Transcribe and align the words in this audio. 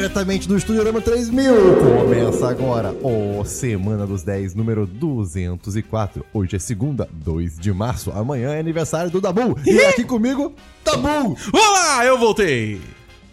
diretamente 0.00 0.48
do 0.48 0.56
Estúdio 0.56 0.82
Rama 0.82 0.98
3000. 1.02 1.52
Começa 1.76 2.48
agora 2.48 2.90
o 3.02 3.44
Semana 3.44 4.06
dos 4.06 4.22
10, 4.22 4.54
número 4.54 4.86
204. 4.86 6.24
Hoje 6.32 6.56
é 6.56 6.58
segunda, 6.58 7.06
2 7.12 7.58
de 7.58 7.70
março. 7.70 8.10
Amanhã 8.10 8.54
é 8.54 8.60
aniversário 8.60 9.10
do 9.10 9.20
Dabu. 9.20 9.58
E 9.66 9.78
aqui 9.82 10.02
comigo, 10.02 10.54
Dabu. 10.82 11.36
Olá, 11.52 12.02
eu 12.06 12.18
voltei! 12.18 12.80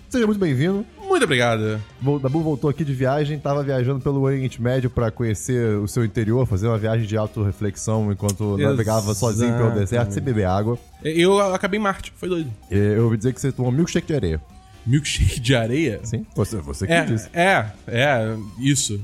Seja 0.09 0.25
muito 0.27 0.39
bem-vindo. 0.39 0.85
Muito 1.07 1.23
obrigado. 1.23 1.81
O 2.05 2.19
Dabu 2.19 2.41
voltou 2.41 2.69
aqui 2.69 2.83
de 2.83 2.93
viagem, 2.93 3.39
tava 3.39 3.63
viajando 3.63 4.01
pelo 4.01 4.19
Oriente 4.21 4.61
Médio 4.61 4.89
pra 4.89 5.09
conhecer 5.09 5.77
o 5.77 5.87
seu 5.87 6.03
interior, 6.03 6.45
fazer 6.45 6.67
uma 6.67 6.77
viagem 6.77 7.07
de 7.07 7.15
autorreflexão 7.15 8.11
enquanto 8.11 8.57
navegava 8.57 9.13
sozinho 9.13 9.55
pelo 9.55 9.71
deserto, 9.71 10.13
sem 10.13 10.21
beber 10.21 10.47
água. 10.47 10.77
Eu 11.01 11.39
acabei 11.53 11.79
em 11.79 11.83
Marte, 11.83 12.11
foi 12.17 12.27
doido. 12.27 12.51
E 12.69 12.75
Eu 12.75 13.05
ouvi 13.05 13.15
dizer 13.15 13.33
que 13.33 13.39
você 13.39 13.53
tomou 13.53 13.71
milkshake 13.71 14.07
de 14.07 14.15
areia. 14.15 14.41
Milkshake 14.87 15.39
de 15.39 15.55
areia? 15.55 15.99
Sim? 16.03 16.25
Você, 16.35 16.57
você 16.57 16.87
que 16.87 16.93
É, 16.93 17.03
disse. 17.05 17.29
é, 17.33 17.65
é, 17.87 18.35
isso. 18.59 18.99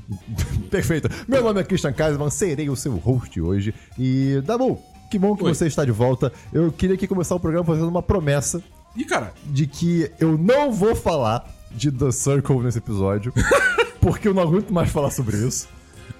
Perfeito. 0.72 1.10
Meu 1.28 1.44
nome 1.44 1.60
é 1.60 1.64
Christian 1.64 1.94
Kaiserman, 1.94 2.30
serei 2.30 2.70
o 2.70 2.76
seu 2.76 2.94
host 2.96 3.40
hoje. 3.42 3.74
E, 4.00 4.42
Dabu, 4.46 4.80
que 5.12 5.20
bom 5.20 5.36
que 5.36 5.44
Oi. 5.44 5.54
você 5.54 5.68
está 5.68 5.84
de 5.86 5.92
volta. 5.92 6.32
Eu 6.52 6.72
queria 6.72 6.96
aqui 6.96 7.08
começar 7.08 7.36
o 7.36 7.40
programa 7.40 7.66
fazendo 7.66 7.88
uma 7.90 8.02
promessa 8.02 8.64
E 8.96 9.04
cara, 9.06 9.34
de 9.46 9.68
que 9.68 10.10
eu 10.20 10.38
não 10.38 10.72
vou 10.72 10.96
falar 10.96 11.46
de 11.72 11.92
The 11.92 12.12
Circle 12.12 12.60
nesse 12.62 12.78
episódio, 12.78 13.34
porque 14.00 14.28
eu 14.28 14.34
não 14.34 14.44
aguento 14.44 14.72
mais 14.72 14.90
falar 14.92 15.12
sobre 15.12 15.38
isso. 15.38 15.68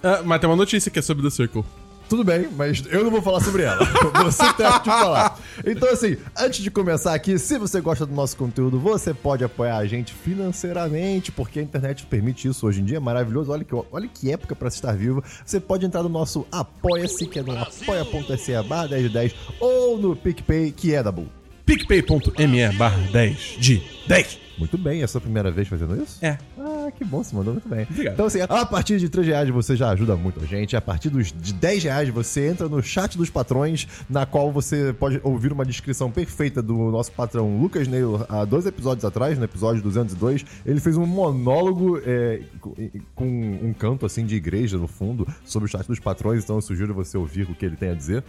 ah, 0.04 0.22
mas 0.26 0.40
tem 0.42 0.50
uma 0.50 0.56
notícia 0.56 0.90
que 0.92 1.00
é 1.00 1.02
sobre 1.02 1.24
The 1.24 1.30
Circle. 1.30 1.64
Tudo 2.10 2.24
bem, 2.24 2.48
mas 2.56 2.84
eu 2.90 3.04
não 3.04 3.10
vou 3.10 3.22
falar 3.22 3.40
sobre 3.40 3.64
ela. 3.64 3.84
Você 4.24 4.44
tem 4.54 4.72
que 4.80 4.86
falar. 4.86 5.40
Então, 5.66 5.90
assim, 5.90 6.18
antes 6.38 6.62
de 6.64 6.70
começar 6.70 7.14
aqui, 7.14 7.38
se 7.40 7.58
você 7.58 7.82
gosta 7.82 8.06
do 8.06 8.14
nosso 8.14 8.38
conteúdo, 8.38 8.80
você 8.80 9.14
pode 9.14 9.44
apoiar 9.44 9.78
a 9.78 9.86
gente 9.86 10.14
financeiramente, 10.14 11.32
porque 11.32 11.60
a 11.60 11.62
internet 11.62 12.06
permite 12.06 12.48
isso 12.48 12.68
hoje 12.68 12.82
em 12.82 12.86
dia, 12.86 12.98
é 12.98 13.00
maravilhoso. 13.00 13.52
Olha 13.52 13.64
que, 13.64 13.74
olha 13.92 14.08
que 14.08 14.32
época 14.32 14.56
pra 14.56 14.70
se 14.70 14.78
estar 14.78 14.96
vivo. 14.96 15.24
Você 15.46 15.60
pode 15.60 15.86
entrar 15.86 16.04
no 16.04 16.10
nosso 16.10 16.46
Apoia-se, 16.52 17.26
que 17.26 17.40
é 17.40 17.44
no 17.44 17.58
apoia.se 17.58 18.62
barra 18.64 18.88
1010, 18.90 19.36
ou 19.60 19.98
no 19.98 20.16
PicPay, 20.16 20.72
que 20.72 20.94
é 20.94 21.02
da 21.02 21.12
Bull. 21.12 21.28
picpay.me 21.66 22.72
barra 22.74 23.00
10 23.12 23.38
de 23.60 23.82
10. 24.08 24.43
Muito 24.58 24.78
bem, 24.78 25.02
é 25.02 25.04
a 25.04 25.08
sua 25.08 25.20
primeira 25.20 25.50
vez 25.50 25.68
fazendo 25.68 26.02
isso? 26.02 26.24
É. 26.24 26.38
Ah, 26.60 26.92
que 26.96 27.04
bom, 27.04 27.24
você 27.24 27.36
mandou 27.36 27.54
muito 27.54 27.68
bem. 27.68 27.88
Obrigado. 27.90 28.14
Então, 28.14 28.26
assim, 28.28 28.40
a 28.42 28.66
partir 28.66 29.00
de 29.00 29.10
3 29.10 29.26
reais 29.28 29.50
você 29.50 29.76
já 29.76 29.90
ajuda 29.90 30.16
muito 30.16 30.40
a 30.42 30.46
gente. 30.46 30.76
A 30.76 30.82
partir 30.82 31.10
dos, 31.10 31.32
de 31.32 31.54
10 31.54 31.84
reais 31.86 32.10
você 32.10 32.48
entra 32.50 32.70
no 32.70 32.82
chat 32.82 33.18
dos 33.18 33.30
patrões, 33.30 33.88
na 34.10 34.26
qual 34.26 34.52
você 34.52 34.94
pode 34.94 35.20
ouvir 35.24 35.52
uma 35.52 35.66
descrição 35.66 36.12
perfeita 36.12 36.62
do 36.62 36.76
nosso 36.92 37.12
patrão 37.14 37.60
Lucas 37.60 37.88
Neil 37.88 38.26
há 38.30 38.46
dois 38.46 38.66
episódios 38.66 39.04
atrás, 39.06 39.38
no 39.38 39.44
episódio 39.46 39.82
202. 39.82 40.46
Ele 40.66 40.80
fez 40.80 40.98
um 40.98 41.06
monólogo 41.06 42.00
é, 42.06 42.42
com- 42.62 42.76
com 43.16 43.26
um 43.64 43.74
canto, 43.74 44.06
assim, 44.06 44.26
de 44.26 44.36
igreja 44.36 44.78
no 44.78 44.88
fundo, 44.88 45.28
sobre 45.44 45.68
o 45.68 45.72
chat 45.72 45.88
dos 45.88 46.00
patrões. 46.00 46.44
Então 46.44 46.58
eu 46.58 46.62
sugiro 46.62 46.94
você 46.94 47.18
ouvir 47.18 47.44
o 47.50 47.56
que 47.56 47.66
ele 47.66 47.76
tem 47.76 47.90
a 47.90 47.94
dizer 47.96 48.24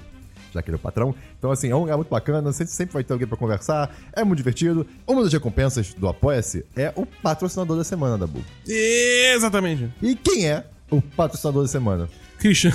já 0.54 0.62
que 0.62 0.70
ele 0.70 0.76
é 0.76 0.78
o 0.78 0.80
patrão. 0.80 1.14
Então, 1.38 1.50
assim, 1.50 1.68
é 1.70 1.76
um 1.76 1.80
lugar 1.80 1.96
muito 1.96 2.08
bacana, 2.08 2.52
sempre, 2.52 2.72
sempre 2.72 2.94
vai 2.94 3.04
ter 3.04 3.12
alguém 3.12 3.28
pra 3.28 3.36
conversar, 3.36 3.94
é 4.12 4.24
muito 4.24 4.38
divertido. 4.38 4.86
Uma 5.06 5.22
das 5.22 5.32
recompensas 5.32 5.92
do 5.92 6.08
Apoia-se 6.08 6.64
é 6.76 6.92
o 6.96 7.04
patrocinador 7.04 7.76
da 7.76 7.84
semana, 7.84 8.16
Dabu. 8.16 8.42
Exatamente. 8.66 9.90
E 10.00 10.14
quem 10.14 10.48
é 10.48 10.64
o 10.90 11.02
patrocinador 11.02 11.62
da 11.62 11.68
semana? 11.68 12.08
Christian, 12.38 12.72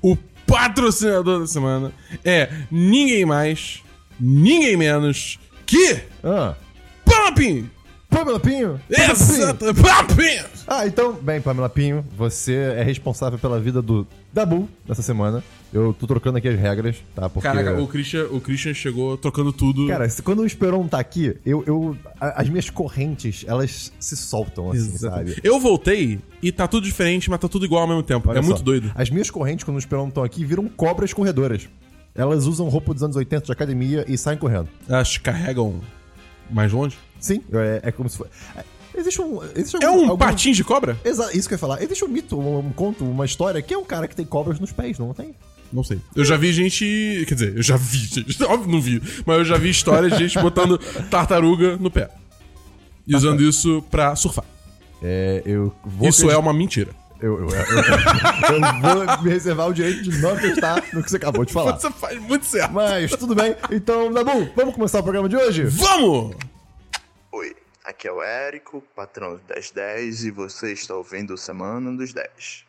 o 0.00 0.16
patrocinador 0.46 1.40
da 1.40 1.46
semana 1.46 1.92
é 2.24 2.48
ninguém 2.70 3.24
mais, 3.26 3.82
ninguém 4.18 4.76
menos 4.76 5.38
que 5.66 6.00
Ah, 6.22 6.54
Pumping! 7.04 7.70
Pamela 8.08 8.40
Pinho? 8.40 8.80
Pamela 8.88 9.14
Pinho? 9.14 9.42
Exato! 9.42 9.64
Ah, 10.66 10.86
então, 10.86 11.12
bem, 11.14 11.40
Pamela 11.40 11.68
Pinho, 11.68 12.04
você 12.16 12.54
é 12.76 12.82
responsável 12.82 13.38
pela 13.38 13.60
vida 13.60 13.80
do 13.82 14.06
Dabu 14.32 14.68
nessa 14.86 15.02
semana. 15.02 15.42
Eu 15.72 15.92
tô 15.92 16.06
trocando 16.06 16.38
aqui 16.38 16.48
as 16.48 16.58
regras, 16.58 16.96
tá? 17.14 17.28
Porque... 17.28 17.46
Caraca, 17.46 17.78
o 17.78 17.86
Christian, 17.86 18.24
o 18.30 18.40
Christian 18.40 18.72
chegou 18.72 19.18
trocando 19.18 19.52
tudo. 19.52 19.86
Cara, 19.86 20.08
se- 20.08 20.22
quando 20.22 20.38
o 20.40 20.46
Esperon 20.46 20.86
tá 20.88 20.98
aqui, 20.98 21.36
eu, 21.44 21.62
eu, 21.66 21.96
a- 22.18 22.40
as 22.40 22.48
minhas 22.48 22.70
correntes, 22.70 23.44
elas 23.46 23.92
se 24.00 24.16
soltam, 24.16 24.70
assim, 24.70 24.78
Exatamente. 24.78 25.34
sabe? 25.34 25.40
Eu 25.44 25.60
voltei 25.60 26.18
e 26.42 26.50
tá 26.50 26.66
tudo 26.66 26.84
diferente, 26.84 27.28
mas 27.28 27.38
tá 27.38 27.48
tudo 27.48 27.66
igual 27.66 27.82
ao 27.82 27.88
mesmo 27.88 28.02
tempo. 28.02 28.30
Olha 28.30 28.38
é 28.38 28.42
só, 28.42 28.48
muito 28.48 28.62
doido. 28.62 28.90
As 28.94 29.10
minhas 29.10 29.30
correntes, 29.30 29.62
quando 29.64 29.76
o 29.76 29.78
Esperon 29.78 30.08
estão 30.08 30.24
aqui, 30.24 30.42
viram 30.42 30.66
cobras 30.68 31.12
corredoras. 31.12 31.68
Elas 32.14 32.46
usam 32.46 32.66
roupa 32.68 32.94
dos 32.94 33.02
anos 33.02 33.16
80 33.16 33.44
de 33.44 33.52
academia 33.52 34.04
e 34.08 34.16
saem 34.16 34.38
correndo. 34.38 34.68
Elas 34.88 35.18
carregam 35.18 35.80
mais 36.50 36.72
longe. 36.72 36.96
Sim, 37.20 37.42
é, 37.52 37.80
é 37.84 37.92
como 37.92 38.08
se 38.08 38.16
fosse. 38.18 38.30
é, 38.56 38.64
existe 39.00 39.20
um. 39.20 39.40
Existe 39.56 39.76
É 39.82 39.86
algum- 39.86 40.00
um 40.00 40.10
algum- 40.10 40.18
patins 40.18 40.56
de 40.56 40.64
cobra? 40.64 40.98
Exa 41.04 41.30
isso 41.36 41.48
que 41.48 41.54
eu 41.54 41.56
ia 41.56 41.60
falar. 41.60 41.82
Existe 41.82 42.04
um 42.04 42.08
mito, 42.08 42.38
um, 42.38 42.58
um 42.58 42.70
conto, 42.72 43.04
uma 43.04 43.24
história 43.24 43.60
que 43.62 43.74
é 43.74 43.78
um 43.78 43.84
cara 43.84 44.06
que 44.08 44.14
tem 44.16 44.24
cobras 44.24 44.58
nos 44.60 44.72
pés, 44.72 44.98
não 44.98 45.12
tem? 45.12 45.34
Não 45.72 45.84
sei. 45.84 46.00
Eu 46.16 46.24
já 46.24 46.36
vi 46.36 46.52
gente. 46.52 47.24
Quer 47.28 47.34
dizer, 47.34 47.56
eu 47.56 47.62
já 47.62 47.76
vi 47.76 47.98
gente. 48.06 48.42
Óbvio, 48.44 48.70
não 48.72 48.80
vi. 48.80 49.02
Mas 49.26 49.38
eu 49.38 49.44
já 49.44 49.56
vi 49.58 49.68
histórias 49.70 50.12
de 50.12 50.18
gente 50.26 50.40
botando 50.40 50.78
tartaruga 51.10 51.76
no 51.76 51.90
pé. 51.90 52.08
E 53.06 53.14
usando 53.16 53.42
isso 53.42 53.82
pra 53.90 54.14
surfar. 54.16 54.44
É, 55.02 55.42
eu 55.44 55.74
vou. 55.84 56.08
Isso 56.08 56.30
é 56.30 56.36
uma 56.36 56.52
mentira. 56.52 56.90
Eu, 57.20 57.40
eu, 57.40 57.48
eu- 57.48 57.56
eu 58.54 58.60
vou 58.80 59.22
me 59.24 59.30
reservar 59.30 59.68
o 59.68 59.74
direito 59.74 60.02
de 60.02 60.18
não 60.18 60.30
acreditar 60.34 60.76
no 60.92 61.02
que 61.02 61.10
você 61.10 61.16
acabou 61.16 61.44
de 61.44 61.52
falar. 61.52 61.72
Você 61.78 61.90
faz 61.90 62.18
muito 62.20 62.46
certo. 62.46 62.72
Mas 62.72 63.10
tudo 63.10 63.34
bem. 63.34 63.56
Então, 63.72 64.12
Dabu, 64.12 64.50
vamos 64.54 64.74
começar 64.74 65.00
o 65.00 65.02
programa 65.02 65.28
de 65.28 65.36
hoje? 65.36 65.64
Vamos! 65.64 66.36
Oi, 67.32 67.56
aqui 67.84 68.06
é 68.06 68.12
o 68.12 68.22
Érico, 68.22 68.82
patrão 68.94 69.34
do 69.34 69.40
1010, 69.52 70.24
e 70.26 70.30
você 70.30 70.72
está 70.72 70.94
ouvindo 70.94 71.34
o 71.34 71.38
Semana 71.38 71.90
dos 71.96 72.12
10. 72.12 72.64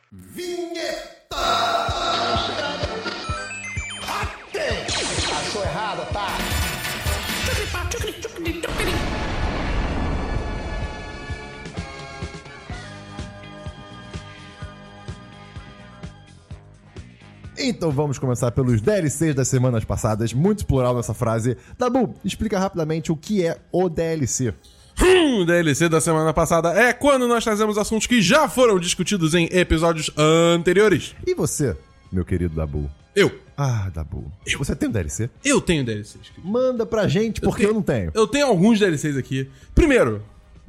Então 17.61 17.91
vamos 17.91 18.17
começar 18.17 18.51
pelos 18.51 18.81
DLCs 18.81 19.35
das 19.35 19.49
semanas 19.49 19.83
passadas. 19.83 20.33
Muito 20.33 20.65
plural 20.65 20.95
nessa 20.95 21.13
frase. 21.13 21.57
Dabu, 21.77 22.15
explica 22.23 22.57
rapidamente 22.57 23.11
o 23.11 23.17
que 23.17 23.45
é 23.45 23.57
o 23.69 23.89
DLC. 23.89 24.53
Hum, 25.01 25.45
DLC 25.45 25.89
da 25.89 25.99
semana 25.99 26.33
passada 26.33 26.73
é 26.73 26.93
quando 26.93 27.27
nós 27.27 27.43
trazemos 27.43 27.77
assuntos 27.77 28.07
que 28.07 28.21
já 28.21 28.47
foram 28.47 28.79
discutidos 28.79 29.33
em 29.33 29.45
episódios 29.51 30.09
anteriores. 30.17 31.15
E 31.27 31.33
você, 31.35 31.75
meu 32.11 32.23
querido 32.23 32.55
Dabu? 32.55 32.89
Eu. 33.13 33.31
Ah, 33.57 33.89
Dabu. 33.93 34.31
Você 34.57 34.73
tem 34.73 34.87
um 34.87 34.91
DLC? 34.91 35.29
Eu 35.43 35.59
tenho 35.59 35.83
DLCs. 35.83 36.31
Manda 36.41 36.85
pra 36.85 37.09
gente, 37.09 37.41
porque 37.41 37.65
eu, 37.65 37.73
não 37.73 37.81
tenho. 37.81 38.11
Eu 38.13 38.25
tenho 38.25 38.47
alguns 38.47 38.79
DLCs 38.79 39.17
aqui. 39.17 39.49
Primeiro, 39.75 40.23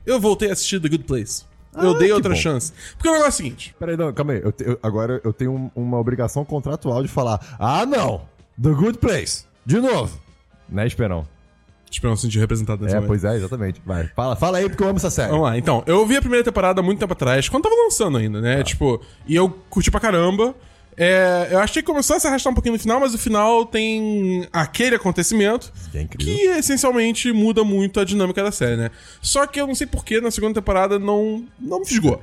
eu 0.05 0.19
voltei 0.19 0.51
a 0.51 0.53
assistir 0.55 0.81
The 0.81 0.89
Good 0.89 1.05
Place. 1.05 1.45
Eu 1.75 1.91
Ah, 1.95 1.99
dei 1.99 2.13
outra 2.13 2.35
bom. 2.35 2.41
chance. 2.41 2.73
Porque 2.97 3.09
o 3.09 3.13
negócio 3.13 3.27
é 3.27 3.29
o 3.31 3.37
seguinte. 3.37 3.75
Peraí, 3.79 3.97
não, 3.97 4.13
calma 4.13 4.33
aí. 4.33 4.41
Eu 4.43 4.53
te- 4.53 4.65
eu- 4.65 4.79
agora 4.83 5.21
eu 5.25 5.33
tenho 5.33 5.53
um- 5.53 5.71
uma 5.75 5.99
obrigação 5.99 6.45
contratual 6.45 7.03
de 7.03 7.09
falar: 7.09 7.41
Ah, 7.59 7.85
não! 7.87 8.23
The 8.61 8.71
Good 8.71 8.99
Place! 8.99 9.45
De 9.65 9.81
novo! 9.81 10.19
Né, 10.69 10.87
Esperão? 10.87 11.27
Espero 11.91 12.11
não 12.11 12.17
se 12.17 12.23
sentir 12.23 12.39
representado 12.39 12.83
nesse 12.85 12.95
É, 12.95 12.99
momento. 12.99 13.09
pois 13.09 13.25
é, 13.25 13.35
exatamente. 13.37 13.83
Vai. 13.85 14.07
Fala, 14.15 14.37
fala 14.37 14.59
aí, 14.59 14.69
porque 14.69 14.81
eu 14.83 14.89
amo 14.89 14.99
essa 14.99 15.11
série. 15.11 15.31
Vamos 15.31 15.45
lá, 15.47 15.59
então. 15.59 15.83
Eu 15.87 16.07
vi 16.07 16.17
a 16.17 16.21
primeira 16.21 16.45
temporada 16.45 16.81
há 16.81 16.85
muito 16.85 17.01
tempo 17.01 17.13
atrás, 17.13 17.49
quando 17.49 17.65
tava 17.65 17.75
lançando 17.75 18.17
ainda, 18.17 18.41
né? 18.41 18.63
Tipo, 18.63 19.01
e 19.27 19.35
eu 19.35 19.51
curti 19.69 19.91
pra 19.91 19.99
caramba. 19.99 20.55
É, 21.03 21.49
eu 21.53 21.59
achei 21.61 21.81
que 21.83 21.87
começou 21.87 22.17
a 22.17 22.21
se 22.21 22.27
arrastar 22.27 22.51
um 22.51 22.55
pouquinho 22.55 22.75
no 22.75 22.79
final, 22.79 23.01
mas 23.01 23.15
o 23.15 23.19
final 23.19 23.65
tem 23.65 24.47
aquele 24.53 24.97
acontecimento 24.97 25.73
É 25.95 26.03
incrível. 26.03 26.35
que 26.35 26.43
essencialmente 26.59 27.33
muda 27.33 27.65
muito 27.65 27.99
a 27.99 28.05
dinâmica 28.05 28.43
da 28.45 28.53
série, 28.53 28.77
né? 28.77 28.91
Só 29.23 29.47
que 29.47 29.59
eu 29.59 29.67
não 29.67 29.75
sei 29.75 29.87
porquê, 29.87 30.21
na 30.21 30.31
segunda 30.31 30.53
temporada 30.61 30.99
não, 30.99 31.43
não 31.59 31.81
me 31.81 31.87
fisgou. 31.87 32.21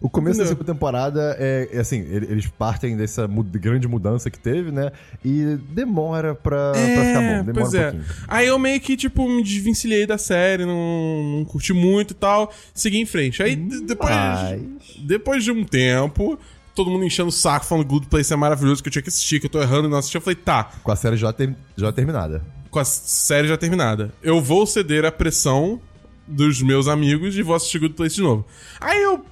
O 0.00 0.08
começo 0.08 0.38
da 0.38 0.44
Entendeu? 0.44 0.58
segunda 0.58 0.72
temporada 0.74 1.36
é, 1.40 1.68
é 1.72 1.78
assim, 1.80 2.00
ele- 2.10 2.26
eles 2.30 2.46
partem 2.46 2.96
dessa 2.96 3.28
grande 3.52 3.86
mudança 3.88 4.30
que 4.30 4.38
teve, 4.38 4.70
né? 4.70 4.92
E 5.24 5.56
demora 5.70 6.34
pra, 6.36 6.70
pra 6.72 6.80
ficar 6.80 7.20
bom. 7.20 7.44
Demora 7.44 7.52
pois 7.54 7.74
um 7.74 7.78
é. 7.78 7.82
pouquinho. 7.90 8.04
Aí 8.28 8.46
eu 8.46 8.58
meio 8.60 8.80
que, 8.80 8.96
tipo, 8.96 9.28
me 9.28 9.42
desvencilhei 9.42 10.06
da 10.06 10.16
série, 10.16 10.64
não, 10.64 11.38
não 11.38 11.44
curti 11.44 11.72
muito 11.72 12.12
e 12.12 12.14
tal, 12.14 12.52
segui 12.72 12.98
em 12.98 13.06
frente. 13.06 13.42
Aí 13.42 13.56
d- 13.56 13.80
depois, 13.86 14.10
Mas- 14.14 14.60
depois 15.00 15.42
de 15.42 15.50
um 15.50 15.64
tempo, 15.64 16.38
todo 16.78 16.90
mundo 16.90 17.04
enchendo 17.04 17.28
o 17.28 17.32
saco, 17.32 17.66
falando 17.66 17.84
Good 17.86 18.06
Place 18.08 18.32
é 18.32 18.36
maravilhoso, 18.36 18.82
que 18.82 18.88
eu 18.88 18.92
tinha 18.92 19.02
que 19.02 19.08
assistir, 19.08 19.38
que 19.40 19.46
eu 19.46 19.50
tô 19.50 19.60
errando 19.60 19.88
e 19.88 19.90
não 19.90 19.98
assisti, 19.98 20.16
eu 20.16 20.20
falei, 20.20 20.36
tá, 20.36 20.70
Com 20.82 20.90
a 20.92 20.96
série 20.96 21.16
já, 21.16 21.32
ter- 21.32 21.54
já 21.76 21.92
terminada. 21.92 22.42
com 22.70 22.78
a 22.78 22.84
série 22.84 23.48
já 23.48 23.56
terminada, 23.56 24.12
eu 24.22 24.40
vou 24.40 24.66
ceder 24.66 25.04
à 25.04 25.12
pressão 25.12 25.80
dos 26.26 26.60
meus 26.62 26.88
amigos 26.88 27.36
e 27.36 27.42
vou 27.42 27.54
assistir 27.54 27.78
Good 27.78 27.94
Place 27.94 28.14
de 28.16 28.22
novo. 28.22 28.44
Aí 28.80 29.02
eu 29.02 29.24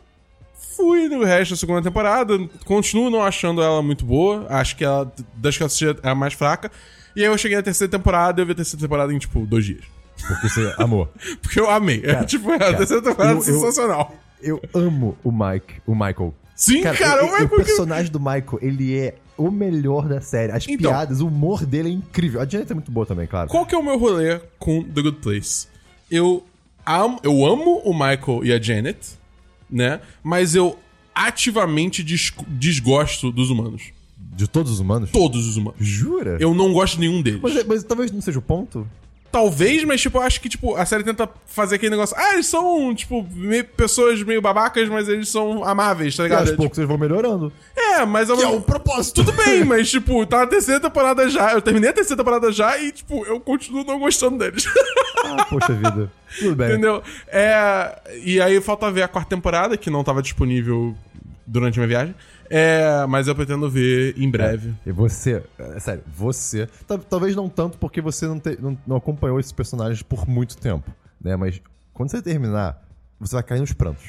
fui 0.76 1.08
no 1.08 1.24
resto 1.24 1.52
da 1.52 1.56
segunda 1.56 1.82
temporada, 1.82 2.38
continuo 2.64 3.10
não 3.10 3.22
achando 3.22 3.62
ela 3.62 3.82
muito 3.82 4.04
boa, 4.04 4.46
acho 4.50 4.76
que 4.76 4.84
ela, 4.84 5.10
das 5.36 5.56
que 5.56 5.62
eu 5.62 5.66
assisti, 5.66 5.86
é 6.02 6.08
a 6.10 6.14
mais 6.14 6.34
fraca. 6.34 6.70
E 7.14 7.20
aí 7.22 7.26
eu 7.26 7.38
cheguei 7.38 7.56
na 7.56 7.62
terceira 7.62 7.90
temporada 7.90 8.40
e 8.40 8.42
eu 8.42 8.46
vi 8.46 8.52
a 8.52 8.56
terceira 8.56 8.82
temporada 8.82 9.12
em, 9.12 9.18
tipo, 9.18 9.46
dois 9.46 9.64
dias. 9.64 9.84
Porque 10.28 10.48
você 10.48 10.74
amou. 10.78 11.08
Porque 11.42 11.58
eu 11.60 11.70
amei. 11.70 12.02
é, 12.04 12.24
tipo, 12.24 12.50
a 12.50 12.58
terceira 12.74 13.02
temporada 13.02 13.32
é 13.32 13.34
eu- 13.34 13.38
eu- 13.38 13.42
sensacional. 13.42 14.14
Eu 14.42 14.60
amo 14.74 15.16
o 15.24 15.32
Mike, 15.32 15.80
o 15.86 15.94
Michael. 15.94 16.34
Sim, 16.56 16.82
cara, 16.82 16.96
e- 16.98 17.24
o 17.24 17.28
e- 17.28 17.30
Michael 17.30 17.44
o 17.46 17.56
personagem 17.56 18.10
do 18.10 18.18
Michael, 18.18 18.58
ele 18.62 18.96
é 18.98 19.14
o 19.36 19.50
melhor 19.50 20.08
da 20.08 20.20
série. 20.20 20.50
As 20.50 20.66
Então. 20.66 20.90
piadas, 20.90 21.20
o 21.20 21.28
humor 21.28 21.64
dele 21.66 21.90
é 21.90 21.92
incrível. 21.92 22.40
A 22.40 22.46
Janet 22.48 22.72
é 22.72 22.74
muito 22.74 22.90
boa 22.90 23.04
também, 23.04 23.26
claro. 23.26 23.50
Qual 23.50 23.66
que 23.66 23.74
é 23.74 23.78
o 23.78 23.82
meu 23.84 23.98
rolê 23.98 24.40
com 24.58 24.82
The 24.82 25.02
Good 25.02 25.18
Place? 25.18 25.68
Eu 26.10 26.42
amo, 26.86 27.20
eu 27.22 27.44
amo 27.44 27.78
o 27.84 27.92
Michael 27.92 28.44
e 28.44 28.52
a 28.52 28.60
Janet, 28.60 28.98
né? 29.70 30.00
Mas 30.22 30.54
eu 30.54 30.78
ativamente 31.14 32.02
des- 32.02 32.32
desgosto 32.48 33.30
dos 33.30 33.50
humanos. 33.50 33.92
De 34.18 34.46
todos 34.46 34.70
os 34.72 34.80
humanos? 34.80 35.10
Todos 35.10 35.46
os 35.46 35.56
humanos. 35.56 35.78
Jura? 35.80 36.36
Eu 36.40 36.54
não 36.54 36.72
gosto 36.72 36.94
de 36.94 37.00
nenhum 37.00 37.22
deles. 37.22 37.40
Mas, 37.42 37.64
mas 37.64 37.82
talvez 37.84 38.10
não 38.12 38.20
seja 38.20 38.38
o 38.38 38.42
ponto. 38.42 38.86
Talvez, 39.36 39.84
mas, 39.84 40.00
tipo, 40.00 40.16
eu 40.16 40.22
acho 40.22 40.40
que, 40.40 40.48
tipo, 40.48 40.74
a 40.76 40.86
série 40.86 41.04
tenta 41.04 41.28
fazer 41.44 41.74
aquele 41.74 41.90
negócio. 41.90 42.16
Ah, 42.18 42.32
eles 42.32 42.46
são, 42.46 42.94
tipo, 42.94 43.22
meio- 43.34 43.64
pessoas 43.66 44.22
meio 44.22 44.40
babacas, 44.40 44.88
mas 44.88 45.08
eles 45.10 45.28
são 45.28 45.62
amáveis, 45.62 46.16
tá 46.16 46.22
E 46.22 46.26
ligado? 46.26 46.40
aos 46.40 46.50
É, 46.52 46.56
poucos 46.56 46.78
eles 46.78 46.88
vão 46.88 46.96
melhorando. 46.96 47.52
É, 47.76 48.02
mas 48.06 48.30
Que 48.30 48.42
é 48.42 48.46
o 48.48 48.62
propósito. 48.62 49.22
Tudo 49.22 49.32
bem, 49.32 49.62
mas, 49.64 49.90
tipo, 49.90 50.24
tá 50.24 50.38
na 50.38 50.46
terceira 50.46 50.80
temporada 50.80 51.28
já. 51.28 51.52
Eu 51.52 51.60
terminei 51.60 51.90
a 51.90 51.92
terceira 51.92 52.16
temporada 52.16 52.50
já 52.50 52.78
e, 52.78 52.92
tipo, 52.92 53.26
eu 53.26 53.38
continuo 53.38 53.84
não 53.84 53.98
gostando 53.98 54.38
deles. 54.38 54.64
Ah, 55.22 55.44
poxa 55.44 55.74
vida. 55.74 56.10
Tudo 56.38 56.56
bem. 56.56 56.68
Entendeu? 56.68 57.02
É. 57.28 57.98
E 58.24 58.40
aí 58.40 58.58
falta 58.62 58.90
ver 58.90 59.02
a 59.02 59.08
quarta 59.08 59.28
temporada, 59.28 59.76
que 59.76 59.90
não 59.90 60.02
tava 60.02 60.22
disponível 60.22 60.94
durante 61.46 61.78
a 61.78 61.82
minha 61.82 61.88
viagem. 61.88 62.14
É, 62.50 63.06
mas 63.06 63.28
eu 63.28 63.34
pretendo 63.34 63.68
ver 63.70 64.14
em 64.18 64.30
breve. 64.30 64.72
E 64.84 64.92
você, 64.92 65.42
é, 65.58 65.80
sério, 65.80 66.02
você. 66.16 66.68
tal- 66.86 66.98
Talvez 66.98 67.34
não 67.36 67.48
tanto 67.48 67.78
porque 67.78 68.00
você 68.00 68.26
não, 68.26 68.38
te- 68.38 68.58
não, 68.60 68.76
não 68.86 68.96
acompanhou 68.96 69.38
esses 69.40 69.52
personagens 69.52 70.02
por 70.02 70.28
muito 70.28 70.56
tempo, 70.56 70.90
né? 71.20 71.36
Mas 71.36 71.60
quando 71.92 72.10
você 72.10 72.20
terminar, 72.22 72.82
você 73.18 73.34
vai 73.34 73.42
cair 73.42 73.60
nos 73.60 73.72
prantos. 73.72 74.04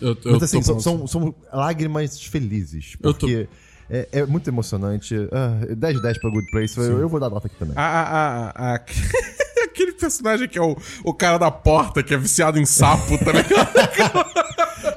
Eu, 0.00 0.16
eu 0.24 0.32
Mas 0.34 0.42
assim, 0.42 0.58
tô 0.60 0.78
são, 0.78 0.80
são, 0.80 1.06
são 1.06 1.34
lágrimas 1.52 2.20
felizes. 2.22 2.96
Porque 2.96 3.48
é, 3.88 4.08
é 4.12 4.26
muito 4.26 4.48
emocionante. 4.48 5.14
Ah, 5.32 5.74
10 5.74 5.96
de 5.96 6.02
10 6.02 6.18
pra 6.18 6.30
Good 6.30 6.50
Place. 6.50 6.78
Eu, 6.78 6.98
eu 7.00 7.08
vou 7.08 7.18
dar 7.20 7.30
nota 7.30 7.46
aqui 7.46 7.56
também. 7.56 7.74
A, 7.76 7.82
a, 7.82 8.02
a- 8.50 8.74
a- 8.74 8.80
Aquele 9.64 9.92
personagem 9.92 10.48
que 10.48 10.58
é 10.58 10.62
o, 10.62 10.74
o 11.04 11.12
cara 11.12 11.36
da 11.38 11.50
porta, 11.50 12.02
que 12.02 12.14
é 12.14 12.16
viciado 12.16 12.58
em 12.58 12.64
sapo 12.64 13.18
também. 13.18 13.44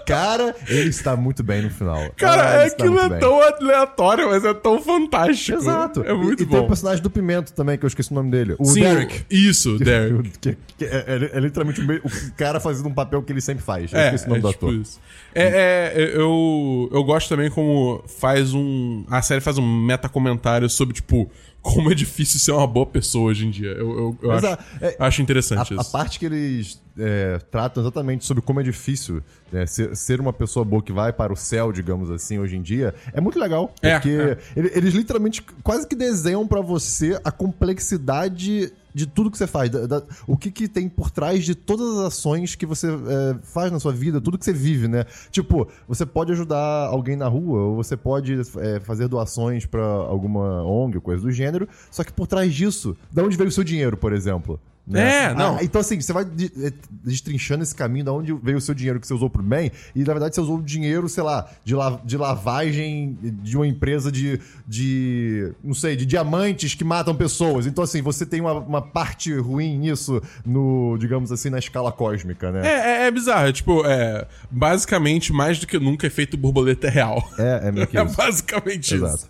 Cara, 0.09 0.55
ele 0.67 0.89
está 0.89 1.15
muito 1.15 1.43
bem 1.43 1.61
no 1.61 1.69
final. 1.69 2.11
Cara, 2.17 2.49
Ah, 2.59 2.63
é 2.63 2.65
aquilo 2.67 2.99
é 2.99 3.09
bem. 3.09 3.19
tão 3.19 3.41
aleatório, 3.41 4.27
mas 4.29 4.43
é 4.43 4.53
tão 4.53 4.81
fantástico. 4.81 5.57
Exato. 5.57 6.03
É 6.03 6.13
muito 6.13 6.41
e, 6.41 6.43
e 6.43 6.47
tem 6.47 6.57
o 6.57 6.61
bom. 6.63 6.67
personagem 6.67 7.01
do 7.01 7.09
Pimento 7.09 7.53
também, 7.53 7.77
que 7.77 7.85
eu 7.85 7.87
esqueci 7.87 8.11
o 8.11 8.15
nome 8.15 8.31
dele. 8.31 8.55
O 8.57 8.65
Sim, 8.65 8.81
Derek. 8.81 9.25
Isso, 9.29 9.77
Derek. 9.79 10.29
Que, 10.39 10.57
que 10.77 10.85
é, 10.85 11.05
é- 11.33 11.37
é 11.37 11.39
literalmente 11.39 11.79
o 11.81 12.33
cara 12.35 12.59
fazendo 12.59 12.87
um 12.89 12.93
papel 12.93 13.21
que 13.21 13.31
ele 13.31 13.41
sempre 13.41 13.63
faz. 13.63 13.91
Eu 13.93 13.99
É, 13.99 14.05
esqueci 14.05 14.25
o 14.25 14.29
nome 14.29 14.39
é 14.39 14.41
do 14.41 14.51
tipo 14.51 14.65
ator. 14.67 14.79
isso. 14.81 14.99
É, 15.35 15.93
é, 15.95 16.11
eu, 16.15 16.89
eu 16.91 17.03
gosto 17.03 17.29
também 17.29 17.49
como 17.51 18.03
faz 18.07 18.53
um. 18.53 19.05
A 19.09 19.21
série 19.21 19.41
faz 19.41 19.57
um 19.57 19.85
meta-comentário 19.85 20.67
sobre, 20.69 20.93
tipo, 20.95 21.29
como 21.61 21.91
é 21.91 21.95
difícil 21.95 22.39
ser 22.39 22.51
uma 22.51 22.65
boa 22.65 22.85
pessoa 22.85 23.29
hoje 23.29 23.45
em 23.45 23.51
dia. 23.51 23.69
Eu, 23.71 23.89
eu, 23.91 24.17
eu 24.23 24.31
acho, 24.31 24.47
a- 24.47 24.59
é- 24.81 24.95
acho 24.99 25.21
interessante 25.21 25.73
A, 25.73 25.77
a 25.77 25.81
isso. 25.81 25.91
parte 25.91 26.17
que 26.17 26.25
eles 26.25 26.81
é, 26.99 27.39
tratam 27.51 27.81
exatamente 27.83 28.25
sobre 28.25 28.43
como 28.43 28.59
é 28.59 28.63
difícil 28.63 29.21
né, 29.51 29.65
ser, 29.65 29.95
ser 29.95 30.19
uma 30.19 30.31
pessoa 30.33 30.63
boa 30.65 30.81
que 30.83 30.91
vai 30.91 31.11
para 31.13 31.33
o 31.33 31.35
céu, 31.35 31.71
digamos 31.71 32.11
assim, 32.11 32.37
hoje 32.39 32.55
em 32.57 32.61
dia, 32.61 32.93
é 33.13 33.19
muito 33.21 33.39
legal. 33.39 33.73
É, 33.81 33.93
Porque 33.93 34.09
é. 34.09 34.37
ele- 34.55 34.71
eles 34.75 34.93
literalmente 34.93 35.41
quase 35.63 35.87
que 35.87 35.95
desenham 35.95 36.47
pra 36.47 36.61
você 36.61 37.19
a 37.23 37.31
complexidade 37.31 38.71
de 38.93 39.05
tudo 39.05 39.29
que 39.31 39.37
você 39.37 39.45
faz. 39.47 39.69
da- 39.69 39.85
da- 39.85 40.03
o 40.27 40.35
que, 40.35 40.49
que 40.51 40.67
tem 40.67 40.89
por 40.89 41.11
trás 41.11 41.45
de 41.45 41.53
todas 41.55 41.97
as 41.99 42.05
ações 42.07 42.55
que 42.55 42.65
você 42.65 42.87
é, 42.87 43.35
faz 43.43 43.71
na 43.71 43.79
sua 43.79 43.93
vida, 43.93 44.19
tudo 44.19 44.37
que 44.37 44.43
você 44.45 44.51
vive, 44.53 44.87
né? 44.87 45.05
Tipo, 45.31 45.67
você 45.87 46.05
pode 46.05 46.31
ajudar 46.31 46.87
alguém 46.87 47.15
na 47.15 47.27
rua, 47.27 47.59
ou 47.61 47.75
você 47.75 47.95
pode 47.95 48.41
é, 48.57 48.79
fazer 48.79 49.07
doações 49.07 49.65
pra 49.65 49.83
alguma 49.83 50.63
ONG 50.63 50.97
ou 50.97 51.01
coisa 51.01 51.21
do 51.21 51.31
gênero, 51.31 51.67
só 51.91 52.03
que 52.03 52.11
por 52.11 52.25
trás 52.27 52.53
disso, 52.53 52.97
de 53.11 53.21
onde 53.21 53.37
veio 53.37 53.49
o 53.49 53.51
seu 53.51 53.63
dinheiro, 53.63 53.95
por 53.95 54.11
exemplo? 54.11 54.59
Né? 54.89 55.25
É, 55.25 55.33
não. 55.33 55.57
Ah, 55.57 55.63
então, 55.63 55.79
assim, 55.79 56.01
você 56.01 56.11
vai 56.11 56.23
eh, 56.23 56.73
destrinchando 57.03 57.63
esse 57.63 57.75
caminho 57.75 58.03
de 58.05 58.09
onde 58.09 58.33
veio 58.33 58.57
o 58.57 58.61
seu 58.61 58.73
dinheiro 58.73 58.99
que 58.99 59.05
você 59.07 59.13
usou 59.13 59.29
pro 59.29 59.43
bem, 59.43 59.71
e 59.95 59.99
na 59.99 60.13
verdade 60.13 60.33
você 60.35 60.41
usou 60.41 60.57
o 60.57 60.61
dinheiro, 60.63 61.07
sei 61.07 61.23
lá, 61.23 61.47
de, 61.63 61.75
la- 61.75 62.01
de 62.03 62.17
lavagem 62.17 63.17
de 63.21 63.55
uma 63.55 63.67
empresa 63.67 64.11
de, 64.11 64.39
de. 64.67 65.53
não 65.63 65.73
sei, 65.73 65.95
de 65.95 66.05
diamantes 66.05 66.73
que 66.75 66.83
matam 66.83 67.15
pessoas. 67.15 67.65
Então, 67.67 67.83
assim, 67.83 68.01
você 68.01 68.25
tem 68.25 68.41
uma, 68.41 68.53
uma 68.53 68.81
parte 68.81 69.33
ruim 69.37 69.77
nisso, 69.77 70.21
no, 70.45 70.97
digamos 70.99 71.31
assim, 71.31 71.49
na 71.49 71.59
escala 71.59 71.91
cósmica, 71.91 72.51
né? 72.51 72.67
É, 72.67 73.03
é, 73.03 73.07
é 73.07 73.11
bizarro. 73.11 73.47
É, 73.47 73.51
tipo, 73.53 73.85
é. 73.85 74.27
Basicamente, 74.49 75.31
mais 75.31 75.59
do 75.59 75.67
que 75.67 75.77
nunca, 75.79 76.07
efeito 76.07 76.35
borboleta 76.37 76.87
é 76.87 76.89
real. 76.89 77.29
É, 77.37 77.67
é 77.67 77.71
meio 77.71 77.87
que 77.87 77.97
É 77.99 78.03
basicamente 78.03 78.95
Exato. 78.95 79.15
isso. 79.15 79.29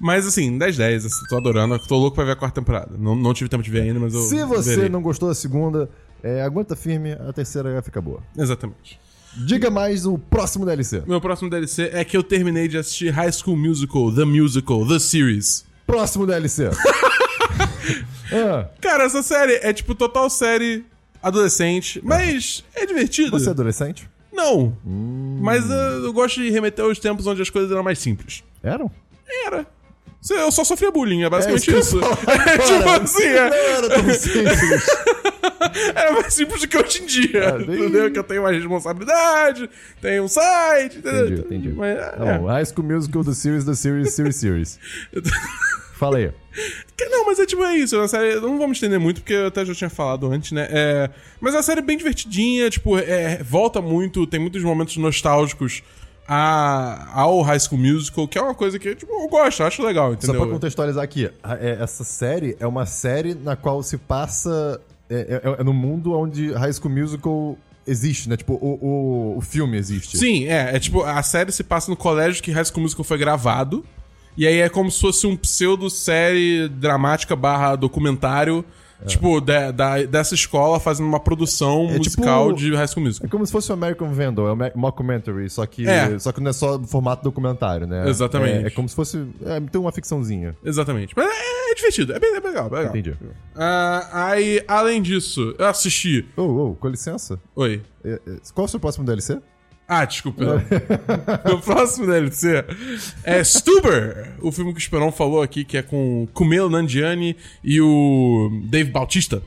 Mas 0.00 0.26
assim, 0.26 0.56
10 0.56 0.76
10, 0.78 1.06
assim, 1.06 1.26
tô 1.28 1.36
adorando. 1.36 1.78
Tô 1.78 1.96
louco 1.96 2.14
pra 2.14 2.24
ver 2.24 2.32
a 2.32 2.36
quarta 2.36 2.60
temporada. 2.60 2.96
Não, 2.98 3.14
não 3.14 3.34
tive 3.34 3.50
tempo 3.50 3.62
de 3.62 3.70
ver 3.70 3.82
ainda, 3.82 4.00
mas 4.00 4.14
eu. 4.14 4.22
Se 4.22 4.42
você 4.44 4.74
verei. 4.76 4.88
não 4.88 5.02
gostou 5.02 5.28
da 5.28 5.34
segunda, 5.34 5.90
é, 6.22 6.42
aguenta 6.42 6.74
firme, 6.74 7.12
a 7.12 7.32
terceira 7.32 7.80
fica 7.82 8.00
boa. 8.00 8.22
Exatamente. 8.36 8.98
Diga 9.46 9.70
mais 9.70 10.06
o 10.06 10.18
próximo 10.18 10.64
DLC. 10.64 11.02
Meu 11.06 11.20
próximo 11.20 11.48
DLC 11.50 11.90
é 11.92 12.04
que 12.04 12.16
eu 12.16 12.22
terminei 12.22 12.66
de 12.66 12.78
assistir 12.78 13.10
High 13.10 13.30
School 13.32 13.56
Musical, 13.56 14.12
The 14.12 14.24
Musical, 14.24 14.86
The 14.88 14.98
Series. 14.98 15.64
Próximo 15.86 16.26
DLC. 16.26 16.68
ah, 18.32 18.68
Cara, 18.80 19.04
essa 19.04 19.22
série 19.22 19.54
é 19.62 19.72
tipo 19.72 19.94
total 19.94 20.28
série 20.30 20.84
adolescente, 21.22 22.00
mas 22.02 22.64
é 22.74 22.86
divertido. 22.86 23.30
você 23.30 23.48
é 23.48 23.50
adolescente? 23.50 24.08
Não. 24.32 24.76
Mas 25.40 25.64
uh, 25.68 26.04
eu 26.04 26.12
gosto 26.12 26.40
de 26.40 26.50
remeter 26.50 26.84
aos 26.84 26.98
tempos 26.98 27.26
onde 27.26 27.42
as 27.42 27.50
coisas 27.50 27.70
eram 27.70 27.82
mais 27.82 27.98
simples. 27.98 28.42
Eram? 28.62 28.90
Era. 29.46 29.66
Eu 30.28 30.52
só 30.52 30.64
sofria 30.64 30.90
bullying, 30.90 31.22
é 31.22 31.30
basicamente 31.30 31.74
É 31.74 31.78
isso. 31.78 31.98
isso 31.98 32.06
É, 32.30 32.58
tipo 32.58 32.88
assim, 32.90 33.22
é, 33.24 33.48
Não 33.50 33.56
era 33.56 33.88
tão 33.88 34.10
simples. 34.14 34.88
é 35.94 36.10
mais 36.10 36.34
simples 36.34 36.60
do 36.60 36.68
que 36.68 36.76
hoje 36.78 37.02
em 37.02 37.06
dia. 37.06 37.48
Ah, 37.48 37.52
bem- 37.58 37.80
Entendeu? 37.80 38.10
Que 38.12 38.18
eu 38.18 38.24
tenho 38.24 38.42
mais 38.42 38.56
responsabilidade, 38.56 39.70
tenho 40.00 40.24
um 40.24 40.28
site, 40.28 40.98
entendeu? 40.98 41.26
Entendi, 41.26 41.40
entendi. 41.40 41.68
Mas, 41.70 41.96
Tá 41.98 42.16
é. 42.26 42.38
bom, 42.38 42.46
High 42.46 42.64
School 42.66 42.84
Musical, 42.86 43.24
The 43.24 43.32
Series, 43.32 43.64
The 43.64 43.74
Series, 43.74 44.12
Series, 44.12 44.36
Series. 44.36 44.78
Fala 45.98 46.16
aí. 46.18 46.30
Não, 47.10 47.26
mas 47.26 47.38
é 47.38 47.44
tipo, 47.46 47.62
é 47.64 47.76
isso. 47.76 47.94
É 47.94 47.98
uma 47.98 48.08
série. 48.08 48.36
Não 48.36 48.58
vamos 48.58 48.76
estender 48.78 48.98
muito, 48.98 49.20
porque 49.20 49.34
eu 49.34 49.46
até 49.48 49.64
já 49.66 49.74
tinha 49.74 49.90
falado 49.90 50.30
antes, 50.30 50.52
né? 50.52 50.66
É, 50.70 51.10
mas 51.40 51.52
é 51.54 51.58
uma 51.58 51.62
série 51.62 51.82
bem 51.82 51.96
divertidinha, 51.98 52.70
tipo, 52.70 52.96
é, 52.98 53.42
volta 53.42 53.82
muito, 53.82 54.26
tem 54.26 54.40
muitos 54.40 54.62
momentos 54.62 54.96
nostálgicos 54.96 55.82
a, 56.32 57.08
ao 57.12 57.42
High 57.42 57.58
School 57.58 57.80
Musical, 57.80 58.28
que 58.28 58.38
é 58.38 58.40
uma 58.40 58.54
coisa 58.54 58.78
que 58.78 58.94
tipo, 58.94 59.12
eu 59.12 59.26
gosto, 59.28 59.64
acho 59.64 59.82
legal, 59.82 60.10
Só 60.10 60.14
entendeu? 60.14 60.42
pra 60.42 60.50
contextualizar 60.52 61.02
aqui, 61.02 61.28
é, 61.60 61.78
essa 61.80 62.04
série 62.04 62.56
é 62.60 62.66
uma 62.68 62.86
série 62.86 63.34
na 63.34 63.56
qual 63.56 63.82
se 63.82 63.98
passa. 63.98 64.80
É, 65.10 65.40
é- 65.44 65.60
é 65.60 65.64
no 65.64 65.74
mundo 65.74 66.12
onde 66.16 66.52
High 66.52 66.72
School 66.72 66.94
Musical 66.94 67.58
existe, 67.84 68.28
né? 68.28 68.36
Tipo, 68.36 68.52
o, 68.54 68.78
o, 68.80 69.38
o 69.38 69.40
filme 69.40 69.76
existe. 69.76 70.16
Sim, 70.18 70.44
é, 70.46 70.76
é 70.76 70.78
tipo, 70.78 71.02
a 71.02 71.20
série 71.24 71.50
se 71.50 71.64
passa 71.64 71.90
no 71.90 71.96
colégio 71.96 72.40
que 72.44 72.52
High 72.52 72.64
School 72.66 72.82
Musical 72.82 73.02
foi 73.04 73.18
gravado. 73.18 73.84
E 74.36 74.46
aí 74.46 74.60
é 74.60 74.68
como 74.68 74.88
se 74.88 75.00
fosse 75.00 75.26
um 75.26 75.36
pseudo-série 75.36 76.68
dramática 76.68 77.34
barra 77.34 77.74
documentário, 77.74 78.64
tipo, 79.06 79.40
da, 79.40 79.70
da- 79.70 80.02
dessa 80.04 80.34
escola 80.34 80.78
fazendo 80.80 81.06
uma 81.06 81.20
produção 81.20 81.88
É 81.90 81.96
musical 81.98 82.48
tipo- 82.54 82.58
de 82.60 82.74
High 82.74 82.86
School 82.88 83.04
É 83.04 83.06
Musical. 83.08 83.30
como 83.30 83.46
se 83.46 83.52
fosse 83.52 83.70
o 83.70 83.74
American 83.74 84.12
Vandal, 84.12 84.48
é 84.48 84.52
um 84.52 84.58
mockumentary, 84.80 85.48
só 85.50 85.64
que, 85.66 85.88
É. 85.88 86.18
só 86.18 86.32
que 86.32 86.40
não 86.40 86.50
é 86.50 86.52
só 86.52 86.78
formato 86.82 87.22
documentário, 87.24 87.86
né? 87.86 88.08
Exatamente. 88.08 88.64
É, 88.64 88.66
é 88.66 88.70
como 88.70 88.88
se 88.88 88.94
fosse. 88.94 89.26
É, 89.44 89.60
tem 89.60 89.80
uma 89.80 89.92
ficçãozinha. 89.92 90.56
Exatamente. 90.64 91.14
Mas 91.16 91.26
é, 91.26 91.70
é 91.70 91.74
divertido, 91.74 92.12
é 92.12 92.18
bem, 92.18 92.34
é 92.34 92.40
bem 92.40 92.50
legal, 92.50 92.66
é 92.66 92.70
bem 92.70 92.78
legal. 92.78 92.96
Entendi. 92.96 93.16
Ah, 93.56 94.08
aí, 94.30 94.62
além 94.66 95.00
disso, 95.02 95.54
eu 95.58 95.66
assisti. 95.66 96.26
Ô, 96.36 96.42
ô, 96.42 96.74
com 96.74 96.88
licença. 96.88 97.38
Oi. 97.54 97.82
É, 98.04 98.12
é, 98.12 98.18
Qual 98.54 98.64
é 98.64 98.66
o 98.66 98.68
seu 98.68 98.80
próximo 98.80 99.04
DLC? 99.04 99.38
Ah, 99.92 100.04
desculpa. 100.04 100.44
o 101.52 101.58
próximo 101.58 102.06
DLC 102.06 102.64
é 103.24 103.42
Stuber, 103.42 104.34
o 104.40 104.52
filme 104.52 104.70
que 104.72 104.78
o 104.78 104.80
Esperon 104.80 105.10
falou 105.10 105.42
aqui, 105.42 105.64
que 105.64 105.76
é 105.76 105.82
com 105.82 106.28
Kumail 106.32 106.70
Nanjiani 106.70 107.36
e 107.64 107.80
o 107.80 108.50
Dave 108.66 108.88
Bautista. 108.92 109.42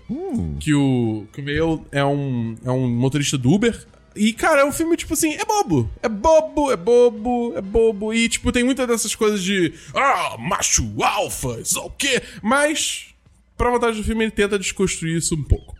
Que 0.59 0.73
o 0.73 1.25
Kumail 1.33 1.85
é 1.93 2.03
um, 2.03 2.55
é 2.65 2.69
um 2.69 2.89
motorista 2.89 3.37
do 3.37 3.53
Uber. 3.53 3.87
E, 4.17 4.33
cara, 4.33 4.61
é 4.61 4.65
um 4.65 4.71
filme, 4.73 4.97
tipo 4.97 5.13
assim, 5.13 5.33
é 5.33 5.45
bobo. 5.45 5.89
É 6.01 6.09
bobo, 6.09 6.71
é 6.73 6.75
bobo, 6.75 7.53
é 7.55 7.61
bobo. 7.61 8.13
E, 8.13 8.27
tipo, 8.27 8.51
tem 8.51 8.65
muitas 8.65 8.85
dessas 8.85 9.15
coisas 9.15 9.41
de. 9.41 9.73
Ah, 9.95 10.35
macho 10.37 10.83
alfa, 11.01 11.61
isso 11.61 11.79
é 11.79 11.81
o 11.83 11.89
quê? 11.89 12.21
Mas, 12.41 13.05
pra 13.57 13.71
vontade 13.71 13.95
do 13.95 14.03
filme, 14.03 14.25
ele 14.25 14.31
tenta 14.31 14.59
desconstruir 14.59 15.17
isso 15.17 15.33
um 15.35 15.43
pouco 15.43 15.73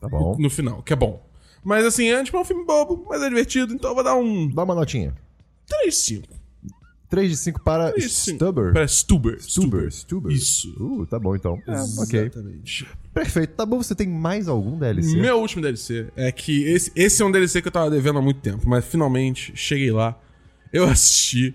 Tá 0.00 0.08
bom. 0.08 0.34
no 0.38 0.48
final, 0.48 0.82
que 0.82 0.94
é 0.94 0.96
bom. 0.96 1.27
Mas 1.64 1.84
assim, 1.84 2.10
é 2.10 2.22
tipo 2.22 2.36
é 2.36 2.40
um 2.40 2.44
filme 2.44 2.64
bobo, 2.64 3.06
mas 3.08 3.22
é 3.22 3.28
divertido, 3.28 3.74
então 3.74 3.90
eu 3.90 3.94
vou 3.94 4.04
dar 4.04 4.16
um 4.16 4.48
Dá 4.48 4.64
uma 4.64 4.74
notinha. 4.74 5.14
3-5. 5.86 6.24
3 7.08 7.30
de 7.30 7.36
5 7.36 7.62
para 7.62 7.90
Três 7.92 8.04
de 8.04 8.14
cinco. 8.14 8.36
Stubber. 8.36 8.72
Para 8.72 8.86
Stuber. 8.86 9.40
Stuber. 9.40 9.90
Stuber. 9.90 10.32
Isso. 10.32 10.68
Uh, 10.78 11.06
tá 11.06 11.18
bom 11.18 11.34
então. 11.34 11.58
É, 11.66 11.80
ok. 12.02 12.20
Exatamente. 12.20 12.86
Perfeito. 13.14 13.54
Tá 13.54 13.64
bom, 13.64 13.82
você 13.82 13.94
tem 13.94 14.06
mais 14.06 14.46
algum 14.46 14.78
DLC? 14.78 15.16
Meu 15.16 15.40
último 15.40 15.62
DLC 15.62 16.08
é 16.14 16.30
que 16.30 16.64
esse, 16.64 16.92
esse 16.94 17.22
é 17.22 17.24
um 17.24 17.30
DLC 17.30 17.62
que 17.62 17.68
eu 17.68 17.72
tava 17.72 17.90
devendo 17.90 18.18
há 18.18 18.22
muito 18.22 18.40
tempo, 18.40 18.68
mas 18.68 18.84
finalmente 18.84 19.52
cheguei 19.56 19.90
lá. 19.90 20.18
Eu 20.70 20.84
assisti 20.84 21.54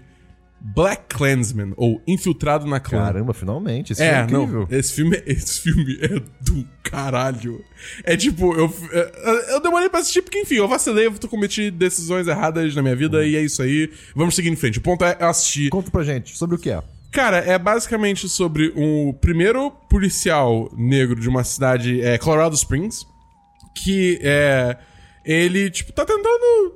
Black 0.65 1.13
Clansman, 1.13 1.74
ou 1.75 2.01
Infiltrado 2.08 2.65
na 2.65 2.79
Clã. 2.79 3.00
Caramba, 3.05 3.34
finalmente. 3.34 3.91
Isso 3.91 4.01
É, 4.01 4.22
é 4.22 4.24
incrível. 4.24 4.65
não. 4.70 4.77
Esse 4.77 4.93
filme, 4.93 5.22
esse 5.27 5.60
filme 5.62 5.98
é 6.01 6.08
do 6.41 6.65
caralho. 6.82 7.62
É 8.05 8.15
tipo, 8.15 8.55
eu, 8.55 8.74
é, 8.93 9.53
eu 9.55 9.60
demorei 9.62 9.89
pra 9.89 10.00
assistir 10.00 10.22
porque, 10.22 10.39
enfim, 10.39 10.55
eu 10.55 10.67
vacilei, 10.67 11.08
eu 11.08 11.29
cometi 11.29 11.70
decisões 11.70 12.27
erradas 12.27 12.74
na 12.75 12.82
minha 12.82 12.96
vida 12.96 13.25
e 13.25 13.36
é 13.36 13.41
isso 13.41 13.62
aí. 13.62 13.91
Vamos 14.15 14.36
seguir 14.36 14.50
em 14.50 14.55
frente. 14.55 14.77
O 14.77 14.82
ponto 14.82 15.03
é 15.03 15.17
eu 15.20 15.27
assistir. 15.27 15.70
Conta 15.70 15.91
pra 15.91 16.01
gente 16.03 16.38
sobre 16.38 16.55
o 16.55 16.60
que 16.60 16.70
é. 16.70 16.82
Cara, 17.12 17.38
é 17.39 17.60
basicamente 17.60 18.27
sobre 18.29 18.72
um 18.75 19.12
primeiro 19.13 19.70
policial 19.89 20.72
negro 20.75 21.20
de 21.20 21.27
uma 21.29 21.43
cidade, 21.43 22.01
é, 22.01 22.17
Colorado 22.17 22.55
Springs, 22.55 23.05
que 23.75 24.17
é. 24.22 24.77
Ele, 25.25 25.70
tipo, 25.70 25.91
tá 25.93 26.05
tentando 26.05 26.74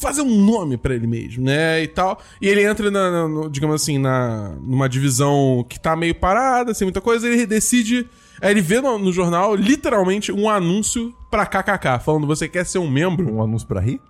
fazer 0.00 0.22
um 0.22 0.44
nome 0.44 0.76
pra 0.76 0.94
ele 0.94 1.06
mesmo, 1.06 1.44
né? 1.44 1.82
E 1.82 1.88
tal. 1.88 2.20
E 2.40 2.48
ele 2.48 2.62
entra, 2.64 2.90
na, 2.90 3.10
na- 3.10 3.28
no- 3.28 3.48
digamos 3.50 3.80
assim, 3.80 3.98
na, 3.98 4.50
numa 4.60 4.88
divisão 4.88 5.64
que 5.68 5.78
tá 5.80 5.94
meio 5.96 6.14
parada, 6.14 6.74
sem 6.74 6.84
muita 6.84 7.00
coisa, 7.00 7.28
ele 7.28 7.46
decide. 7.46 8.08
Aí 8.40 8.50
ele 8.50 8.60
vê 8.60 8.80
no, 8.80 8.98
no 8.98 9.12
jornal, 9.12 9.54
literalmente, 9.54 10.32
um 10.32 10.48
anúncio 10.48 11.14
pra 11.30 11.46
KKK, 11.46 12.00
falando: 12.04 12.26
você 12.26 12.48
quer 12.48 12.66
ser 12.66 12.78
um 12.78 12.90
membro? 12.90 13.32
Um 13.32 13.42
anúncio 13.42 13.66
pra 13.68 13.80
rir? 13.80 14.00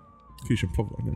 Christian, 0.47 0.69
por 0.71 0.77
favor, 0.89 1.05
né? 1.05 1.13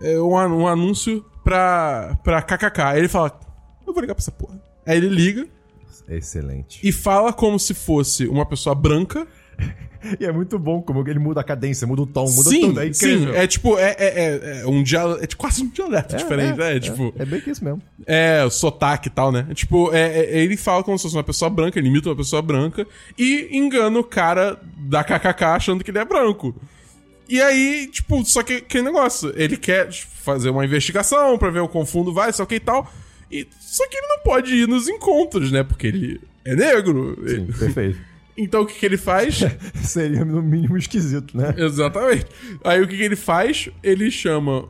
é 0.02 0.20
um, 0.20 0.32
um 0.62 0.66
anúncio 0.66 1.24
pra, 1.44 2.18
pra 2.24 2.42
KKK. 2.42 2.80
Aí 2.82 2.98
ele 2.98 3.08
fala: 3.08 3.38
Eu 3.86 3.92
vou 3.92 4.00
ligar 4.00 4.14
pra 4.14 4.22
essa 4.22 4.32
porra. 4.32 4.60
Aí 4.86 4.96
ele 4.96 5.08
liga 5.08 5.46
Excelente. 6.08 6.80
e 6.82 6.90
fala 6.90 7.32
como 7.32 7.58
se 7.58 7.74
fosse 7.74 8.26
uma 8.26 8.46
pessoa 8.46 8.74
branca. 8.74 9.26
E 10.18 10.24
é 10.24 10.32
muito 10.32 10.58
bom 10.58 10.80
como 10.80 11.06
ele 11.06 11.18
muda 11.18 11.40
a 11.40 11.44
cadência, 11.44 11.86
muda 11.86 12.02
o 12.02 12.06
tom, 12.06 12.28
muda 12.30 12.48
sim, 12.48 12.60
tudo. 12.62 12.80
É 12.80 12.92
sim. 12.92 13.12
incrível. 13.14 13.34
É 13.34 13.46
tipo, 13.46 13.78
é, 13.78 13.96
é, 13.98 14.06
é, 14.08 14.60
é 14.62 14.66
um 14.66 14.82
dialeto. 14.82 15.22
É 15.22 15.26
tipo 15.26 15.42
quase 15.42 15.62
um 15.62 15.68
dialeto 15.68 16.16
diferente, 16.16 16.58
né? 16.58 16.76
É, 16.76 16.80
tipo. 16.80 17.12
é 17.18 17.24
bem 17.24 17.40
que 17.40 17.50
isso 17.50 17.62
mesmo. 17.62 17.82
É, 18.06 18.42
o 18.44 18.50
sotaque 18.50 19.08
e 19.08 19.10
tal, 19.10 19.30
né? 19.30 19.46
Tipo, 19.52 19.92
é, 19.92 20.20
é- 20.20 20.38
ele 20.38 20.56
fala 20.56 20.82
como 20.82 20.96
se 20.98 21.02
fosse 21.02 21.16
uma 21.16 21.24
pessoa 21.24 21.50
branca, 21.50 21.78
ele 21.78 21.88
imita 21.88 22.08
uma 22.08 22.16
pessoa 22.16 22.40
branca 22.40 22.86
e 23.18 23.48
engana 23.52 23.98
o 23.98 24.04
cara 24.04 24.58
da 24.78 25.04
KKK 25.04 25.44
achando 25.44 25.84
que 25.84 25.90
ele 25.90 25.98
é 25.98 26.04
branco. 26.04 26.54
E 27.28 27.40
aí, 27.40 27.86
tipo, 27.92 28.24
só 28.24 28.42
que 28.42 28.54
aquele 28.54 28.84
negócio, 28.84 29.32
ele 29.36 29.56
quer 29.56 29.88
tipo, 29.88 30.10
fazer 30.14 30.50
uma 30.50 30.64
investigação 30.64 31.38
pra 31.38 31.50
ver 31.50 31.60
o 31.60 31.68
quão 31.68 31.84
fundo 31.84 32.12
vai, 32.12 32.32
só 32.32 32.46
que 32.46 32.54
e 32.54 32.60
tal. 32.60 32.90
E, 33.30 33.46
só 33.60 33.86
que 33.86 33.96
ele 33.96 34.06
não 34.08 34.18
pode 34.20 34.54
ir 34.54 34.66
nos 34.66 34.88
encontros, 34.88 35.52
né? 35.52 35.62
Porque 35.62 35.86
ele 35.86 36.20
é 36.44 36.56
negro. 36.56 37.16
Sim, 37.28 37.46
perfeito. 37.56 38.09
Então 38.42 38.62
o 38.62 38.66
que, 38.66 38.74
que 38.78 38.86
ele 38.86 38.96
faz? 38.96 39.40
Seria 39.84 40.24
no 40.24 40.42
mínimo 40.42 40.76
esquisito, 40.76 41.36
né? 41.36 41.54
Exatamente. 41.56 42.26
Aí 42.64 42.80
o 42.82 42.88
que, 42.88 42.96
que 42.96 43.02
ele 43.02 43.16
faz? 43.16 43.68
Ele 43.82 44.10
chama 44.10 44.68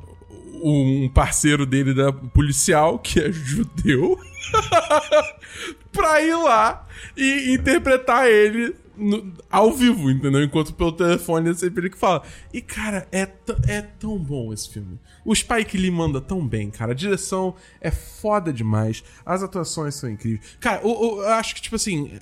um 0.62 1.08
parceiro 1.14 1.64
dele 1.64 1.94
da 1.94 2.12
policial, 2.12 2.98
que 2.98 3.18
é 3.20 3.32
judeu, 3.32 4.18
pra 5.92 6.20
ir 6.22 6.34
lá 6.36 6.86
e 7.16 7.54
interpretar 7.54 8.28
ele 8.28 8.74
no- 8.96 9.32
ao 9.50 9.72
vivo, 9.72 10.10
entendeu? 10.10 10.42
Enquanto 10.42 10.74
pelo 10.74 10.92
telefone 10.92 11.50
é 11.50 11.54
sempre 11.54 11.82
ele 11.82 11.90
que 11.90 11.96
fala. 11.98 12.22
E, 12.52 12.60
cara, 12.60 13.08
é, 13.10 13.26
é 13.68 13.80
tão 13.82 14.18
bom 14.18 14.52
esse 14.52 14.68
filme. 14.68 14.98
O 15.24 15.34
Spike 15.34 15.78
Lee 15.78 15.90
manda 15.90 16.20
tão 16.20 16.46
bem, 16.46 16.70
cara. 16.70 16.92
A 16.92 16.94
direção 16.94 17.54
é 17.80 17.90
foda 17.90 18.52
demais. 18.52 19.02
As 19.24 19.42
atuações 19.42 19.94
são 19.94 20.10
incríveis. 20.10 20.56
Cara, 20.60 20.86
o- 20.86 21.22
eu 21.22 21.28
acho 21.30 21.54
que, 21.54 21.62
tipo 21.62 21.76
assim, 21.76 22.18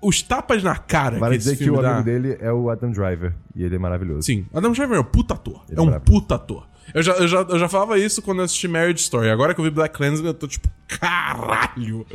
os 0.00 0.22
tapas 0.22 0.62
na 0.62 0.76
cara 0.76 1.18
Vale 1.18 1.32
que 1.32 1.38
dizer 1.38 1.56
que 1.56 1.70
o 1.70 1.80
dá... 1.82 1.96
amigo 1.96 2.04
dele 2.04 2.36
é 2.40 2.52
o 2.52 2.70
Adam 2.70 2.90
Driver. 2.90 3.34
E 3.54 3.64
ele 3.64 3.76
é 3.76 3.78
maravilhoso. 3.78 4.22
Sim, 4.22 4.46
Adam 4.54 4.72
Driver 4.72 4.96
é 4.96 5.00
um 5.00 5.04
puta 5.04 5.34
ator. 5.34 5.64
Ele 5.68 5.78
é 5.78 5.82
um 5.82 5.86
é 5.86 5.90
brabo. 5.90 6.04
puta 6.04 6.34
ator. 6.36 6.66
Eu 6.94 7.02
já, 7.02 7.12
eu, 7.14 7.28
já, 7.28 7.40
eu 7.42 7.58
já 7.58 7.68
falava 7.68 7.98
isso 7.98 8.22
quando 8.22 8.38
eu 8.38 8.44
assisti 8.44 8.66
Marriage 8.66 9.00
Story. 9.02 9.28
Agora 9.28 9.54
que 9.54 9.60
eu 9.60 9.64
vi 9.64 9.70
Black 9.70 9.94
Clansman, 9.94 10.28
eu 10.28 10.34
tô 10.34 10.48
tipo, 10.48 10.68
caralho. 10.86 12.06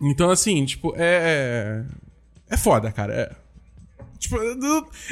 Então, 0.00 0.30
assim, 0.30 0.64
tipo, 0.64 0.94
é. 0.96 1.84
É 2.48 2.56
foda, 2.56 2.90
cara. 2.92 3.12
É. 3.12 3.32
Tipo, 4.20 4.36
eu, 4.36 4.54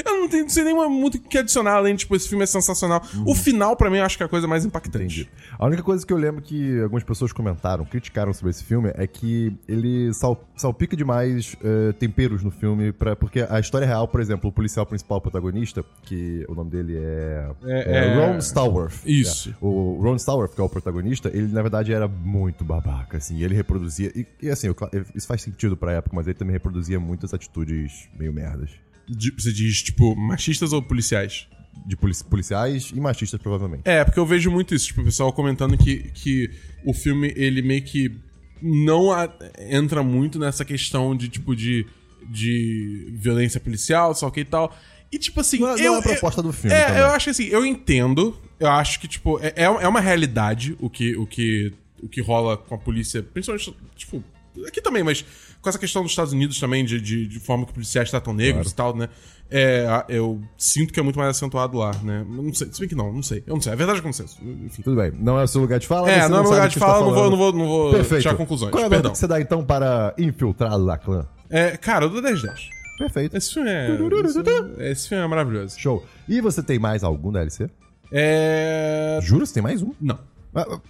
não 0.05 0.29
tenho 0.29 0.43
não 0.45 0.51
sei 0.51 0.65
nem 0.65 0.75
muito 0.91 1.15
o 1.17 1.21
que 1.21 1.39
adicionar 1.39 1.73
além 1.77 1.95
de, 1.95 2.01
tipo, 2.01 2.15
esse 2.15 2.29
filme 2.29 2.45
é 2.45 2.47
sensacional. 2.47 3.03
O 3.27 3.35
final, 3.35 3.75
pra 3.75 3.89
mim, 3.91 3.97
eu 3.97 4.05
acho 4.05 4.19
que 4.19 4.23
é 4.23 4.27
a 4.27 4.29
coisa 4.29 4.47
mais 4.47 4.67
impactante. 4.67 5.23
Entendi. 5.23 5.29
A 5.59 5.67
única 5.67 5.83
coisa 5.83 6.07
que 6.07 6.13
eu 6.13 6.17
lembro 6.19 6.43
que 6.43 6.79
algumas 6.83 7.03
pessoas 7.03 7.33
comentaram, 7.33 7.87
criticaram 7.87 8.35
sobre 8.35 8.51
esse 8.51 8.63
filme, 8.63 8.93
é 8.95 9.07
que 9.07 9.57
ele 9.67 10.13
sal- 10.13 10.47
salpica 10.55 10.95
demais 10.95 11.57
eh, 11.65 11.93
temperos 11.99 12.45
no 12.45 12.51
filme, 12.51 12.93
pra, 12.93 13.17
porque 13.17 13.47
a 13.49 13.59
história 13.59 13.87
real, 13.87 14.07
por 14.07 14.21
exemplo, 14.21 14.51
o 14.51 14.53
policial 14.53 14.85
principal, 14.85 15.21
protagonista, 15.23 15.83
que 16.03 16.45
o 16.47 16.55
nome 16.55 16.71
dele 16.71 16.99
é, 16.99 17.51
É- 17.65 17.93
é 17.93 18.09
é- 18.09 18.15
Ron 18.15 18.37
Stallworth. 18.39 19.07
Isso. 19.07 19.49
É. 19.51 19.55
O 19.65 19.99
Ron 20.03 20.17
Stallworth, 20.17 20.55
que 20.55 20.61
é 20.61 20.65
o 20.65 20.69
protagonista, 20.69 21.31
ele 21.33 21.49
na 21.51 21.63
verdade 21.63 21.95
era 21.95 22.07
muito 22.07 22.63
babaca, 22.63 23.17
assim, 23.17 23.37
e 23.39 23.43
ele 23.45 23.55
reproduzia, 23.55 24.13
e, 24.15 24.27
e, 24.43 24.51
assim, 24.51 24.67
eu- 24.67 24.77
isso 25.15 25.27
faz 25.27 25.41
sentido 25.41 25.79
pra 25.79 25.93
época, 25.93 26.15
mas 26.15 26.27
ele 26.27 26.35
também 26.35 26.53
reproduzia 26.53 27.01
muitas 27.01 27.33
atitudes 27.33 28.07
meio 28.19 28.35
merdas. 28.35 28.71
De- 29.09 29.31
você 29.37 29.53
diz, 29.53 29.83
tipo, 29.83 30.15
machistas 30.17 30.73
ou 30.73 30.83
policiais? 30.83 31.47
De 31.87 31.97
polici- 31.97 32.25
policiais 32.25 32.91
e 32.95 33.01
machistas, 33.01 33.41
provavelmente. 33.41 33.83
É, 33.85 34.05
porque 34.05 34.19
eu 34.19 34.27
vejo 34.27 34.51
muito 34.51 34.75
isso, 34.75 34.87
tipo, 34.89 35.01
o 35.01 35.05
pessoal 35.05 35.33
comentando 35.33 35.77
que, 35.79 36.11
que 36.13 36.51
o 36.85 36.93
filme, 36.93 37.33
ele 37.37 37.63
meio 37.63 37.83
que 37.83 38.13
não 38.61 39.13
a- 39.13 39.33
entra 39.59 40.03
muito 40.03 40.39
nessa 40.39 40.65
questão 40.65 41.17
de, 41.17 41.29
tipo, 41.29 41.55
de, 41.55 41.87
de 42.29 43.09
violência 43.17 43.61
policial, 43.61 44.15
só 44.15 44.31
que 44.31 44.41
e 44.41 44.45
tal. 44.45 44.77
E, 45.11 45.19
tipo 45.19 45.41
assim, 45.41 45.59
Não 45.61 45.69
é- 45.69 45.77
não 45.77 45.79
eu... 45.85 45.95
é 45.95 45.99
a 45.99 46.03
proposta 46.03 46.43
do 46.43 46.53
filme 46.53 46.75
É, 46.77 46.85
também. 46.87 47.01
eu 47.01 47.07
acho 47.07 47.25
que 47.25 47.31
assim, 47.31 47.45
eu 47.45 47.65
entendo, 47.65 48.37
eu 48.61 48.69
acho 48.69 49.01
que, 49.01 49.09
tipo, 49.09 49.39
é, 49.41 49.55
é 49.57 49.89
uma 49.89 50.01
realidade 50.01 50.77
o 50.81 50.91
que, 50.91 51.17
o, 51.17 51.27
que, 51.27 51.73
o 52.03 52.09
que 52.09 52.21
rola 52.21 52.57
com 52.59 52.75
a 52.75 52.79
polícia, 52.79 53.23
principalmente, 53.23 53.75
tipo, 53.97 54.23
aqui 54.67 54.81
também, 54.81 55.03
mas 55.03 55.25
com 55.61 55.69
essa 55.69 55.79
questão 55.79 56.03
dos 56.03 56.13
Estados 56.13 56.33
Unidos 56.33 56.59
também, 56.61 56.85
de, 56.85 57.01
de, 57.01 57.27
de 57.27 57.41
forma 57.41 57.67
que 57.67 57.73
policiais 57.73 58.11
tratam 58.11 58.33
negros 58.33 58.71
e 58.71 58.75
tal, 58.75 58.95
né? 58.97 59.09
É, 59.51 60.05
eu 60.09 60.41
sinto 60.59 60.93
que 60.93 61.01
é 61.01 61.03
muito 61.03 61.19
mais 61.19 61.31
acentuado 61.31 61.79
lá, 61.79 61.93
né? 62.03 62.25
Não 62.29 62.53
sei, 62.53 62.69
se 62.71 62.81
bem 62.81 62.89
que 62.89 62.95
não, 62.95 63.13
não 63.13 63.23
sei. 63.23 63.43
Eu 63.47 63.55
não 63.55 63.63
sei. 63.63 63.73
A 63.73 63.77
verdade 63.77 63.99
é 63.99 64.01
que 64.03 64.07
eu 64.07 64.09
não 64.09 64.13
sei. 64.13 64.27
Enfim. 64.67 64.83
Tudo 64.83 64.97
bem, 64.97 65.13
não 65.19 65.39
é 65.41 65.45
o 65.45 65.49
seu 65.49 65.61
lugar 65.61 65.79
de 65.79 65.87
fala. 65.87 66.11
É, 66.11 66.21
você 66.21 66.29
não 66.29 66.39
é 66.39 66.43
meu 66.43 66.51
lugar 66.51 66.69
de 66.69 66.79
fala, 66.79 66.93
está 66.93 67.07
não 67.07 67.15
vou, 67.15 67.31
não 67.31 67.37
vou, 67.37 67.53
não 67.53 67.67
vou 67.67 67.91
Perfeito. 67.93 68.23
tirar 68.23 68.35
conclusões. 68.35 68.71
Qual 68.71 68.83
é 68.83 68.87
a 68.87 68.91
Perdão. 68.91 69.13
que 69.13 69.19
você 69.19 69.27
dá 69.27 69.41
então 69.41 69.65
para 69.65 70.15
Infiltrado 70.19 70.85
da 70.85 70.99
Clã? 70.99 71.27
É, 71.49 71.77
cara, 71.77 72.05
eu 72.05 72.11
dou 72.11 72.21
10 72.21 72.43
10. 72.43 72.69
Perfeito. 72.99 73.37
Esse 73.37 73.55
filme 73.55 73.71
é. 73.71 74.91
Esse 74.91 75.09
filme 75.09 75.25
é 75.25 75.27
maravilhoso. 75.27 75.79
Show. 75.79 76.05
E 76.29 76.41
você 76.41 76.63
tem 76.63 76.79
mais 76.79 77.03
algum 77.03 77.33
DLC? 77.33 77.71
É. 78.13 79.19
Jura? 79.23 79.47
Você 79.47 79.55
tem 79.55 79.63
mais 79.63 79.83
um? 79.83 79.93
Não. 80.01 80.19
Ah, 80.55 80.67
ah, 80.69 80.81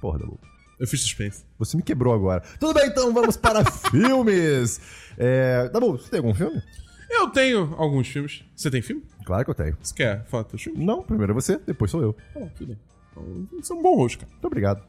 Porra, 0.00 0.18
Dabu. 0.18 0.38
Eu 0.82 0.88
fiz 0.88 1.00
suspense. 1.00 1.44
Você 1.60 1.76
me 1.76 1.82
quebrou 1.84 2.12
agora. 2.12 2.42
Tudo 2.58 2.74
bem, 2.74 2.88
então 2.88 3.14
vamos 3.14 3.36
para 3.36 3.64
filmes. 3.88 4.80
É... 5.16 5.68
Dabu, 5.68 5.92
você 5.92 6.10
tem 6.10 6.18
algum 6.18 6.34
filme? 6.34 6.60
Eu 7.08 7.28
tenho 7.30 7.72
alguns 7.78 8.08
filmes. 8.08 8.42
Você 8.56 8.68
tem 8.68 8.82
filme? 8.82 9.04
Claro 9.24 9.44
que 9.44 9.50
eu 9.52 9.54
tenho. 9.54 9.78
Você 9.80 9.94
quer 9.94 10.24
falar 10.26 10.42
dos 10.42 10.60
filmes? 10.60 10.84
Não, 10.84 11.04
primeiro 11.04 11.30
é 11.30 11.34
você, 11.36 11.56
depois 11.64 11.88
sou 11.88 12.02
eu. 12.02 12.14
Tá 12.34 12.40
bom, 12.40 12.50
tudo 12.56 12.66
bem. 12.66 12.78
Então, 13.12 13.48
Você 13.62 13.72
é 13.72 13.76
um 13.76 13.80
bom 13.80 13.94
host, 13.94 14.18
cara. 14.18 14.32
Muito 14.32 14.44
obrigado. 14.44 14.82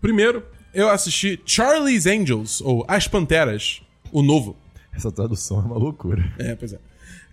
Primeiro, 0.00 0.46
eu 0.72 0.88
assisti 0.88 1.42
Charlie's 1.44 2.06
Angels, 2.06 2.60
ou 2.60 2.84
As 2.86 3.08
Panteras, 3.08 3.82
o 4.12 4.22
novo. 4.22 4.56
Essa 4.94 5.10
tradução 5.10 5.58
é 5.58 5.64
uma 5.64 5.76
loucura. 5.76 6.22
É, 6.38 6.54
pois 6.54 6.72
é. 6.72 6.78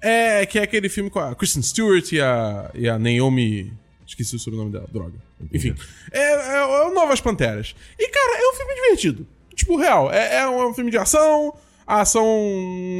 É, 0.01 0.45
que 0.47 0.57
é 0.57 0.63
aquele 0.63 0.89
filme 0.89 1.11
com 1.11 1.19
a 1.19 1.35
Kristen 1.35 1.61
Stewart 1.61 2.11
e 2.11 2.19
a, 2.19 2.71
e 2.73 2.89
a 2.89 2.97
Naomi. 2.97 3.71
Esqueci 4.09 4.35
o 4.35 4.39
sobrenome 4.39 4.71
dela, 4.71 4.87
droga. 4.91 5.13
Enfim. 5.53 5.75
É, 6.11 6.19
é, 6.19 6.55
é 6.55 6.83
o 6.87 6.93
Novas 6.95 7.21
Panteras. 7.21 7.75
E, 7.97 8.09
cara, 8.09 8.43
é 8.43 8.49
um 8.49 8.55
filme 8.55 8.73
divertido. 8.73 9.27
Tipo, 9.53 9.77
real. 9.77 10.11
É, 10.11 10.37
é 10.37 10.49
um 10.49 10.73
filme 10.73 10.89
de 10.89 10.97
ação. 10.97 11.53
A 11.85 12.01
ação 12.01 12.25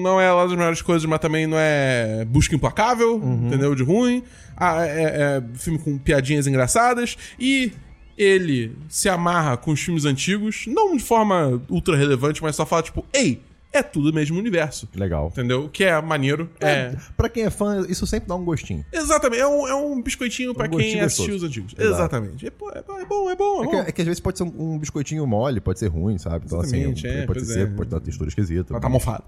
não 0.04 0.22
é 0.22 0.32
lá 0.32 0.44
das 0.44 0.54
melhores 0.54 0.84
coisas, 0.84 1.10
mas 1.10 1.20
também 1.20 1.48
não 1.48 1.58
é 1.60 2.26
busca 2.26 2.56
implacável, 2.56 3.20
entendeu? 3.44 3.74
De 3.74 3.82
ruim. 3.82 4.24
Ah, 4.56 4.86
é, 4.86 5.42
é 5.42 5.58
filme 5.58 5.80
com 5.80 5.98
piadinhas 5.98 6.46
engraçadas. 6.46 7.18
E 7.40 7.72
ele 8.16 8.76
se 8.88 9.10
amarra 9.10 9.58
com 9.58 9.72
os 9.72 9.82
filmes 9.82 10.06
antigos, 10.06 10.66
não 10.68 10.96
de 10.96 11.04
forma 11.04 11.60
ultra 11.70 11.98
relevante, 11.98 12.44
mas 12.44 12.56
só 12.56 12.68
fala, 12.68 12.84
tipo, 12.84 13.04
ei, 13.12 13.42
é 13.72 13.84
tudo 13.84 14.10
o 14.10 14.14
mesmo 14.14 14.38
universo. 14.40 14.88
Legal. 14.96 15.28
Entendeu? 15.28 15.66
O 15.66 15.70
que 15.70 15.84
é 15.84 16.02
maneiro. 16.02 16.50
É. 16.60 16.96
Pra 17.16 17.30
quem 17.30 17.44
é 17.44 17.50
fã, 17.50 17.86
isso 17.88 18.06
sempre 18.08 18.28
dá 18.28 18.36
um 18.36 18.44
gostinho. 18.44 18.84
Exatamente. 18.92 19.42
É 19.42 19.48
um, 19.48 19.68
é 19.68 19.76
um 19.76 20.02
biscoitinho 20.02 20.54
pra 20.56 20.66
Um 20.68 20.70
quem 20.70 20.78
gostinho 20.80 21.06
assistiu 21.06 21.26
gostoso. 21.34 21.46
os 21.46 21.50
antigos. 21.52 21.74
Exato. 21.78 21.94
Exatamente. 21.94 22.48
É, 22.48 22.50
pô, 22.52 22.70
é 22.72 22.82
bom, 22.82 23.00
é 23.00 23.06
bom, 23.06 23.32
é 23.32 23.36
bom. 23.36 23.62
É 23.64 23.66
É 23.66 23.84
que, 23.84 23.90
é 23.90 23.92
que 23.94 24.02
às 24.02 24.08
vezes 24.08 24.20
pode 24.20 24.38
ser 24.38 24.44
um, 24.46 24.74
um 24.74 24.78
biscoitinho 24.80 25.26
mole, 25.28 25.60
pode 25.60 25.80
ser 25.80 25.88
ruim, 25.88 26.18
sabe? 26.18 26.46
Então 26.46 26.62
Exatamente, 26.62 27.08
assim, 27.08 27.18
é, 27.20 27.26
pode 27.26 27.46
ser 27.46 27.60
é. 27.62 27.66
pode 27.68 27.94
uma 27.94 28.02
textura 28.02 28.28
esquisita. 28.30 28.74
Ela 28.74 28.82
tá 28.82 28.90
mofado. 28.90 29.24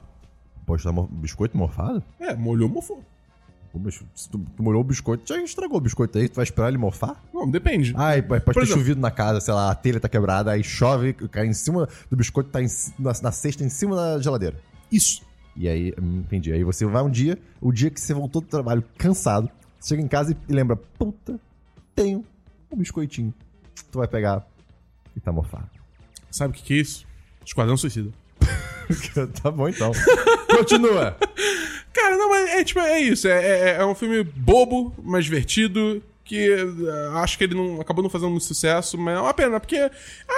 Pode 0.65 0.79
estar 0.81 0.91
mo- 0.91 1.07
biscoito 1.11 1.57
morfado? 1.57 2.03
É, 2.19 2.33
molhou, 2.35 2.69
mofou. 2.69 3.03
Se 4.15 4.29
tu, 4.29 4.37
tu 4.39 4.61
molhou 4.63 4.81
o 4.81 4.83
biscoito, 4.83 5.23
já 5.33 5.41
estragou 5.41 5.77
o 5.77 5.81
biscoito 5.81 6.17
aí, 6.17 6.27
tu 6.27 6.35
vai 6.35 6.43
esperar 6.43 6.67
ele 6.67 6.77
mofar? 6.77 7.23
Não, 7.33 7.49
depende. 7.49 7.93
Ai, 7.95 8.21
pode 8.21 8.43
Por 8.43 8.53
ter 8.53 8.61
exemplo- 8.61 8.79
chovido 8.79 8.99
na 8.99 9.11
casa, 9.11 9.39
sei 9.39 9.53
lá, 9.53 9.71
a 9.71 9.75
telha 9.75 9.99
tá 9.99 10.09
quebrada, 10.09 10.51
aí 10.51 10.63
chove, 10.63 11.13
cai 11.13 11.47
em 11.47 11.53
cima 11.53 11.87
do 12.09 12.17
biscoito, 12.17 12.49
tá 12.49 12.61
em 12.61 12.67
na, 12.99 13.11
na 13.21 13.31
cesta, 13.31 13.63
em 13.63 13.69
cima 13.69 13.95
da 13.95 14.19
geladeira. 14.19 14.57
Isso. 14.91 15.21
E 15.55 15.67
aí, 15.69 15.93
hum, 16.01 16.19
entendi. 16.19 16.51
Aí 16.51 16.63
você 16.63 16.85
vai 16.85 17.01
um 17.03 17.09
dia, 17.09 17.37
o 17.61 17.71
dia 17.71 17.89
que 17.89 17.99
você 17.99 18.13
voltou 18.13 18.41
do 18.41 18.47
trabalho 18.47 18.83
cansado, 18.97 19.49
você 19.79 19.89
chega 19.89 20.01
em 20.01 20.07
casa 20.07 20.35
e 20.47 20.53
lembra, 20.53 20.75
puta, 20.75 21.39
tenho 21.95 22.25
um 22.71 22.77
biscoitinho. 22.77 23.33
Tu 23.91 23.97
vai 23.97 24.07
pegar 24.07 24.45
e 25.15 25.19
tá 25.19 25.31
mofado. 25.31 25.67
Sabe 26.29 26.51
o 26.51 26.55
que, 26.57 26.63
que 26.63 26.73
é 26.73 26.77
isso? 26.77 27.05
Esquadrão 27.45 27.75
Suicida. 27.75 28.09
tá 29.41 29.51
bom 29.51 29.67
então. 29.67 29.91
Continua. 30.57 31.17
Cara, 31.93 32.15
não, 32.17 32.29
mas 32.29 32.49
é 32.51 32.63
tipo, 32.63 32.79
é 32.79 32.99
isso. 33.01 33.27
É, 33.27 33.71
é, 33.71 33.75
é 33.79 33.85
um 33.85 33.93
filme 33.95 34.23
bobo, 34.23 34.93
mas 35.03 35.25
divertido. 35.25 36.01
Que 36.23 36.37
eh, 36.49 37.09
acho 37.15 37.37
que 37.37 37.43
ele 37.43 37.55
não 37.55 37.81
acabou 37.81 38.01
não 38.01 38.09
fazendo 38.09 38.29
muito 38.29 38.45
sucesso, 38.45 38.97
mas 38.97 39.17
é 39.17 39.19
uma 39.19 39.33
pena, 39.33 39.59
porque 39.59 39.75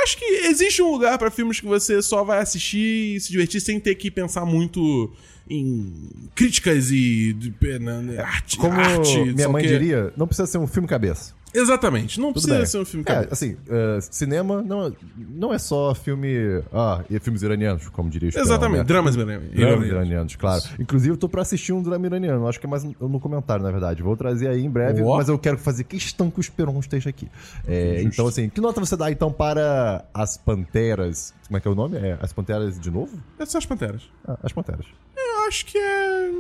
acho 0.02 0.18
que 0.18 0.26
existe 0.48 0.82
um 0.82 0.90
lugar 0.90 1.20
pra 1.20 1.30
filmes 1.30 1.60
que 1.60 1.68
você 1.68 2.02
só 2.02 2.24
vai 2.24 2.40
assistir 2.40 3.16
e 3.18 3.20
se 3.20 3.30
divertir 3.32 3.62
sem 3.62 3.80
ter 3.80 3.94
que 3.94 4.10
pensar 4.10 4.44
muito 4.44 5.14
em 5.48 6.10
críticas 6.34 6.90
e 6.90 7.36
na- 7.80 8.24
arte. 8.24 8.58
Como 8.58 8.74
arte, 8.80 9.20
minha 9.36 9.50
mãe 9.50 9.62
que- 9.62 9.70
diria, 9.70 10.12
não 10.18 10.26
precisa 10.26 10.48
ser 10.48 10.58
um 10.58 10.66
filme 10.66 10.88
cabeça. 10.88 11.36
Exatamente, 11.54 12.20
não 12.20 12.30
Tudo 12.34 12.34
precisa 12.34 12.58
bem. 12.58 12.66
ser 12.66 12.78
um 12.80 12.86
filme 12.86 13.06
É, 13.08 13.28
assim, 13.32 13.54
uh, 13.54 14.02
cinema 14.02 14.62
não, 14.62 14.94
não 15.16 15.54
é 15.54 15.60
só 15.60 15.94
filme. 15.94 16.64
Ah, 16.74 17.04
e 17.10 17.20
filmes 17.20 17.44
iranianos, 17.44 17.88
como 17.90 18.10
diria 18.10 18.30
o 18.34 18.40
Exatamente, 18.40 18.80
né? 18.80 18.84
dramas 18.84 19.16
iranianos. 19.16 19.52
Dramas 19.56 19.88
iranianos, 19.88 20.36
claro. 20.36 20.64
Inclusive, 20.80 21.14
eu 21.14 21.18
tô 21.18 21.30
pra 21.30 21.42
assistir 21.44 21.74
um 21.74 21.82
drama 21.84 22.06
iraniano. 22.06 22.48
Acho 22.48 22.60
que 22.60 22.66
é 22.66 22.70
mais 22.70 22.84
no 22.84 23.20
comentário, 23.20 23.64
na 23.64 23.72
verdade. 23.72 24.02
Vou 24.02 24.18
trazer 24.18 24.48
aí 24.48 24.64
em 24.64 24.70
breve, 24.70 25.04
mas 25.04 25.30
eu 25.30 25.38
quero 25.38 25.58
fazer 25.58 25.84
questão 25.84 26.32
que 26.32 26.40
o 26.40 26.42
Esperon 26.42 26.80
esteja 26.80 27.10
aqui. 27.10 27.30
É, 27.68 28.02
então, 28.02 28.28
assim, 28.28 28.50
que 28.50 28.60
nota 28.60 28.80
você 28.80 28.96
dá 28.98 29.12
então 29.12 29.32
para 29.32 30.06
As 30.14 30.38
Panteras? 30.38 31.34
Como 31.48 31.58
é 31.58 31.60
que 31.62 31.68
é 31.68 31.72
o 31.72 31.76
nome? 31.76 31.98
É 31.98 32.18
As 32.22 32.34
Panteras 32.34 32.80
de 32.80 32.90
novo? 32.90 33.18
Essas 33.38 33.52
são 33.52 33.60
as 33.60 33.66
panteras. 33.66 34.02
Ah, 34.28 34.38
as 34.42 34.52
Panteras. 34.52 34.86
Eu 35.16 35.48
acho 35.48 35.66
que 35.66 35.78
é. 35.78 36.32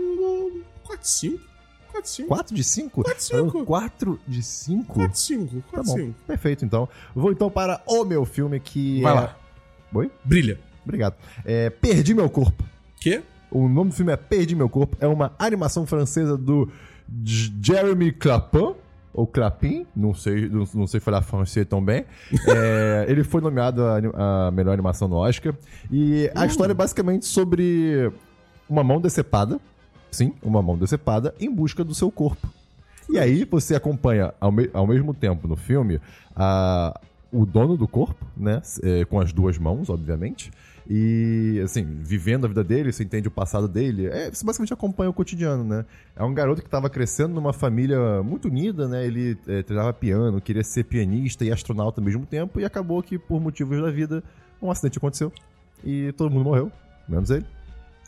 4, 0.83 1.07
5. 1.07 1.52
4, 1.93 2.09
5. 2.09 2.27
4 2.27 2.55
de 2.55 2.63
5? 2.63 3.03
Quatro 3.03 3.15
de 3.17 3.23
cinco. 3.23 3.65
4 3.65 4.19
de 4.27 4.43
5? 4.43 4.93
4, 4.93 5.19
5. 5.19 5.55
Tá 5.55 5.61
4, 5.71 5.83
bom. 5.83 5.97
5. 5.97 6.15
Perfeito, 6.25 6.65
então. 6.65 6.89
Vou 7.13 7.31
então 7.31 7.49
para 7.49 7.81
o 7.85 8.03
meu 8.03 8.25
filme 8.25 8.59
que 8.59 9.01
Vai 9.01 9.11
é... 9.11 9.15
lá. 9.15 9.37
Oi? 9.93 10.11
Brilha. 10.23 10.59
Obrigado. 10.83 11.15
É 11.45 11.69
Perdi 11.69 12.13
Meu 12.13 12.29
Corpo. 12.29 12.63
Quê? 12.99 13.21
O 13.51 13.69
nome 13.69 13.91
do 13.91 13.95
filme 13.95 14.11
é 14.11 14.17
Perdi 14.17 14.55
Meu 14.55 14.67
Corpo. 14.67 14.97
É 14.99 15.07
uma 15.07 15.33
animação 15.37 15.85
francesa 15.85 16.35
do 16.35 16.69
Jeremy 17.61 18.11
Clapin. 18.11 18.75
Ou 19.13 19.27
Clapin, 19.27 19.85
não 19.95 20.15
sei, 20.15 20.49
não, 20.49 20.67
não 20.73 20.87
sei 20.87 20.99
falar 20.99 21.21
francês 21.21 21.67
tão 21.67 21.83
bem. 21.83 22.03
É, 22.47 23.05
ele 23.07 23.23
foi 23.23 23.41
nomeado 23.41 23.83
a, 23.83 24.47
a 24.47 24.51
melhor 24.51 24.73
animação 24.73 25.07
no 25.07 25.17
Oscar. 25.17 25.53
E 25.91 26.31
a 26.33 26.47
história 26.47 26.71
é 26.71 26.75
basicamente 26.75 27.27
sobre 27.27 28.11
uma 28.67 28.83
mão 28.83 28.99
decepada. 28.99 29.59
Sim, 30.13 30.33
uma 30.41 30.61
mão 30.61 30.77
decepada 30.77 31.33
em 31.39 31.49
busca 31.53 31.83
do 31.83 31.93
seu 31.93 32.11
corpo. 32.11 32.47
E 33.09 33.19
aí 33.19 33.43
você 33.43 33.75
acompanha 33.75 34.33
ao, 34.39 34.51
me- 34.51 34.69
ao 34.73 34.87
mesmo 34.87 35.13
tempo 35.13 35.47
no 35.47 35.55
filme 35.55 35.99
a- 36.35 36.97
o 37.31 37.45
dono 37.45 37.75
do 37.75 37.87
corpo, 37.87 38.25
né? 38.37 38.61
é, 38.83 39.03
com 39.05 39.19
as 39.19 39.33
duas 39.33 39.57
mãos, 39.57 39.89
obviamente. 39.89 40.51
E, 40.89 41.61
assim, 41.63 41.83
vivendo 42.01 42.45
a 42.45 42.47
vida 42.47 42.63
dele, 42.63 42.91
você 42.91 43.03
entende 43.03 43.27
o 43.27 43.31
passado 43.31 43.67
dele. 43.67 44.07
É, 44.07 44.29
você 44.29 44.45
basicamente 44.45 44.73
acompanha 44.73 45.09
o 45.09 45.13
cotidiano, 45.13 45.63
né? 45.63 45.85
É 46.15 46.23
um 46.23 46.33
garoto 46.33 46.61
que 46.61 46.67
estava 46.67 46.89
crescendo 46.89 47.33
numa 47.33 47.53
família 47.53 48.21
muito 48.21 48.49
unida, 48.49 48.87
né? 48.87 49.05
Ele 49.05 49.37
é, 49.47 49.63
treinava 49.63 49.93
piano, 49.93 50.39
queria 50.41 50.63
ser 50.63 50.83
pianista 50.83 51.43
e 51.45 51.51
astronauta 51.51 52.01
ao 52.01 52.05
mesmo 52.05 52.25
tempo. 52.25 52.59
E 52.59 52.65
acabou 52.65 53.01
que, 53.01 53.17
por 53.17 53.39
motivos 53.41 53.81
da 53.81 53.89
vida, 53.89 54.21
um 54.61 54.69
acidente 54.69 54.97
aconteceu. 54.97 55.31
E 55.83 56.11
todo 56.13 56.29
mundo 56.31 56.43
morreu, 56.43 56.71
menos 57.07 57.29
ele. 57.29 57.45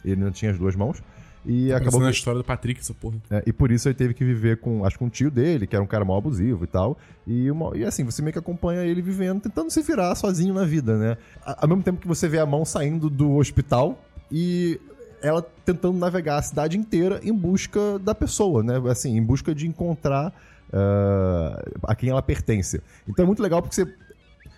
Ele 0.04 0.18
não 0.22 0.32
tinha 0.32 0.52
as 0.52 0.58
duas 0.60 0.76
mãos. 0.76 1.02
E 1.46 1.72
acabou 1.72 2.00
Parecendo 2.00 2.02
que... 2.04 2.08
a 2.08 2.12
história 2.12 2.38
do 2.40 2.44
Patrick, 2.44 2.80
essa 2.80 2.94
porra. 2.94 3.16
É, 3.30 3.44
e 3.46 3.54
por 3.54 3.72
isso 3.72 3.88
ele 3.88 3.96
teve 3.96 4.14
que 4.14 4.26
viver 4.26 4.58
com, 4.58 4.84
acho 4.86 4.98
que 4.98 5.04
um 5.04 5.10
tio 5.10 5.30
dele, 5.30 5.68
que 5.68 5.76
era 5.76 5.84
um 5.84 5.88
cara 5.88 6.04
mal 6.04 6.18
abusivo 6.18 6.64
e 6.64 6.68
tal. 6.68 6.98
E, 7.28 7.50
uma- 7.52 7.78
e 7.78 7.84
assim, 7.84 8.04
você 8.04 8.22
meio 8.22 8.34
que 8.34 8.40
acompanha 8.40 8.82
ele 8.84 9.02
vivendo, 9.02 9.42
tentando 9.42 9.70
se 9.70 9.82
virar 9.82 10.16
sozinho 10.16 10.54
na 10.54 10.66
vida, 10.66 10.98
né? 10.98 11.18
Ao 11.46 11.68
mesmo 11.68 11.84
tempo 11.84 12.02
que 12.02 12.08
você 12.08 12.28
vê 12.28 12.40
a 12.40 12.46
mão 12.46 12.66
saindo 12.66 13.10
do 13.10 13.36
hospital 13.36 14.00
e 14.32 14.80
ela 15.22 15.42
tentando 15.64 15.98
navegar 15.98 16.38
a 16.38 16.42
cidade 16.42 16.78
inteira 16.78 17.20
em 17.24 17.34
busca 17.34 18.00
da 18.00 18.14
pessoa, 18.16 18.62
né? 18.64 18.82
Assim, 18.90 19.18
em 19.18 19.24
busca 19.24 19.54
de 19.56 19.68
encontrar 19.68 20.34
ah, 20.74 21.64
a 21.84 21.96
quem 21.96 22.10
ela 22.10 22.22
pertence. 22.22 22.82
Então 23.08 23.24
é 23.24 23.26
muito 23.26 23.42
legal 23.42 23.62
porque 23.62 23.76
você 23.76 23.86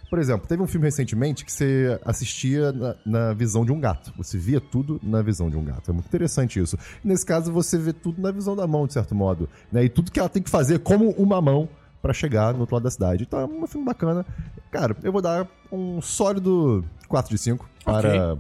por 0.10 0.20
exemplo, 0.20 0.48
teve 0.48 0.62
um 0.62 0.68
filme 0.68 0.86
recentemente 0.86 1.44
que 1.44 1.52
você 1.52 2.00
assistia 2.06 2.72
na, 2.72 2.96
na 3.06 3.34
visão 3.34 3.66
de 3.66 3.72
um 3.72 3.80
gato. 3.80 4.14
Você 4.18 4.38
via 4.38 4.62
tudo 4.62 5.00
na 5.04 5.22
visão 5.22 5.50
de 5.50 5.58
um 5.58 5.64
gato. 5.64 5.92
É 5.92 5.94
muito 5.94 6.06
interessante 6.06 6.60
isso. 6.60 6.78
Nesse 7.04 7.26
caso, 7.26 7.52
você 7.52 7.78
vê 7.78 7.92
tudo 7.92 8.22
na 8.22 8.32
visão 8.32 8.56
da 8.56 8.66
mão, 8.66 8.88
de 8.88 8.94
certo 8.94 9.14
modo. 9.14 9.50
Né? 9.72 9.84
E 9.84 9.90
tudo 9.90 10.12
que 10.12 10.20
ela 10.20 10.30
tem 10.30 10.42
que 10.42 10.50
fazer 10.50 10.80
como 10.80 11.10
uma 11.12 11.42
mão 11.42 11.68
pra 12.02 12.14
chegar 12.14 12.54
no 12.54 12.62
outro 12.62 12.76
lado 12.76 12.84
da 12.84 12.92
cidade. 12.92 13.24
Então 13.24 13.40
é 13.40 13.46
um 13.46 13.68
filme 13.68 13.86
bacana. 13.86 14.26
Cara, 14.72 14.96
eu 15.04 15.12
vou 15.12 15.22
dar 15.22 15.48
um 15.72 16.02
sólido 16.02 16.86
4 17.08 17.30
de 17.30 17.38
5 17.38 17.70
para 17.84 18.38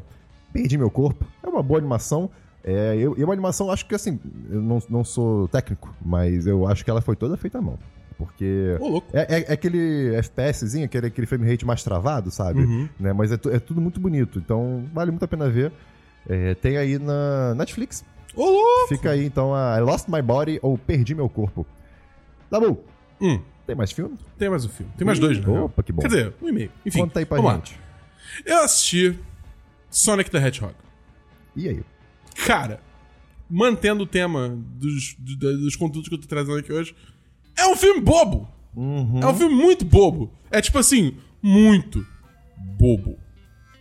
Perdi 0.53 0.77
Meu 0.77 0.89
Corpo. 0.89 1.25
É 1.43 1.49
uma 1.49 1.61
boa 1.61 1.79
animação. 1.79 2.29
É, 2.63 2.95
eu, 2.97 3.15
e 3.17 3.23
uma 3.23 3.33
animação, 3.33 3.71
acho 3.71 3.85
que 3.85 3.95
assim, 3.95 4.19
eu 4.49 4.61
não, 4.61 4.79
não 4.89 5.03
sou 5.03 5.47
técnico, 5.47 5.93
mas 6.03 6.45
eu 6.45 6.67
acho 6.67 6.83
que 6.83 6.89
ela 6.89 7.01
foi 7.01 7.15
toda 7.15 7.37
feita 7.37 7.59
à 7.59 7.61
mão. 7.61 7.79
Porque. 8.17 8.77
É, 9.13 9.35
é- 9.37 9.45
é 9.49 9.53
aquele 9.53 10.15
FPSzinho, 10.23 10.85
aquele, 10.85 11.07
aquele 11.07 11.27
frame 11.27 11.49
rate 11.49 11.65
mais 11.65 11.83
travado, 11.83 12.31
sabe? 12.31 12.61
Uhum. 12.61 12.89
Né? 12.99 13.13
Mas 13.13 13.31
é, 13.31 13.35
é 13.51 13.59
tudo 13.59 13.79
muito 13.79 13.99
bonito. 13.99 14.39
Então 14.39 14.85
vale 14.93 15.11
muito 15.11 15.23
a 15.23 15.27
pena 15.27 15.49
ver. 15.49 15.71
É, 16.27 16.55
tem 16.55 16.77
aí 16.77 16.97
na 16.97 17.53
Netflix. 17.55 18.03
Ô, 18.35 18.43
louco! 18.43 18.87
Fica 18.89 19.11
aí 19.11 19.23
então 19.25 19.53
a 19.53 19.77
I 19.77 19.81
Lost 19.81 20.07
My 20.09 20.21
Body 20.21 20.59
ou 20.61 20.77
Perdi 20.77 21.13
Meu 21.15 21.29
Corpo. 21.29 21.65
Tá 22.49 22.59
bom. 22.59 22.83
Hum, 23.21 23.39
Tem 23.65 23.75
mais 23.75 23.91
filme? 23.91 24.17
tem 24.37 24.49
mais 24.49 24.63
um 24.65 24.69
filme. 24.69 24.91
Tem 24.97 25.05
mais 25.05 25.19
dois, 25.19 25.39
né? 25.39 25.59
Opa, 25.59 25.81
que 25.83 25.91
bom. 25.91 26.01
Quer 26.01 26.07
dizer, 26.07 26.33
um 26.41 26.49
e 26.49 26.51
meio. 26.51 26.71
Enfim, 26.85 26.99
Conta 26.99 27.19
aí 27.19 27.25
pra 27.25 27.37
vamos 27.37 27.51
lá. 27.51 27.57
gente. 27.57 27.79
Eu 28.45 28.63
assisti 28.63 29.17
Sonic 29.89 30.29
the 30.29 30.37
Hedgehog. 30.45 30.73
E 31.55 31.67
aí? 31.69 31.81
Cara, 32.45 32.79
mantendo 33.49 34.03
o 34.03 34.07
tema 34.07 34.49
dos, 34.75 35.15
do- 35.17 35.57
dos 35.59 35.75
conteúdos 35.75 36.07
que 36.09 36.15
eu 36.15 36.19
tô 36.21 36.27
trazendo 36.27 36.57
aqui 36.57 36.71
hoje, 36.71 36.95
é 37.57 37.65
um 37.67 37.75
filme 37.75 37.99
bobo! 38.01 38.47
Uhum. 38.75 39.19
É 39.21 39.27
um 39.27 39.35
filme 39.35 39.55
muito 39.55 39.83
bobo. 39.83 40.31
É 40.51 40.61
tipo 40.61 40.77
assim, 40.77 41.17
muito 41.41 42.05
bobo. 42.77 43.17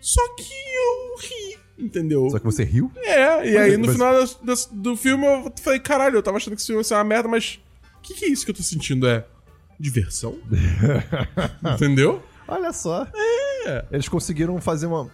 Só 0.01 0.21
que 0.37 0.43
eu 0.45 1.17
ri, 1.21 1.59
entendeu? 1.79 2.29
Só 2.31 2.39
que 2.39 2.45
você 2.45 2.65
riu? 2.65 2.91
É, 2.97 3.51
e 3.51 3.59
aí 3.59 3.77
no 3.77 3.87
mas- 3.87 3.93
final 3.97 4.13
das- 4.15 4.35
das- 4.37 4.67
do 4.67 4.97
filme 4.97 5.27
eu 5.27 5.53
falei, 5.61 5.79
caralho, 5.81 6.17
eu 6.17 6.23
tava 6.23 6.37
achando 6.39 6.55
que 6.55 6.61
esse 6.61 6.67
filme 6.69 6.81
ia 6.81 6.85
ser 6.85 6.95
uma 6.95 7.05
merda, 7.05 7.29
mas 7.29 7.61
o 7.99 8.01
que, 8.01 8.15
que 8.15 8.25
é 8.25 8.29
isso 8.29 8.45
que 8.45 8.51
eu 8.53 8.57
tô 8.57 8.63
sentindo? 8.63 9.07
É 9.07 9.27
diversão? 9.79 10.39
Entendeu? 11.75 12.23
Olha 12.49 12.73
só. 12.73 13.07
É. 13.67 13.85
Eles 13.91 14.09
conseguiram 14.09 14.61
fazer 14.61 14.87
uma. 14.87 15.11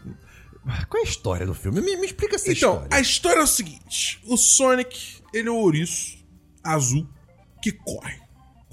Qual 0.88 1.02
é 1.02 1.06
a 1.06 1.08
história 1.08 1.46
do 1.46 1.54
filme? 1.54 1.80
Me, 1.80 1.96
me 1.96 2.06
explica 2.06 2.36
essa 2.36 2.52
Então, 2.52 2.74
história. 2.74 2.88
a 2.96 3.00
história 3.00 3.40
é 3.40 3.42
o 3.42 3.46
seguinte: 3.46 4.20
o 4.26 4.36
Sonic, 4.36 5.20
ele 5.34 5.48
é 5.48 5.50
o 5.50 5.56
ouriço 5.56 6.18
azul 6.62 7.08
que 7.62 7.72
corre. 7.72 8.20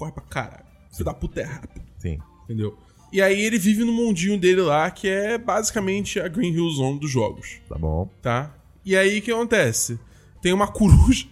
Corre 0.00 0.12
pra 0.12 0.22
caralho. 0.22 0.64
Filho 0.90 1.04
da 1.04 1.12
puta 1.14 1.40
é 1.40 1.44
rápido, 1.44 1.84
Sim. 1.98 2.18
entendeu? 2.44 2.76
E 3.12 3.20
aí 3.20 3.38
ele 3.40 3.58
vive 3.58 3.84
no 3.84 3.92
mundinho 3.92 4.38
dele 4.38 4.62
lá, 4.62 4.90
que 4.90 5.06
é 5.08 5.36
basicamente 5.36 6.18
a 6.18 6.26
Green 6.26 6.52
Hill 6.54 6.70
Zone 6.70 6.98
dos 6.98 7.10
jogos, 7.10 7.60
Tá 7.68 7.76
bom. 7.76 8.08
tá? 8.22 8.54
E 8.84 8.96
aí 8.96 9.18
o 9.18 9.22
que 9.22 9.30
acontece? 9.30 9.98
Tem 10.40 10.52
uma 10.54 10.66
coruja 10.72 11.26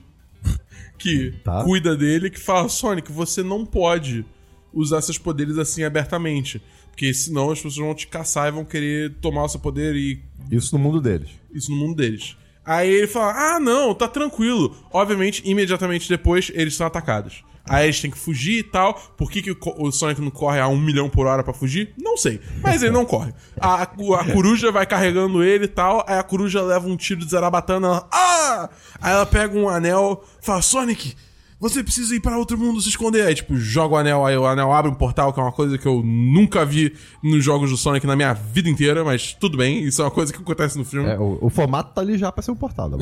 que 0.99 1.33
Tá. 1.45 1.65
cuida 1.65 1.97
dele 1.97 2.31
que 2.31 2.39
fala: 2.39 2.69
Sonic, 2.69 3.11
você 3.11 3.43
não 3.43 3.65
pode 3.65 4.25
usar 4.73 5.01
seus 5.01 5.19
poderes 5.19 5.57
assim 5.59 5.83
abertamente. 5.83 6.61
Porque 6.91 7.15
senão 7.15 7.51
as 7.51 7.59
pessoas 7.61 7.77
vão 7.87 7.95
te 7.95 8.07
caçar 8.09 8.49
e 8.49 8.51
vão 8.53 8.65
querer 8.65 9.15
tomar 9.21 9.45
o 9.45 9.49
seu 9.49 9.61
poder 9.61 9.95
e 9.95 10.21
Isso 10.51 10.77
no 10.77 10.83
mundo 10.83 11.01
deles. 11.01 11.31
isso 11.55 11.71
no 11.71 11.77
mundo 11.77 11.95
deles. 11.97 12.37
Aí 12.65 12.91
ele 12.93 13.07
fala: 13.07 13.55
Ah, 13.57 13.61
não, 13.61 13.95
tá 13.95 14.09
tranquilo. 14.09 14.77
Obviamente, 14.93 15.43
imediatamente 15.49 16.09
depois, 16.09 16.51
eles 16.55 16.75
são 16.75 16.87
atacados. 16.87 17.45
Aí 17.69 17.87
eles 17.87 18.01
têm 18.01 18.11
que 18.11 18.19
fugir 18.19 18.59
e 18.59 18.63
tal. 18.63 18.95
Por 19.17 19.31
que, 19.31 19.43
que 19.43 19.51
o 19.51 19.93
Sonic 19.93 20.21
não 20.21 20.31
corre 20.31 20.61
a 20.61 20.69
um 20.69 20.79
milhão 20.79 21.09
por 21.09 21.27
hora 21.27 21.45
pra 21.45 21.53
fugir? 21.53 21.93
Não 21.99 22.17
sei. 22.17 22.41
Mas 22.63 22.83
ele 22.83 22.93
não 22.93 23.05
corre. 23.05 23.33
A, 23.61 23.83
a, 23.83 23.83
a 23.83 24.33
coruja 24.33 24.73
vai 24.73 24.87
carregando 24.87 25.43
ele 25.43 25.65
e 25.65 25.69
tal. 25.69 26.05
Aí 26.07 26.19
a 26.19 26.23
coruja 26.23 26.63
leva 26.63 26.89
um 26.89 26.97
tiro 26.97 27.21
de 27.21 27.31
zarabatana. 27.31 27.87
Ela, 27.89 28.09
ah! 28.13 28.69
Aí 29.01 29.13
ela 29.13 29.27
pega 29.27 29.57
um 29.57 29.69
anel 29.69 30.25
fala: 30.41 30.63
Sonic, 30.63 31.15
você 31.61 31.83
precisa 31.83 32.15
ir 32.15 32.21
para 32.21 32.39
outro 32.39 32.57
mundo 32.57 32.81
se 32.81 32.89
esconder. 32.89 33.27
Aí, 33.27 33.35
tipo, 33.35 33.57
joga 33.57 33.95
o 33.95 33.97
anel, 33.99 34.25
aí 34.25 34.37
o 34.37 34.47
anel 34.47 34.73
abre 34.73 34.91
um 34.91 34.95
portal, 34.95 35.33
que 35.33 35.41
é 35.41 35.43
uma 35.43 35.53
coisa 35.53 35.77
que 35.77 35.87
eu 35.87 36.03
nunca 36.03 36.65
vi 36.65 36.95
nos 37.23 37.45
jogos 37.45 37.71
do 37.71 37.77
Sonic 37.77 38.07
na 38.07 38.15
minha 38.15 38.33
vida 38.33 38.69
inteira, 38.69 39.05
mas 39.05 39.35
tudo 39.35 39.59
bem, 39.59 39.83
isso 39.83 40.01
é 40.01 40.05
uma 40.05 40.11
coisa 40.11 40.33
que 40.33 40.41
acontece 40.41 40.79
no 40.79 40.85
filme. 40.85 41.09
É, 41.09 41.19
o, 41.19 41.39
o 41.41 41.51
formato 41.51 41.95
tá 41.95 42.01
ali 42.01 42.17
já 42.17 42.31
pra 42.31 42.43
ser 42.43 42.53
um 42.53 42.57
portal. 42.57 42.91
Tá 42.91 42.97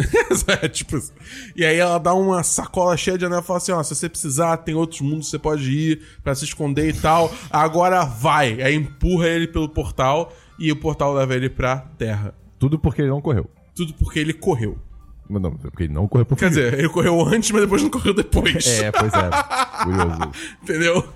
é, 0.62 0.68
tipo 0.68 0.96
assim. 0.96 1.12
E 1.54 1.64
aí 1.64 1.76
ela 1.76 1.98
dá 1.98 2.14
uma 2.14 2.42
sacola 2.42 2.96
cheia 2.96 3.18
de 3.18 3.26
anel 3.26 3.40
e 3.40 3.42
fala 3.42 3.58
assim: 3.58 3.72
ó, 3.72 3.82
se 3.82 3.94
você 3.94 4.08
precisar, 4.08 4.56
tem 4.58 4.74
outros 4.74 5.00
mundos 5.00 5.26
que 5.26 5.32
você 5.32 5.38
pode 5.38 5.70
ir 5.70 6.02
pra 6.22 6.34
se 6.34 6.44
esconder 6.44 6.88
e 6.88 6.92
tal. 6.94 7.32
Agora 7.50 8.04
vai. 8.04 8.62
Aí 8.62 8.74
empurra 8.74 9.28
ele 9.28 9.46
pelo 9.46 9.68
portal 9.68 10.32
e 10.58 10.72
o 10.72 10.76
portal 10.76 11.12
leva 11.12 11.34
ele 11.34 11.50
pra 11.50 11.78
terra. 11.98 12.34
Tudo 12.58 12.78
porque 12.78 13.02
ele 13.02 13.10
não 13.10 13.20
correu. 13.20 13.50
Tudo 13.74 13.92
porque 13.94 14.18
ele 14.18 14.32
correu. 14.32 14.78
Mas 15.28 15.42
não, 15.42 15.52
porque 15.56 15.84
ele 15.84 15.92
não 15.92 16.06
correu 16.06 16.24
pro 16.24 16.36
Quer 16.36 16.48
dizer, 16.48 16.74
ele 16.74 16.88
correu 16.88 17.20
antes, 17.22 17.50
mas 17.50 17.62
depois 17.62 17.82
não 17.82 17.90
correu 17.90 18.14
depois. 18.14 18.66
É, 18.66 18.92
pois 18.92 19.12
é. 19.12 19.30
Curioso. 19.84 20.32
Entendeu? 20.62 21.08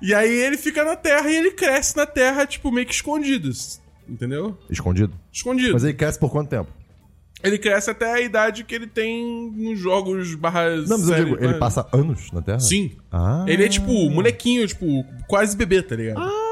E 0.00 0.14
aí 0.14 0.30
ele 0.30 0.56
fica 0.56 0.84
na 0.84 0.96
terra 0.96 1.28
e 1.30 1.36
ele 1.36 1.50
cresce 1.50 1.96
na 1.96 2.06
terra, 2.06 2.46
tipo, 2.46 2.70
meio 2.70 2.86
que 2.86 2.94
escondido. 2.94 3.50
Entendeu? 4.08 4.56
Escondido? 4.70 5.12
Escondido. 5.32 5.72
Mas 5.72 5.84
ele 5.84 5.94
cresce 5.94 6.18
por 6.18 6.30
quanto 6.30 6.48
tempo? 6.48 6.70
Ele 7.42 7.58
cresce 7.58 7.90
até 7.90 8.12
a 8.12 8.20
idade 8.20 8.64
que 8.64 8.74
ele 8.74 8.86
tem 8.86 9.52
nos 9.54 9.78
jogos 9.78 10.34
barras. 10.34 10.88
Não, 10.88 10.98
mas 10.98 11.08
eu 11.08 11.24
digo, 11.24 11.44
ele 11.44 11.54
passa 11.54 11.86
anos 11.92 12.32
na 12.32 12.40
Terra? 12.40 12.58
Sim. 12.58 12.92
Ah. 13.12 13.44
Ele 13.46 13.64
é 13.64 13.68
tipo 13.68 13.92
molequinho, 14.10 14.66
tipo, 14.66 15.04
quase 15.28 15.56
bebê, 15.56 15.82
tá 15.82 15.94
ligado? 15.94 16.20
Ah, 16.20 16.45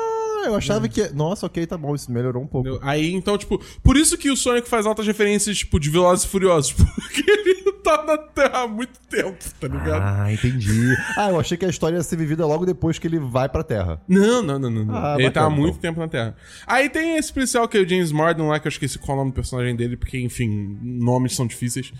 eu 0.46 0.56
achava 0.56 0.88
que. 0.88 1.08
Nossa, 1.14 1.46
ok, 1.46 1.66
tá 1.66 1.76
bom, 1.76 1.94
isso 1.94 2.10
melhorou 2.10 2.42
um 2.42 2.46
pouco. 2.46 2.68
Entendeu? 2.68 2.88
Aí, 2.88 3.12
então, 3.12 3.36
tipo, 3.36 3.60
por 3.82 3.96
isso 3.96 4.16
que 4.16 4.30
o 4.30 4.36
Sonic 4.36 4.68
faz 4.68 4.86
altas 4.86 5.06
referências, 5.06 5.58
tipo, 5.58 5.78
de 5.78 5.90
Velozes 5.90 6.24
e 6.24 6.28
Furiosos, 6.28 6.72
porque 6.72 7.30
ele 7.30 7.72
tá 7.84 8.02
na 8.02 8.18
Terra 8.18 8.62
há 8.62 8.68
muito 8.68 8.98
tempo, 9.08 9.38
tá 9.60 9.68
ligado? 9.68 10.02
Ah, 10.02 10.32
entendi. 10.32 10.96
Ah, 11.16 11.30
eu 11.30 11.38
achei 11.38 11.56
que 11.56 11.64
a 11.64 11.68
história 11.68 11.96
ia 11.96 12.02
ser 12.02 12.16
vivida 12.16 12.46
logo 12.46 12.64
depois 12.64 12.98
que 12.98 13.06
ele 13.06 13.18
vai 13.18 13.48
pra 13.48 13.62
Terra. 13.62 14.00
Não, 14.08 14.42
não, 14.42 14.58
não, 14.58 14.70
não. 14.70 14.84
não. 14.84 14.96
Ah, 14.96 15.16
ele 15.18 15.30
tá 15.30 15.44
há 15.44 15.50
muito 15.50 15.78
então. 15.78 15.90
tempo 15.90 16.00
na 16.00 16.08
Terra. 16.08 16.34
Aí 16.66 16.88
tem 16.88 17.16
esse 17.16 17.32
policial 17.32 17.68
que 17.68 17.76
é 17.76 17.80
o 17.80 17.88
James 17.88 18.10
Marden 18.10 18.46
lá, 18.46 18.58
que 18.58 18.66
eu 18.66 18.70
esqueci 18.70 18.98
qual 18.98 19.10
é 19.10 19.14
o 19.14 19.18
nome 19.18 19.32
do 19.32 19.34
personagem 19.34 19.76
dele, 19.76 19.96
porque, 19.96 20.18
enfim, 20.18 20.78
nomes 20.82 21.36
são 21.36 21.46
difíceis. 21.46 21.92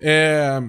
É. 0.00 0.62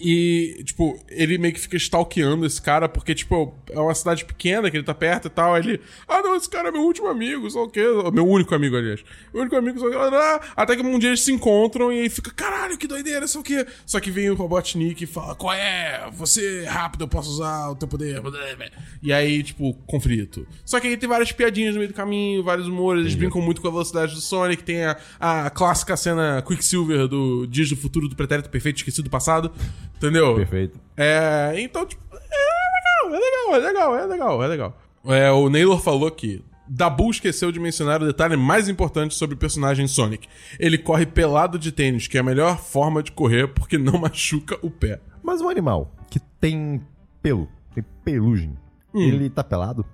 E, 0.00 0.62
tipo, 0.64 0.98
ele 1.08 1.38
meio 1.38 1.52
que 1.54 1.60
fica 1.60 1.76
stalkeando 1.76 2.46
esse 2.46 2.60
cara, 2.60 2.88
porque, 2.88 3.14
tipo, 3.14 3.54
é 3.70 3.78
uma 3.80 3.94
cidade 3.94 4.24
pequena 4.24 4.70
que 4.70 4.76
ele 4.76 4.84
tá 4.84 4.94
perto 4.94 5.26
e 5.26 5.30
tal. 5.30 5.54
Aí 5.54 5.62
ele, 5.62 5.80
ah, 6.06 6.22
não, 6.22 6.36
esse 6.36 6.48
cara 6.48 6.68
é 6.68 6.72
meu 6.72 6.82
último 6.82 7.08
amigo, 7.08 7.50
só 7.50 7.64
o 7.64 7.68
quê? 7.68 7.82
Meu 8.12 8.26
único 8.26 8.54
amigo, 8.54 8.76
aliás. 8.76 9.02
Meu 9.32 9.42
único 9.42 9.56
amigo, 9.56 9.78
só 9.78 9.86
o 9.86 9.90
quê? 9.90 9.96
Ah, 9.96 10.40
Até 10.56 10.76
que 10.76 10.82
um 10.82 10.98
dia 10.98 11.10
eles 11.10 11.22
se 11.22 11.32
encontram 11.32 11.92
e 11.92 12.00
aí 12.00 12.08
fica, 12.08 12.30
caralho, 12.30 12.78
que 12.78 12.86
doideira, 12.86 13.26
só 13.26 13.40
o 13.40 13.42
quê? 13.42 13.66
Só 13.84 13.98
que 14.00 14.10
vem 14.10 14.30
o 14.30 14.34
Robotnik 14.34 15.02
e 15.02 15.06
fala, 15.06 15.34
qual 15.34 15.52
é? 15.52 16.08
Você 16.12 16.64
é 16.64 16.68
rápido, 16.68 17.04
eu 17.04 17.08
posso 17.08 17.30
usar 17.30 17.70
o 17.70 17.74
teu 17.74 17.88
poder. 17.88 18.22
E 19.02 19.12
aí, 19.12 19.42
tipo, 19.42 19.74
conflito. 19.86 20.46
Só 20.64 20.78
que 20.80 20.86
aí 20.86 20.96
tem 20.96 21.08
várias 21.08 21.32
piadinhas 21.32 21.74
no 21.74 21.78
meio 21.80 21.92
do 21.92 21.94
caminho, 21.94 22.42
vários 22.42 22.66
humores, 22.68 23.02
eles 23.02 23.14
brincam 23.14 23.40
muito 23.40 23.60
com 23.60 23.68
a 23.68 23.70
velocidade 23.70 24.14
do 24.14 24.20
Sonic, 24.20 24.62
tem 24.62 24.84
a, 24.84 24.96
a 25.18 25.50
clássica 25.50 25.96
cena 25.96 26.42
Quicksilver 26.46 27.08
do 27.08 27.46
Dias 27.46 27.68
do 27.68 27.76
Futuro 27.76 28.08
do 28.08 28.16
Pretérito 28.16 28.48
Perfeito 28.48 28.76
Esquecido 28.76 29.04
do 29.04 29.10
Passado, 29.10 29.52
entendeu? 29.96 30.34
Perfeito. 30.34 30.78
É, 30.96 31.54
então, 31.58 31.84
tipo, 31.86 32.02
é 32.12 32.18
legal, 32.18 33.14
é 33.14 33.18
legal, 33.18 33.54
é 33.54 33.58
legal, 33.58 33.96
é 33.96 34.06
legal, 34.06 34.42
é 34.42 34.46
legal. 34.46 34.78
É, 35.06 35.30
o 35.30 35.48
Naylor 35.48 35.80
falou 35.80 36.10
que 36.10 36.44
Dabu 36.68 37.10
esqueceu 37.10 37.50
de 37.50 37.58
mencionar 37.58 38.02
o 38.02 38.06
detalhe 38.06 38.36
mais 38.36 38.68
importante 38.68 39.14
sobre 39.14 39.34
o 39.34 39.38
personagem 39.38 39.86
Sonic. 39.86 40.28
Ele 40.58 40.76
corre 40.76 41.06
pelado 41.06 41.58
de 41.58 41.72
tênis, 41.72 42.06
que 42.08 42.16
é 42.18 42.20
a 42.20 42.24
melhor 42.24 42.58
forma 42.58 43.02
de 43.02 43.12
correr 43.12 43.48
porque 43.48 43.78
não 43.78 43.96
machuca 44.00 44.58
o 44.60 44.70
pé. 44.70 45.00
Mas 45.22 45.40
um 45.40 45.48
animal 45.48 45.90
que 46.10 46.18
tem 46.40 46.82
pelo, 47.22 47.48
tem 47.74 47.84
pelugem, 48.04 48.56
Hum. 48.94 49.00
ele 49.02 49.28
tá 49.30 49.44
pelado? 49.44 49.84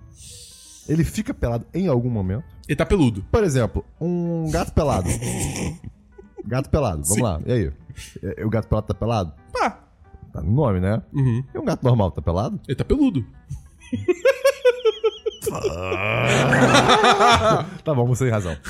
Ele 0.88 1.02
fica 1.04 1.32
pelado 1.34 1.66
em 1.74 1.88
algum 1.88 2.10
momento? 2.10 2.44
Ele 2.68 2.76
tá 2.76 2.86
peludo. 2.86 3.24
Por 3.30 3.42
exemplo, 3.42 3.84
um 4.00 4.50
gato 4.50 4.72
pelado. 4.72 5.08
gato 6.46 6.70
pelado, 6.70 7.02
vamos 7.02 7.14
Sim. 7.14 7.22
lá. 7.22 7.40
E 7.46 7.52
aí? 7.52 7.72
O 8.44 8.48
gato 8.50 8.68
pelado 8.68 8.86
tá 8.86 8.94
pelado? 8.94 9.32
Pá, 9.52 9.83
Tá 10.34 10.42
no 10.42 10.52
nome, 10.52 10.80
né? 10.80 11.00
Uhum. 11.14 11.42
E 11.54 11.58
um 11.58 11.64
gato 11.64 11.82
normal 11.82 12.10
tá 12.10 12.20
pelado? 12.20 12.60
ele 12.68 12.76
tá 12.76 12.84
peludo. 12.84 13.24
Tá 17.84 17.94
bom, 17.94 18.06
você 18.06 18.24
tem 18.24 18.32
razão. 18.32 18.56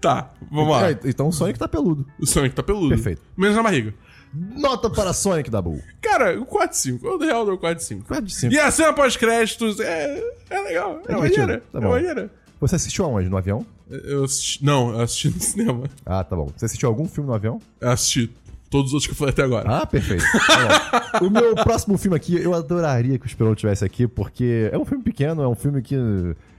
Tá, 0.00 0.32
vamos 0.50 0.70
lá. 0.72 0.90
É, 0.90 0.98
então 1.04 1.28
o 1.28 1.32
Sonic 1.32 1.58
tá 1.58 1.68
peludo. 1.68 2.04
O 2.20 2.26
Sonic 2.26 2.54
tá 2.54 2.62
peludo. 2.62 2.88
Perfeito. 2.90 3.22
Menos 3.36 3.56
na 3.56 3.62
barriga. 3.62 3.94
Nota 4.34 4.90
para 4.90 5.12
Sonic 5.12 5.48
da 5.50 5.62
Bull. 5.62 5.80
Cara, 6.02 6.38
o 6.38 6.44
4 6.44 6.70
de 6.70 6.76
5. 6.76 7.06
Eu, 7.06 7.18
na 7.18 7.24
real, 7.26 7.46
dou 7.46 7.56
4 7.56 7.76
de 7.78 7.84
5. 7.84 8.04
4 8.06 8.24
de 8.26 8.34
5. 8.34 8.52
E 8.52 8.58
a 8.58 8.70
cena 8.70 8.92
pós-créditos 8.92 9.80
é, 9.80 10.22
é 10.50 10.60
legal. 10.60 11.00
É, 11.08 11.12
É 11.12 11.16
maneira. 11.16 11.62
tá 11.72 11.78
é 11.78 11.82
bom. 11.82 11.90
maneira. 11.90 12.30
Você 12.60 12.76
assistiu 12.76 13.04
aonde? 13.06 13.28
No 13.30 13.36
avião? 13.36 13.64
Eu 13.88 14.24
assisti, 14.24 14.64
não, 14.64 14.90
eu 14.90 15.00
assisti 15.00 15.30
no 15.30 15.38
cinema. 15.40 15.84
Ah, 16.04 16.22
tá 16.22 16.36
bom. 16.36 16.50
Você 16.54 16.66
assistiu 16.66 16.88
algum 16.88 17.06
filme 17.08 17.28
no 17.28 17.34
avião? 17.34 17.58
Eu 17.80 17.90
assisti 17.90 18.30
todos 18.70 18.88
os 18.88 18.94
outros 18.94 19.06
que 19.06 19.12
eu 19.12 19.16
falei 19.16 19.32
até 19.32 19.42
agora. 19.42 19.68
Ah, 19.82 19.86
perfeito. 19.86 20.24
Tá 20.46 21.20
o 21.24 21.30
meu 21.30 21.54
próximo 21.56 21.96
filme 21.98 22.16
aqui, 22.16 22.36
eu 22.36 22.52
adoraria 22.54 23.18
que 23.18 23.24
o 23.24 23.28
Esperon 23.28 23.54
tivesse 23.54 23.84
aqui, 23.84 24.06
porque 24.06 24.68
é 24.72 24.78
um 24.78 24.84
filme 24.84 25.02
pequeno, 25.04 25.42
é 25.42 25.48
um 25.48 25.54
filme 25.54 25.80
que 25.82 25.94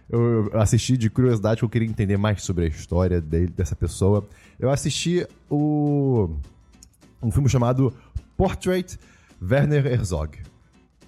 eu 0.10 0.50
assisti 0.54 0.96
de 0.98 1.10
curiosidade, 1.10 1.60
que 1.60 1.66
eu 1.66 1.70
queria 1.70 1.88
entender 1.88 2.18
mais 2.18 2.42
sobre 2.44 2.66
a 2.66 2.68
história 2.68 3.20
dele, 3.20 3.48
dessa 3.56 3.76
pessoa. 3.76 4.26
Eu 4.60 4.70
assisti 4.70 5.26
o 5.50 6.30
um 7.22 7.32
filme 7.32 7.50
chamado 7.50 7.94
Portrait 8.38 8.98
Werner 9.42 9.86
Herzog. 9.86 10.38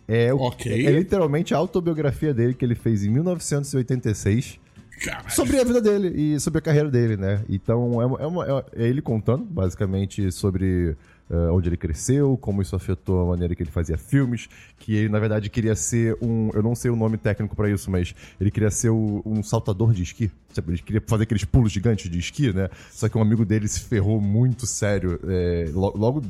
É, 0.07 0.33
o- 0.33 0.37
Ok. 0.39 0.85
é 0.85 0.91
literalmente 0.91 1.53
a 1.53 1.57
autobiografia 1.57 2.33
dele 2.33 2.53
que 2.53 2.65
ele 2.65 2.75
fez 2.75 3.03
em 3.05 3.09
1986 3.09 4.59
Caralho. 5.03 5.31
sobre 5.31 5.59
a 5.59 5.63
vida 5.63 5.81
dele 5.81 6.09
e 6.35 6.39
sobre 6.39 6.59
a 6.59 6.61
carreira 6.61 6.89
dele, 6.89 7.15
né? 7.17 7.41
Então 7.49 8.01
é, 8.01 8.05
uma- 8.05 8.19
é 8.21 8.25
uma- 8.25 8.65
é 8.75 8.87
ele 8.87 9.01
contando, 9.01 9.43
basicamente, 9.45 10.31
sobre 10.31 10.95
eh, 11.31 11.35
onde 11.51 11.69
ele 11.69 11.77
cresceu, 11.77 12.35
como 12.41 12.59
isso 12.59 12.75
afetou 12.75 13.21
a 13.21 13.25
maneira 13.27 13.53
que 13.53 13.61
ele 13.61 13.69
fazia 13.69 13.99
filmes, 13.99 14.49
que 14.79 14.95
ele, 14.95 15.09
na 15.09 15.19
verdade, 15.19 15.47
queria 15.47 15.75
ser 15.75 16.17
um. 16.19 16.49
Eu 16.55 16.63
não 16.63 16.73
sei 16.73 16.89
o 16.89 16.95
nome 16.95 17.17
técnico 17.19 17.55
pra 17.55 17.69
isso, 17.69 17.91
mas 17.91 18.15
ele 18.41 18.49
queria 18.49 18.71
ser 18.71 18.89
o- 18.89 19.21
um 19.23 19.43
saltador 19.43 19.93
de 19.93 20.01
esqui. 20.01 20.31
Sabe? 20.51 20.71
Ele 20.71 20.81
queria 20.81 21.03
fazer 21.05 21.23
aqueles 21.25 21.43
pulos 21.45 21.71
gigantes 21.71 22.09
de 22.09 22.17
esqui, 22.17 22.51
né? 22.51 22.67
Só 22.91 23.07
que 23.07 23.15
um 23.15 23.21
amigo 23.21 23.45
dele 23.45 23.67
se 23.67 23.81
ferrou 23.81 24.19
muito 24.19 24.65
sério 24.65 25.19
eh, 25.27 25.69
lo- 25.71 25.93
logo 25.95 26.23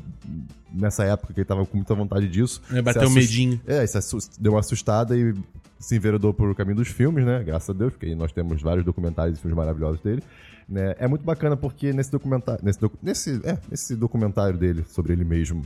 nessa 0.74 1.06
época 1.06 1.34
que 1.34 1.40
ele 1.40 1.46
tava 1.46 1.66
com 1.66 1.78
muita 1.78 1.96
vontade 1.96 2.28
disso. 2.28 2.62
É, 2.70 2.82
bateu 2.82 3.04
assust- 3.04 3.16
medinho. 3.18 3.62
é, 3.66 3.86
deu 4.38 4.52
uma 4.52 4.60
assustada 4.60 5.16
e 5.18 5.34
se 5.80 5.96
enveredou 5.96 6.34
por 6.34 6.54
caminho 6.56 6.76
dos 6.76 6.90
filmes, 6.90 7.26
né? 7.26 7.42
Graças 7.44 7.70
a 7.70 7.74
Deus, 7.74 7.94
porque 7.94 8.08
aí 8.08 8.16
nós 8.16 8.32
temos 8.32 8.62
vários 8.62 8.86
documentários 8.86 9.38
e 9.38 9.42
filmes 9.42 9.58
maravilhosos 9.58 10.02
dele. 10.02 10.22
Né? 10.68 10.94
É 11.00 11.08
muito 11.08 11.24
bacana 11.24 11.56
porque 11.58 11.94
nesse 11.94 12.12
documentário. 12.12 12.64
Nesse, 12.64 12.80
docu- 12.80 13.00
nesse, 13.02 13.40
é, 13.44 13.58
nesse 13.72 13.96
documentário 13.96 14.58
dele 14.58 14.84
sobre 14.88 15.14
ele 15.14 15.24
mesmo. 15.24 15.64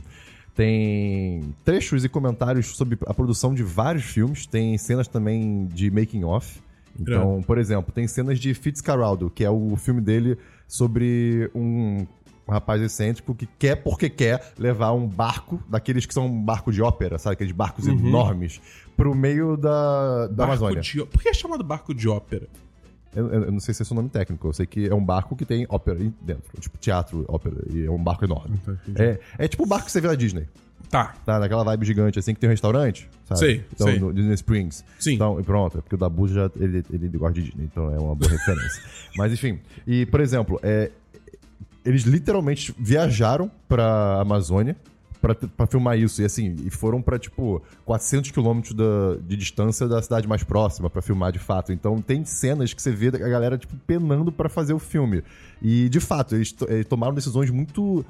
Tem 0.54 1.52
trechos 1.64 2.04
e 2.04 2.08
comentários 2.08 2.76
sobre 2.76 2.96
a 3.06 3.12
produção 3.12 3.52
de 3.52 3.62
vários 3.62 4.04
filmes. 4.04 4.46
Tem 4.46 4.78
cenas 4.78 5.08
também 5.08 5.66
de 5.66 5.90
making 5.90 6.24
off. 6.24 6.62
Então, 6.98 7.42
por 7.44 7.58
exemplo, 7.58 7.92
tem 7.92 8.06
cenas 8.06 8.38
de 8.38 8.54
Fitzcarraldo, 8.54 9.28
que 9.28 9.44
é 9.44 9.50
o 9.50 9.74
filme 9.74 10.00
dele 10.00 10.38
sobre 10.68 11.50
um 11.52 12.06
rapaz 12.48 12.80
excêntrico 12.80 13.34
que 13.34 13.48
quer, 13.58 13.76
porque 13.76 14.08
quer, 14.08 14.52
levar 14.56 14.92
um 14.92 15.08
barco, 15.08 15.60
daqueles 15.68 16.06
que 16.06 16.14
são 16.14 16.26
um 16.26 16.42
barco 16.42 16.70
de 16.70 16.82
ópera, 16.82 17.18
sabe? 17.18 17.34
Aqueles 17.34 17.52
barcos 17.52 17.88
enormes, 17.88 18.60
pro 18.96 19.14
meio 19.14 19.56
da, 19.56 20.26
da 20.28 20.46
Barco 20.46 20.52
Amazônia. 20.64 20.80
de... 20.80 21.04
Por 21.06 21.22
que 21.22 21.28
é 21.28 21.34
chamado 21.34 21.62
barco 21.64 21.94
de 21.94 22.08
ópera? 22.08 22.46
Eu, 23.14 23.28
eu- 23.28 23.52
não 23.52 23.60
sei 23.60 23.72
se 23.74 23.82
é 23.82 23.86
o 23.90 23.94
nome 23.94 24.08
técnico, 24.08 24.46
eu 24.48 24.52
sei 24.52 24.66
que 24.66 24.88
é 24.88 24.94
um 24.94 25.04
barco 25.04 25.36
que 25.36 25.44
tem 25.44 25.66
ópera 25.68 25.98
dentro, 26.20 26.60
tipo 26.60 26.76
teatro, 26.78 27.24
ópera, 27.28 27.56
e 27.72 27.84
é 27.86 27.90
um 27.90 28.02
barco 28.02 28.24
enorme. 28.24 28.56
Tá. 28.64 28.72
É, 28.96 29.20
é 29.38 29.48
tipo 29.48 29.62
o 29.62 29.66
barco 29.66 29.86
que 29.86 29.92
você 29.92 30.00
vê 30.00 30.08
na 30.08 30.14
Disney, 30.16 30.48
Tá. 30.90 31.14
tá? 31.24 31.38
Naquela 31.38 31.62
vibe 31.64 31.86
gigante, 31.86 32.18
assim, 32.18 32.34
que 32.34 32.40
tem 32.40 32.48
um 32.48 32.52
restaurante, 32.52 33.08
sabe? 33.24 33.38
Sei, 33.40 33.64
então, 33.72 33.86
sei. 33.86 33.98
no 34.00 34.12
Disney 34.12 34.34
Springs. 34.34 34.84
Sim. 34.98 35.14
Então, 35.14 35.38
e 35.40 35.42
pronto, 35.44 35.78
é 35.78 35.80
porque 35.80 35.94
o 35.94 35.98
Dabu 35.98 36.26
já, 36.28 36.50
ele, 36.56 36.84
ele 36.92 37.08
gosta 37.08 37.34
de 37.34 37.42
Disney, 37.50 37.64
então 37.64 37.84
é 37.94 37.98
uma 37.98 38.14
boa 38.14 38.30
referência. 38.30 38.82
Mas, 39.16 39.32
enfim, 39.32 39.60
e, 39.86 40.06
por 40.06 40.20
exemplo, 40.20 40.58
é, 40.62 40.90
eles 41.84 42.02
literalmente 42.02 42.74
viajaram 42.78 43.50
pra 43.68 44.20
Amazônia 44.20 44.76
pra 45.56 45.66
filmar 45.66 45.96
isso. 45.98 46.20
E 46.20 46.24
assim, 46.24 46.56
e 46.64 46.70
foram 46.70 47.00
pra, 47.00 47.18
tipo, 47.18 47.62
400 47.84 48.30
quilômetros 48.32 48.74
de 49.26 49.36
distância 49.36 49.86
da 49.88 50.02
cidade 50.02 50.26
mais 50.28 50.42
próxima 50.42 50.90
pra 50.90 51.00
filmar 51.00 51.30
de 51.32 51.38
fato. 51.38 51.72
Então 51.72 52.02
tem 52.02 52.24
cenas 52.24 52.74
que 52.74 52.82
você 52.82 52.90
vê 52.90 53.08
a 53.08 53.28
galera, 53.28 53.56
tipo, 53.56 53.74
penando 53.86 54.30
pra 54.32 54.48
fazer 54.48 54.72
o 54.74 54.78
filme. 54.78 55.22
E, 55.62 55.88
de 55.88 56.00
fato, 56.00 56.34
eles, 56.34 56.52
to- 56.52 56.66
eh, 56.68 56.84
tomaram 56.84 57.14
decisões 57.14 57.48
muito 57.50 58.04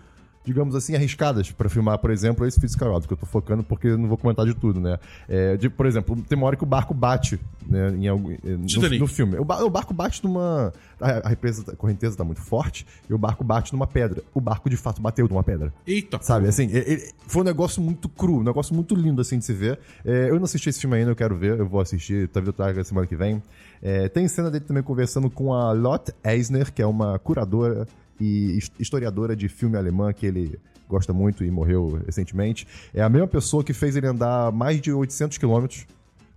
digamos 0.44 0.74
assim, 0.74 0.94
arriscadas 0.94 1.50
pra 1.50 1.68
filmar, 1.68 1.98
por 1.98 2.10
exemplo, 2.10 2.46
esse 2.46 2.60
Fitzcarraldo, 2.60 3.06
que 3.06 3.12
eu 3.12 3.16
tô 3.16 3.26
focando 3.26 3.62
porque 3.62 3.88
eu 3.88 3.98
não 3.98 4.08
vou 4.08 4.18
comentar 4.18 4.44
de 4.44 4.54
tudo, 4.54 4.78
né? 4.80 4.98
É, 5.28 5.56
de, 5.56 5.70
por 5.70 5.86
exemplo, 5.86 6.14
tem 6.28 6.36
uma 6.36 6.46
hora 6.46 6.56
que 6.56 6.62
o 6.62 6.66
barco 6.66 6.92
bate, 6.92 7.40
né, 7.66 7.90
em 7.96 8.06
algum, 8.08 8.30
eh, 8.32 8.38
no, 8.44 8.66
no 8.98 9.06
filme. 9.06 9.38
O, 9.38 9.44
ba- 9.44 9.64
o 9.64 9.70
barco 9.70 9.94
bate 9.94 10.22
numa... 10.22 10.72
A, 11.00 11.26
a 11.26 11.28
represa, 11.28 11.72
a 11.72 11.76
correnteza 11.76 12.16
tá 12.16 12.22
muito 12.24 12.40
forte 12.40 12.86
e 13.10 13.14
o 13.14 13.18
barco 13.18 13.42
bate 13.42 13.72
numa 13.72 13.86
pedra. 13.86 14.22
O 14.32 14.40
barco, 14.40 14.70
de 14.70 14.76
fato, 14.76 15.02
bateu 15.02 15.26
numa 15.28 15.42
pedra. 15.42 15.72
Eita. 15.86 16.18
Sabe, 16.22 16.46
assim, 16.46 16.66
e- 16.66 16.78
e- 16.94 17.10
foi 17.26 17.42
um 17.42 17.44
negócio 17.44 17.82
muito 17.82 18.08
cru, 18.08 18.38
um 18.38 18.42
negócio 18.44 18.74
muito 18.74 18.94
lindo, 18.94 19.20
assim, 19.20 19.38
de 19.38 19.44
se 19.44 19.52
ver. 19.52 19.78
É, 20.04 20.30
eu 20.30 20.36
não 20.36 20.44
assisti 20.44 20.68
esse 20.68 20.80
filme 20.80 20.96
ainda, 20.96 21.10
eu 21.10 21.16
quero 21.16 21.34
ver, 21.36 21.58
eu 21.58 21.66
vou 21.66 21.80
assistir, 21.80 22.28
talvez 22.28 22.46
eu 22.48 22.52
traga 22.52 22.84
semana 22.84 23.06
que 23.06 23.16
vem. 23.16 23.42
É, 23.82 24.08
tem 24.08 24.26
cena 24.28 24.50
dele 24.50 24.64
também 24.64 24.82
conversando 24.82 25.28
com 25.28 25.52
a 25.52 25.72
Lotte 25.72 26.12
Eisner, 26.24 26.72
que 26.72 26.80
é 26.80 26.86
uma 26.86 27.18
curadora 27.18 27.86
e 28.20 28.56
his- 28.58 28.70
historiadora 28.78 29.34
de 29.36 29.48
filme 29.48 29.76
alemã, 29.76 30.12
que 30.12 30.26
ele 30.26 30.58
gosta 30.88 31.12
muito 31.12 31.44
e 31.44 31.50
morreu 31.50 32.00
recentemente. 32.06 32.66
É 32.92 33.02
a 33.02 33.08
mesma 33.08 33.26
pessoa 33.26 33.64
que 33.64 33.72
fez 33.72 33.96
ele 33.96 34.06
andar 34.06 34.52
mais 34.52 34.80
de 34.80 34.92
800 34.92 35.38
quilômetros, 35.38 35.86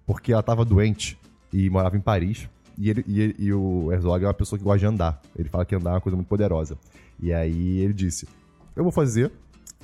porque 0.05 0.31
ela 0.31 0.41
tava 0.43 0.63
doente 0.65 1.17
e 1.51 1.69
morava 1.69 1.97
em 1.97 2.01
Paris. 2.01 2.49
E, 2.77 2.89
ele, 2.89 3.03
e, 3.07 3.35
e 3.39 3.53
o 3.53 3.91
Herzog 3.91 4.23
é 4.23 4.27
uma 4.27 4.33
pessoa 4.33 4.57
que 4.57 4.63
gosta 4.63 4.79
de 4.79 4.85
andar. 4.85 5.21
Ele 5.37 5.49
fala 5.49 5.65
que 5.65 5.75
andar 5.75 5.91
é 5.91 5.93
uma 5.95 6.01
coisa 6.01 6.15
muito 6.15 6.27
poderosa. 6.27 6.77
E 7.19 7.33
aí 7.33 7.79
ele 7.79 7.93
disse: 7.93 8.27
Eu 8.75 8.83
vou 8.83 8.91
fazer 8.91 9.31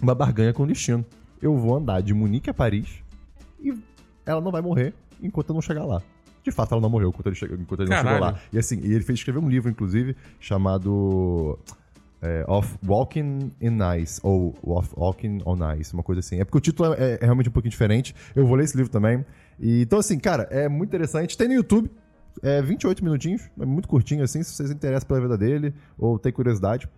uma 0.01 0.13
barganha 0.13 0.53
com 0.53 0.63
o 0.63 0.67
destino. 0.67 1.03
Eu 1.41 1.58
vou 1.58 1.75
andar 1.75 2.01
de 2.01 2.13
Munique 2.13 2.49
a 2.49 2.53
Paris 2.53 2.88
e 3.60 3.73
ela 4.25 4.39
não 4.39 4.51
vai 4.51 4.62
morrer 4.62 4.93
enquanto 5.21 5.49
eu 5.49 5.56
não 5.56 5.62
chegar 5.62 5.86
lá. 5.86 6.01
De 6.43 6.51
fato, 6.51 6.73
ela 6.73 6.82
não 6.82 6.89
morreu 6.89 7.10
enquanto 7.10 7.27
ele, 7.27 7.36
chega, 7.36 7.56
enquanto 7.56 7.82
ele 7.82 7.89
não 7.89 7.97
chegou 7.97 8.19
lá. 8.19 8.39
E 8.51 8.58
assim, 8.60 8.77
ele 8.84 9.01
fez 9.01 9.19
escrever 9.19 9.39
um 9.39 9.49
livro, 9.49 9.69
inclusive, 9.71 10.15
chamado 10.39 11.58
é, 12.23 12.45
Of 12.47 12.77
Walking 12.88 13.51
in 13.62 13.77
Ice, 14.01 14.19
ou 14.23 14.55
Of 14.63 14.89
Walking 14.95 15.39
on 15.45 15.57
Ice, 15.77 15.93
uma 15.93 16.03
coisa 16.03 16.19
assim. 16.19 16.39
É 16.39 16.45
porque 16.45 16.57
o 16.57 16.62
título 16.62 16.93
é, 16.93 17.15
é 17.15 17.19
realmente 17.21 17.49
um 17.49 17.51
pouquinho 17.51 17.71
diferente. 17.71 18.15
Eu 18.33 18.47
vou 18.47 18.55
ler 18.55 18.63
esse 18.63 18.77
livro 18.77 18.91
também. 18.91 19.25
E, 19.59 19.81
então, 19.81 19.99
assim, 19.99 20.17
cara, 20.17 20.47
é 20.49 20.69
muito 20.69 20.89
interessante. 20.89 21.38
Tem 21.38 21.47
no 21.47 21.53
YouTube. 21.53 21.91
É 22.41 22.62
28 22.62 23.03
minutinhos, 23.03 23.47
é 23.59 23.65
muito 23.65 23.88
curtinho 23.88 24.23
assim, 24.23 24.41
se 24.41 24.55
vocês 24.55 24.71
interessam 24.71 25.07
pela 25.07 25.21
vida 25.21 25.38
dele 25.38 25.71
ou 25.97 26.17
tem 26.17 26.31
curiosidade. 26.31 26.89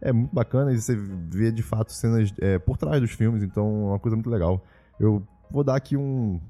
É 0.00 0.12
muito 0.12 0.34
bacana 0.34 0.72
e 0.72 0.80
você 0.80 0.96
vê 0.96 1.52
de 1.52 1.62
fato 1.62 1.92
cenas 1.92 2.34
é, 2.40 2.58
por 2.58 2.76
trás 2.76 3.00
dos 3.00 3.12
filmes, 3.12 3.42
então 3.44 3.64
é 3.64 3.88
uma 3.90 3.98
coisa 4.00 4.16
muito 4.16 4.28
legal. 4.28 4.64
Eu 4.98 5.22
vou 5.48 5.62
dar 5.62 5.76
aqui 5.76 5.96
um. 5.96 6.40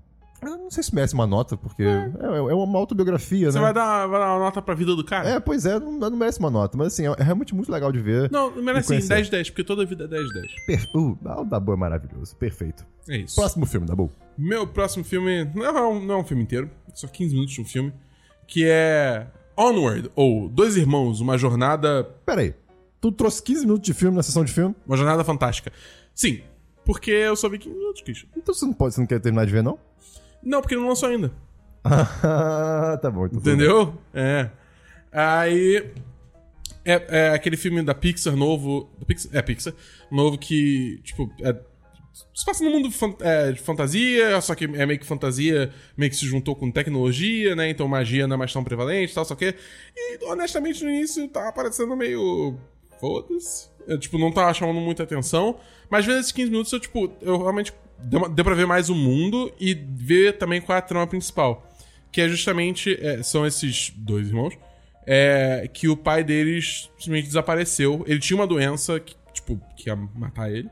Eu 0.43 0.57
não 0.57 0.71
sei 0.71 0.83
se 0.83 0.95
merece 0.95 1.13
uma 1.13 1.27
nota, 1.27 1.57
porque 1.57 1.83
é, 1.83 2.13
é 2.21 2.55
uma 2.55 2.79
autobiografia, 2.79 3.51
Você 3.51 3.59
né? 3.59 3.65
vai 3.65 3.75
dar, 3.75 4.07
vai 4.07 4.21
dar 4.21 4.35
uma 4.35 4.45
nota 4.45 4.63
pra 4.63 4.75
vida 4.75 4.97
do 4.97 5.05
cara? 5.05 5.29
É, 5.29 5.41
pois 5.41 5.67
é, 5.67 5.79
não, 5.79 5.93
não 5.93 6.17
merece 6.17 6.39
uma 6.39 6.51
nota, 6.51 6.79
mas 6.79 6.89
assim, 6.89 7.07
é 7.07 7.23
realmente 7.23 7.55
muito 7.55 7.71
legal 7.71 7.93
de 7.93 7.99
ver. 7.99 8.31
Não, 8.31 8.51
merece 8.63 8.89
sim, 8.89 9.07
conhecer. 9.07 9.39
10-10, 9.39 9.47
porque 9.47 9.65
toda 9.65 9.85
vida 9.85 10.05
é 10.05 10.09
10-10. 10.09 10.47
Per... 10.67 10.91
Uh, 10.95 11.19
o 11.23 11.45
Dabu 11.45 11.73
é 11.73 11.77
maravilhoso, 11.77 12.35
perfeito. 12.37 12.87
É 13.09 13.19
isso. 13.19 13.37
Próximo 13.37 13.67
filme, 13.67 13.87
Dabu. 13.87 14.11
Meu 14.39 14.67
próximo 14.67 15.05
filme 15.05 15.45
não 15.55 15.65
é, 15.65 15.83
um, 15.83 16.05
não 16.05 16.15
é 16.15 16.19
um 16.19 16.25
filme 16.25 16.43
inteiro, 16.43 16.71
é 16.89 16.95
só 16.95 17.07
15 17.07 17.35
minutos 17.35 17.55
de 17.55 17.61
um 17.61 17.65
filme, 17.65 17.93
que 18.47 18.65
é 18.67 19.27
Onward, 19.57 20.11
ou 20.17 20.49
Dois 20.49 20.77
Irmãos, 20.77 21.21
uma 21.21 21.37
jornada, 21.37 22.05
Pera 22.25 22.41
aí, 22.41 22.55
tu 22.99 23.13
trouxe 23.13 23.43
15 23.43 23.61
minutos 23.63 23.83
de 23.85 23.93
filme 23.93 24.17
na 24.17 24.23
sessão 24.23 24.45
de 24.45 24.53
filme? 24.53 24.75
uma 24.87 24.97
jornada 24.97 25.23
fantástica. 25.23 25.71
Sim, 26.15 26.41
porque 26.85 27.11
eu 27.11 27.37
só 27.37 27.49
vi 27.49 27.59
15 27.59 27.77
minutos, 27.77 28.03
Christian. 28.03 28.29
Então 28.37 28.55
você 28.55 28.65
não 28.65 28.73
pode, 28.73 28.95
você 28.95 29.01
não 29.01 29.07
quer 29.07 29.21
terminar 29.21 29.45
de 29.45 29.53
ver, 29.53 29.63
não? 29.63 29.79
Não, 30.43 30.61
porque 30.61 30.77
não 30.77 30.89
lançou 30.89 31.09
ainda. 31.09 31.33
Ah, 31.85 32.99
tá 33.01 33.11
bom. 33.11 33.27
Então 33.27 33.41
bem. 33.41 33.55
Entendeu? 33.55 33.95
É. 34.13 34.51
Aí. 35.13 35.91
É, 36.85 37.05
é 37.09 37.31
aquele 37.31 37.57
filme 37.57 37.83
da 37.83 37.95
Pixar 37.95 38.37
novo. 38.37 38.91
Da 38.99 39.05
Pixar, 39.07 39.35
é, 39.35 39.43
Pixar. 39.43 39.75
Novo 40.11 40.39
que, 40.39 41.01
tipo, 41.05 41.31
é, 41.43 41.55
se 42.35 42.45
passa 42.45 42.65
no 42.65 42.71
mundo 42.71 42.89
é, 43.21 43.53
de 43.53 43.61
fantasia, 43.61 44.41
só 44.41 44.55
que 44.55 44.65
é 44.65 44.87
meio 44.87 44.99
que 44.99 45.07
fantasia, 45.07 45.73
meio 45.97 46.11
que 46.11 46.17
se 46.17 46.27
juntou 46.27 46.57
com 46.57 46.71
tecnologia, 46.71 47.55
né? 47.55 47.71
Então 47.71 47.87
magia 47.87 48.27
não 48.27 48.35
é 48.35 48.39
mais 48.39 48.53
tão 48.53 48.65
prevalente 48.65 49.13
e 49.13 49.15
tal, 49.15 49.25
só 49.25 49.35
que. 49.35 49.55
E 49.97 50.25
honestamente 50.25 50.83
no 50.83 50.91
início 50.91 51.27
tava 51.29 51.53
parecendo 51.53 51.97
meio. 51.97 52.57
Foda-se. 52.99 53.69
Eu, 53.87 53.99
tipo, 53.99 54.19
não 54.19 54.31
tava 54.31 54.53
chamando 54.53 54.81
muita 54.81 55.03
atenção. 55.03 55.59
Mas 55.89 56.05
vezes 56.05 56.23
esses 56.23 56.33
15 56.33 56.51
minutos 56.51 56.73
eu, 56.73 56.81
tipo, 56.81 57.13
eu 57.21 57.39
realmente. 57.39 57.73
Deu, 58.05 58.29
deu 58.29 58.45
pra 58.45 58.55
ver 58.55 58.67
mais 58.67 58.89
o 58.89 58.95
mundo 58.95 59.53
e 59.61 59.75
ver 59.75 60.39
também 60.39 60.61
qual 60.61 60.77
é 60.77 60.79
a 60.79 60.83
trama 60.83 61.07
principal. 61.07 61.67
Que 62.11 62.23
é 62.23 62.29
justamente. 62.29 62.99
é, 63.01 63.23
são 63.23 63.47
esses 63.47 63.93
dois 63.97 64.29
irmãos. 64.29 64.55
é, 65.07 65.69
que 65.73 65.89
o 65.89 65.97
pai 65.97 66.23
deles 66.23 66.89
simplesmente 66.99 67.27
desapareceu. 67.27 68.05
Ele 68.07 68.19
tinha 68.21 68.37
uma 68.37 68.47
doença 68.47 69.01
que, 69.01 69.15
tipo, 69.33 69.61
que 69.77 69.89
ia 69.89 69.97
matar 69.97 70.51
ele. 70.51 70.69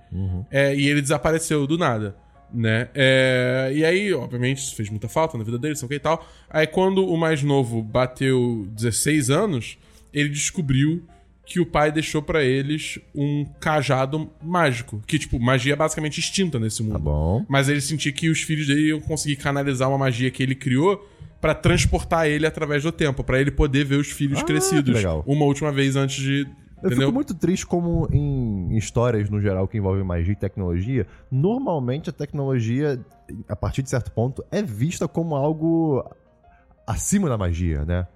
É, 0.50 0.74
e 0.74 0.88
ele 0.88 1.00
desapareceu 1.02 1.66
do 1.66 1.76
nada. 1.78 2.14
Né? 2.52 2.88
É, 2.94 3.70
e 3.74 3.84
aí, 3.84 4.12
obviamente, 4.14 4.58
isso 4.58 4.74
fez 4.74 4.88
muita 4.88 5.08
falta 5.08 5.36
na 5.36 5.44
vida 5.44 5.58
dele, 5.58 5.76
sei 5.76 5.86
o 5.86 5.88
que 5.88 5.96
e 5.96 6.00
tal. 6.00 6.26
Aí, 6.48 6.66
quando 6.66 7.06
o 7.06 7.16
mais 7.16 7.42
novo 7.42 7.82
bateu 7.82 8.66
16 8.70 9.28
anos, 9.28 9.78
ele 10.12 10.28
descobriu 10.28 11.04
que 11.50 11.58
o 11.60 11.64
pai 11.64 11.90
deixou 11.90 12.20
pra 12.20 12.44
eles 12.44 12.98
um 13.14 13.46
cajado 13.58 14.30
mágico. 14.42 15.02
Que, 15.06 15.18
tipo, 15.18 15.40
magia 15.40 15.72
é 15.72 15.76
basicamente 15.76 16.20
extinta 16.20 16.58
nesse 16.58 16.82
mundo. 16.82 16.92
Tá 16.92 16.98
bom. 16.98 17.46
Mas 17.48 17.70
ele 17.70 17.80
sentia 17.80 18.12
que 18.12 18.28
os 18.28 18.42
filhos 18.42 18.66
dele 18.66 18.88
iam 18.90 19.00
conseguir 19.00 19.36
canalizar 19.36 19.88
uma 19.88 19.96
magia 19.96 20.30
que 20.30 20.42
ele 20.42 20.54
criou 20.54 21.08
pra 21.40 21.54
transportar 21.54 22.26
ele 22.26 22.46
através 22.46 22.82
do 22.82 22.92
tempo, 22.92 23.24
pra 23.24 23.40
ele 23.40 23.50
poder 23.50 23.84
ver 23.86 23.96
os 23.96 24.08
filhos 24.10 24.40
Ah, 24.40 24.44
crescidos 24.44 24.94
legal. 24.94 25.24
uma 25.26 25.46
última 25.46 25.72
vez 25.72 25.96
antes 25.96 26.16
de. 26.22 26.40
Eu 26.82 26.88
entendeu? 26.88 27.06
fico 27.06 27.12
muito 27.14 27.34
triste 27.34 27.64
como 27.66 28.06
em 28.12 28.76
histórias 28.76 29.30
no 29.30 29.40
geral 29.40 29.66
que 29.66 29.78
envolvem 29.78 30.04
magia 30.04 30.32
e 30.32 30.36
tecnologia, 30.36 31.06
normalmente 31.30 32.10
a 32.10 32.12
tecnologia, 32.12 33.00
a 33.48 33.56
partir 33.56 33.82
de 33.82 33.88
certo 33.88 34.12
ponto, 34.12 34.44
é 34.50 34.62
vista 34.62 35.08
como 35.08 35.34
algo 35.34 36.04
acima 36.86 37.28
da 37.28 37.38
magia, 37.38 37.84
né? 37.86 38.06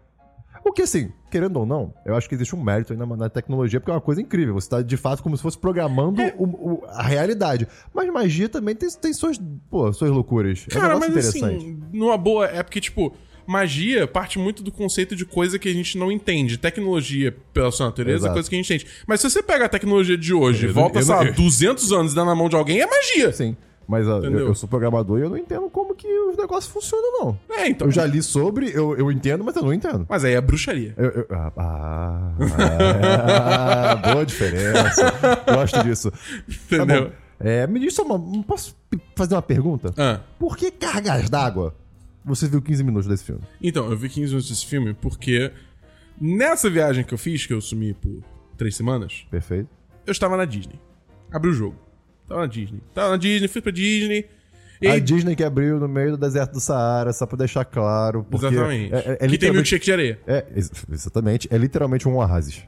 O 0.64 0.72
que, 0.72 0.82
assim, 0.82 1.10
querendo 1.30 1.56
ou 1.58 1.66
não, 1.66 1.92
eu 2.06 2.14
acho 2.14 2.28
que 2.28 2.34
existe 2.34 2.54
um 2.54 2.62
mérito 2.62 2.92
aí 2.92 2.98
na, 2.98 3.28
tecnologia, 3.28 3.80
porque 3.80 3.90
é 3.90 3.94
uma 3.94 4.00
coisa 4.00 4.20
incrível. 4.20 4.54
Você 4.54 4.68
tá, 4.68 4.80
de 4.82 4.96
fato, 4.96 5.22
como 5.22 5.36
se 5.36 5.42
fosse 5.42 5.58
programando 5.58 6.20
É. 6.22 6.34
o- 6.38 6.44
o- 6.44 6.84
a 6.88 7.02
realidade. 7.02 7.66
Mas 7.92 8.12
magia 8.12 8.48
também 8.48 8.74
tem, 8.74 8.88
tem 8.90 9.12
suas, 9.12 9.40
pô, 9.68 9.92
suas 9.92 10.10
loucuras. 10.10 10.64
é 10.72 10.76
um 10.78 10.80
Cara, 10.80 10.98
mas 10.98 11.16
assim, 11.16 11.80
numa 11.92 12.16
boa, 12.16 12.46
é 12.46 12.62
porque, 12.62 12.80
tipo, 12.80 13.12
magia 13.44 14.06
parte 14.06 14.38
muito 14.38 14.62
do 14.62 14.70
conceito 14.70 15.16
de 15.16 15.24
coisa 15.26 15.58
que 15.58 15.68
a 15.68 15.72
gente 15.74 15.98
não 15.98 16.12
entende. 16.12 16.56
Tecnologia, 16.56 17.36
pela 17.52 17.72
sua 17.72 17.86
natureza, 17.86 18.18
Exato. 18.18 18.30
é 18.30 18.34
coisa 18.34 18.48
que 18.48 18.54
a 18.54 18.58
gente 18.58 18.72
entende. 18.72 18.86
Mas 19.06 19.20
se 19.20 19.28
você 19.28 19.42
pega 19.42 19.64
a 19.64 19.68
tecnologia 19.68 20.16
de 20.16 20.32
hoje 20.32 20.66
e 20.66 20.68
volta, 20.68 21.00
eu- 21.00 21.02
sei 21.02 21.14
lá, 21.14 21.24
eu- 21.24 21.34
200 21.34 21.90
anos 21.92 22.12
e 22.12 22.14
dá 22.14 22.24
na 22.24 22.34
mão 22.36 22.48
de 22.48 22.54
alguém, 22.56 22.80
é 22.80 22.86
magia. 22.86 23.32
Sim. 23.32 23.56
Mas 23.92 24.06
eu, 24.06 24.22
eu 24.24 24.54
sou 24.54 24.66
programador 24.66 25.18
e 25.18 25.22
eu 25.22 25.28
não 25.28 25.36
entendo 25.36 25.68
como 25.68 25.94
que 25.94 26.08
os 26.08 26.34
negócios 26.34 26.72
funcionam, 26.72 27.12
não. 27.20 27.38
É, 27.54 27.68
então. 27.68 27.86
Eu 27.88 27.92
já 27.92 28.06
li 28.06 28.22
sobre, 28.22 28.70
eu, 28.74 28.96
eu 28.96 29.12
entendo, 29.12 29.44
mas 29.44 29.54
eu 29.54 29.62
não 29.62 29.70
entendo. 29.74 30.06
Mas 30.08 30.24
aí 30.24 30.32
é 30.32 30.40
bruxaria. 30.40 30.94
Eu- 30.96 31.10
eu- 31.10 31.26
ah, 31.30 31.52
ah, 31.58 32.32
ah, 33.92 33.96
boa 34.14 34.24
diferença. 34.24 35.12
Gosto 35.54 35.82
disso. 35.84 36.10
Tá 36.10 36.76
Entendeu? 36.76 37.04
bom. 37.10 37.12
É, 37.38 37.66
me 37.66 37.80
diz 37.80 37.94
só 37.94 38.02
uma. 38.02 38.42
Posso 38.44 38.74
fazer 39.14 39.34
uma 39.34 39.42
pergunta? 39.42 39.92
Ah. 39.98 40.20
Por 40.38 40.56
que 40.56 40.70
cargas 40.70 41.28
d'água 41.28 41.74
você 42.24 42.48
viu 42.48 42.62
15 42.62 42.82
minutos 42.84 43.06
desse 43.06 43.24
filme? 43.24 43.42
Então, 43.60 43.90
eu 43.90 43.96
vi 43.96 44.08
15 44.08 44.28
minutos 44.28 44.48
desse 44.48 44.64
filme 44.64 44.94
porque 44.94 45.52
nessa 46.18 46.70
viagem 46.70 47.04
que 47.04 47.12
eu 47.12 47.18
fiz, 47.18 47.44
que 47.44 47.52
eu 47.52 47.60
sumi 47.60 47.92
por 47.92 48.22
três 48.56 48.74
semanas, 48.74 49.26
Perfeito. 49.30 49.68
eu 50.06 50.12
estava 50.12 50.34
na 50.36 50.46
Disney. 50.46 50.80
Abri 51.30 51.50
o 51.50 51.54
jogo. 51.54 51.76
Tava 52.32 52.40
na 52.40 52.46
Disney. 52.46 52.80
Tava 52.94 53.10
na 53.10 53.16
Disney, 53.16 53.48
fui 53.48 53.60
pra 53.62 53.72
Disney. 53.72 54.24
E 54.80 54.88
A 54.88 54.98
Disney 54.98 55.36
que 55.36 55.44
abriu 55.44 55.78
no 55.78 55.86
meio 55.86 56.12
do 56.12 56.16
deserto 56.16 56.52
do 56.54 56.60
Saara, 56.60 57.12
só 57.12 57.24
pra 57.24 57.38
deixar 57.38 57.64
claro. 57.64 58.26
Porque 58.28 58.46
exatamente. 58.46 58.92
É, 58.92 58.98
é- 58.98 59.18
é 59.20 59.28
que 59.28 59.38
tem 59.38 59.52
milkshake 59.52 59.84
de 59.84 59.92
areia. 59.92 60.18
É, 60.26 60.44
ex- 60.56 60.70
exatamente. 60.92 61.46
É 61.52 61.56
literalmente 61.56 62.08
um 62.08 62.16
oásis. 62.16 62.62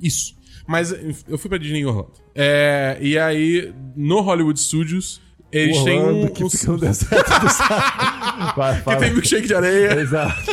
Isso. 0.00 0.34
Mas 0.66 0.94
eu 1.28 1.36
fui 1.36 1.48
pra 1.50 1.58
Disney 1.58 1.80
em 1.80 1.84
Orlando. 1.84 2.12
É, 2.34 2.96
e 3.00 3.18
aí, 3.18 3.74
no 3.94 4.20
Hollywood 4.20 4.58
Studios, 4.58 5.20
eles 5.52 5.82
têm 5.84 5.98
Orlando, 6.00 6.26
um. 6.26 6.28
que 6.28 6.44
um- 6.44 6.48
fica 6.50 6.72
no 6.72 6.78
deserto 6.78 7.40
do 7.40 7.48
Saara. 7.50 8.54
Vai, 8.56 8.80
que 8.82 8.96
tem 8.96 9.10
milkshake 9.12 9.46
de 9.46 9.54
areia. 9.54 10.00
Exato. 10.00 10.52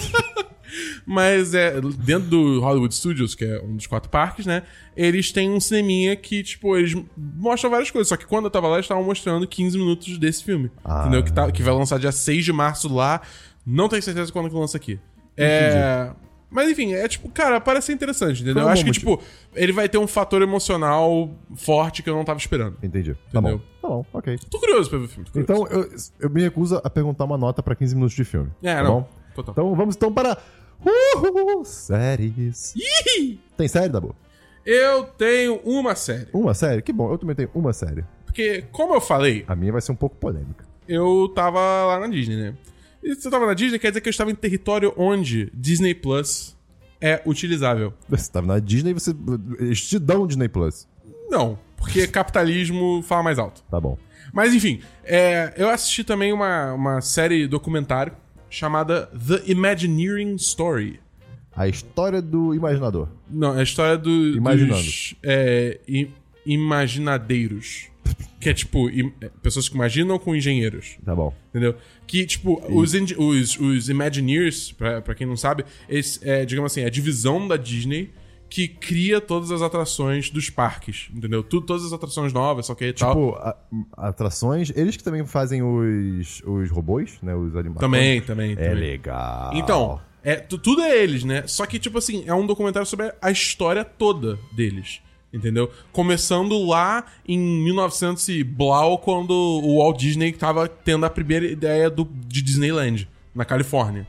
Mas 1.05 1.53
é, 1.53 1.79
dentro 1.81 2.29
do 2.29 2.59
Hollywood 2.59 2.93
Studios, 2.93 3.35
que 3.35 3.45
é 3.45 3.61
um 3.61 3.75
dos 3.75 3.87
quatro 3.87 4.09
parques, 4.09 4.45
né? 4.45 4.63
Eles 4.95 5.31
têm 5.31 5.49
um 5.51 5.59
cineminha 5.59 6.15
que, 6.15 6.43
tipo, 6.43 6.75
eles 6.77 6.95
mostram 7.17 7.69
várias 7.69 7.91
coisas. 7.91 8.07
Só 8.07 8.17
que 8.17 8.25
quando 8.25 8.45
eu 8.45 8.51
tava 8.51 8.67
lá, 8.67 8.75
eles 8.75 8.85
estavam 8.85 9.03
mostrando 9.03 9.47
15 9.47 9.77
minutos 9.77 10.17
desse 10.17 10.43
filme. 10.43 10.71
Ah. 10.83 11.01
Entendeu? 11.01 11.23
Que, 11.23 11.33
tá, 11.33 11.51
que 11.51 11.63
vai 11.63 11.73
lançar 11.73 11.99
dia 11.99 12.11
6 12.11 12.43
de 12.43 12.53
março 12.53 12.93
lá. 12.93 13.21
Não 13.65 13.89
tenho 13.89 14.01
certeza 14.01 14.31
quando 14.31 14.49
que 14.49 14.55
lança 14.55 14.77
aqui. 14.77 14.99
É. 15.35 16.11
Mas 16.49 16.69
enfim, 16.69 16.93
é 16.93 17.07
tipo, 17.07 17.29
cara, 17.29 17.59
parece 17.59 17.87
ser 17.87 17.93
interessante, 17.93 18.41
entendeu? 18.41 18.63
Um 18.63 18.67
Eu 18.67 18.69
acho 18.69 18.85
que, 18.85 18.91
tipo, 18.91 19.21
ele 19.53 19.73
vai 19.73 19.89
ter 19.89 19.97
um 19.97 20.07
fator 20.07 20.41
emocional 20.41 21.29
forte 21.55 22.01
que 22.01 22.09
eu 22.09 22.15
não 22.15 22.23
tava 22.23 22.39
esperando. 22.39 22.77
Entendi. 22.81 23.15
Tá 23.31 23.41
bom. 23.41 23.49
Entendeu? 23.49 23.65
Tá 23.81 23.87
bom, 23.89 24.05
ok. 24.13 24.39
Tô 24.49 24.59
curioso 24.59 24.89
pra 24.89 24.99
ver 24.99 25.05
o 25.05 25.07
filme. 25.09 25.29
Então, 25.35 25.67
eu, 25.67 25.89
eu 26.19 26.29
me 26.29 26.41
recuso 26.41 26.79
a 26.81 26.89
perguntar 26.89 27.25
uma 27.25 27.37
nota 27.37 27.61
pra 27.61 27.75
15 27.75 27.95
minutos 27.95 28.15
de 28.15 28.23
filme. 28.23 28.49
É, 28.63 28.75
tá 28.75 28.83
não. 28.83 29.01
bom? 29.01 29.09
Total. 29.37 29.51
Então 29.53 29.75
vamos 29.75 29.95
então 29.95 30.11
para. 30.11 30.37
Uhul, 30.85 31.63
séries. 31.65 32.73
Tem 33.55 33.67
série, 33.67 33.89
Dabu? 33.89 34.15
Eu 34.65 35.05
tenho 35.05 35.61
uma 35.63 35.95
série. 35.95 36.27
Uma 36.33 36.53
série? 36.53 36.81
Que 36.81 36.91
bom, 36.91 37.11
eu 37.11 37.17
também 37.17 37.35
tenho 37.35 37.49
uma 37.55 37.71
série. 37.73 38.03
Porque, 38.25 38.63
como 38.71 38.93
eu 38.93 39.01
falei, 39.01 39.45
A 39.47 39.55
minha 39.55 39.71
vai 39.71 39.81
ser 39.81 39.91
um 39.91 39.95
pouco 39.95 40.15
polêmica. 40.17 40.65
eu 40.87 41.31
tava 41.33 41.59
lá 41.85 41.99
na 41.99 42.07
Disney, 42.07 42.35
né? 42.35 42.53
E 43.01 43.15
se 43.15 43.27
eu 43.27 43.31
tava 43.31 43.45
na 43.45 43.53
Disney, 43.53 43.79
quer 43.79 43.89
dizer 43.89 44.01
que 44.01 44.09
eu 44.09 44.11
estava 44.11 44.29
em 44.31 44.35
território 44.35 44.93
onde 44.97 45.49
Disney 45.53 45.93
Plus 45.95 46.55
é 46.99 47.21
utilizável. 47.25 47.93
Você 48.09 48.29
tava 48.31 48.47
na 48.47 48.59
Disney 48.59 48.91
e 48.91 48.93
você. 48.93 49.15
Eles 49.59 49.81
te 49.87 49.97
dão 49.99 50.27
Disney 50.27 50.49
Plus. 50.49 50.87
Não, 51.29 51.57
porque 51.77 52.07
capitalismo 52.07 53.01
fala 53.03 53.23
mais 53.23 53.39
alto. 53.39 53.63
Tá 53.71 53.79
bom. 53.79 53.97
Mas 54.33 54.53
enfim, 54.53 54.81
é, 55.05 55.53
eu 55.55 55.69
assisti 55.69 56.03
também 56.03 56.33
uma, 56.33 56.73
uma 56.73 57.01
série 57.01 57.47
documentário 57.47 58.13
chamada 58.49 59.07
The 59.07 59.43
Imagineering 59.51 60.35
Story. 60.35 60.99
A 61.55 61.67
história 61.67 62.21
do 62.21 62.53
imaginador. 62.53 63.07
Não, 63.29 63.55
é 63.55 63.61
a 63.61 63.63
história 63.63 63.97
do, 63.97 64.09
Imaginando. 64.37 64.81
dos 64.83 65.15
é, 65.23 65.79
i- 65.87 66.09
imaginadeiros. 66.45 67.87
Que 68.39 68.49
é 68.49 68.53
tipo, 68.53 68.87
im- 68.91 69.11
é, 69.19 69.29
pessoas 69.41 69.67
que 69.67 69.73
imaginam 69.73 70.19
com 70.19 70.35
engenheiros. 70.35 70.95
Tá 71.03 71.13
bom. 71.15 71.33
Entendeu? 71.49 71.75
Que, 72.05 72.23
tipo, 72.23 72.61
os, 72.71 72.93
os, 72.93 73.59
os 73.59 73.89
Imagineers, 73.89 74.71
pra, 74.71 75.01
pra 75.01 75.15
quem 75.15 75.25
não 75.25 75.35
sabe, 75.35 75.65
eles, 75.89 76.19
é, 76.23 76.45
digamos 76.45 76.71
assim, 76.71 76.81
é 76.81 76.85
a 76.85 76.89
divisão 76.89 77.47
da 77.47 77.57
Disney 77.57 78.11
que 78.49 78.67
cria 78.67 79.19
todas 79.19 79.51
as 79.51 79.61
atrações 79.61 80.29
dos 80.29 80.49
parques, 80.49 81.09
entendeu? 81.13 81.43
Tu, 81.43 81.61
todas 81.61 81.85
as 81.85 81.93
atrações 81.93 82.31
novas, 82.31 82.65
só 82.65 82.75
que 82.75 82.85
e 82.85 82.93
tal. 82.93 83.09
Tipo, 83.09 83.35
a- 83.35 83.55
atrações. 83.95 84.71
Eles 84.75 84.95
que 84.97 85.03
também 85.03 85.25
fazem 85.25 85.61
os, 85.63 86.41
os 86.45 86.69
robôs, 86.71 87.17
né? 87.21 87.35
Os 87.35 87.55
animais. 87.55 87.79
Também, 87.79 88.21
também, 88.21 88.51
É 88.53 88.55
também. 88.55 88.73
legal. 88.75 89.51
Então, 89.53 89.99
é, 90.23 90.35
tu- 90.35 90.57
tudo 90.57 90.81
é 90.81 90.97
eles, 91.03 91.23
né? 91.23 91.43
Só 91.47 91.65
que, 91.65 91.77
tipo 91.79 91.97
assim, 91.97 92.23
é 92.25 92.33
um 92.33 92.45
documentário 92.45 92.87
sobre 92.87 93.11
a 93.21 93.31
história 93.31 93.83
toda 93.83 94.37
deles. 94.53 95.01
Entendeu? 95.33 95.69
Começando 95.91 96.57
lá 96.65 97.05
em 97.27 97.37
1900 97.37 98.29
e 98.29 98.43
blau, 98.45 98.97
quando 98.97 99.31
o 99.31 99.79
Walt 99.79 99.99
Disney 99.99 100.31
tava 100.31 100.67
tendo 100.69 101.05
a 101.05 101.09
primeira 101.09 101.45
ideia 101.45 101.89
do, 101.89 102.07
de 102.25 102.41
Disneyland, 102.41 103.09
na 103.35 103.43
Califórnia. 103.43 104.07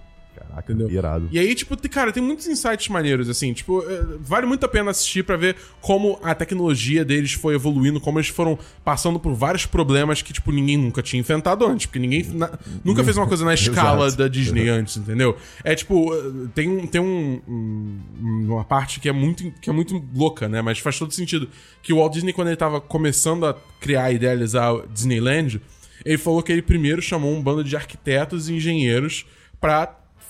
Entendeu? 0.64 0.90
irado. 0.90 1.29
E 1.33 1.38
aí, 1.38 1.55
tipo, 1.55 1.77
cara, 1.88 2.12
tem 2.12 2.23
muitos 2.23 2.47
insights 2.47 2.88
maneiros, 2.88 3.29
assim, 3.29 3.53
tipo, 3.53 3.83
é, 3.83 4.05
vale 4.21 4.47
muito 4.47 4.64
a 4.64 4.68
pena 4.68 4.90
assistir 4.90 5.25
pra 5.25 5.37
ver 5.37 5.57
como 5.81 6.18
a 6.23 6.35
tecnologia 6.35 7.05
deles 7.05 7.33
foi 7.33 7.55
evoluindo, 7.55 8.01
como 8.01 8.18
eles 8.18 8.29
foram 8.29 8.59
passando 8.85 9.18
por 9.21 9.35
vários 9.35 9.66
problemas 9.66 10.23
que, 10.23 10.33
tipo, 10.33 10.51
ninguém 10.53 10.77
nunca 10.77 11.03
tinha 11.03 11.21
enfrentado 11.21 11.66
antes, 11.66 11.87
porque 11.87 11.99
ninguém 11.99 12.25
na- 12.33 12.51
nunca 12.85 13.03
fez 13.05 13.16
uma 13.16 13.27
coisa 13.27 13.44
na 13.44 13.55
escala 13.55 14.07
Exato. 14.07 14.23
da 14.23 14.29
Disney 14.29 14.68
antes, 14.68 14.97
entendeu? 14.97 15.37
É 15.64 15.75
tipo, 15.75 16.14
eh, 16.14 16.49
tem, 16.55 16.87
tem 16.87 17.01
um, 17.01 17.40
um- 17.49 18.47
uma 18.53 18.64
parte 18.64 19.01
que 19.01 19.09
é, 19.09 19.12
muito, 19.12 19.51
que 19.61 19.68
é 19.71 19.73
muito 19.73 20.03
louca, 20.14 20.49
né? 20.49 20.62
Mas 20.62 20.79
faz 20.79 20.99
todo 20.99 21.12
sentido. 21.12 21.49
Que 21.83 21.92
o 21.92 21.97
Walt 21.97 22.12
Disney, 22.12 22.33
quando 22.33 22.49
ele 22.49 22.57
tava 22.57 22.81
começando 22.81 23.47
a 23.47 23.55
criar 23.81 24.11
e 24.12 24.16
idealizar 24.16 24.75
Disneyland, 24.92 25.61
ele 26.05 26.18
falou 26.18 26.42
que 26.42 26.53
ele 26.53 26.62
primeiro 26.62 27.03
chamou 27.03 27.35
um 27.35 27.42
bando 27.42 27.64
de 27.64 27.75
arquitetos 27.77 28.49
e 28.49 28.55
engenheiros 28.55 29.27
pra 29.61 29.87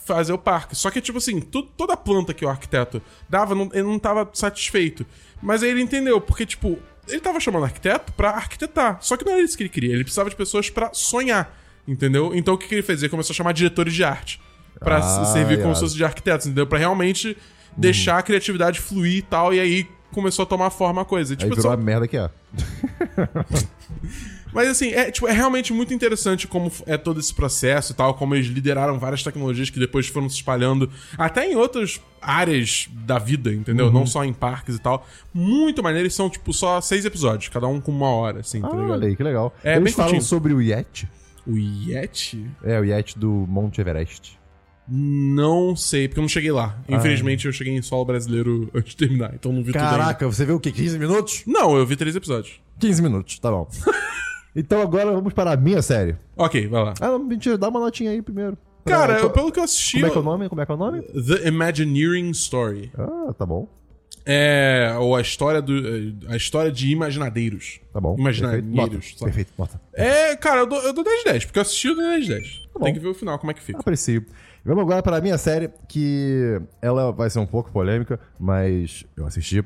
fazer 0.09 0.33
o 0.33 0.39
parque. 0.39 0.75
Só 0.75 0.91
que, 0.91 1.01
tipo 1.01 1.19
assim, 1.19 1.41
tu- 1.41 1.63
toda 1.63 1.93
a 1.93 1.97
planta 1.97 2.35
que 2.35 2.45
o 2.45 2.49
arquiteto 2.49 3.01
dava, 3.29 3.55
não- 3.55 3.71
ele 3.73 3.85
não 3.85 3.99
tava 3.99 4.29
satisfeito. 4.33 5.07
Mas 5.43 5.63
aí 5.63 5.71
ele 5.71 5.81
entendeu, 5.83 6.21
porque, 6.21 6.45
tipo, 6.45 6.79
ele 7.07 7.21
tava 7.21 7.39
chamando 7.41 7.65
arquiteto 7.65 8.13
pra 8.13 8.31
arquitetar. 8.31 8.99
Só 9.01 9.17
que 9.17 9.25
não 9.25 9.33
era 9.33 9.41
isso 9.43 9.57
que 9.57 9.63
ele 9.63 9.71
queria. 9.71 9.93
Ele 9.95 10.03
precisava 10.05 10.29
de 10.29 10.37
pessoas 10.37 10.69
pra 10.69 10.91
sonhar, 10.93 11.57
entendeu? 11.87 12.33
Então 12.35 12.55
o 12.55 12.59
que, 12.59 12.67
que 12.67 12.75
ele 12.75 12.83
fez? 12.83 13.01
Ele 13.03 13.09
começou 13.11 13.33
a 13.33 13.37
chamar 13.37 13.53
diretores 13.53 13.95
de 13.95 14.03
arte. 14.03 14.41
Pra 14.81 14.99
Ah, 14.99 15.25
servir 15.27 15.61
como 15.63 15.75
se 15.75 15.81
fosse 15.81 15.97
de 15.97 16.05
arquitetos, 16.05 16.47
entendeu? 16.47 16.67
Pra 16.67 16.79
realmente 16.79 17.37
deixar 17.77 18.19
a 18.19 18.23
criatividade 18.23 18.81
fluir 18.81 19.17
e 19.19 19.23
tal. 19.23 19.53
E 19.55 19.59
aí 19.61 19.89
começou 20.13 20.43
a 20.45 20.47
tomar 20.47 20.71
forma 20.71 21.03
a 21.03 21.05
coisa. 21.05 21.33
E, 21.33 21.35
Aí 21.35 21.39
tipo, 21.39 21.51
virou 21.57 21.63
só- 21.71 21.73
a 21.73 21.77
merda 21.77 22.07
que 22.09 22.17
é. 22.17 22.31
mas 24.59 24.69
assim, 24.71 24.89
é, 24.89 25.09
tipo, 25.11 25.29
é 25.29 25.33
realmente 25.33 25.73
muito 25.73 25.95
interessante 25.95 26.49
como 26.49 26.73
é 26.85 26.97
todo 26.97 27.21
esse 27.21 27.33
processo 27.33 27.93
e 27.93 27.95
tal, 27.95 28.15
como 28.15 28.35
eles 28.35 28.49
lideraram 28.49 28.99
várias 28.99 29.23
tecnologias 29.23 29.71
que 29.71 29.79
depois 29.79 30.09
foram 30.09 30.29
se 30.29 30.35
espalhando 30.35 30.91
até 31.17 31.49
em 31.49 31.55
outras 31.55 32.01
áreas 32.21 32.89
da 33.07 33.21
vida, 33.21 33.53
entendeu? 33.53 33.87
Uhum. 33.87 33.93
Não 33.93 34.07
só 34.07 34.25
em 34.25 34.33
parques 34.33 34.75
e 34.75 34.81
tal. 34.81 35.07
Muito 35.33 35.81
maneiro, 35.81 36.07
eles 36.07 36.15
são, 36.15 36.29
tipo, 36.29 36.53
só 36.53 36.81
seis 36.81 37.05
episódios, 37.05 37.49
cada 37.49 37.69
um 37.69 37.81
com 37.81 37.93
uma 37.93 38.09
hora, 38.11 38.41
assim, 38.41 38.61
tá 38.61 38.67
Ah, 38.67 38.73
ligado? 38.75 38.91
olha 38.91 39.07
aí, 39.07 39.15
que 39.15 39.23
legal. 39.23 39.55
É, 39.63 39.75
Eles 39.77 39.85
bem 39.85 39.93
falam 39.93 40.11
curtinho. 40.11 40.29
sobre 40.29 40.53
o 40.53 40.61
Yeti. 40.61 41.09
O 41.47 41.57
Yeti? 41.57 42.45
É, 42.65 42.81
o 42.81 42.85
Yeti 42.85 43.17
do 43.17 43.31
Monte 43.31 43.81
Everest. 43.81 44.37
Não 44.89 45.77
sei, 45.77 46.09
porque 46.09 46.19
eu 46.19 46.23
não 46.23 46.29
cheguei 46.29 46.51
lá. 46.51 46.79
Infelizmente, 46.89 47.47
eu 47.47 47.53
cheguei 47.53 47.75
em 47.77 47.83
solo 47.83 48.05
brasileiro 48.07 48.69
antes 48.75 48.91
de 48.91 48.97
terminar, 48.97 49.33
então 49.35 49.53
não 49.53 49.63
vi 49.63 49.71
tudo 49.73 49.83
ainda. 49.85 49.91
Caraca, 49.99 50.27
você 50.27 50.45
viu 50.45 50.57
o 50.57 50.61
quê? 50.61 50.73
15 50.73 50.99
minutos? 50.99 51.43
Não, 51.47 51.77
eu 51.77 51.87
vi 51.87 51.95
três 51.95 52.17
episódios. 52.17 52.55
15 52.81 53.03
minutos, 53.03 53.39
tá 53.39 53.51
bom. 53.53 53.69
então 54.55 54.81
agora 54.83 55.13
vamos 55.13 55.33
para 55.33 55.53
a 55.53 55.57
minha 55.57 55.83
série. 55.83 56.17
Ok, 56.37 56.67
vai 56.69 56.85
lá. 56.85 56.95
Ah, 57.01 57.09
não, 57.09 57.19
mentira, 57.21 57.57
dá 57.59 57.69
uma 57.69 57.81
notinha 57.81 58.11
aí 58.11 58.21
primeiro. 58.23 58.57
Pra- 58.85 58.97
Cara, 58.97 59.19
eu- 59.19 59.29
co- 59.29 59.31
pelo 59.31 59.53
que 59.53 59.59
eu 59.61 59.65
assisti... 59.65 59.97
Como 60.01 60.07
é 60.07 60.11
que 60.11 60.17
é 60.17 60.21
o 60.21 60.25
nome? 60.25 60.49
Como 60.49 60.61
é 60.61 60.67
que 60.67 60.73
é 60.73 60.75
o 60.75 60.79
nome? 60.79 61.03
The 61.03 61.49
Imagineering 61.49 62.31
Story. 62.31 62.91
Ah, 62.97 63.33
tá 63.37 63.45
bom. 63.45 63.69
É. 64.31 64.95
Ou 64.99 65.17
a 65.17 65.21
história 65.23 65.63
do. 65.63 65.73
A 66.29 66.37
história 66.37 66.71
de 66.71 66.91
imaginadeiros. 66.91 67.81
Tá 67.93 68.01
bom. 68.01 68.15
Imaginadeiros. 68.19 68.67
Perfeito. 68.67 68.77
Nota. 68.77 69.01
sabe? 69.19 69.25
Perfeito, 69.25 69.53
nota. 69.59 69.81
É, 69.95 70.37
cara, 70.37 70.61
eu 70.61 70.67
dou, 70.67 70.79
eu 70.83 70.93
dou 70.93 71.03
10 71.03 71.19
de 71.21 71.25
10, 71.25 71.45
porque 71.47 71.59
eu 71.59 71.63
assisti 71.63 71.89
o 71.89 71.97
10 71.97 72.25
de 72.27 72.31
10. 72.35 72.63
bom. 72.75 72.85
Tem 72.85 72.93
que 72.95 73.01
ver 73.01 73.09
o 73.09 73.15
final, 73.15 73.39
como 73.39 73.51
é 73.51 73.55
que 73.55 73.63
fica. 73.63 73.79
Aprecio. 73.81 74.25
Vamos 74.65 74.83
agora 74.83 75.03
para 75.03 75.17
a 75.17 75.21
minha 75.23 75.39
série, 75.39 75.71
que 75.89 76.61
ela 76.83 77.11
vai 77.11 77.31
ser 77.31 77.39
um 77.39 77.47
pouco 77.47 77.73
polêmica, 77.73 78.21
mas 78.39 79.05
eu 79.17 79.25
assisti. 79.27 79.65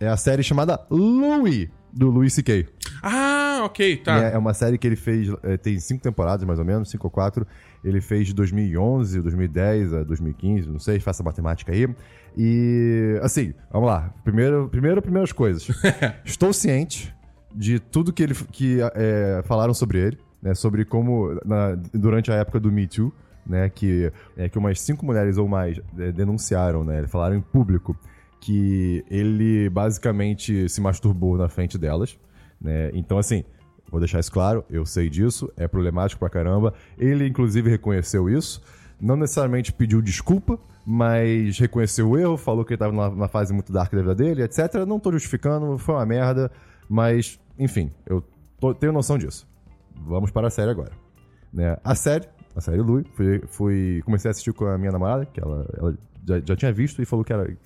É 0.00 0.08
a 0.08 0.16
série 0.16 0.42
chamada 0.42 0.84
Louie, 0.90 1.70
do 1.92 2.10
Louis 2.10 2.32
C.K. 2.32 2.66
Ah, 3.02 3.62
ok, 3.64 3.96
tá. 3.98 4.22
É, 4.24 4.34
é 4.34 4.38
uma 4.38 4.54
série 4.54 4.78
que 4.78 4.86
ele 4.86 4.96
fez, 4.96 5.28
é, 5.42 5.56
tem 5.56 5.78
cinco 5.78 6.02
temporadas 6.02 6.46
mais 6.46 6.58
ou 6.58 6.64
menos, 6.64 6.90
cinco 6.90 7.06
ou 7.06 7.10
quatro. 7.10 7.46
Ele 7.84 8.00
fez 8.00 8.26
de 8.26 8.34
2011, 8.34 9.20
2010 9.22 9.94
a 9.94 10.02
2015, 10.02 10.68
não 10.68 10.78
sei, 10.78 11.00
faça 11.00 11.22
a 11.22 11.24
matemática 11.24 11.72
aí. 11.72 11.88
E, 12.36 13.18
assim, 13.22 13.52
vamos 13.72 13.88
lá. 13.88 14.12
Primeiro, 14.24 14.68
primeiro 14.68 15.02
primeiras 15.02 15.32
coisas. 15.32 15.66
Estou 16.24 16.52
ciente 16.52 17.14
de 17.54 17.78
tudo 17.80 18.12
que, 18.12 18.22
ele, 18.22 18.34
que 18.52 18.78
é, 18.94 19.42
falaram 19.44 19.74
sobre 19.74 19.98
ele, 19.98 20.18
né? 20.42 20.54
Sobre 20.54 20.84
como, 20.84 21.38
na- 21.44 21.74
durante 21.92 22.30
a 22.30 22.34
época 22.36 22.60
do 22.60 22.70
Me 22.70 22.86
Too, 22.86 23.12
né? 23.46 23.68
Que, 23.68 24.12
é, 24.36 24.48
que 24.48 24.58
umas 24.58 24.80
cinco 24.80 25.04
mulheres 25.04 25.36
ou 25.36 25.48
mais 25.48 25.80
é, 25.98 26.12
denunciaram, 26.12 26.84
né? 26.84 27.06
Falaram 27.08 27.34
em 27.36 27.40
público 27.40 27.96
que 28.40 29.04
ele 29.10 29.68
basicamente 29.68 30.68
se 30.68 30.80
masturbou 30.80 31.36
na 31.36 31.48
frente 31.48 31.76
delas, 31.76 32.18
né? 32.60 32.90
Então, 32.94 33.18
assim, 33.18 33.44
vou 33.90 34.00
deixar 34.00 34.18
isso 34.20 34.32
claro, 34.32 34.64
eu 34.70 34.86
sei 34.86 35.08
disso, 35.10 35.52
é 35.56 35.68
problemático 35.68 36.18
pra 36.20 36.30
caramba. 36.30 36.72
Ele, 36.98 37.26
inclusive, 37.26 37.68
reconheceu 37.70 38.28
isso. 38.30 38.62
Não 39.00 39.16
necessariamente 39.16 39.72
pediu 39.72 40.00
desculpa, 40.02 40.58
mas 40.84 41.58
reconheceu 41.58 42.08
o 42.10 42.18
erro, 42.18 42.36
falou 42.36 42.64
que 42.64 42.72
ele 42.72 42.78
tava 42.78 42.92
numa, 42.92 43.28
fase 43.28 43.52
muito 43.52 43.72
dark 43.72 43.92
da 43.92 44.00
vida 44.00 44.14
dele, 44.14 44.42
etc. 44.42 44.74
Não 44.86 44.98
tô 44.98 45.12
justificando, 45.12 45.76
foi 45.78 45.94
uma 45.94 46.06
merda, 46.06 46.50
mas, 46.88 47.38
enfim, 47.58 47.90
eu 48.06 48.22
tô- 48.58 48.74
tenho 48.74 48.92
noção 48.92 49.16
disso. 49.18 49.46
Vamos 49.94 50.30
para 50.30 50.46
a 50.48 50.50
série 50.50 50.70
agora. 50.70 50.92
Né? 51.52 51.76
A 51.84 51.94
série, 51.94 52.26
a 52.54 52.60
série 52.60 52.80
Lui, 52.80 53.04
fui, 53.14 53.42
fui- 53.48 54.02
comecei 54.04 54.28
a 54.28 54.32
assistir 54.32 54.52
com 54.52 54.66
a 54.66 54.78
minha 54.78 54.92
namorada, 54.92 55.26
que 55.26 55.40
ela, 55.40 55.66
ela 55.78 55.98
já, 56.26 56.40
já 56.44 56.56
tinha 56.56 56.72
visto 56.72 57.00
e 57.02 57.04
falou 57.04 57.24
que 57.24 57.32
era, 57.32 57.56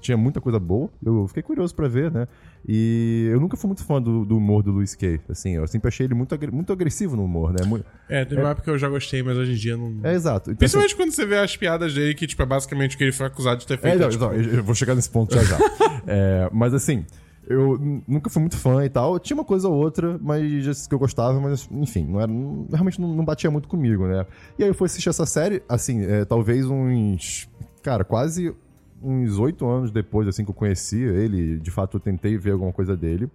tinha 0.00 0.16
muita 0.16 0.40
coisa 0.40 0.58
boa. 0.58 0.88
Eu 1.04 1.26
fiquei 1.28 1.42
curioso 1.42 1.74
pra 1.74 1.88
ver, 1.88 2.10
né? 2.10 2.26
E 2.66 3.28
eu 3.32 3.40
nunca 3.40 3.56
fui 3.56 3.68
muito 3.68 3.84
fã 3.84 4.00
do, 4.00 4.24
do 4.24 4.36
humor 4.36 4.62
do 4.62 4.70
Luis 4.72 4.94
Kay. 4.94 5.20
Assim, 5.28 5.52
eu 5.56 5.66
sempre 5.66 5.88
achei 5.88 6.06
ele 6.06 6.14
muito, 6.14 6.34
muito 6.52 6.72
agressivo 6.72 7.16
no 7.16 7.24
humor, 7.24 7.52
né? 7.52 7.64
Muito- 7.66 7.84
É, 8.08 8.24
teve 8.24 8.40
uma 8.40 8.50
época 8.50 8.64
que 8.64 8.70
eu 8.70 8.78
já 8.78 8.88
gostei, 8.88 9.22
mas 9.22 9.36
hoje 9.36 9.52
em 9.52 9.56
dia 9.56 9.76
não. 9.76 10.00
é 10.02 10.14
exato. 10.14 10.50
Então, 10.50 10.52
assim, 10.52 10.58
Principalmente 10.78 10.96
quando 10.96 11.10
você 11.12 11.26
vê 11.26 11.38
as 11.38 11.56
piadas 11.56 11.92
dele, 11.94 12.14
que, 12.14 12.26
tipo, 12.26 12.42
é 12.42 12.46
basicamente 12.46 12.94
o 12.94 12.98
que 12.98 13.04
ele 13.04 13.12
foi 13.12 13.26
acusado 13.26 13.60
de 13.60 13.66
ter 13.66 13.74
É, 13.74 13.76
feito. 13.78 13.98
não, 14.00 14.08
tipo, 14.08 14.24
não, 14.24 14.32
eu 14.34 14.64
vou 14.64 14.74
chegar 14.74 14.94
nesse 14.94 15.10
ponto 15.10 15.34
já 15.34 15.42
já. 15.44 15.58
É, 16.06 16.50
mas 16.52 16.74
assim, 16.74 17.04
eu 17.46 17.78
nunca 18.06 18.28
fui 18.28 18.40
muito 18.40 18.56
fã 18.58 18.84
e 18.84 18.88
tal. 18.90 19.18
Tinha 19.18 19.36
uma 19.36 19.44
coisa 19.44 19.68
ou 19.68 19.74
outra, 19.74 20.18
mas 20.22 20.86
que 20.86 20.94
eu 20.94 20.98
gostava, 20.98 21.40
mas 21.40 21.66
enfim, 21.70 22.04
não 22.06 22.18
era, 22.20 22.26
não- 22.30 22.66
realmente 22.70 23.00
não, 23.00 23.08
não 23.14 23.24
batia 23.24 23.50
muito 23.50 23.68
comigo, 23.68 24.06
né? 24.06 24.26
E 24.58 24.62
aí 24.62 24.68
eu 24.70 24.74
fui 24.74 24.86
assistir 24.86 25.08
essa 25.08 25.24
série, 25.26 25.62
assim, 25.68 26.02
é, 26.04 26.24
talvez 26.24 26.66
uns. 26.66 27.48
Cara, 27.84 28.02
quase 28.02 28.54
uns 29.02 29.38
oito 29.38 29.68
anos 29.68 29.90
depois, 29.90 30.26
assim, 30.26 30.42
que 30.42 30.50
eu 30.50 30.54
conheci 30.54 31.02
ele, 31.02 31.58
de 31.60 31.70
fato 31.70 31.98
eu 31.98 32.00
tentei 32.00 32.38
ver 32.38 32.52
alguma 32.52 32.72
coisa 32.72 32.96
dele. 32.96 33.30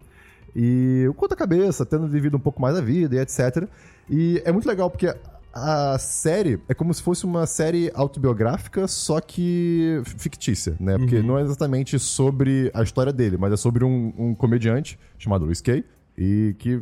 E 0.55 1.03
eu 1.05 1.13
conto 1.13 1.33
a 1.33 1.37
cabeça, 1.37 1.85
tendo 1.85 2.07
vivido 2.07 2.35
um 2.35 2.39
pouco 2.39 2.59
mais 2.59 2.75
a 2.75 2.81
vida 2.81 3.15
e 3.15 3.19
etc. 3.19 3.67
E 4.09 4.41
é 4.43 4.51
muito 4.51 4.67
legal 4.67 4.89
porque 4.89 5.15
a 5.53 5.99
série 5.99 6.59
é 6.67 6.73
como 6.73 6.91
se 6.91 7.03
fosse 7.03 7.25
uma 7.25 7.45
série 7.45 7.91
autobiográfica, 7.93 8.87
só 8.87 9.21
que 9.21 10.01
fictícia, 10.03 10.75
né? 10.79 10.97
Porque 10.97 11.21
não 11.21 11.37
é 11.37 11.43
exatamente 11.43 11.99
sobre 11.99 12.71
a 12.73 12.81
história 12.81 13.13
dele, 13.13 13.37
mas 13.37 13.53
é 13.53 13.57
sobre 13.57 13.85
um, 13.85 14.11
um 14.17 14.33
comediante 14.33 14.97
chamado 15.19 15.45
Louis 15.45 15.61
Kay 15.61 15.85
e 16.17 16.55
que 16.57 16.81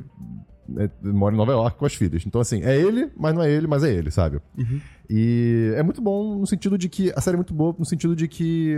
né, 0.67 0.89
mora 1.01 1.33
em 1.33 1.37
Nova 1.37 1.51
York 1.51 1.77
com 1.77 1.85
as 1.85 1.93
filhas. 1.93 2.23
Então, 2.25 2.41
assim, 2.41 2.61
é 2.63 2.75
ele, 2.75 3.09
mas 3.15 3.33
não 3.33 3.41
é 3.41 3.51
ele, 3.51 3.67
mas 3.67 3.83
é 3.83 3.93
ele, 3.93 4.11
sabe? 4.11 4.39
E 5.09 5.73
é 5.75 5.83
muito 5.83 6.01
bom 6.01 6.37
no 6.39 6.47
sentido 6.47 6.77
de 6.77 6.89
que. 6.89 7.11
A 7.15 7.21
série 7.21 7.35
é 7.35 7.37
muito 7.37 7.53
boa 7.53 7.75
no 7.77 7.85
sentido 7.85 8.15
de 8.15 8.27
que 8.27 8.75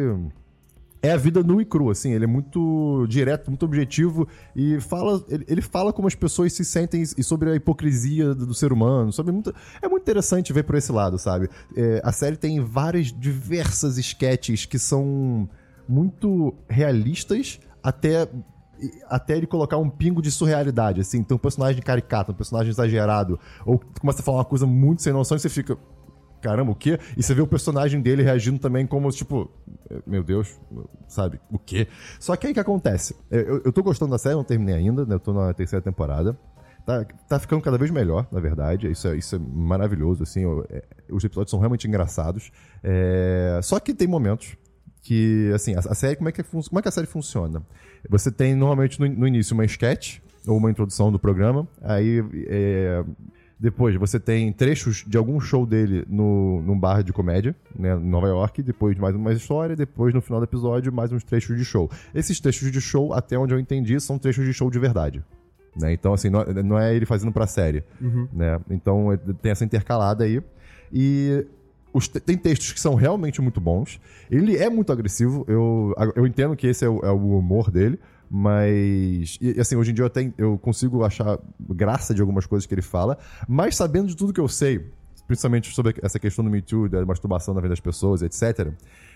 é 1.02 1.12
a 1.12 1.18
vida 1.18 1.42
nua 1.42 1.62
e 1.62 1.66
crua, 1.66 1.94
assim. 1.94 2.14
Ele 2.14 2.26
é 2.26 2.28
muito 2.28 3.06
direto, 3.08 3.50
muito 3.50 3.66
objetivo 3.66 4.28
e 4.56 4.80
fala, 4.80 5.24
ele, 5.30 5.46
ele 5.48 5.62
fala 5.62 5.94
como 5.94 6.08
as 6.08 6.16
pessoas 6.16 6.54
se 6.54 6.66
sentem 6.66 7.02
e 7.02 7.24
sobre 7.24 7.50
a 7.50 7.56
hipocrisia 7.56 8.36
do, 8.36 8.48
do 8.48 8.54
ser 8.54 8.72
humano. 8.72 9.12
Sobre 9.12 9.32
muito, 9.32 9.54
é 9.82 9.88
muito 9.88 10.04
interessante 10.04 10.52
ver 10.54 10.64
por 10.64 10.76
esse 10.76 10.92
lado, 10.92 11.18
sabe? 11.18 11.50
É, 11.76 12.02
a 12.04 12.12
série 12.12 12.36
tem 12.36 12.60
várias, 12.60 13.08
diversas 13.12 13.98
sketches 13.98 14.66
que 14.66 14.78
são 14.78 15.50
muito 15.88 16.54
realistas 16.70 17.60
até 17.82 18.28
até 19.08 19.38
ele 19.38 19.48
colocar 19.48 19.78
um 19.78 19.90
pingo 19.90 20.22
de 20.22 20.32
surrealidade, 20.32 21.02
assim. 21.02 21.24
Tem 21.24 21.36
um 21.36 21.40
personagem 21.40 21.82
caricato, 21.82 22.32
um 22.32 22.36
personagem 22.36 22.70
exagerado, 22.70 23.40
ou 23.66 23.80
começa 24.00 24.22
a 24.22 24.24
falar 24.24 24.40
uma 24.40 24.46
coisa 24.46 24.66
muito 24.66 25.02
sem 25.02 25.14
noção 25.14 25.38
e 25.38 25.40
você 25.40 25.50
fica, 25.50 25.78
caramba, 26.42 26.72
o 26.72 26.76
quê? 26.76 27.00
E 27.18 27.24
você 27.24 27.34
vê 27.34 27.42
o 27.42 27.48
personagem 27.48 28.02
dele 28.02 28.24
reagindo 28.24 28.60
também 28.60 28.86
como, 28.88 29.10
tipo, 29.12 29.50
meu 30.06 30.24
Deus, 30.24 30.60
sabe, 31.08 31.40
o 31.52 31.60
quê? 31.60 31.88
Só 32.20 32.36
que 32.36 32.48
aí 32.48 32.54
que 32.54 32.60
acontece? 32.60 33.16
Eu, 33.30 33.62
eu 33.66 33.72
tô 33.72 33.84
gostando 33.84 34.12
da 34.12 34.18
série, 34.18 34.36
não 34.36 34.44
terminei 34.44 34.76
ainda, 34.76 35.06
né? 35.06 35.16
Eu 35.16 35.20
tô 35.20 35.34
na 35.34 35.54
terceira 35.54 35.84
temporada. 35.84 36.38
Tá, 36.86 37.06
tá 37.28 37.40
ficando 37.40 37.62
cada 37.62 37.78
vez 37.78 37.92
melhor, 37.92 38.28
na 38.32 38.40
verdade. 38.40 38.90
Isso 38.90 39.08
é, 39.08 39.16
isso 39.16 39.36
é 39.36 39.40
maravilhoso, 39.40 40.24
assim. 40.24 40.42
Eu, 40.42 40.66
é, 40.72 40.84
os 41.12 41.24
episódios 41.24 41.52
são 41.52 41.60
realmente 41.60 41.88
engraçados. 41.88 42.52
É, 42.84 43.60
só 43.62 43.80
que 43.80 43.94
tem 43.94 44.08
momentos 44.08 44.58
que, 45.02 45.52
assim, 45.54 45.76
a, 45.76 45.80
a 45.80 45.96
série, 45.96 46.16
como 46.16 46.30
é 46.30 46.32
que, 46.32 46.44
como 46.44 46.80
é 46.80 46.82
que 46.82 46.88
a 46.88 46.92
série 46.92 47.08
funciona? 47.08 47.64
Você 48.10 48.32
tem, 48.32 48.56
normalmente, 48.56 49.00
no, 49.00 49.08
no 49.08 49.28
início, 49.28 49.54
uma 49.54 49.66
sketch, 49.66 50.20
ou 50.48 50.58
uma 50.58 50.72
introdução 50.72 51.12
do 51.12 51.20
programa. 51.20 51.68
Aí, 51.82 52.24
é, 52.48 53.04
depois, 53.60 53.96
você 53.96 54.20
tem 54.20 54.52
trechos 54.54 55.04
de 55.06 55.18
algum 55.18 55.40
show 55.40 55.66
dele 55.66 56.06
no, 56.08 56.62
num 56.62 56.80
bar 56.80 57.04
de 57.04 57.12
comédia, 57.12 57.56
né, 57.78 57.94
em 57.94 58.10
Nova 58.10 58.28
York. 58.28 58.64
Depois, 58.64 58.98
mais 58.98 59.16
uma 59.16 59.34
história. 59.34 59.76
Depois, 59.76 60.14
no 60.14 60.22
final 60.22 60.40
do 60.40 60.46
episódio, 60.46 60.94
mais 60.94 61.12
uns 61.12 61.24
trechos 61.24 61.58
de 61.58 61.66
show. 61.66 61.90
Esses 62.16 62.40
trechos 62.40 62.72
de 62.72 62.80
show, 62.80 63.14
até 63.14 63.38
onde 63.38 63.54
eu 63.54 63.60
entendi, 63.60 64.00
são 64.00 64.18
trechos 64.18 64.46
de 64.46 64.54
show 64.54 64.72
de 64.72 64.80
verdade. 64.80 65.24
Né? 65.76 65.94
Então, 65.94 66.14
assim, 66.14 66.30
não, 66.30 66.46
não 66.46 66.80
é 66.80 66.96
ele 66.96 67.06
fazendo 67.06 67.32
pra 67.32 67.46
série. 67.46 67.84
Né? 68.34 68.60
Então, 68.70 69.08
tem 69.42 69.52
essa 69.52 69.66
intercalada 69.66 70.24
aí. 70.24 70.42
E 70.92 71.46
os 71.94 72.08
te- 72.08 72.20
tem 72.20 72.38
textos 72.38 72.72
que 72.74 72.80
são 72.80 72.96
realmente 72.96 73.42
muito 73.42 73.60
bons. 73.60 74.00
Ele 74.30 74.58
é 74.58 74.70
muito 74.70 74.92
agressivo. 74.92 75.44
Eu, 75.48 75.94
eu 76.16 76.26
entendo 76.28 76.56
que 76.56 76.68
esse 76.68 76.86
é 76.86 76.90
o, 76.90 77.00
é 77.00 77.12
o 77.12 77.38
humor 77.38 77.72
dele. 77.72 78.00
Mas, 78.32 79.38
e, 79.42 79.60
assim, 79.60 79.76
hoje 79.76 79.92
em 79.92 79.94
dia 79.94 80.04
eu, 80.04 80.08
até, 80.08 80.32
eu 80.38 80.58
consigo 80.58 81.04
achar 81.04 81.40
graça 81.60 82.14
de 82.14 82.22
algumas 82.22 82.46
coisas 82.46 82.66
que 82.66 82.74
ele 82.74 82.82
fala. 82.82 83.18
Mas 83.48 83.76
sabendo 83.76 84.08
de 84.08 84.16
tudo 84.16 84.32
que 84.34 84.40
eu 84.40 84.48
sei, 84.48 84.86
principalmente 85.28 85.74
sobre 85.74 85.96
essa 86.02 86.20
questão 86.20 86.44
do 86.46 86.50
Me 86.52 86.62
Too, 86.62 86.90
da 86.90 87.06
masturbação 87.06 87.54
na 87.54 87.60
vida 87.62 87.70
das 87.72 87.80
pessoas, 87.80 88.22
etc., 88.22 88.72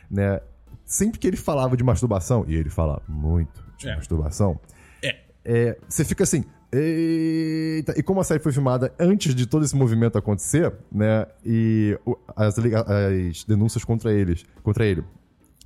né? 0.09 0.41
Sempre 0.85 1.19
que 1.19 1.27
ele 1.27 1.37
falava 1.37 1.77
de 1.77 1.83
masturbação, 1.83 2.43
e 2.47 2.55
ele 2.55 2.69
fala 2.69 3.01
muito 3.07 3.63
de 3.77 3.87
É. 3.87 3.95
masturbação, 3.95 4.59
É. 5.03 5.19
é, 5.45 5.77
você 5.87 6.03
fica 6.03 6.23
assim. 6.23 6.43
Eita. 6.73 7.93
E 7.97 8.01
como 8.01 8.19
a 8.19 8.23
série 8.23 8.41
foi 8.41 8.51
filmada 8.51 8.91
antes 8.99 9.35
de 9.35 9.45
todo 9.45 9.63
esse 9.63 9.75
movimento 9.75 10.17
acontecer, 10.17 10.73
né? 10.91 11.27
E 11.45 11.97
as, 12.35 12.57
as 12.57 13.43
denúncias 13.43 13.83
contra 13.83 14.11
eles, 14.11 14.43
contra 14.63 14.85
ele, 14.85 15.03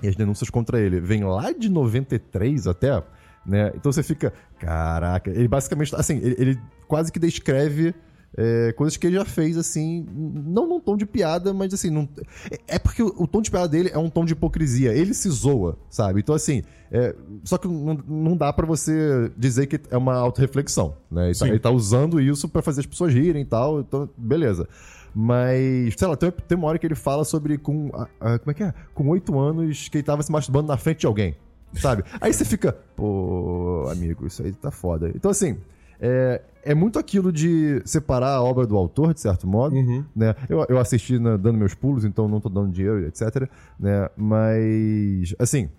e 0.03 0.07
as 0.07 0.15
denúncias 0.15 0.49
contra 0.49 0.79
ele 0.79 0.99
vêm 0.99 1.23
lá 1.23 1.51
de 1.51 1.69
93 1.69 2.67
até, 2.67 3.01
né? 3.45 3.71
Então 3.73 3.91
você 3.91 4.03
fica, 4.03 4.33
caraca, 4.59 5.31
ele 5.31 5.47
basicamente, 5.47 5.95
assim, 5.95 6.17
ele, 6.17 6.35
ele 6.37 6.59
quase 6.87 7.11
que 7.11 7.19
descreve 7.19 7.95
é, 8.35 8.71
coisas 8.73 8.97
que 8.97 9.07
ele 9.07 9.15
já 9.15 9.25
fez, 9.25 9.57
assim, 9.57 10.05
não 10.13 10.67
num 10.67 10.79
tom 10.79 10.97
de 10.97 11.05
piada, 11.05 11.53
mas 11.53 11.73
assim, 11.73 11.89
não, 11.89 12.07
é- 12.51 12.75
é 12.75 12.79
porque 12.79 13.01
o, 13.01 13.13
o 13.17 13.27
tom 13.27 13.41
de 13.41 13.49
piada 13.51 13.67
dele 13.67 13.89
é 13.93 13.97
um 13.97 14.09
tom 14.09 14.25
de 14.25 14.33
hipocrisia. 14.33 14.93
Ele 14.93 15.13
se 15.13 15.29
zoa, 15.29 15.77
sabe? 15.89 16.19
Então, 16.19 16.35
assim, 16.35 16.61
é, 16.91 17.15
só 17.43 17.57
que 17.57 17.67
não, 17.67 17.93
não 18.07 18.37
dá 18.37 18.51
pra 18.53 18.65
você 18.65 19.31
dizer 19.37 19.65
que 19.67 19.79
é 19.89 19.97
uma 19.97 20.15
autorreflexão, 20.15 20.95
né? 21.11 21.27
Ele 21.29 21.35
tá, 21.39 21.47
ele 21.47 21.59
tá 21.59 21.69
usando 21.71 22.19
isso 22.21 22.47
pra 22.49 22.61
fazer 22.61 22.81
as 22.81 22.85
pessoas 22.85 23.13
rirem 23.13 23.41
e 23.41 23.45
tal, 23.45 23.79
então, 23.79 24.09
beleza. 24.17 24.67
Mas, 25.15 25.95
sei 25.97 26.07
lá, 26.07 26.15
tem, 26.15 26.31
tem 26.31 26.57
uma 26.57 26.67
hora 26.67 26.77
que 26.77 26.85
ele 26.85 26.93
fala 26.95 27.25
sobre 27.25 27.57
com. 27.57 27.89
a- 27.93 28.07
a- 28.19 28.39
como 28.39 28.51
é 28.51 28.53
que 28.53 28.63
é? 28.63 28.73
Com 28.93 29.07
oito 29.09 29.39
anos 29.39 29.89
que 29.89 29.97
ele 29.97 30.03
tava 30.03 30.21
se 30.21 30.31
masturbando 30.31 30.67
na 30.67 30.77
frente 30.77 30.99
de 30.99 31.07
alguém. 31.07 31.35
Sabe? 31.73 32.03
Aí 32.21 32.31
você 32.31 32.45
fica, 32.45 32.71
pô, 32.95 33.87
amigo, 33.91 34.25
isso 34.27 34.43
aí 34.43 34.53
tá 34.53 34.69
foda. 34.71 35.11
Então, 35.15 35.31
assim, 35.31 35.57
é, 35.99 36.41
é 36.67 36.75
muito 36.75 36.99
aquilo 36.99 37.31
de 37.31 37.81
separar 37.85 38.33
a 38.33 38.43
obra 38.43 38.67
do 38.67 38.75
autor, 38.75 39.13
de 39.13 39.21
certo 39.21 39.47
modo. 39.47 39.73
Uhum. 39.73 40.03
Né? 40.13 40.35
Eu, 40.49 40.65
eu 40.67 40.77
assisti 40.77 41.17
né, 41.17 41.37
dando 41.37 41.57
meus 41.57 41.73
pulos, 41.73 42.03
então 42.03 42.27
não 42.27 42.41
tô 42.41 42.49
dando 42.49 42.73
dinheiro, 42.73 43.07
etc. 43.07 43.49
Né? 43.79 44.09
Mas, 44.17 45.33
assim, 45.39 45.69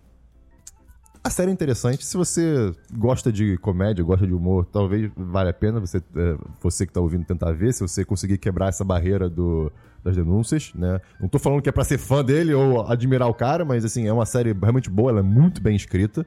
a 1.22 1.28
série 1.28 1.51
é 1.51 1.53
interessante. 1.53 2.07
Se 2.07 2.16
você 2.16 2.72
gosta 2.91 3.30
de 3.30 3.59
comédia, 3.59 4.03
gosta 4.03 4.26
de 4.26 4.32
humor, 4.32 4.64
talvez 4.64 5.11
valha 5.14 5.51
a 5.51 5.53
pena 5.53 5.78
você, 5.78 5.99
é, 5.99 6.39
você 6.59 6.86
que 6.86 6.93
tá 6.93 7.03
ouvindo 7.03 7.26
tentar 7.26 7.53
ver, 7.53 7.74
se 7.74 7.80
você 7.80 8.03
conseguir 8.03 8.39
quebrar 8.39 8.68
essa 8.68 8.82
barreira 8.82 9.28
do, 9.28 9.70
das 10.03 10.16
denúncias, 10.16 10.72
né? 10.74 11.03
Não 11.20 11.28
tô 11.28 11.39
falando 11.39 11.61
que 11.61 11.68
é 11.68 11.72
pra 11.72 11.84
ser 11.84 11.99
fã 11.99 12.24
dele 12.24 12.55
ou 12.55 12.80
admirar 12.91 13.28
o 13.28 13.34
cara, 13.34 13.62
mas 13.62 13.84
assim, 13.84 14.07
é 14.07 14.12
uma 14.12 14.24
série 14.24 14.55
realmente 14.55 14.89
boa, 14.89 15.11
ela 15.11 15.20
é 15.20 15.22
muito 15.22 15.61
bem 15.61 15.76
escrita, 15.76 16.26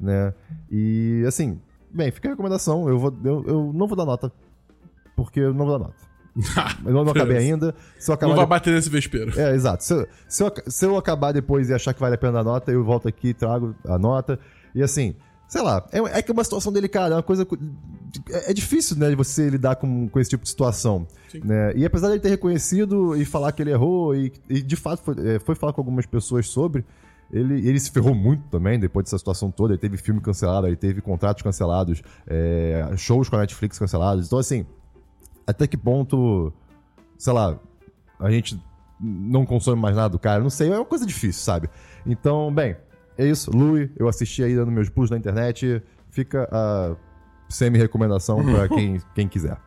né? 0.00 0.34
E 0.68 1.22
assim, 1.28 1.60
bem, 1.92 2.10
fica 2.10 2.28
a 2.28 2.32
recomendação. 2.32 2.88
Eu, 2.88 2.98
vou, 2.98 3.16
eu, 3.24 3.44
eu 3.46 3.72
não 3.74 3.86
vou 3.86 3.96
dar 3.96 4.04
nota, 4.04 4.32
porque 5.16 5.40
eu 5.40 5.52
não 5.54 5.66
vou 5.66 5.78
dar 5.78 5.84
nota. 5.86 6.10
Eu 6.86 6.92
não, 6.92 7.02
acabei 7.10 7.38
ainda. 7.38 7.74
Se 7.98 8.08
eu 8.08 8.14
acabar 8.14 8.30
Não 8.30 8.36
vai 8.36 8.44
de- 8.46 8.50
bater 8.50 8.72
nesse 8.72 8.88
vespeiro. 8.88 9.38
é, 9.38 9.52
exato. 9.52 9.82
Se 9.82 9.92
eu, 9.92 10.06
se, 10.28 10.42
eu, 10.44 10.52
se 10.68 10.86
eu 10.86 10.96
acabar 10.96 11.32
depois 11.32 11.68
e 11.68 11.74
achar 11.74 11.92
que 11.92 11.98
vale 11.98 12.14
a 12.14 12.18
pena 12.18 12.34
dar 12.34 12.44
nota, 12.44 12.70
eu 12.70 12.84
volto 12.84 13.08
aqui, 13.08 13.34
trago 13.34 13.74
a 13.84 13.98
nota. 13.98 14.38
E 14.72 14.80
assim, 14.80 15.16
sei 15.48 15.60
lá, 15.60 15.84
é, 15.90 15.98
é 15.98 16.22
que 16.22 16.30
é 16.30 16.32
uma 16.32 16.44
situação 16.44 16.72
delicada, 16.72 17.14
é 17.14 17.16
uma 17.16 17.22
coisa. 17.22 17.44
É, 18.30 18.52
é 18.52 18.54
difícil, 18.54 18.96
né, 18.96 19.10
de 19.10 19.16
você 19.16 19.50
lidar 19.50 19.74
com, 19.74 20.08
com 20.08 20.20
esse 20.20 20.30
tipo 20.30 20.44
de 20.44 20.48
situação. 20.48 21.04
Sim. 21.28 21.40
Né? 21.44 21.72
E 21.74 21.84
apesar 21.84 22.06
dele 22.08 22.20
ter 22.20 22.28
reconhecido 22.30 23.16
e 23.16 23.24
falar 23.24 23.50
que 23.50 23.60
ele 23.60 23.72
errou, 23.72 24.14
e, 24.14 24.32
e 24.48 24.62
de 24.62 24.76
fato 24.76 25.02
foi, 25.02 25.16
é, 25.34 25.40
foi 25.40 25.56
falar 25.56 25.72
com 25.72 25.80
algumas 25.80 26.06
pessoas 26.06 26.46
sobre. 26.48 26.84
Ele, 27.32 27.66
ele 27.66 27.78
se 27.78 27.90
ferrou 27.90 28.14
muito 28.14 28.48
também 28.48 28.78
depois 28.78 29.04
dessa 29.04 29.18
situação 29.18 29.50
toda. 29.50 29.72
Ele 29.72 29.80
teve 29.80 29.96
filme 29.96 30.20
cancelado, 30.20 30.66
ele 30.66 30.76
teve 30.76 31.00
contratos 31.00 31.42
cancelados, 31.42 32.02
é, 32.26 32.90
shows 32.96 33.28
com 33.28 33.36
a 33.36 33.40
Netflix 33.40 33.78
cancelados. 33.78 34.26
Então, 34.26 34.38
assim, 34.38 34.66
até 35.46 35.66
que 35.66 35.76
ponto, 35.76 36.52
sei 37.16 37.32
lá, 37.32 37.58
a 38.18 38.30
gente 38.30 38.60
não 39.00 39.46
consome 39.46 39.80
mais 39.80 39.96
nada 39.96 40.10
do 40.10 40.18
cara, 40.18 40.42
não 40.42 40.50
sei, 40.50 40.70
é 40.70 40.76
uma 40.76 40.84
coisa 40.84 41.06
difícil, 41.06 41.42
sabe? 41.42 41.70
Então, 42.04 42.52
bem, 42.52 42.76
é 43.16 43.26
isso. 43.26 43.50
Louis, 43.54 43.90
eu 43.96 44.08
assisti 44.08 44.42
aí 44.42 44.54
dando 44.54 44.70
meus 44.70 44.88
pulos 44.88 45.10
na 45.10 45.16
internet. 45.16 45.82
Fica 46.10 46.48
a 46.50 46.96
semi-recomendação 47.48 48.42
pra 48.44 48.66
quem, 48.74 49.00
quem 49.14 49.28
quiser. 49.28 49.58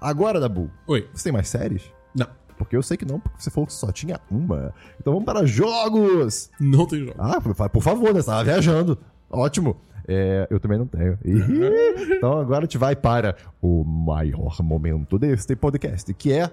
Agora, 0.00 0.40
Dabu, 0.40 0.70
Oi. 0.86 1.08
você 1.12 1.24
tem 1.24 1.32
mais 1.32 1.48
séries? 1.48 1.92
Não. 2.14 2.26
Porque 2.58 2.76
eu 2.76 2.82
sei 2.82 2.96
que 2.96 3.04
não, 3.06 3.18
porque 3.20 3.40
você 3.40 3.50
falou 3.50 3.66
que 3.66 3.72
só 3.72 3.90
tinha 3.92 4.20
uma. 4.30 4.74
Então 5.00 5.12
vamos 5.12 5.24
para 5.24 5.46
jogos! 5.46 6.50
Não 6.60 6.86
tem 6.86 7.00
jogo. 7.06 7.14
Ah, 7.18 7.40
por 7.40 7.82
favor, 7.82 8.12
né? 8.12 8.20
Você 8.20 8.26
tava 8.26 8.44
viajando. 8.44 8.98
Ótimo. 9.30 9.76
É, 10.06 10.46
eu 10.50 10.58
também 10.58 10.78
não 10.78 10.86
tenho. 10.86 11.18
Então 12.16 12.38
agora 12.38 12.60
a 12.60 12.62
gente 12.62 12.78
vai 12.78 12.96
para 12.96 13.36
o 13.60 13.84
maior 13.84 14.56
momento 14.62 15.18
deste 15.18 15.54
podcast, 15.54 16.12
que 16.14 16.32
é 16.32 16.50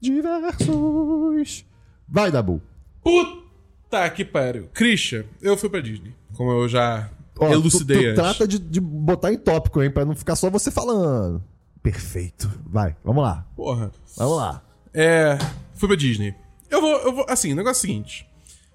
diversos. 0.00 1.64
Vai, 2.08 2.30
Dabu. 2.30 2.60
Puta 3.02 4.10
que 4.10 4.24
pariu. 4.24 4.68
Christian, 4.74 5.24
eu 5.40 5.56
fui 5.56 5.68
pra 5.68 5.80
Disney. 5.80 6.14
Como 6.36 6.50
eu 6.50 6.68
já 6.68 7.10
Ó, 7.38 7.48
elucidei 7.48 7.96
tu, 7.96 8.02
tu 8.02 8.08
antes. 8.08 8.22
trata 8.22 8.48
de, 8.48 8.58
de 8.58 8.80
botar 8.80 9.32
em 9.32 9.38
tópico, 9.38 9.82
hein? 9.82 9.90
Pra 9.90 10.04
não 10.04 10.14
ficar 10.14 10.36
só 10.36 10.50
você 10.50 10.70
falando. 10.70 11.42
Perfeito. 11.82 12.50
Vai, 12.66 12.96
vamos 13.04 13.22
lá. 13.22 13.46
Porra. 13.56 13.90
Vamos 14.16 14.36
lá. 14.36 14.62
É. 14.94 15.36
Fui 15.74 15.88
pra 15.88 15.96
Disney. 15.96 16.34
Eu 16.70 16.80
vou, 16.80 16.96
eu 16.98 17.12
vou. 17.12 17.26
Assim, 17.28 17.52
o 17.52 17.56
negócio 17.56 17.78
é 17.78 17.78
o 17.78 17.80
seguinte. 17.80 18.26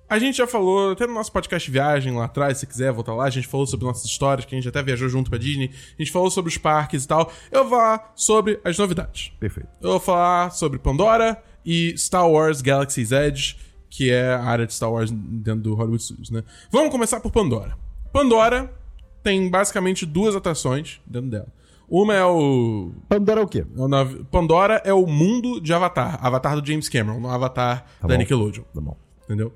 A 0.09 0.17
gente 0.17 0.38
já 0.39 0.47
falou, 0.47 0.93
até 0.93 1.05
no 1.05 1.13
nosso 1.13 1.32
podcast 1.32 1.70
Viagem 1.70 2.15
lá 2.15 2.26
atrás, 2.26 2.57
se 2.57 2.65
quiser 2.65 2.91
voltar 2.91 3.13
lá, 3.13 3.26
a 3.26 3.30
gente 3.30 3.47
falou 3.47 3.67
sobre 3.67 3.86
nossas 3.86 4.05
histórias, 4.05 4.43
que 4.43 4.55
a 4.55 4.57
gente 4.57 4.67
até 4.67 4.82
viajou 4.82 5.07
junto 5.07 5.30
pra 5.30 5.38
Disney. 5.38 5.70
A 5.97 6.01
gente 6.01 6.11
falou 6.11 6.32
sobre 6.32 6.49
os 6.49 6.57
parques 6.57 7.03
e 7.03 7.07
tal. 7.07 7.32
Eu 7.51 7.63
vou 7.63 7.78
falar 7.78 8.11
sobre 8.15 8.59
as 8.63 8.76
novidades. 8.78 9.32
Perfeito. 9.39 9.70
Eu 9.80 9.91
vou 9.91 9.99
falar 9.99 10.49
sobre 10.49 10.80
Pandora 10.80 11.41
e 11.63 11.95
Star 11.95 12.28
Wars 12.28 12.59
Galaxy's 12.59 13.11
Edge, 13.11 13.57
que 13.88 14.09
é 14.09 14.34
a 14.34 14.43
área 14.43 14.65
de 14.65 14.74
Star 14.74 14.91
Wars 14.91 15.11
dentro 15.11 15.61
do 15.61 15.76
Hollywood 15.76 16.01
Studios, 16.01 16.32
né? 16.32 16.43
Vamos 16.72 16.89
começar 16.89 17.20
por 17.20 17.32
Pandora. 17.32 17.78
Pandora 18.11 18.74
tem 19.22 19.47
basicamente 19.47 20.07
duas 20.07 20.36
atrações 20.36 20.99
dentro 21.05 21.30
dela. 21.30 21.47
Uma 21.90 22.14
é 22.14 22.24
o 22.26 22.92
Pandora 23.08 23.42
é 23.42 23.44
o 23.44 23.48
quê? 23.48 23.66
é 23.76 23.82
o 23.82 23.88
nav- 23.88 24.24
Pandora 24.32 24.82
é 24.86 24.94
o 24.94 25.06
mundo 25.08 25.60
de 25.60 25.74
Avatar. 25.74 26.20
Avatar 26.24 26.60
do 26.60 26.66
James 26.68 26.88
Cameron, 26.88 27.20
não 27.20 27.30
Avatar 27.30 27.86
da 28.02 28.08
bom. 28.10 28.18
Nickelodeon. 28.18 28.64
Tá 28.74 28.80
bom. 28.82 28.96
Entendeu? 29.26 29.52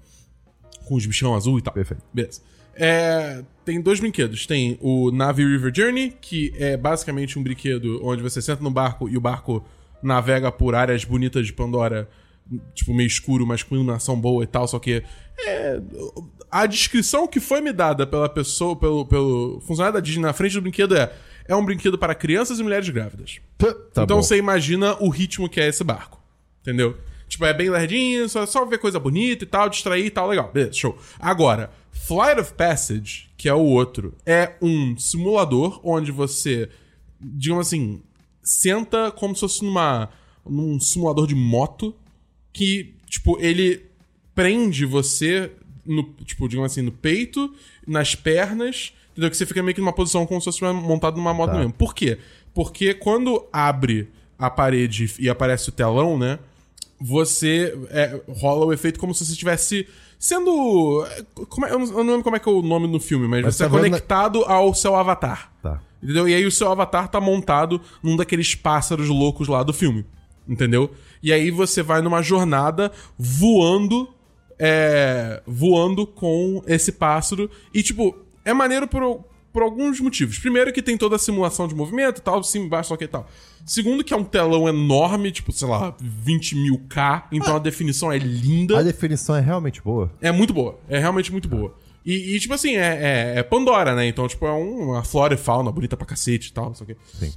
Com 0.86 0.96
os 0.96 1.06
bichão 1.06 1.36
azul 1.36 1.60
e 1.60 1.62
tal. 1.62 1.74
Perfeito. 1.74 2.04
Beleza. 2.14 2.42
É, 2.76 3.44
tem 3.64 3.80
dois 3.80 4.00
brinquedos. 4.00 4.48
Tem 4.48 4.78
o 4.82 5.12
Navi 5.12 5.46
River 5.46 5.72
Journey, 5.76 6.14
que 6.20 6.52
é 6.58 6.76
basicamente 6.76 7.38
um 7.38 7.44
brinquedo 7.44 8.00
onde 8.04 8.24
você 8.24 8.42
senta 8.42 8.64
no 8.64 8.72
barco 8.72 9.08
e 9.08 9.16
o 9.16 9.22
barco 9.22 9.64
navega 10.02 10.52
por 10.52 10.74
áreas 10.76 11.06
bonitas 11.06 11.46
de 11.46 11.54
Pandora 11.54 12.10
tipo, 12.74 12.94
meio 12.94 13.08
escuro, 13.08 13.46
mas 13.48 13.64
com 13.64 13.76
iluminação 13.76 14.20
boa 14.20 14.44
e 14.44 14.48
tal, 14.48 14.68
só 14.68 14.80
que. 14.80 15.04
É, 15.46 15.80
a 16.52 16.66
descrição 16.66 17.28
que 17.28 17.40
foi 17.40 17.62
me 17.62 17.72
dada 17.72 18.06
pela 18.06 18.28
pessoa, 18.30 18.76
pelo, 18.76 19.06
pelo 19.06 19.62
funcionário 19.62 19.94
da 19.96 20.00
Disney 20.00 20.22
na 20.24 20.34
frente 20.34 20.54
do 20.54 20.62
brinquedo 20.62 20.96
é. 20.96 21.12
É 21.48 21.56
um 21.56 21.66
brinquedo 21.66 21.98
para 21.98 22.16
crianças 22.16 22.60
e 22.60 22.64
mulheres 22.64 22.88
grávidas. 22.90 23.40
Tá 23.58 24.04
então 24.04 24.18
bom. 24.18 24.24
você 24.24 24.38
imagina 24.38 24.96
o 25.00 25.10
ritmo 25.10 25.50
que 25.50 25.60
é 25.60 25.68
esse 25.68 25.84
barco. 25.84 26.22
Entendeu? 26.62 26.98
Tipo, 27.28 27.46
é 27.46 27.54
bem 27.54 27.70
lerdinho, 27.70 28.30
só, 28.30 28.46
só 28.46 28.64
ver 28.66 28.78
coisa 28.78 29.00
bonita 29.00 29.44
e 29.44 29.48
tal, 29.48 29.70
distrair 29.70 30.06
e 30.06 30.10
tal, 30.10 30.28
legal. 30.28 30.52
Beleza, 30.52 30.74
show. 30.74 30.98
Agora, 31.20 31.72
Flight 31.92 32.40
of 32.40 32.54
Passage, 32.54 33.30
que 33.38 33.50
é 33.50 33.54
o 33.54 33.60
outro, 33.60 34.14
é 34.26 34.56
um 34.62 34.98
simulador 34.98 35.80
onde 35.84 36.12
você, 36.12 36.70
digamos 37.20 37.68
assim, 37.68 38.02
senta 38.42 39.12
como 39.12 39.34
se 39.34 39.42
fosse 39.42 39.64
numa, 39.64 40.10
num 40.46 40.80
simulador 40.80 41.26
de 41.28 41.36
moto 41.36 41.96
que, 42.52 42.94
tipo, 43.08 43.40
ele 43.40 43.86
prende 44.36 44.86
você 44.86 45.52
no, 45.86 46.04
tipo, 46.26 46.48
digamos 46.48 46.72
assim, 46.72 46.82
no 46.82 46.92
peito, 46.92 47.54
nas 47.88 48.16
pernas, 48.16 48.94
entendeu? 49.14 49.30
Que 49.30 49.38
você 49.38 49.46
fica 49.46 49.64
meio 49.64 49.74
que 49.74 49.82
numa 49.82 49.94
posição 49.94 50.26
como 50.26 50.42
se 50.42 50.46
fosse 50.46 50.62
montado 50.74 51.16
numa 51.18 51.34
moto 51.34 51.52
Tá. 51.52 51.58
mesmo. 51.60 51.72
Por 51.74 51.96
quê? 51.96 52.18
Porque 52.54 52.94
quando 52.94 53.46
abre 53.52 54.10
a 54.38 54.50
parede 54.50 55.14
e 55.20 55.30
aparece 55.30 55.70
o 55.70 55.72
telão, 55.72 56.18
né? 56.18 56.38
Você 57.00 57.78
é, 57.90 58.20
rola 58.30 58.66
o 58.66 58.74
efeito 58.74 59.00
como 59.00 59.14
se 59.14 59.26
você 59.26 59.32
estivesse 59.34 59.88
sendo. 60.20 61.06
é, 61.06 61.24
Como 61.50 61.66
é- 61.66 61.72
eu, 61.74 61.80
não, 61.80 61.98
lembro 62.04 62.24
como 62.24 62.36
é 62.36 62.40
que 62.40 62.48
é 62.48 62.52
o 62.52 62.62
nome 62.62 62.88
no 62.88 63.00
filme, 63.00 63.28
mas, 63.28 63.44
Mas 63.44 63.56
você 63.56 63.64
é 63.64 63.68
tá 63.68 63.74
na- 63.74 63.80
conectado 63.80 64.44
ao 64.46 64.74
seu 64.74 64.96
avatar. 64.96 65.52
Tá. 65.62 65.82
Entendeu? 66.02 66.28
E 66.30 66.34
aí 66.34 66.46
o 66.46 66.52
seu 66.52 66.72
avatar 66.72 67.08
tá 67.10 67.20
montado 67.20 67.82
num 68.02 68.16
daqueles 68.16 68.56
pássaros 68.56 69.08
loucos 69.10 69.48
lá 69.48 69.64
do 69.64 69.74
filme. 69.74 70.06
Entendeu? 70.48 70.92
E 71.22 71.32
aí 71.34 71.50
você 71.52 71.82
vai 71.82 72.02
numa 72.02 72.22
jornada 72.22 72.92
voando. 73.18 74.08
É, 74.60 75.42
voando 75.48 76.06
com 76.06 76.62
esse 76.68 76.92
pássaro. 76.94 77.50
E, 77.74 77.82
tipo, 77.84 78.16
é 78.46 78.54
maneiro 78.54 78.88
por, 78.88 79.24
por 79.52 79.64
alguns 79.64 80.00
motivos. 80.00 80.38
Primeiro, 80.40 80.72
que 80.74 80.82
tem 80.82 80.98
toda 80.98 81.16
a 81.16 81.20
simulação 81.20 81.68
de 81.68 81.76
movimento 81.76 82.18
e 82.20 82.22
tal, 82.22 82.44
cima, 82.44 82.66
embaixo, 82.66 82.90
só 82.90 82.98
que 82.98 83.04
e 83.06 83.08
tal. 83.08 83.28
Segundo, 83.66 84.04
que 84.04 84.14
é 84.14 84.18
um 84.18 84.24
telão 84.24 84.68
enorme, 84.68 85.32
tipo, 85.32 85.52
sei 85.52 85.68
lá, 85.68 85.96
20 86.00 86.56
mil 86.56 86.82
K. 86.90 87.28
Então 87.32 87.56
a 87.56 87.60
definição 87.60 88.12
é 88.12 88.18
linda. 88.18 88.78
A 88.80 88.84
definição 88.84 89.36
é 89.36 89.40
realmente 89.40 89.82
boa. 89.82 90.12
É 90.22 90.32
muito 90.32 90.54
boa. 90.54 90.80
É 90.90 91.00
realmente 91.00 91.32
muito 91.32 91.48
boa. 91.48 91.74
E, 92.06 92.36
e, 92.36 92.40
tipo 92.40 92.54
assim, 92.54 92.76
é, 92.76 93.34
é- 93.36 93.40
é 93.40 93.44
Pandora, 93.44 93.96
né? 93.96 94.06
Então, 94.06 94.28
tipo, 94.28 94.46
é 94.46 94.52
um- 94.52 94.90
uma 94.92 95.04
flora 95.06 95.36
e 95.36 95.38
fauna 95.38 95.72
bonita 95.72 95.96
pra 95.96 96.06
cacete 96.06 96.50
e 96.50 96.54
tal, 96.54 96.66
não 96.66 96.74
sei 96.76 96.84
o 96.84 96.88
quê. 96.88 96.98
Sim. 97.14 97.34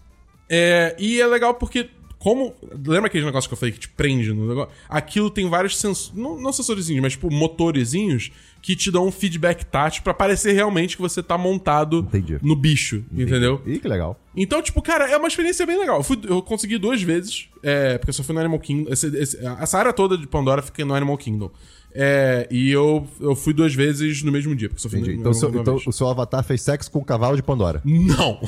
É, 0.51 0.97
e 0.99 1.21
é 1.21 1.27
legal 1.29 1.55
porque, 1.55 1.89
como. 2.19 2.53
Lembra 2.85 3.07
aquele 3.07 3.25
negócio 3.25 3.49
que 3.49 3.55
eu 3.55 3.59
falei 3.59 3.73
que 3.73 3.79
te 3.79 3.89
prende 3.89 4.33
no 4.33 4.49
negócio? 4.49 4.73
Aquilo 4.89 5.31
tem 5.31 5.49
vários 5.49 5.77
sensores. 5.79 6.19
Não, 6.21 6.37
não 6.41 6.53
sensorizinhos, 6.53 7.01
mas 7.01 7.13
tipo, 7.13 7.33
motorezinhos 7.33 8.33
que 8.67 8.75
te 8.75 8.91
dão 8.91 9.07
um 9.07 9.13
feedback 9.13 9.65
tátil 9.65 10.03
pra 10.03 10.13
parecer 10.13 10.51
realmente 10.53 10.97
que 10.97 11.01
você 11.03 11.23
tá 11.23 11.39
montado 11.39 12.01
Entendi. 12.01 12.37
no 12.43 12.57
bicho, 12.57 13.05
entendeu? 13.13 13.63
Ih, 13.65 13.79
que 13.79 13.87
legal. 13.87 14.21
Então, 14.37 14.61
tipo, 14.61 14.83
cara, 14.83 15.09
é 15.09 15.17
uma 15.17 15.29
experiência 15.29 15.65
bem 15.65 15.79
legal. 15.79 15.99
Eu, 15.99 16.03
fui- 16.03 16.21
eu 16.25 16.43
consegui 16.43 16.77
duas 16.77 17.01
vezes, 17.01 17.49
é, 17.63 17.97
porque 17.97 18.11
eu 18.11 18.15
só 18.15 18.25
fui 18.25 18.35
no 18.35 18.41
Animal 18.41 18.59
Kingdom. 18.59 18.93
esse- 18.93 19.17
esse- 19.17 19.39
essa 19.47 19.79
área 19.79 19.93
toda 19.93 20.19
de 20.19 20.27
Pandora 20.27 20.63
fica 20.63 20.85
no 20.85 20.95
Animal 20.95 21.17
Kingdom. 21.17 21.49
É, 21.95 22.49
e 22.51 22.73
eu, 22.73 23.07
eu 23.21 23.37
fui 23.37 23.53
duas 23.55 23.73
vezes 23.73 24.25
no 24.25 24.33
mesmo 24.33 24.53
dia, 24.57 24.69
porque 24.69 24.83
só 24.83 24.89
fui 24.89 24.99
Entendi. 24.99 25.15
no, 25.15 25.21
Então, 25.21 25.33
seu- 25.33 25.49
então 25.61 25.79
o 25.87 25.93
seu 25.93 26.09
avatar 26.09 26.43
fez 26.43 26.61
sexo 26.61 26.91
com 26.91 26.99
o 26.99 27.05
cavalo 27.05 27.37
de 27.37 27.45
Pandora. 27.45 27.81
Não! 27.85 28.41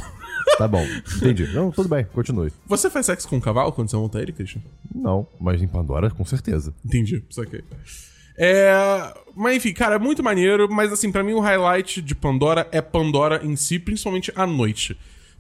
Tá 0.59 0.67
bom. 0.67 0.85
Entendi. 1.19 1.47
Não, 1.55 1.71
tudo 1.71 1.89
bem. 1.89 2.05
Continue. 2.13 2.51
Você 2.67 2.91
faz 2.91 3.07
sexo 3.07 3.29
com 3.29 3.37
um 3.37 3.41
cavalo 3.41 3.71
quando 3.71 3.89
você 3.89 3.97
monta 3.97 4.21
ele, 4.21 4.33
Christian? 4.33 4.63
Não, 4.93 5.29
mas 5.41 5.63
em 5.63 5.69
Pandora, 5.69 6.11
com 6.11 6.25
certeza. 6.25 6.75
Entendi, 6.85 7.23
saquei. 7.31 7.63
É. 8.39 8.73
Mas 9.35 9.57
enfim, 9.57 9.73
cara, 9.73 9.97
é 9.97 9.99
muito 9.99 10.23
maneiro, 10.23 10.69
mas 10.71 10.93
assim, 10.93 11.13
pra 11.13 11.23
mim 11.23 11.33
o 11.33 11.41
highlight 11.41 12.01
de 12.03 12.15
Pandora 12.15 12.67
é 12.73 12.81
Pandora 12.81 13.41
em 13.45 13.55
si, 13.57 13.79
principalmente 13.79 14.33
à 14.35 14.47
noite. 14.47 14.97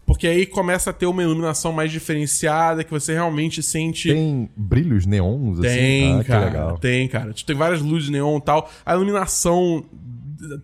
Porque 0.07 0.27
aí 0.27 0.47
começa 0.47 0.89
a 0.91 0.93
ter 0.93 1.05
uma 1.07 1.23
iluminação 1.23 1.71
mais 1.71 1.93
diferenciada, 1.93 2.83
que 2.83 2.91
você 2.91 3.13
realmente 3.13 3.63
sente. 3.63 4.09
Tem 4.11 4.49
brilhos 4.57 5.05
neons, 5.05 5.59
Tem, 5.61 6.13
assim? 6.13 6.21
Ah, 6.21 6.25
cara. 6.25 6.41
Que 6.41 6.47
legal. 6.57 6.79
Tem, 6.79 7.09
cara. 7.09 7.33
Tipo, 7.33 7.47
tem 7.47 7.57
várias 7.57 7.83
luzes 7.83 8.09
neon 8.09 8.39
e 8.39 8.41
tal. 8.41 8.71
A 8.87 8.95
iluminação. 8.95 9.85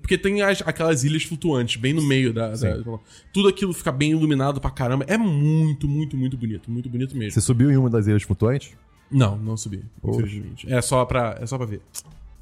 Porque 0.00 0.16
tem 0.16 0.40
as- 0.40 0.62
aquelas 0.64 1.02
ilhas 1.04 1.24
flutuantes 1.24 1.76
bem 1.78 1.92
no 1.92 2.00
meio 2.00 2.32
da, 2.32 2.50
da- 2.50 2.82
Tudo 3.32 3.48
aquilo 3.48 3.72
fica 3.74 3.90
bem 3.92 4.12
iluminado 4.12 4.60
pra 4.60 4.70
caramba. 4.70 5.04
É 5.08 5.18
muito, 5.18 5.86
muito, 5.88 6.16
muito 6.16 6.36
bonito. 6.38 6.70
Muito 6.70 6.88
bonito 6.88 7.14
mesmo. 7.16 7.32
Você 7.32 7.40
subiu 7.40 7.70
em 7.70 7.76
uma 7.76 7.90
das 7.90 8.06
ilhas 8.06 8.22
flutuantes? 8.22 8.70
Não, 9.10 9.36
não 9.36 9.56
subi, 9.56 9.84
infelizmente. 10.02 10.72
É 10.72 10.80
só 10.80 11.04
pra, 11.04 11.36
é 11.40 11.44
só 11.46 11.58
pra 11.58 11.66
ver. 11.66 11.82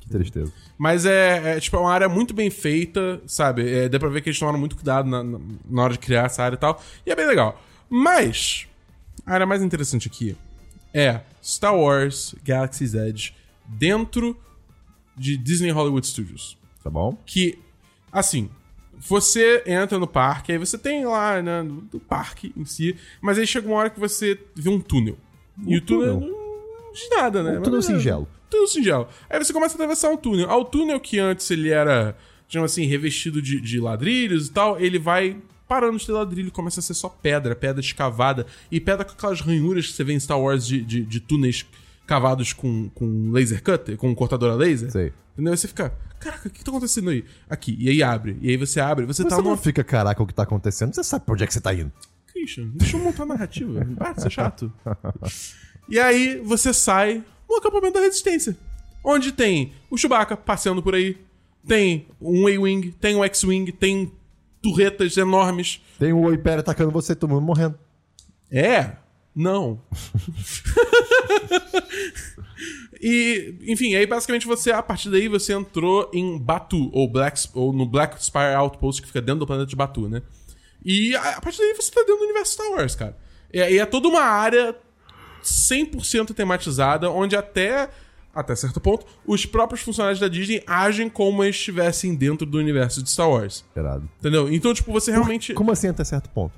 Que 0.03 0.09
tristeza. 0.09 0.53
Mas 0.77 1.07
é, 1.07 1.57
é, 1.57 1.61
tipo, 1.61 1.77
é 1.77 1.81
uma 1.81 1.93
área 1.93 2.09
muito 2.09 2.35
bem 2.35 2.51
feita, 2.51 3.23
sabe? 3.25 3.69
É, 3.73 3.89
dá 3.89 4.01
pra 4.01 4.09
ver 4.09 4.21
que 4.21 4.29
eles 4.29 4.39
tomaram 4.39 4.59
muito 4.59 4.75
cuidado 4.75 5.09
na, 5.09 5.23
na, 5.23 5.39
na 5.65 5.83
hora 5.83 5.93
de 5.93 5.99
criar 6.01 6.27
essa 6.27 6.43
área 6.43 6.57
e 6.57 6.59
tal. 6.59 6.83
E 7.07 7.11
é 7.13 7.15
bem 7.15 7.27
legal. 7.27 7.63
Mas, 7.89 8.67
a 9.25 9.33
área 9.33 9.47
mais 9.47 9.63
interessante 9.63 10.09
aqui 10.09 10.37
é 10.93 11.21
Star 11.43 11.77
Wars 11.77 12.35
Galaxy's 12.45 12.95
Edge 12.95 13.33
dentro 13.65 14.37
de 15.17 15.37
Disney 15.37 15.71
Hollywood 15.71 16.05
Studios. 16.05 16.59
Tá 16.83 16.91
bom? 16.91 17.17
Que, 17.25 17.61
assim, 18.11 18.51
você 18.99 19.63
entra 19.65 20.01
no 20.01 20.07
parque, 20.09 20.51
aí 20.51 20.59
você 20.59 20.77
tem 20.77 21.05
lá, 21.05 21.41
né, 21.41 21.63
no 21.63 22.01
parque 22.01 22.53
em 22.57 22.65
si, 22.65 22.97
mas 23.21 23.39
aí 23.39 23.47
chega 23.47 23.69
uma 23.69 23.77
hora 23.77 23.91
que 23.91 24.01
você 24.01 24.37
vê 24.55 24.69
um 24.69 24.81
túnel. 24.81 25.17
e 25.65 25.77
o 25.77 25.81
túnel, 25.81 26.21
túnel? 26.21 26.42
Não 26.93 27.09
de 27.09 27.17
nada, 27.17 27.43
né? 27.43 27.59
Um 27.59 27.63
túnel 27.63 27.79
é, 27.81 27.83
singelo. 27.83 28.29
Tudo 28.51 28.69
singelo. 28.69 29.09
Aí 29.31 29.43
você 29.43 29.53
começa 29.53 29.75
a 29.75 29.77
atravessar 29.77 30.11
um 30.11 30.17
túnel. 30.17 30.51
Ao 30.51 30.65
túnel 30.65 31.01
que 31.01 31.19
antes 31.19 31.51
ele 31.51 31.71
era, 31.71 32.17
digamos 32.49 32.71
assim, 32.73 32.85
revestido 32.87 33.41
de, 33.41 33.61
de 33.61 33.81
ladrilhos 33.81 34.49
e 34.49 34.53
tal, 34.53 34.79
ele 34.79 34.99
vai 34.99 35.37
parando 35.67 35.97
de 35.99 36.05
ter 36.05 36.13
ladrilho, 36.13 36.51
começa 36.53 36.81
a 36.81 36.83
ser 36.83 36.93
só 36.93 37.09
pedra, 37.09 37.57
pedra 37.57 37.81
escavada. 37.81 38.47
E 38.71 38.79
pedra 38.79 39.05
com 39.05 39.13
aquelas 39.13 39.41
ranhuras 39.41 39.87
que 39.87 39.93
você 39.95 40.05
vê 40.05 40.13
em 40.13 40.21
Star 40.21 40.39
Wars 40.39 40.67
de, 40.67 40.83
de, 40.83 41.03
de 41.03 41.21
túneis 41.21 41.65
cavados 42.07 42.53
com, 42.53 42.91
com 42.91 43.31
laser 43.31 43.63
cutter, 43.63 43.97
com 43.97 44.15
cortadora 44.15 44.55
laser. 44.55 44.91
Sei. 44.91 45.13
Entendeu? 45.33 45.53
Aí 45.53 45.57
você 45.57 45.67
fica, 45.69 45.95
caraca, 46.21 46.47
o 46.47 46.51
que 46.51 46.63
tá 46.63 46.71
acontecendo 46.71 47.09
aí? 47.09 47.25
Aqui. 47.49 47.75
E 47.81 47.89
aí 47.89 48.03
abre. 48.03 48.37
E 48.43 48.51
aí 48.51 48.57
você 48.59 48.81
abre. 48.81 49.07
Você, 49.07 49.23
Você 49.23 49.29
tá 49.31 49.37
não 49.37 49.45
numa. 49.45 49.57
fica, 49.57 49.83
caraca, 49.83 50.23
o 50.23 50.27
que 50.27 50.35
tá 50.35 50.43
acontecendo? 50.43 50.95
Você 50.95 51.03
sabe 51.03 51.25
pra 51.25 51.33
onde 51.33 51.45
é 51.45 51.47
que 51.47 51.55
você 51.55 51.61
tá 51.61 51.73
indo. 51.73 51.91
Christian, 52.27 52.69
deixa 52.75 52.97
eu 52.97 53.03
montar 53.03 53.23
a 53.23 53.27
narrativa. 53.27 53.87
Para 53.97 54.13
de 54.13 54.23
ser 54.23 54.31
chato. 54.31 54.73
E 55.93 56.01
aí 56.01 56.39
você 56.39 56.73
sai 56.73 57.23
no 57.47 57.57
acampamento 57.57 57.99
da 57.99 58.01
resistência. 58.01 58.57
Onde 59.05 59.31
tem 59.31 59.75
o 59.91 59.99
Chewbacca 59.99 60.35
passeando 60.35 60.83
por 60.83 60.95
aí. 60.95 61.19
Tem 61.69 62.09
um 62.19 62.47
A-Wing, 62.47 62.93
tem 62.93 63.15
um 63.15 63.23
X-Wing, 63.23 63.71
tem 63.73 64.11
turretas 64.63 65.15
enormes. 65.19 65.83
Tem 65.99 66.11
o 66.15 66.33
Império 66.33 66.61
atacando 66.61 66.91
você, 66.91 67.15
todo 67.15 67.29
mundo 67.29 67.43
morrendo. 67.43 67.79
É? 68.51 68.97
Não. 69.37 69.83
e, 72.99 73.55
enfim, 73.67 73.95
aí 73.95 74.07
basicamente 74.07 74.47
você, 74.47 74.73
a 74.73 74.83
partir 74.83 75.11
daí, 75.11 75.29
você 75.29 75.53
entrou 75.53 76.11
em 76.15 76.39
Batu, 76.39 76.89
ou, 76.95 77.07
Black, 77.07 77.51
ou 77.53 77.71
no 77.71 77.85
Black 77.85 78.25
Spire 78.25 78.55
Outpost, 78.55 79.03
que 79.03 79.09
fica 79.09 79.21
dentro 79.21 79.41
do 79.41 79.47
planeta 79.47 79.69
de 79.69 79.77
Batu, 79.77 80.09
né? 80.09 80.23
E 80.83 81.15
a, 81.15 81.37
a 81.37 81.41
partir 81.43 81.59
daí 81.59 81.75
você 81.75 81.91
tá 81.91 82.01
dentro 82.01 82.17
do 82.17 82.25
universo 82.25 82.55
Star 82.55 82.71
Wars, 82.71 82.95
cara. 82.95 83.15
E, 83.53 83.59
e 83.59 83.79
é 83.79 83.85
toda 83.85 84.09
uma 84.09 84.23
área 84.23 84.75
100% 85.43 86.33
tematizada, 86.35 87.11
onde 87.11 87.37
até, 87.37 87.89
até 88.35 88.55
certo 88.55 88.81
ponto, 88.81 89.07
os 89.27 89.45
próprios 89.47 89.81
funcionários 89.83 90.21
da 90.21 90.29
Disney 90.29 90.63
agem 90.67 91.09
como 91.09 91.43
eles 91.45 91.57
estivessem 91.57 92.15
dentro 92.15 92.47
do 92.47 92.59
universo 92.59 93.03
de 93.03 93.11
Star 93.11 93.29
Wars. 93.31 93.65
Irado. 93.77 94.09
Entendeu? 94.21 94.53
Então, 94.53 94.73
tipo, 94.73 94.93
você 94.93 95.11
realmente. 95.11 95.53
Como 95.55 95.71
assim 95.73 95.89
até 95.89 96.05
certo 96.05 96.29
ponto? 96.31 96.53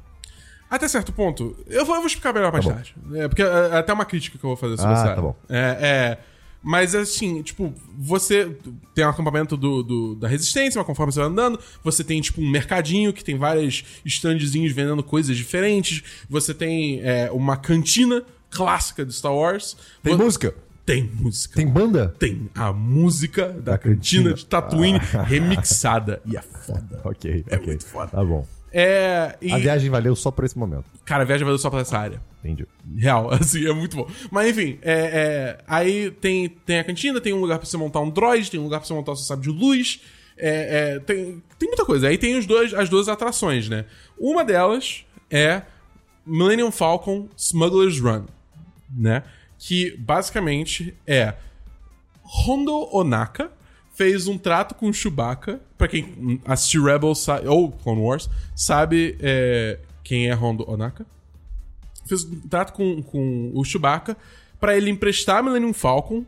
Até 0.71 0.89
certo 0.89 1.13
ponto. 1.13 1.57
Eu 1.69 1.85
vou, 1.85 1.95
eu 1.95 2.01
vou 2.01 2.07
explicar 2.09 2.33
melhor 2.33 2.51
mais 2.53 2.65
Tá 2.65 2.73
tarde. 2.75 2.95
É, 3.15 3.29
porque 3.29 3.43
é, 3.43 3.47
é 3.47 3.77
até 3.79 3.93
uma 3.93 4.05
crítica 4.05 4.39
que 4.39 4.45
eu 4.45 4.49
vou 4.49 4.57
fazer 4.57 4.77
sobre 4.77 4.93
Ah, 4.93 4.99
essa 5.05 5.15
tá 5.15 5.21
bom. 5.23 5.37
É, 5.49 5.59
é, 5.81 6.19
mas 6.63 6.95
assim, 6.95 7.43
tipo, 7.43 7.73
você 7.97 8.57
tem 8.95 9.05
um 9.05 9.11
acampamento 9.11 9.57
do, 9.57 9.83
do- 9.83 10.15
da 10.17 10.27
resistência, 10.27 10.79
mas 10.79 10.87
conforme 10.87 11.13
você 11.13 11.21
vai 11.21 11.29
andando, 11.29 11.61
você 11.85 12.03
tem, 12.03 12.21
tipo, 12.21 12.41
um 12.41 12.49
mercadinho 12.51 13.13
que 13.13 13.23
tem 13.23 13.37
vários 13.37 13.85
standzinhos 14.05 14.73
vendendo 14.73 15.03
coisas 15.03 15.37
diferentes. 15.37 16.03
Você 16.29 16.53
tem 16.55 17.01
é, 17.03 17.31
uma 17.31 17.57
cantina 17.57 18.25
clássica 18.55 19.05
de 19.05 19.13
Star 19.13 19.35
Wars. 19.35 19.77
Tem 20.03 20.17
música? 20.17 20.55
Tem 20.87 21.03
música. 21.15 21.57
Tem 21.57 21.67
banda? 21.67 22.15
Tem 22.19 22.51
a 22.55 22.73
música 22.73 23.49
da, 23.49 23.73
Da 23.73 23.79
cantina, 23.79 24.25
cantina. 24.31 24.35
de 24.35 24.47
Tatooine 24.47 24.99
remixada. 25.27 26.21
E 26.27 26.37
é 26.37 26.43
foda. 26.43 27.01
Ok, 27.05 27.45
É 27.49 27.57
ok. 27.57 27.67
muito 27.67 27.87
foda. 27.87 28.09
Tá 28.11 28.25
bom. 28.25 28.47
É. 28.73 29.37
E, 29.41 29.53
A 29.53 29.59
viagem 29.59 29.89
valeu 29.89 30.15
só 30.17 30.31
por 30.31 30.45
esse 30.45 30.59
momento. 30.59 30.85
cara, 31.05 31.23
a 31.23 31.27
viagem 31.27 31.45
valeu 31.45 31.59
só 31.59 31.71
pra 31.71 31.81
essa 31.81 31.97
área. 31.99 32.21
Entendi. 32.45 32.67
Real, 32.99 33.31
assim, 33.33 33.67
é 33.67 33.73
muito 33.73 33.97
bom. 33.97 34.07
Mas 34.31 34.51
enfim, 34.51 34.79
é, 34.83 34.93
é, 34.93 35.59
aí 35.67 36.11
tem, 36.11 36.49
tem 36.49 36.79
a 36.81 36.85
cantina, 36.85 37.21
tem 37.21 37.33
um 37.33 37.41
lugar 37.41 37.59
pra 37.59 37.67
você 37.67 37.77
montar 37.77 38.01
um 38.01 38.11
droid, 38.11 38.51
tem 38.51 38.61
um 38.61 38.65
lugar 38.65 38.81
pra 38.81 38.87
você 38.87 38.93
montar 38.95 39.13
o 39.13 39.17
seu 39.17 39.25
sábio 39.25 39.53
de 39.53 39.59
luz. 39.59 40.01
é, 40.37 40.97
é, 40.97 40.99
tem, 40.99 41.43
tem 41.59 41.69
muita 41.69 41.85
coisa. 41.87 42.09
Aí 42.09 42.19
tem 42.19 42.37
os 42.37 42.45
dois, 42.47 42.75
as 42.75 42.89
duas 42.91 43.09
atrações, 43.09 43.69
né? 43.69 43.85
Uma 44.19 44.45
delas 44.45 45.07
é 45.31 45.63
Millennium 46.27 46.71
Falcon 46.73 47.29
Smuggler's 47.37 48.01
Run, 48.01 48.25
né? 48.97 49.23
que 49.59 49.97
basicamente 49.97 50.95
é 51.07 51.35
Hondo 52.47 52.89
Onaka 52.95 53.51
fez 53.95 54.27
um 54.27 54.37
trato 54.37 54.75
com 54.75 54.89
o 54.89 54.93
Chewbacca. 54.93 55.61
Pra 55.79 55.89
quem 55.89 56.41
assistiu 56.45 56.85
Rebels 56.85 57.27
ou 57.47 57.71
Clone 57.73 58.01
Wars, 58.01 58.29
sabe 58.55 59.17
é, 59.21 59.79
quem 60.03 60.29
é 60.29 60.37
Hondo 60.37 60.69
Onaka. 60.69 61.07
Fez 62.07 62.25
um 62.25 62.41
trato 62.49 62.73
com, 62.73 63.03
com 63.03 63.53
o 63.55 63.65
Chewbacca 63.65 64.17
pra 64.61 64.77
ele 64.77 64.91
emprestar 64.91 65.39
a 65.39 65.43
Millennium 65.43 65.73
Falcon 65.73 66.25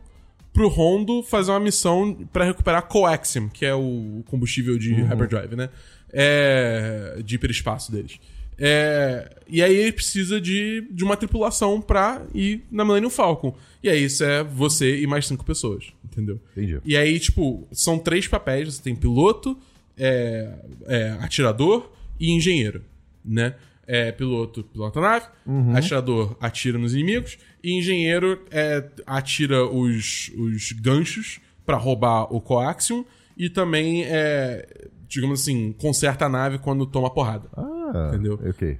pro 0.53 0.67
Hondo 0.67 1.21
fazer 1.21 1.51
uma 1.51 1.59
missão 1.59 2.27
pra 2.33 2.43
recuperar 2.45 2.87
Coaxium, 2.87 3.49
que 3.49 3.65
é 3.65 3.75
o 3.75 4.23
combustível 4.27 4.79
de 4.79 4.93
Hyperdrive, 4.93 5.55
né? 5.55 5.69
É, 6.11 7.21
de 7.23 7.35
hiperespaço 7.35 7.91
deles. 7.91 8.19
É, 8.59 9.37
e 9.47 9.61
aí 9.61 9.75
ele 9.75 9.91
precisa 9.91 10.41
de, 10.41 10.87
de 10.91 11.03
uma 11.03 11.15
tripulação 11.15 11.81
pra 11.81 12.25
ir 12.33 12.63
na 12.71 12.83
Millennium 12.83 13.09
Falcon. 13.09 13.55
E 13.83 13.89
aí 13.89 14.03
isso 14.03 14.23
é 14.23 14.43
você 14.43 14.99
e 14.99 15.07
mais 15.07 15.27
cinco 15.27 15.45
pessoas, 15.45 15.85
entendeu? 16.03 16.39
Entendi. 16.51 16.79
E 16.83 16.97
aí, 16.97 17.19
tipo, 17.19 17.67
são 17.71 17.99
três 17.99 18.27
papéis. 18.27 18.73
Você 18.73 18.81
tem 18.81 18.95
piloto, 18.95 19.57
é, 19.97 20.53
é, 20.87 21.11
atirador 21.21 21.91
e 22.19 22.31
engenheiro, 22.31 22.83
né? 23.23 23.55
É, 23.89 24.11
piloto 24.11 24.63
pilota 24.63 24.99
a 24.99 25.01
nave, 25.01 25.25
atirador 25.73 26.35
atira 26.41 26.77
nos 26.77 26.93
inimigos 26.93 27.37
e 27.63 27.71
engenheiro 27.71 28.43
é, 28.51 28.83
atira 29.05 29.63
os, 29.63 30.29
os 30.35 30.73
ganchos 30.73 31.39
pra 31.65 31.77
roubar 31.77 32.23
o 32.23 32.41
coaxium 32.41 33.05
e 33.37 33.49
também, 33.49 34.03
é, 34.03 34.67
digamos 35.07 35.41
assim, 35.41 35.71
conserta 35.73 36.25
a 36.25 36.29
nave 36.29 36.57
quando 36.59 36.85
toma 36.85 37.09
porrada. 37.09 37.49
Ah, 37.55 38.09
Entendeu? 38.13 38.39
Ok. 38.47 38.79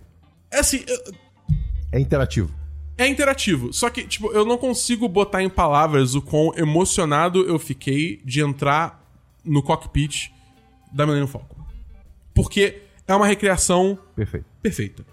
É 0.51 0.59
assim, 0.59 0.83
eu- 0.87 1.13
É 1.91 1.99
interativo. 1.99 2.53
é 2.97 3.07
interativo, 3.07 3.71
só 3.73 3.89
que, 3.89 4.05
tipo, 4.07 4.31
eu 4.31 4.43
não 4.45 4.57
consigo 4.57 5.07
botar 5.07 5.41
em 5.43 5.49
palavras 5.49 6.15
o 6.15 6.21
quão 6.21 6.51
emocionado 6.57 7.41
eu 7.47 7.57
fiquei 7.59 8.21
de 8.25 8.41
entrar 8.41 9.03
no 9.43 9.61
cockpit 9.63 10.29
da 10.91 11.05
Millennium 11.05 11.27
Falcon. 11.27 11.55
Porque 12.33 12.81
é 13.07 13.15
uma 13.15 13.25
recriação 13.25 13.97
Perfeito. 14.15 14.45
perfeita. 14.61 15.05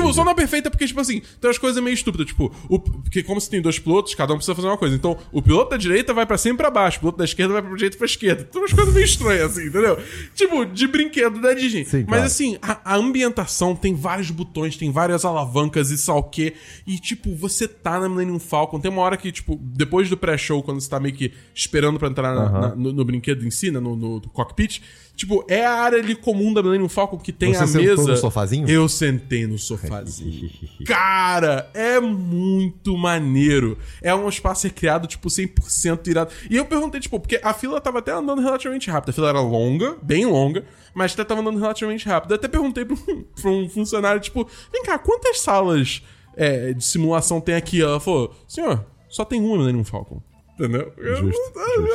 Tipo, 0.00 0.12
só 0.14 0.24
não 0.24 0.32
é 0.32 0.34
perfeita 0.34 0.70
porque, 0.70 0.86
tipo 0.86 1.00
assim, 1.00 1.20
tem 1.40 1.48
umas 1.48 1.58
coisas 1.58 1.82
meio 1.82 1.94
estúpidas. 1.94 2.26
Tipo, 2.26 2.52
o, 2.68 2.78
porque 2.78 3.22
como 3.22 3.40
você 3.40 3.50
tem 3.50 3.60
dois 3.60 3.78
pilotos, 3.78 4.14
cada 4.14 4.32
um 4.32 4.36
precisa 4.36 4.54
fazer 4.54 4.68
uma 4.68 4.76
coisa. 4.78 4.94
Então, 4.94 5.16
o 5.32 5.40
piloto 5.42 5.70
da 5.70 5.76
direita 5.76 6.12
vai 6.14 6.26
pra 6.26 6.38
cima 6.38 6.54
e 6.54 6.56
pra 6.58 6.70
baixo, 6.70 6.96
o 6.98 7.00
piloto 7.00 7.18
da 7.18 7.24
esquerda 7.24 7.52
vai 7.54 7.62
pra 7.62 7.74
direita 7.74 7.96
e 7.96 7.98
pra 7.98 8.06
esquerda. 8.06 8.44
Tem 8.44 8.60
umas 8.60 8.72
coisas 8.72 8.92
meio 8.94 9.04
estranhas, 9.04 9.52
assim, 9.52 9.66
entendeu? 9.68 9.98
Tipo, 10.34 10.64
de 10.64 10.86
brinquedo 10.86 11.40
da 11.40 11.52
Disney. 11.54 11.84
Sim, 11.84 11.98
Mas 12.00 12.06
claro. 12.06 12.24
assim, 12.24 12.58
a, 12.62 12.94
a 12.94 12.96
ambientação 12.96 13.74
tem 13.74 13.94
vários 13.94 14.30
botões, 14.30 14.76
tem 14.76 14.90
várias 14.90 15.24
alavancas 15.24 15.90
e 15.90 15.98
sal 15.98 16.22
quê. 16.24 16.54
E, 16.86 16.98
tipo, 16.98 17.34
você 17.34 17.66
tá 17.66 17.98
na 18.00 18.08
Millennium 18.08 18.38
Falcon. 18.38 18.80
Tem 18.80 18.90
uma 18.90 19.02
hora 19.02 19.16
que, 19.16 19.30
tipo, 19.32 19.56
depois 19.62 20.08
do 20.08 20.16
pré-show, 20.16 20.62
quando 20.62 20.80
você 20.80 20.88
tá 20.88 20.98
meio 21.00 21.14
que 21.14 21.32
esperando 21.54 21.98
pra 21.98 22.08
entrar 22.08 22.34
na- 22.34 22.50
na- 22.50 22.74
no, 22.76 22.92
no 22.92 23.04
brinquedo 23.04 23.46
em 23.46 23.50
si, 23.50 23.70
né, 23.70 23.80
no, 23.80 23.96
no 23.96 24.20
cockpit, 24.32 24.80
tipo, 25.18 25.44
é 25.48 25.66
a 25.66 25.72
área 25.72 25.98
ali 25.98 26.14
comum 26.14 26.54
da 26.54 26.62
Millennium 26.62 26.88
Falcon 26.88 27.18
que 27.18 27.32
tem 27.32 27.52
Você 27.52 27.64
a 27.64 27.66
sentou 27.66 27.82
mesa. 27.84 28.12
no 28.12 28.16
sofazinho? 28.16 28.70
Eu 28.70 28.88
sentei 28.88 29.46
no 29.48 29.58
sofazinho. 29.58 30.48
Cara, 30.86 31.68
é 31.74 31.98
muito 32.00 32.96
maneiro. 32.96 33.76
É 34.00 34.14
um 34.14 34.28
espaço 34.28 34.66
recriado, 34.68 35.08
tipo, 35.08 35.28
100% 35.28 36.06
irado. 36.06 36.30
E 36.48 36.56
eu 36.56 36.64
perguntei, 36.64 37.00
tipo, 37.00 37.18
porque 37.18 37.40
a 37.42 37.52
fila 37.52 37.80
tava 37.80 37.98
até 37.98 38.12
andando 38.12 38.40
relativamente 38.40 38.88
rápido. 38.88 39.10
A 39.10 39.12
fila 39.12 39.28
era 39.28 39.40
longa, 39.40 39.96
bem 40.00 40.24
longa, 40.24 40.64
mas 40.94 41.12
até 41.14 41.24
tava 41.24 41.40
andando 41.40 41.58
relativamente 41.58 42.06
rápido. 42.08 42.30
Eu 42.30 42.36
até 42.36 42.46
perguntei 42.46 42.84
pra 42.84 42.94
um, 42.94 43.22
pra 43.42 43.50
um 43.50 43.68
funcionário, 43.68 44.20
tipo, 44.20 44.48
vem 44.72 44.84
cá, 44.84 44.98
quantas 44.98 45.40
salas 45.40 46.00
é, 46.36 46.72
de 46.72 46.84
simulação 46.84 47.40
tem 47.40 47.56
aqui? 47.56 47.82
Ela 47.82 47.98
falou, 47.98 48.32
senhor, 48.46 48.86
só 49.08 49.24
tem 49.24 49.40
uma 49.40 49.56
Millennium 49.58 49.82
Falcon. 49.84 50.22
Entendeu? 50.54 50.92
Eu 50.96 51.16
Justo, 51.16 51.40
não 51.44 51.52
tava- 51.52 51.88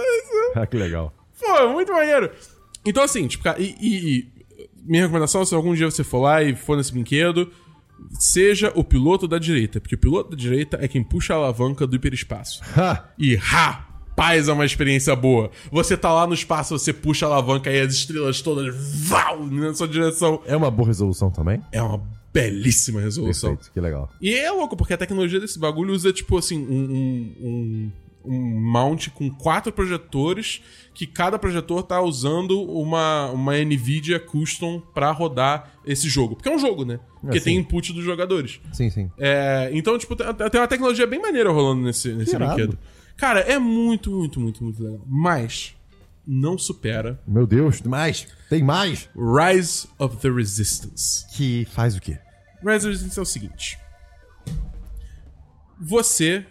Ah, 0.56 0.68
que 0.68 0.76
legal. 0.78 1.14
Pô, 1.40 1.70
muito 1.70 1.92
maneiro. 1.92 2.30
Então, 2.86 3.04
assim, 3.04 3.28
tipo, 3.28 3.44
cara, 3.44 3.60
e, 3.62 3.76
e- 3.80 4.18
e 4.20 4.28
minha 4.86 5.04
recomendação, 5.04 5.46
se 5.46 5.56
algum 5.56 5.74
dia 5.74 5.90
você 5.90 6.04
for 6.04 6.20
lá 6.20 6.44
e 6.44 6.56
for 6.56 6.76
nesse 6.78 6.92
brinquedo, 6.92 7.50
seja 8.20 8.72
o 8.76 8.84
piloto 8.84 9.28
da 9.28 9.38
direita, 9.40 9.80
porque 9.80 9.96
o 9.96 9.98
piloto 9.98 10.32
da 10.32 10.36
direita 10.36 10.78
é 10.82 10.88
quem 10.88 11.04
puxa 11.04 11.34
a 11.34 11.38
alavanca 11.38 11.88
do 11.88 11.96
hiperespaço. 11.96 12.62
Ha! 12.78 13.10
E 13.18 13.36
rapaz, 13.36 14.48
é 14.48 14.54
uma 14.54 14.66
experiência 14.66 15.16
boa. 15.16 15.50
Você 15.72 15.96
tá 15.98 16.12
lá 16.14 16.28
no 16.28 16.34
espaço, 16.34 16.78
você 16.78 16.92
puxa 16.94 17.26
a 17.26 17.30
alavanca 17.30 17.72
e 17.72 17.80
as 17.80 17.94
estrelas 17.94 18.42
todas 18.42 18.76
vau, 19.08 19.46
na 19.48 19.74
sua 19.74 19.88
direção. 19.88 20.42
É 20.46 20.56
uma 20.56 20.70
boa 20.70 20.88
resolução 20.88 21.32
também? 21.32 21.62
É 21.72 21.82
uma 21.82 22.02
belíssima 22.34 23.00
resolução. 23.00 23.52
Perfeito, 23.52 23.72
que 23.74 23.80
legal. 23.80 24.10
E 24.22 24.34
é 24.34 24.52
louco, 24.52 24.76
porque 24.76 24.94
a 24.94 24.98
tecnologia 24.98 25.40
desse 25.40 25.58
bagulho 25.60 25.94
usa, 25.94 26.12
tipo 26.12 26.38
assim, 26.38 26.58
um, 26.60 26.84
um, 26.84 27.36
um, 27.48 27.92
um 28.26 28.60
mount 28.60 29.10
com 29.10 29.30
quatro 29.30 29.72
projetores, 29.72 30.62
que 30.94 31.06
cada 31.06 31.38
projetor 31.38 31.84
tá 31.84 32.02
usando 32.02 32.62
uma, 32.62 33.30
uma 33.32 33.54
NVIDIA 33.58 34.20
Custom 34.20 34.82
pra 34.94 35.12
rodar 35.12 35.74
esse 35.86 36.08
jogo. 36.08 36.36
Porque 36.36 36.50
é 36.50 36.56
um 36.56 36.60
jogo, 36.60 36.86
né? 36.86 37.00
Porque 37.22 37.40
sim. 37.40 37.46
tem 37.46 37.58
input 37.58 37.94
dos 37.94 38.04
jogadores. 38.04 38.60
Sim, 38.72 38.90
sim. 38.90 39.12
É, 39.18 39.70
então, 39.74 39.98
tipo, 39.98 40.16
tem 40.16 40.26
tem 40.50 40.62
uma 40.62 40.68
tecnologia 40.68 41.08
bem 41.08 41.22
maneira 41.22 41.52
rolando 41.52 41.82
nesse, 41.82 42.14
nesse 42.14 42.38
brinquedo. 42.38 42.78
Cara, 43.18 43.42
é 43.42 43.60
muito, 43.60 44.12
muito, 44.12 44.40
muito, 44.40 44.64
muito 44.64 44.84
legal. 44.84 45.02
Mas 45.06 45.76
não 46.26 46.58
supera 46.58 47.20
Meu 47.28 47.46
Deus, 47.46 47.82
mais! 47.82 48.28
Tem 48.50 48.64
mais! 48.64 49.10
Rise 49.16 49.88
of 50.00 50.18
the 50.18 50.30
Resistance. 50.30 51.26
Que 51.36 51.66
faz 51.72 51.96
o 51.96 52.02
quê? 52.02 52.18
Rise 52.64 52.78
of 52.78 52.82
the 52.82 52.90
Resistance 52.90 53.20
é 53.20 53.22
o 53.22 53.26
seguinte. 53.26 53.78
Você 55.80 56.46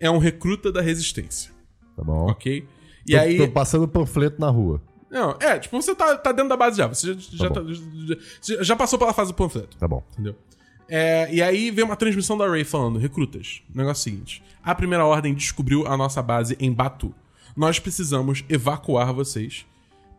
é 0.00 0.10
um 0.10 0.18
recruta 0.18 0.70
da 0.72 0.80
resistência, 0.80 1.50
Tá 1.96 2.02
bom. 2.04 2.30
ok? 2.30 2.66
E 3.06 3.12
Tô, 3.12 3.18
aí. 3.18 3.36
tô 3.38 3.48
passando 3.48 3.86
panfleto 3.88 4.40
na 4.40 4.48
rua. 4.50 4.82
Não, 5.10 5.36
é, 5.40 5.58
tipo, 5.58 5.80
você 5.80 5.94
tá, 5.94 6.16
tá 6.16 6.32
dentro 6.32 6.48
da 6.48 6.56
base 6.56 6.76
já. 6.76 6.86
Você 6.88 7.14
já, 7.14 7.20
já, 7.44 7.48
bom. 7.48 7.54
tá- 7.54 7.62
já- 7.72 8.16
já- 8.56 8.62
já 8.62 8.76
passou 8.76 8.98
pela 8.98 9.12
fase 9.14 9.30
do 9.30 9.34
panfleto. 9.36 9.76
Tá 9.76 9.86
bom. 9.86 10.02
Entendeu? 10.12 10.34
É, 10.88 11.32
e 11.32 11.40
aí 11.42 11.70
vem 11.70 11.84
uma 11.84 11.96
transmissão 11.96 12.36
da 12.36 12.46
Ray 12.48 12.64
falando: 12.64 12.98
recrutas, 12.98 13.62
o 13.72 13.78
negócio 13.78 14.00
é 14.08 14.12
o 14.12 14.14
seguinte: 14.16 14.42
a 14.62 14.74
primeira 14.74 15.04
ordem 15.04 15.32
descobriu 15.34 15.86
a 15.86 15.96
nossa 15.96 16.20
base 16.20 16.56
em 16.60 16.72
Batu. 16.72 17.14
Nós 17.56 17.78
precisamos 17.78 18.44
evacuar 18.48 19.12
vocês 19.14 19.64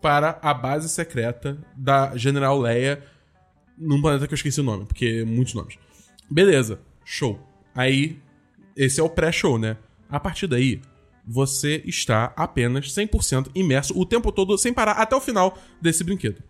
para 0.02 0.40
a 0.42 0.54
base 0.54 0.88
secreta 0.90 1.58
da 1.76 2.16
General 2.18 2.58
Leia 2.60 3.04
num 3.78 4.02
planeta 4.02 4.26
que 4.28 4.34
eu 4.34 4.38
esqueci 4.38 4.60
o 4.60 4.64
nome, 4.64 4.86
porque 4.86 5.24
muitos 5.26 5.54
nomes. 5.54 5.78
Beleza, 6.32 6.80
show. 7.06 7.40
Aí, 7.76 8.18
esse 8.78 9.00
é 9.00 9.04
o 9.04 9.10
pré-show, 9.10 9.58
né? 9.58 9.76
A 10.10 10.20
partir 10.20 10.48
daí, 10.48 10.80
você 11.26 11.84
está 11.86 12.32
apenas 12.38 12.94
100% 12.94 13.50
imerso 13.54 14.00
o 14.00 14.06
tempo 14.06 14.32
todo, 14.32 14.58
sem 14.58 14.72
parar, 14.72 14.94
até 14.94 15.16
o 15.16 15.20
final 15.20 15.58
desse 15.82 16.04
brinquedo. 16.04 16.42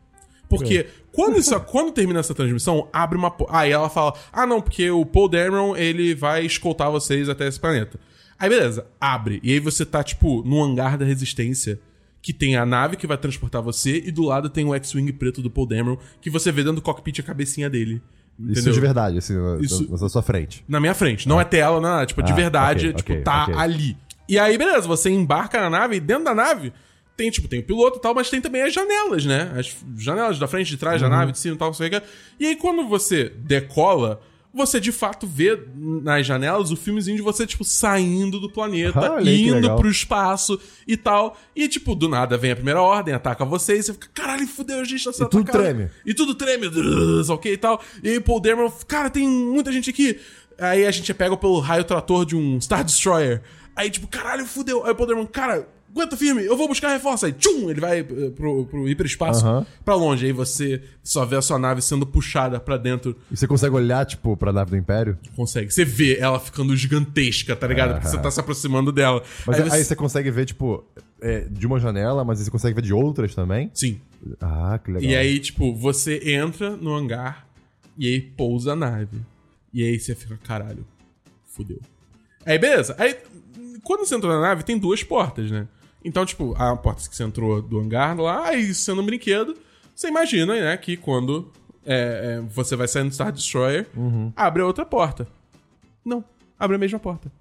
Porque 0.49 0.87
quando, 1.11 1.37
isso, 1.37 1.59
quando 1.65 1.91
termina 1.91 2.19
essa 2.19 2.35
transmissão, 2.35 2.87
abre 2.93 3.17
uma. 3.17 3.35
Aí 3.49 3.71
ela 3.71 3.89
fala: 3.89 4.13
Ah, 4.31 4.45
não, 4.45 4.61
porque 4.61 4.89
o 4.91 5.05
Paul 5.05 5.27
Dameron 5.27 5.75
ele 5.75 6.13
vai 6.13 6.45
escoltar 6.45 6.91
vocês 6.91 7.27
até 7.27 7.47
esse 7.47 7.59
planeta. 7.59 7.99
Aí 8.37 8.49
beleza, 8.49 8.85
abre. 9.01 9.39
E 9.41 9.51
aí 9.51 9.59
você 9.59 9.85
tá, 9.85 10.03
tipo, 10.03 10.43
no 10.43 10.61
hangar 10.61 10.97
da 10.97 11.05
resistência. 11.05 11.79
Que 12.19 12.33
tem 12.33 12.57
a 12.57 12.65
nave 12.65 12.97
que 12.97 13.07
vai 13.07 13.17
transportar 13.17 13.61
você, 13.61 14.01
e 14.03 14.11
do 14.11 14.23
lado 14.23 14.49
tem 14.49 14.65
o 14.65 14.75
X-Wing 14.75 15.13
preto 15.13 15.41
do 15.41 15.49
Paul 15.49 15.67
Dameron, 15.67 15.97
que 16.19 16.29
você 16.29 16.51
vê 16.51 16.61
dentro 16.61 16.77
do 16.77 16.81
cockpit 16.81 17.19
a 17.19 17.23
cabecinha 17.23 17.69
dele. 17.69 18.01
Isso 18.39 18.51
Entendeu? 18.61 18.73
de 18.73 18.79
verdade, 18.79 19.17
assim, 19.17 19.33
na, 19.35 19.57
Isso- 19.59 19.89
na- 19.89 20.09
sua 20.09 20.21
frente. 20.21 20.63
Na 20.67 20.79
minha 20.79 20.93
frente. 20.93 21.27
Não 21.27 21.41
é 21.41 21.43
tela, 21.43 21.81
não 21.81 21.99
é. 21.99 22.05
Tipo, 22.05 22.21
de 22.21 22.31
Ah, 22.31 22.35
verdade, 22.35 22.87
ok, 22.89 22.93
tipo, 22.97 23.11
ok, 23.13 23.23
tá 23.23 23.43
ok. 23.43 23.55
ali. 23.55 23.97
E 24.29 24.37
aí, 24.37 24.57
beleza, 24.57 24.87
você 24.87 25.09
embarca 25.09 25.59
na 25.59 25.69
nave 25.69 25.95
e 25.95 25.99
dentro 25.99 26.25
da 26.25 26.35
nave 26.35 26.71
tem, 27.15 27.31
tipo, 27.31 27.47
tem 27.47 27.59
o 27.61 27.63
piloto 27.63 27.97
e 27.97 28.01
tal, 28.01 28.13
mas 28.13 28.29
tem 28.29 28.39
também 28.39 28.61
as 28.61 28.71
janelas, 28.73 29.25
né? 29.25 29.51
As 29.57 29.75
janelas 29.97 30.37
da 30.37 30.47
frente, 30.47 30.69
de 30.69 30.77
trás 30.77 31.01
Uhum. 31.01 31.09
da 31.09 31.15
nave, 31.17 31.31
de 31.31 31.39
cima 31.39 31.55
e 31.55 31.57
tal, 31.57 31.69
não 31.69 31.73
sei 31.73 31.87
o 31.87 31.89
que. 31.91 32.01
E 32.39 32.45
aí, 32.45 32.55
quando 32.55 32.87
você 32.87 33.29
decola, 33.37 34.21
você 34.57 34.79
de 34.79 34.91
fato 34.91 35.25
vê 35.25 35.57
nas 35.75 36.25
janelas 36.25 36.71
o 36.71 36.75
filmezinho 36.75 37.15
de 37.15 37.23
você, 37.23 37.45
tipo, 37.45 37.63
saindo 37.63 38.39
do 38.39 38.49
planeta, 38.49 38.99
Olha 39.13 39.31
indo 39.31 39.75
pro 39.75 39.89
espaço 39.89 40.59
e 40.87 40.97
tal. 40.97 41.37
E, 41.55 41.67
tipo, 41.67 41.95
do 41.95 42.09
nada 42.09 42.37
vem 42.37 42.51
a 42.51 42.55
primeira 42.55 42.81
ordem, 42.81 43.13
ataca 43.13 43.45
você 43.45 43.77
e 43.77 43.83
você 43.83 43.93
fica, 43.93 44.09
caralho, 44.13 44.47
fudeu, 44.47 44.79
a 44.79 44.83
gente 44.83 45.03
tá 45.03 45.13
sendo 45.13 45.29
tudo 45.29 45.43
atacado." 45.43 45.63
treme. 45.63 45.89
E 46.05 46.13
tudo 46.13 46.35
treme, 46.35 46.69
drrr, 46.69 47.29
ok 47.29 47.53
e 47.53 47.57
tal. 47.57 47.81
E 48.03 48.09
aí 48.09 48.19
Paul 48.19 48.39
Dameron, 48.41 48.71
cara, 48.87 49.09
tem 49.09 49.27
muita 49.27 49.71
gente 49.71 49.89
aqui. 49.89 50.19
Aí 50.59 50.85
a 50.85 50.91
gente 50.91 51.11
é 51.11 51.13
pego 51.13 51.37
pelo 51.37 51.59
raio 51.59 51.83
trator 51.83 52.25
de 52.25 52.35
um 52.35 52.59
Star 52.59 52.83
Destroyer. 52.83 53.41
Aí, 53.75 53.91
tipo, 53.91 54.07
caralho, 54.07 54.45
fudeu. 54.45 54.83
Aí 54.83 54.91
o 54.91 54.95
Paul 54.95 55.07
Dameron, 55.07 55.27
cara, 55.27 55.67
aguenta 55.97 56.15
firme, 56.17 56.45
eu 56.45 56.55
vou 56.55 56.67
buscar 56.67 56.89
reforço. 56.93 57.25
Aí, 57.25 57.33
tchum, 57.33 57.69
ele 57.69 57.79
vai 57.81 57.99
eh, 57.99 58.03
pro, 58.35 58.65
pro 58.65 58.87
hiperespaço 58.87 59.45
Aham. 59.45 59.65
pra 59.83 59.95
longe. 59.95 60.25
Aí 60.25 60.31
você 60.31 60.81
só 61.03 61.25
vê 61.25 61.35
a 61.35 61.41
sua 61.41 61.57
nave 61.59 61.81
sendo 61.81 62.05
puxada 62.05 62.59
pra 62.59 62.77
dentro. 62.77 63.15
E 63.31 63.35
você 63.37 63.47
consegue 63.47 63.75
olhar, 63.75 64.05
tipo, 64.05 64.35
pra 64.37 64.53
nave 64.53 64.71
do 64.71 64.77
Império? 64.77 65.17
Consegue. 65.35 65.71
Você 65.73 65.83
vê 65.83 66.17
ela 66.19 66.39
ficando 66.39 66.75
gigantesca, 66.75 67.55
tá 67.55 67.67
ligado? 67.67 67.93
Porque 67.95 68.07
você 68.07 68.17
tá 68.17 68.31
se 68.31 68.39
aproximando 68.39 68.91
dela. 68.91 69.21
Mas 69.45 69.59
aí, 69.59 69.69
você- 69.69 69.83
você 69.83 69.95
consegue 69.95 70.31
ver, 70.31 70.45
tipo, 70.45 70.83
é, 71.21 71.41
de 71.49 71.65
uma 71.67 71.79
janela, 71.79 72.23
mas 72.23 72.39
aí 72.39 72.45
você 72.45 72.51
consegue 72.51 72.75
ver 72.75 72.81
de 72.81 72.93
outras 72.93 73.33
também? 73.35 73.69
Sim. 73.73 73.99
Ah, 74.41 74.79
que 74.83 74.91
legal. 74.91 75.09
E 75.11 75.15
aí, 75.15 75.39
tipo, 75.39 75.73
você 75.75 76.21
entra 76.33 76.75
no 76.77 76.93
hangar 76.95 77.47
e 77.97 78.07
aí 78.07 78.21
pousa 78.21 78.73
a 78.73 78.75
nave. 78.75 79.19
E 79.73 79.83
aí 79.83 79.99
você 79.99 80.15
fica, 80.15 80.37
caralho, 80.43 80.85
fudeu. 81.45 81.79
Aí, 82.45 82.57
beleza. 82.57 82.95
Aí, 82.97 83.15
quando 83.83 84.05
você 84.05 84.15
entrou 84.15 84.31
na 84.33 84.39
nave, 84.41 84.63
tem 84.63 84.77
duas 84.77 85.03
portas, 85.03 85.51
né? 85.51 85.67
Então, 86.03 86.25
tipo, 86.25 86.55
a 86.57 86.75
porta 86.75 87.07
que 87.09 87.15
você 87.15 87.23
entrou 87.23 87.61
do 87.61 87.79
hangar 87.79 88.17
lá, 88.19 88.47
aí 88.47 88.73
sendo 88.73 89.01
um 89.01 89.05
brinquedo, 89.05 89.55
você 89.93 90.07
imagina, 90.07 90.53
né, 90.53 90.77
que 90.77 90.95
quando 90.95 91.51
é, 91.85 92.39
é, 92.39 92.41
você 92.49 92.75
vai 92.75 92.87
sair 92.87 93.03
no 93.03 93.11
Star 93.11 93.31
Destroyer, 93.31 93.87
abre 94.35 94.61
a 94.61 94.65
outra 94.65 94.85
porta. 94.85 95.27
Não, 96.05 96.23
abre 96.59 96.75
a 96.75 96.79
mesma 96.79 96.99
porta. 96.99 97.31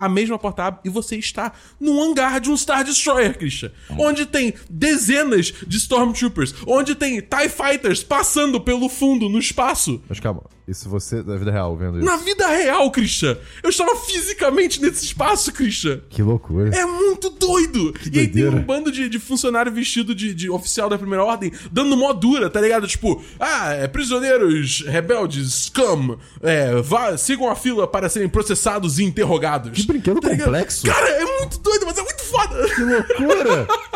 A 0.00 0.08
mesma 0.08 0.38
porta 0.38 0.64
abre 0.64 0.80
e 0.84 0.88
você 0.88 1.16
está 1.16 1.52
num 1.80 2.00
hangar 2.00 2.40
de 2.40 2.50
um 2.50 2.56
Star 2.56 2.84
Destroyer, 2.84 3.36
Christian. 3.36 3.72
Onde 3.98 4.26
tem 4.26 4.54
dezenas 4.70 5.46
de 5.66 5.76
Stormtroopers. 5.76 6.54
Onde 6.66 6.94
tem 6.94 7.20
TIE 7.20 7.48
Fighters 7.48 8.04
passando 8.04 8.60
pelo 8.60 8.88
fundo, 8.88 9.28
no 9.28 9.38
espaço. 9.38 10.00
Mas 10.08 10.20
calma, 10.20 10.44
isso 10.68 10.88
você 10.88 11.22
da 11.22 11.36
vida 11.36 11.50
real 11.50 11.74
vendo 11.76 11.98
isso. 11.98 12.06
Na 12.06 12.16
vida 12.16 12.46
real, 12.46 12.90
Christian. 12.90 13.36
Eu 13.62 13.70
estava 13.70 13.96
fisicamente 13.96 14.80
nesse 14.80 15.06
espaço, 15.06 15.50
Christian. 15.52 16.00
Que 16.10 16.22
loucura. 16.22 16.68
É 16.76 16.84
muito 16.84 17.30
doido! 17.30 17.94
e 18.12 18.18
aí 18.18 18.28
tem 18.28 18.48
um 18.48 18.62
bando 18.62 18.92
de, 18.92 19.08
de 19.08 19.18
funcionário 19.18 19.72
vestido 19.72 20.14
de, 20.14 20.34
de 20.34 20.50
oficial 20.50 20.88
da 20.88 20.98
primeira 20.98 21.24
ordem 21.24 21.50
dando 21.72 21.96
mó 21.96 22.12
dura, 22.12 22.50
tá 22.50 22.60
ligado? 22.60 22.86
Tipo, 22.86 23.22
ah, 23.40 23.72
é, 23.72 23.88
prisioneiros 23.88 24.84
rebeldes, 24.86 25.66
scum, 25.66 26.16
é, 26.42 26.74
vá, 26.82 27.16
sigam 27.16 27.50
a 27.50 27.56
fila 27.56 27.86
para 27.86 28.08
serem 28.08 28.28
processados 28.28 28.98
e 28.98 29.04
interrogados. 29.04 29.72
Que 29.72 29.86
brinquedo 29.86 30.20
Tá 30.20 30.36
complexo. 30.36 30.86
Cara, 30.86 31.08
é 31.08 31.24
muito 31.40 31.58
doido, 31.58 31.86
mas 31.86 31.96
é 31.96 32.02
muito 32.02 32.22
foda! 32.22 32.68
Que 32.74 32.82
loucura! 32.82 33.66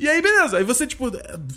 E 0.00 0.08
aí, 0.08 0.22
beleza. 0.22 0.56
Aí 0.56 0.64
você, 0.64 0.86
tipo, 0.86 1.12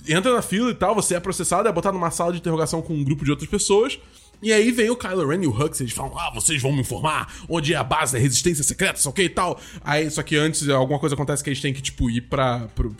entra 0.05 0.33
na 0.33 0.41
fila 0.41 0.69
e 0.69 0.75
tal, 0.75 0.93
você 0.93 1.15
é 1.15 1.19
processado, 1.19 1.67
é 1.69 1.71
botado 1.71 1.97
numa 1.97 2.11
sala 2.11 2.33
de 2.33 2.39
interrogação 2.39 2.81
com 2.81 2.93
um 2.93 3.03
grupo 3.03 3.23
de 3.23 3.31
outras 3.31 3.49
pessoas. 3.49 3.97
E 4.41 4.51
aí 4.51 4.69
vem 4.69 4.89
o 4.89 4.97
Kylo 4.97 5.25
Ren 5.25 5.41
e 5.41 5.47
o 5.47 5.57
Hux, 5.57 5.79
eles 5.79 5.93
falam, 5.93 6.19
ah, 6.19 6.29
vocês 6.35 6.61
vão 6.61 6.73
me 6.73 6.81
informar 6.81 7.33
onde 7.47 7.73
é 7.73 7.77
a 7.77 7.83
base 7.83 8.11
da 8.11 8.19
resistência 8.19 8.61
secreta, 8.61 8.99
sei 8.99 9.09
o 9.09 9.13
que 9.13 9.23
e 9.23 9.29
tal. 9.29 9.57
Aí, 9.81 10.11
só 10.11 10.21
que 10.21 10.35
antes 10.35 10.67
alguma 10.67 10.99
coisa 10.99 11.15
acontece 11.15 11.41
que 11.41 11.49
eles 11.49 11.61
têm 11.61 11.73
que, 11.73 11.81
tipo, 11.81 12.09
ir 12.09 12.21
pra... 12.21 12.67
Pro, 12.75 12.93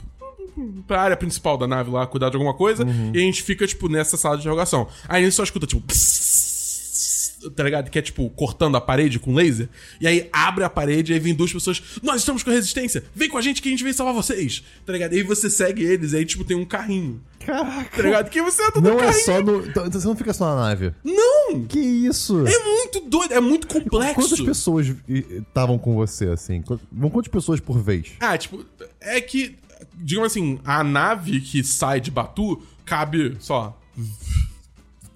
pra 0.88 1.02
área 1.02 1.18
principal 1.18 1.58
da 1.58 1.68
nave 1.68 1.92
lá, 1.92 2.08
cuidar 2.08 2.30
de 2.30 2.38
alguma 2.38 2.54
coisa, 2.54 2.86
e 3.14 3.18
a 3.18 3.22
gente 3.22 3.44
fica, 3.44 3.68
tipo, 3.68 3.90
nessa 3.90 4.16
sala 4.16 4.38
de 4.38 4.44
interrogação. 4.44 4.88
Aí 5.10 5.24
a 5.24 5.26
gente 5.26 5.36
só 5.36 5.44
escuta, 5.44 5.68
tipo, 5.68 5.82
psss, 5.82 6.53
tá 7.52 7.64
ligado? 7.64 7.90
Que 7.90 8.00
é, 8.00 8.02
tipo, 8.02 8.30
cortando 8.32 8.76
a 8.78 8.82
parede 8.82 9.20
com 9.20 9.34
laser. 9.34 9.70
E 10.00 10.08
aí 10.08 10.30
abre 10.32 10.64
a 10.64 10.70
parede 10.70 11.12
e 11.12 11.16
aí 11.16 11.20
vem 11.20 11.34
duas 11.34 11.52
pessoas, 11.52 11.82
nós 12.02 12.18
estamos 12.22 12.44
com 12.44 12.50
a 12.50 12.54
resistência, 12.54 13.04
vem 13.16 13.30
com 13.30 13.38
a 13.38 13.42
gente 13.42 13.62
que 13.62 13.68
a 13.70 13.72
gente 13.72 13.84
vem 13.84 13.94
salvar 13.94 14.14
vocês, 14.14 14.64
tá 14.86 14.94
ligado? 14.94 15.14
E 15.14 15.18
aí 15.18 15.24
você 15.24 15.50
segue 15.50 15.84
eles, 15.84 16.14
e 16.14 16.18
aí, 16.18 16.26
tipo, 16.26 16.44
tem 16.44 16.56
um 16.58 16.66
carrinho, 16.66 17.22
Caraca. 17.40 17.98
tá 17.98 18.04
ligado? 18.04 18.30
Que 18.30 18.42
você 18.42 18.64
entra 18.64 18.82
no 18.82 18.90
Não 18.90 18.98
é 19.00 19.06
carrinho. 19.06 19.26
só 19.26 19.42
no. 19.42 19.66
Então 19.66 19.92
você 19.92 20.08
não 20.08 20.16
fica 20.16 20.34
só 20.34 20.56
na 20.56 20.62
nave. 20.62 20.94
Não! 21.04 21.66
Que 21.68 21.80
isso? 21.80 22.46
É 22.48 22.60
muito 22.64 23.02
doido, 23.02 23.34
é 23.34 23.40
muito 23.40 23.68
complexo. 23.68 24.16
Quantas 24.16 24.42
pessoas 24.42 24.94
estavam 25.08 25.78
com 25.78 25.94
você, 25.96 26.26
assim? 26.28 26.62
Quantas 26.62 27.28
pessoas 27.28 27.60
por 27.60 27.80
vez? 27.82 28.14
Ah, 28.20 28.38
tipo, 28.38 28.66
é 29.02 29.20
que, 29.22 29.56
digamos 29.96 30.32
assim, 30.32 30.60
a 30.64 30.84
nave 30.84 31.42
que 31.42 31.64
sai 31.64 32.00
de 32.00 32.10
Batu 32.10 32.62
cabe 32.86 33.36
só 33.40 33.78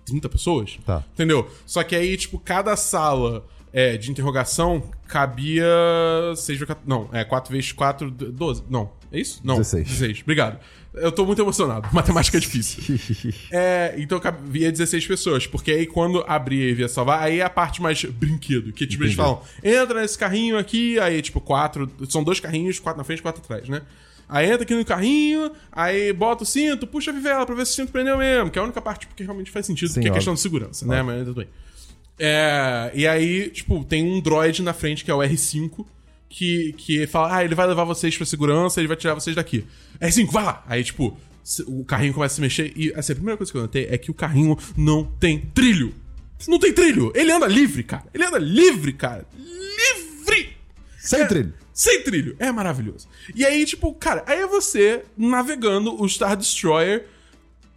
30 0.08 0.30
pessoas. 0.30 0.80
Tá. 0.86 1.04
Entendeu? 1.14 1.50
Só 1.66 1.84
que 1.84 1.96
aí, 1.96 2.16
tipo, 2.18 2.40
cada 2.40 2.76
sala 2.76 3.46
é, 3.72 3.98
de 3.98 4.10
interrogação 4.10 4.84
cabia 5.08 5.66
6 6.36 6.46
vezes 6.48 6.66
4. 6.66 6.84
Não, 6.88 7.10
é 7.12 7.24
4 7.24 7.52
vezes 7.52 7.72
4, 7.72 8.10
12. 8.10 8.64
Não, 8.70 8.92
é 9.12 9.20
isso? 9.20 9.42
Não. 9.44 9.58
16. 9.58 9.88
16. 9.88 10.22
Obrigado. 10.22 10.60
Eu 10.94 11.12
tô 11.12 11.26
muito 11.26 11.42
emocionado. 11.42 11.88
Matemática 11.94 12.38
é 12.38 12.40
difícil. 12.40 12.98
É, 13.52 13.96
então 13.98 14.20
cabia 14.20 14.72
16 14.72 15.06
pessoas, 15.08 15.48
porque 15.48 15.72
aí 15.72 15.86
quando 15.86 16.24
abria 16.28 16.70
e 16.70 16.74
via 16.74 16.88
salvar, 16.88 17.22
aí 17.22 17.40
é 17.40 17.44
a 17.44 17.50
parte 17.50 17.82
mais 17.82 18.04
brinquedo, 18.04 18.74
que 18.74 18.86
tipo, 18.86 19.04
eles 19.04 19.14
Entendi. 19.14 19.16
falam, 19.16 19.42
entra 19.64 20.02
nesse 20.02 20.18
carrinho 20.18 20.58
aqui, 20.58 21.00
aí 21.00 21.22
tipo, 21.22 21.40
quatro, 21.40 21.90
são 22.10 22.24
dois 22.24 22.40
carrinhos, 22.40 22.80
quatro 22.80 22.98
na 22.98 23.04
frente 23.04 23.20
e 23.20 23.22
quatro 23.22 23.42
atrás, 23.42 23.70
né? 23.70 23.82
Aí 24.30 24.48
entra 24.48 24.64
aqui 24.64 24.76
no 24.76 24.84
carrinho, 24.84 25.52
aí 25.72 26.12
bota 26.12 26.44
o 26.44 26.46
cinto, 26.46 26.86
puxa 26.86 27.12
a 27.12 27.14
fivela 27.14 27.46
pra 27.46 27.56
ver 27.56 27.66
se 27.66 27.74
o 27.74 27.76
cinto 27.76 27.92
prendeu 27.92 28.18
mesmo, 28.18 28.50
que 28.50 28.60
é 28.60 28.62
a 28.62 28.66
única 28.66 28.82
parte 28.82 29.08
que 29.16 29.24
realmente 29.24 29.50
faz 29.50 29.66
sentido, 29.66 29.90
Sim, 29.90 30.02
que 30.02 30.08
é 30.10 30.12
questão 30.12 30.34
de 30.34 30.40
segurança, 30.42 30.86
né? 30.86 31.02
Mas 31.02 31.20
tudo 31.20 31.36
bem. 31.36 31.48
É, 32.20 32.92
e 32.94 33.08
aí, 33.08 33.50
tipo, 33.50 33.84
tem 33.86 34.04
um 34.04 34.20
droid 34.20 34.62
na 34.64 34.74
frente, 34.74 35.06
que 35.06 35.12
é 35.12 35.14
o 35.14 35.20
R5, 35.20 35.86
que, 36.30 36.74
que 36.74 37.08
fala, 37.08 37.38
ah, 37.38 37.46
ele 37.46 37.56
vai 37.56 37.68
levar 37.68 37.84
vocês 37.84 38.18
pra 38.18 38.26
segurança, 38.26 38.82
ele 38.82 38.88
vai 38.88 38.98
tirar 38.98 39.14
vocês 39.14 39.36
daqui. 39.36 39.66
R5, 40.02 40.32
vai 40.32 40.44
lá! 40.44 40.64
Aí, 40.68 40.84
tipo, 40.84 41.18
o 41.68 41.86
carrinho 41.86 42.14
começa 42.14 42.34
a 42.34 42.36
se 42.36 42.42
mexer 42.42 42.74
e, 42.76 42.92
assim, 42.96 43.14
a 43.14 43.16
primeira 43.16 43.38
coisa 43.38 43.52
que 43.52 43.58
eu 43.58 43.62
notei 43.62 43.88
é 43.90 43.98
que 43.98 44.12
o 44.12 44.14
carrinho 44.14 44.58
não 44.76 45.06
tem 45.06 45.40
trilho. 45.40 45.94
Não 46.48 46.60
tem 46.60 46.74
trilho! 46.74 47.12
Ele 47.16 47.32
anda 47.32 47.48
livre, 47.48 47.84
cara! 47.84 48.04
Ele 48.14 48.26
anda 48.26 48.38
livre, 48.40 48.94
cara! 48.94 49.26
Livre! 49.38 50.58
Sem 51.00 51.22
É, 51.22 51.26
trilho. 51.26 51.54
Sem 51.78 52.02
trilho. 52.02 52.36
É 52.40 52.52
maravilhoso. 52.52 53.08
E 53.36 53.46
aí, 53.46 53.64
tipo, 53.64 53.94
cara, 53.94 54.24
aí 54.26 54.40
é 54.40 54.48
você 54.48 55.06
navegando 55.16 56.02
o 56.02 56.10
Star 56.10 56.36
Destroyer 56.36 57.06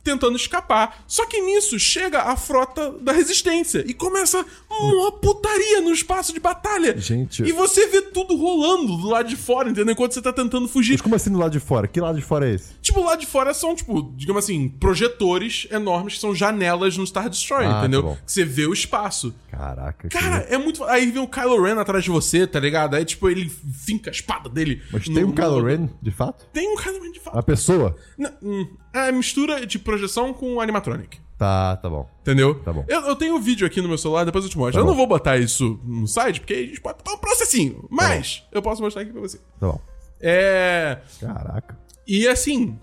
tentando 0.03 0.37
escapar. 0.37 1.05
Só 1.07 1.27
que 1.27 1.39
nisso 1.43 1.79
chega 1.79 2.23
a 2.23 2.35
frota 2.35 2.93
da 2.93 3.13
resistência 3.13 3.85
e 3.87 3.93
começa 3.93 4.43
uma 4.71 5.13
putaria 5.13 5.81
no 5.81 5.93
espaço 5.93 6.33
de 6.33 6.41
batalha. 6.41 6.97
Gente. 6.99 7.43
E 7.43 7.53
você 7.53 7.87
vê 7.89 8.03
tudo 8.03 8.37
rolando 8.37 8.97
do 8.97 9.09
lado 9.09 9.29
de 9.29 9.37
fora, 9.37 9.69
entendeu? 9.69 9.93
Enquanto 9.93 10.13
você 10.13 10.23
tá 10.23 10.33
tentando 10.33 10.69
fugir. 10.69 10.93
Mas 10.93 11.01
como 11.03 11.15
assim 11.15 11.31
do 11.31 11.39
lado 11.39 11.53
de 11.53 11.61
fora? 11.61 11.87
Que 11.89 12.01
lado 12.01 12.17
de 12.17 12.23
fora 12.25 12.49
é 12.49 12.55
esse? 12.55 12.75
Tipo, 12.81 13.03
lá 13.03 13.17
de 13.17 13.27
fora 13.27 13.53
são, 13.53 13.75
tipo, 13.75 14.13
digamos 14.17 14.45
assim, 14.45 14.69
projetores 14.69 15.67
enormes 15.71 16.15
que 16.15 16.21
são 16.21 16.35
janelas 16.35 16.97
no 16.97 17.07
Star 17.07 17.29
Destroyer, 17.29 17.69
Ah, 17.69 17.73
tá 17.75 17.79
entendeu? 17.81 18.03
bom. 18.03 18.15
Que 18.25 18.33
você 18.33 18.45
vê 18.45 18.67
o 18.67 18.73
espaço. 18.73 19.35
Caraca. 19.51 20.09
que 20.09 20.17
Cara, 20.17 20.47
é 20.49 20.57
muito. 20.57 20.85
Aí 20.85 21.11
vem 21.11 21.23
o 21.23 21.29
Kylo 21.29 21.63
Ren 21.63 21.79
atrás 21.81 22.05
de 22.05 22.11
você, 22.11 22.47
tá 22.47 22.61
ligado? 22.61 22.95
Aí, 22.95 23.05
tipo, 23.05 23.29
ele 23.29 23.49
finca 23.49 24.11
a 24.11 24.13
espada 24.13 24.49
dele. 24.49 24.81
Mas 24.93 25.07
no- 25.09 25.15
tem 25.15 25.25
um 25.25 25.33
Kylo 25.33 25.63
Ren, 25.65 25.89
de 26.01 26.11
fato? 26.11 26.47
Tem 26.53 26.69
um 26.73 26.77
Kylo 26.77 27.03
Ren 27.03 27.13
de 27.13 27.21
fato. 27.21 27.39
A 27.39 27.43
pessoa? 27.43 27.97
Não, 28.17 28.31
hum, 28.43 28.67
É 28.93 29.13
mistura 29.13 29.65
de 29.67 29.79
projeção 29.79 30.33
com 30.33 30.61
animatronic. 30.61 31.19
Tá, 31.41 31.75
tá 31.79 31.89
bom. 31.89 32.07
Entendeu? 32.21 32.55
Tá 32.57 32.71
bom. 32.71 32.85
Eu, 32.87 33.01
eu 33.07 33.17
tenho 33.17 33.35
um 33.35 33.41
vídeo 33.41 33.67
aqui 33.67 33.81
no 33.81 33.89
meu 33.89 33.97
celular, 33.97 34.25
depois 34.27 34.45
eu 34.45 34.51
te 34.51 34.59
mostro. 34.59 34.75
Tá 34.75 34.81
eu 34.81 34.85
não 34.85 34.93
bom. 34.93 34.99
vou 34.99 35.07
botar 35.07 35.39
isso 35.39 35.81
no 35.87 36.07
site, 36.07 36.39
porque 36.39 36.53
a 36.53 36.67
gente 36.67 36.81
pode 36.83 36.99
botar 36.99 37.15
um 37.15 37.19
processinho. 37.19 37.89
Mas 37.91 38.43
eu 38.53 38.61
posso 38.61 38.83
mostrar 38.83 39.01
aqui 39.01 39.11
pra 39.11 39.23
você. 39.23 39.39
Tá 39.59 39.69
bom. 39.69 39.81
É. 40.21 40.99
Caraca. 41.19 41.79
E 42.07 42.29
assim. 42.29 42.79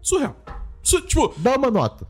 Surreal. 0.00 0.36
Su- 0.82 1.00
tipo, 1.02 1.32
Dá 1.38 1.54
uma 1.56 1.70
nota. 1.70 2.04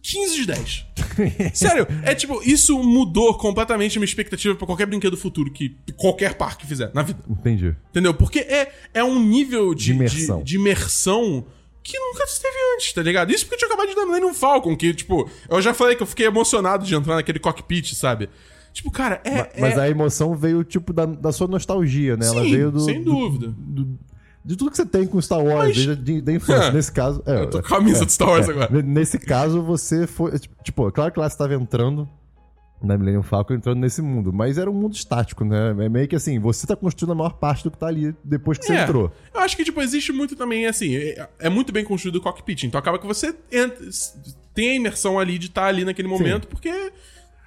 15 0.00 0.34
de 0.34 0.46
10. 0.46 0.86
Sério, 1.54 1.86
é 2.04 2.14
tipo, 2.14 2.42
isso 2.42 2.82
mudou 2.82 3.34
completamente 3.34 3.98
a 3.98 4.00
minha 4.00 4.06
expectativa 4.08 4.54
pra 4.56 4.66
qualquer 4.66 4.86
brinquedo 4.86 5.16
futuro 5.16 5.52
que 5.52 5.76
qualquer 5.96 6.34
parque 6.36 6.66
fizer 6.66 6.90
na 6.94 7.02
vida. 7.02 7.20
Entendi. 7.28 7.76
Entendeu? 7.90 8.14
Porque 8.14 8.38
é, 8.40 8.72
é 8.94 9.04
um 9.04 9.22
nível 9.22 9.74
de, 9.74 9.84
De 9.84 9.92
imersão. 9.92 10.38
de, 10.38 10.44
de 10.44 10.56
imersão 10.56 11.44
que 11.82 11.98
nunca 11.98 12.24
esteve 12.24 12.54
antes, 12.76 12.92
tá 12.92 13.02
ligado? 13.02 13.32
Isso 13.32 13.44
porque 13.44 13.54
eu 13.56 13.58
tinha 13.58 13.68
acabado 13.68 13.88
de 13.88 13.94
dar 13.96 14.06
Millennium 14.06 14.32
Falcon, 14.34 14.76
que, 14.76 14.94
tipo, 14.94 15.28
eu 15.48 15.60
já 15.60 15.74
falei 15.74 15.96
que 15.96 16.02
eu 16.02 16.06
fiquei 16.06 16.26
emocionado 16.26 16.84
de 16.84 16.94
entrar 16.94 17.16
naquele 17.16 17.38
cockpit, 17.38 17.92
sabe? 17.94 18.28
Tipo, 18.72 18.90
cara, 18.90 19.20
é. 19.24 19.38
Ma- 19.38 19.48
Mas 19.60 19.76
é... 19.76 19.80
a 19.82 19.90
emoção 19.90 20.34
veio, 20.34 20.62
tipo, 20.64 20.92
da, 20.92 21.04
da 21.04 21.32
sua 21.32 21.46
nostalgia, 21.48 22.16
né? 22.16 22.26
Ela 22.26 22.42
Sim, 22.42 22.50
veio 22.50 22.70
do. 22.70 22.80
sem 22.80 23.02
do- 23.02 23.10
dúvida. 23.10 23.54
do- 23.56 23.98
de 24.44 24.56
tudo 24.56 24.70
que 24.72 24.76
você 24.76 24.86
tem 24.86 25.06
com 25.06 25.20
Star 25.20 25.38
Wars, 25.40 25.68
Mas- 25.68 25.86
desde 25.86 25.96
de- 25.96 26.20
da 26.20 26.32
infância. 26.32 26.68
É. 26.68 26.72
Nesse 26.72 26.90
caso. 26.90 27.22
É, 27.26 27.42
Eu 27.42 27.50
tô 27.50 27.60
com 27.60 27.66
a 27.66 27.78
camisa 27.78 28.04
de 28.06 28.12
Star 28.12 28.28
Wars 28.28 28.48
agora. 28.48 28.72
N- 28.72 28.82
Nesse 28.82 29.18
caso, 29.18 29.62
você 29.62 30.06
foi. 30.06 30.32
Tipo, 30.64 30.88
é 30.88 30.90
claro 30.90 31.12
que 31.12 31.20
lá 31.20 31.28
você 31.28 31.34
estava 31.34 31.54
entrando 31.54 32.08
na 32.86 32.96
Millennium 32.98 33.22
Falcon, 33.22 33.54
entrando 33.54 33.78
nesse 33.78 34.00
mundo, 34.02 34.32
mas 34.32 34.58
era 34.58 34.70
um 34.70 34.74
mundo 34.74 34.94
estático, 34.94 35.44
né? 35.44 35.70
É 35.78 35.88
meio 35.88 36.06
que 36.08 36.16
assim, 36.16 36.38
você 36.38 36.66
tá 36.66 36.74
construindo 36.76 37.12
a 37.12 37.14
maior 37.14 37.34
parte 37.34 37.64
do 37.64 37.70
que 37.70 37.78
tá 37.78 37.86
ali 37.86 38.14
depois 38.24 38.58
que 38.58 38.66
você 38.66 38.74
É. 38.74 38.82
entrou. 38.82 39.12
Eu 39.34 39.40
acho 39.40 39.56
que, 39.56 39.64
tipo, 39.64 39.80
existe 39.80 40.12
muito 40.12 40.34
também, 40.36 40.66
assim, 40.66 40.94
é, 40.96 41.28
é 41.38 41.48
muito 41.48 41.72
bem 41.72 41.84
construído 41.84 42.16
o 42.16 42.20
cockpit. 42.20 42.64
Então 42.64 42.78
acaba 42.78 42.98
que 42.98 43.06
você 43.06 43.34
entra- 43.50 43.78
tem 44.54 44.70
a 44.70 44.74
imersão 44.74 45.18
ali 45.18 45.38
de 45.38 45.46
estar 45.46 45.64
ali 45.66 45.84
naquele 45.84 46.08
momento, 46.08 46.46
porque 46.48 46.92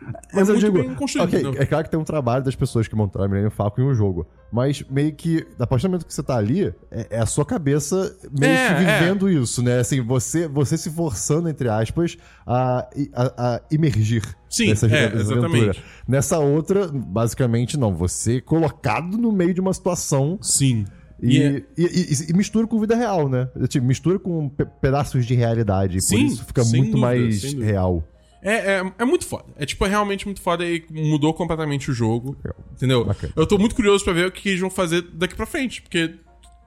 é 0.07 0.35
Mas 0.35 0.47
eu 0.49 0.55
muito 0.55 0.65
digo, 0.65 0.77
bem 0.87 0.95
construído. 0.95 1.27
ok, 1.27 1.39
entendeu? 1.41 1.61
é 1.61 1.65
claro 1.65 1.83
que 1.83 1.89
tem 1.91 1.99
um 1.99 2.03
trabalho 2.03 2.43
das 2.43 2.55
pessoas 2.55 2.87
que 2.87 2.95
montaram 2.95 3.25
a 3.25 3.27
Millennium 3.27 3.49
Falcon 3.51 3.81
em 3.81 3.85
um 3.85 3.93
jogo, 3.95 4.27
mas 4.51 4.83
meio 4.89 5.13
que, 5.13 5.45
a 5.59 5.65
partir 5.67 5.83
do 5.83 5.89
momento 5.91 6.05
que 6.05 6.13
você 6.13 6.23
tá 6.23 6.37
ali, 6.37 6.73
é, 6.91 7.07
é 7.11 7.19
a 7.19 7.25
sua 7.25 7.45
cabeça 7.45 8.15
meio 8.37 8.51
É, 8.53 8.67
que 8.75 8.83
é. 8.83 8.99
vivendo 8.99 9.29
isso, 9.29 9.61
né? 9.63 9.79
Assim, 9.79 10.01
você, 10.01 10.47
você 10.47 10.77
se 10.77 10.89
forçando, 10.89 11.49
entre 11.49 11.67
aspas, 11.69 12.17
a, 12.45 12.87
a, 13.13 13.55
a 13.55 13.61
imergir 13.71 14.23
Sim, 14.49 14.67
nessa, 14.69 14.85
é, 14.87 14.89
nessa 15.09 15.15
exatamente. 15.33 15.55
aventura. 15.63 15.85
Nessa 16.07 16.39
outra, 16.39 16.87
basicamente, 16.87 17.77
não. 17.77 17.93
Você 17.95 18.39
colocado 18.41 19.17
no 19.17 19.31
meio 19.31 19.53
de 19.53 19.59
uma 19.61 19.73
situação 19.73 20.37
Sim. 20.41 20.85
e, 21.21 21.41
é- 21.41 21.63
e- 21.77 21.83
e- 21.83 22.29
e 22.29 22.33
mistura 22.33 22.65
com 22.67 22.79
vida 22.79 22.95
real, 22.95 23.27
né? 23.27 23.49
Tipo, 23.67 23.85
mistura 23.85 24.17
com 24.19 24.47
pe- 24.49 24.65
pedaços 24.81 25.25
de 25.25 25.33
realidade. 25.35 26.01
Sim, 26.01 26.17
por 26.17 26.25
isso 26.25 26.45
fica 26.45 26.63
muito 26.63 26.77
dúvida, 26.91 26.97
mais 26.97 27.43
real. 27.53 28.03
É, 28.41 28.77
é, 28.77 28.93
é 28.99 29.05
muito 29.05 29.25
foda. 29.25 29.45
É 29.55 29.65
tipo, 29.65 29.85
é 29.85 29.89
realmente 29.89 30.25
muito 30.25 30.41
foda 30.41 30.65
e 30.65 30.85
mudou 30.91 31.33
completamente 31.33 31.89
o 31.89 31.93
jogo. 31.93 32.37
Entendeu? 32.71 33.05
Bacana. 33.05 33.33
Eu 33.35 33.47
tô 33.47 33.57
muito 33.57 33.75
curioso 33.75 34.03
pra 34.03 34.13
ver 34.13 34.27
o 34.27 34.31
que 34.31 34.49
eles 34.49 34.61
vão 34.61 34.69
fazer 34.69 35.01
daqui 35.01 35.35
pra 35.35 35.45
frente. 35.45 35.81
Porque, 35.81 36.15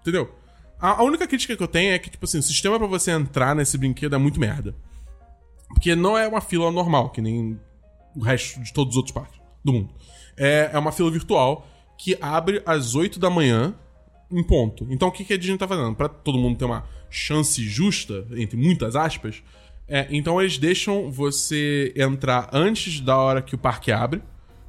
entendeu? 0.00 0.32
A, 0.80 1.00
a 1.00 1.02
única 1.02 1.26
crítica 1.26 1.56
que 1.56 1.62
eu 1.62 1.68
tenho 1.68 1.92
é 1.92 1.98
que, 1.98 2.10
tipo 2.10 2.24
assim, 2.24 2.38
o 2.38 2.42
sistema 2.42 2.78
pra 2.78 2.88
você 2.88 3.10
entrar 3.10 3.54
nesse 3.54 3.78
brinquedo 3.78 4.14
é 4.14 4.18
muito 4.18 4.40
merda. 4.40 4.74
Porque 5.68 5.94
não 5.94 6.16
é 6.16 6.26
uma 6.26 6.40
fila 6.40 6.70
normal, 6.70 7.10
que 7.10 7.20
nem 7.20 7.58
o 8.16 8.22
resto 8.22 8.60
de 8.60 8.72
todos 8.72 8.94
os 8.94 8.96
outros 8.96 9.12
parques 9.12 9.38
do 9.64 9.72
mundo. 9.72 9.90
é, 10.36 10.70
é 10.72 10.78
uma 10.78 10.92
fila 10.92 11.10
virtual 11.10 11.66
que 11.98 12.16
abre 12.20 12.62
às 12.64 12.94
8 12.94 13.18
da 13.18 13.28
manhã 13.28 13.74
em 14.30 14.42
ponto. 14.42 14.86
Então 14.88 15.08
o 15.08 15.12
que, 15.12 15.24
que 15.24 15.32
a 15.32 15.38
Disney 15.38 15.58
tá 15.58 15.66
fazendo? 15.66 15.94
Pra 15.94 16.08
todo 16.08 16.38
mundo 16.38 16.56
ter 16.56 16.64
uma 16.64 16.84
chance 17.10 17.62
justa, 17.62 18.26
entre 18.36 18.56
muitas 18.56 18.94
aspas, 18.94 19.42
é, 19.88 20.06
então 20.10 20.40
eles 20.40 20.58
deixam 20.58 21.10
você 21.10 21.92
entrar 21.96 22.50
antes 22.52 23.00
da 23.00 23.16
hora 23.16 23.40
que 23.40 23.54
o 23.54 23.58
parque 23.58 23.90
abre, 23.90 24.22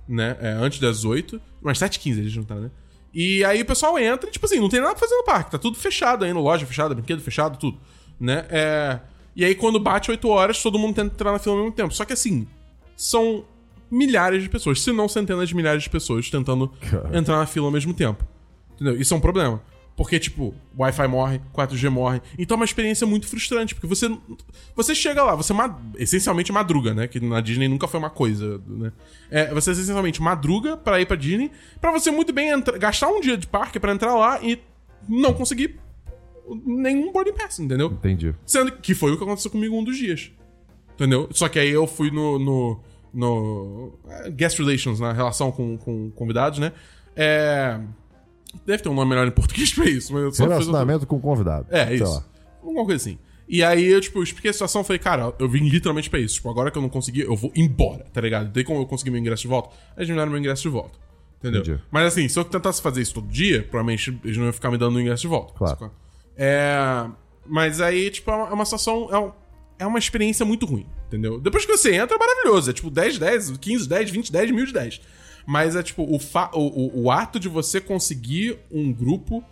né? 0.08 0.38
É, 0.40 0.52
antes 0.52 0.80
das 0.80 1.04
8. 1.04 1.40
Mas 1.62 1.78
7h15 1.78 2.18
eles 2.18 2.36
não 2.36 2.44
tá, 2.44 2.56
né? 2.56 2.72
E 3.14 3.44
aí 3.44 3.62
o 3.62 3.66
pessoal 3.66 4.00
entra 4.00 4.30
e, 4.30 4.32
tipo 4.32 4.46
assim, 4.46 4.60
não 4.60 4.70
tem 4.70 4.80
nada 4.80 4.94
pra 4.94 5.02
fazer 5.02 5.16
no 5.16 5.24
parque. 5.26 5.52
Tá 5.52 5.58
tudo 5.58 5.78
fechado 5.78 6.24
ainda, 6.24 6.40
loja 6.40 6.66
fechada, 6.66 6.96
brinquedo 6.96 7.22
fechado, 7.22 7.58
tudo. 7.58 7.78
Né? 8.20 8.46
É... 8.50 9.00
E 9.36 9.44
aí 9.44 9.56
quando 9.56 9.80
bate 9.80 10.10
8 10.10 10.28
horas, 10.30 10.64
todo 10.64 10.80
mundo 10.80 10.96
tenta 10.96 11.14
entrar 11.14 11.32
na 11.32 11.40
fila 11.40 11.56
ao 11.56 11.62
mesmo 11.62 11.76
tempo. 11.76 11.94
Só 11.94 12.06
que 12.06 12.14
assim, 12.14 12.48
são 12.96 13.44
milhares 13.92 14.44
de 14.44 14.50
pessoas, 14.50 14.82
se 14.82 14.92
não 14.92 15.10
centenas 15.10 15.50
de 15.50 15.56
milhares 15.56 15.84
de 15.84 15.90
pessoas 15.90 16.30
tentando 16.30 16.70
Cara. 16.90 17.18
entrar 17.18 17.38
na 17.38 17.46
fila 17.46 17.66
ao 17.66 17.72
mesmo 17.72 17.94
tempo. 17.94 18.24
Entendeu? 18.76 19.00
Isso 19.00 19.14
é 19.14 19.18
um 19.18 19.22
problema. 19.22 19.62
Porque, 20.00 20.18
tipo, 20.18 20.56
Wi-Fi 20.80 21.08
morre, 21.10 21.42
4G 21.54 21.90
morre. 21.90 22.22
Então 22.38 22.56
é 22.56 22.60
uma 22.60 22.64
experiência 22.64 23.06
muito 23.06 23.28
frustrante, 23.28 23.76
porque 23.76 23.86
você. 23.86 24.10
Você 24.74 24.96
chega 24.96 25.22
lá, 25.22 25.36
você 25.36 25.52
ma- 25.52 25.78
essencialmente 25.98 26.54
madruga, 26.54 26.94
né? 26.94 27.06
Que 27.06 27.20
na 27.20 27.42
Disney 27.42 27.68
nunca 27.68 27.86
foi 27.86 28.00
uma 28.00 28.10
coisa, 28.10 28.62
né? 28.66 28.94
É, 29.30 29.54
você 29.54 29.72
essencialmente 29.72 30.22
madruga 30.22 30.78
pra 30.78 31.02
ir 31.02 31.06
pra 31.06 31.18
Disney, 31.18 31.52
pra 31.82 31.92
você 31.92 32.12
muito 32.12 32.32
bem 32.32 32.50
gastar 32.80 33.10
um 33.10 33.20
dia 33.20 33.36
de 33.36 33.46
parque 33.46 33.78
pra 33.78 33.92
entrar 33.92 34.16
lá 34.16 34.42
e 34.42 34.58
não 35.06 35.34
conseguir 35.34 35.78
nenhum 36.66 37.12
boarding 37.12 37.34
pass, 37.34 37.60
entendeu? 37.60 37.88
Entendi. 37.88 38.34
Sendo 38.46 38.72
que 38.72 38.94
foi 38.96 39.12
o 39.12 39.18
que 39.18 39.24
aconteceu 39.26 39.52
comigo 39.52 39.76
um 39.78 39.84
dos 39.84 39.98
dias. 39.98 40.32
Entendeu? 40.96 41.28
Só 41.34 41.50
que 41.50 41.60
aí 41.60 41.72
eu 41.72 41.86
fui 41.86 42.10
no. 42.10 42.40
no, 42.40 42.80
no 43.14 44.00
é, 44.08 44.30
guest 44.32 44.58
relations, 44.60 45.02
na 45.02 45.12
relação 45.12 45.52
com, 45.52 45.78
com 45.78 46.10
convidados, 46.12 46.58
né? 46.60 46.72
É. 47.18 47.78
Deve 48.66 48.84
ter 48.84 48.90
um 48.90 48.94
nome 48.94 49.10
melhor 49.10 49.28
em 49.28 49.32
português 49.32 49.72
pra 49.74 49.86
isso, 49.86 50.14
mas 50.14 50.24
eu 50.24 50.32
só 50.32 50.44
fiz. 50.44 50.52
Relacionamento 50.52 51.06
com 51.08 51.20
convidado. 51.20 51.66
É, 51.70 51.94
isso. 51.94 52.04
lá. 52.04 52.24
Alguma 52.62 52.86
coisa 52.86 52.96
assim. 53.02 53.18
E 53.48 53.64
aí 53.64 53.86
eu, 53.86 54.00
tipo, 54.00 54.22
expliquei 54.22 54.52
a 54.52 54.54
situação, 54.54 54.84
falei, 54.84 55.00
cara, 55.00 55.34
eu 55.40 55.50
vim 55.50 55.68
literalmente 55.70 56.10
pra 56.10 56.20
isso. 56.20 56.36
Tipo, 56.36 56.50
agora 56.50 56.70
que 56.70 56.78
eu 56.78 56.82
não 56.82 56.90
consegui, 56.90 57.22
eu 57.22 57.36
vou 57.36 57.52
embora, 57.56 58.06
tá 58.14 58.22
ligado? 58.22 58.50
Daí 58.52 58.64
como 58.64 58.80
eu 58.82 58.86
consegui 58.86 59.10
meu 59.10 59.20
ingresso 59.20 59.42
de 59.44 59.48
volta, 59.48 59.76
eles 59.98 60.08
me 60.10 60.16
deram 60.16 60.30
meu 60.30 60.40
ingresso 60.40 60.62
de 60.64 60.70
volta. 60.70 60.98
Entendeu? 61.40 61.62
Entendi. 61.62 61.80
Mas 61.90 62.06
assim, 62.08 62.28
se 62.28 62.38
eu 62.38 62.44
tentasse 62.44 62.82
fazer 62.82 63.02
isso 63.02 63.14
todo 63.16 63.28
dia, 63.28 63.64
provavelmente 63.64 64.20
eles 64.24 64.38
não 64.38 64.44
iam 64.46 64.54
ficar 64.54 64.70
me 64.70 64.78
dando 64.78 64.98
o 64.98 65.02
ingresso 65.02 65.22
de 65.22 65.28
volta. 65.30 65.54
Claro. 65.58 65.92
É. 66.38 67.08
Mas 67.46 67.82
aí, 67.82 68.12
tipo, 68.12 68.30
é 68.30 68.36
uma, 68.36 68.50
é 68.50 68.54
uma 68.54 68.66
situação. 68.66 69.08
É, 69.12 69.18
um- 69.18 69.32
é 69.80 69.88
uma 69.88 69.98
experiência 69.98 70.46
muito 70.46 70.66
ruim, 70.66 70.86
entendeu? 71.08 71.40
Depois 71.40 71.66
que 71.66 71.72
você 71.76 71.96
entra, 71.96 72.16
é 72.16 72.20
maravilhoso. 72.20 72.70
É 72.70 72.74
tipo 72.74 72.90
10, 72.92 73.18
10, 73.18 73.58
15, 73.58 73.88
10, 73.88 74.10
20, 74.12 74.32
10, 74.32 74.52
mil 74.52 74.66
de 74.66 74.74
10. 74.74 75.02
Mas 75.50 75.76
é 75.76 75.82
tipo, 75.82 76.04
o, 76.04 76.20
fa 76.20 76.52
o, 76.54 76.60
o, 76.60 77.04
o 77.06 77.12
ato 77.12 77.40
de 77.40 77.50
você 77.50 77.82
conseguir 77.82 78.60
um 78.72 78.94
grupo 78.94 79.44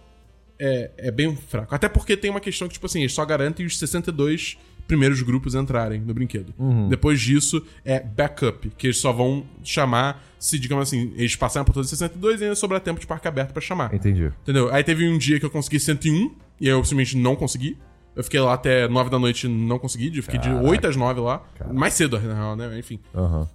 é, 0.60 0.92
é 0.96 1.10
bem 1.10 1.36
fraco. 1.36 1.74
Até 1.74 1.90
porque 1.90 2.16
tem 2.16 2.30
uma 2.30 2.40
questão 2.40 2.68
que, 2.68 2.76
tipo 2.76 2.86
assim, 2.86 3.00
eles 3.00 3.14
só 3.14 3.26
garantem 3.26 3.66
os 3.66 3.80
62 3.80 4.60
primeiros 4.88 5.24
grupos 5.24 5.56
entrarem 5.56 6.00
no 6.00 6.14
brinquedo. 6.14 6.54
Depois 6.88 7.20
disso, 7.20 7.66
é 7.84 8.00
backup, 8.00 8.70
que 8.78 8.86
eles 8.86 8.98
só 8.98 9.12
vão 9.12 9.44
chamar 9.64 10.24
se, 10.38 10.60
digamos 10.60 10.88
assim, 10.88 11.12
eles 11.16 11.36
passarem 11.36 11.66
por 11.66 11.74
todos 11.74 11.92
os 11.92 11.98
62 11.98 12.42
e 12.42 12.44
ainda 12.44 12.56
sobrar 12.56 12.80
tempo 12.80 13.00
de 13.00 13.08
parque 13.08 13.28
aberto 13.28 13.52
pra 13.52 13.62
chamar. 13.62 13.92
Entendi. 13.92 14.32
Entendeu? 14.44 14.72
Aí 14.72 14.84
teve 14.84 15.10
um 15.10 15.18
dia 15.18 15.40
que 15.40 15.46
eu 15.48 15.50
consegui 15.50 15.80
101, 15.80 16.32
e 16.62 16.68
aí 16.68 16.74
eu 16.74 16.84
simplesmente 16.86 17.18
não 17.18 17.36
consegui. 17.36 17.76
Eu 18.16 18.24
fiquei 18.24 18.40
lá 18.40 18.54
até 18.54 18.88
9 18.88 19.10
da 19.10 19.18
noite 19.18 19.48
e 19.48 19.50
não 19.50 19.80
consegui. 19.80 20.16
Eu 20.16 20.24
fiquei 20.24 20.40
de 20.40 20.50
8 20.50 20.88
às 20.88 20.96
9 20.96 21.22
lá. 21.22 21.44
Mais 21.72 21.96
cedo, 21.96 22.20
na 22.20 22.34
real, 22.36 22.56
né? 22.56 22.78
Enfim. 22.78 23.00
Aham. 23.16 23.48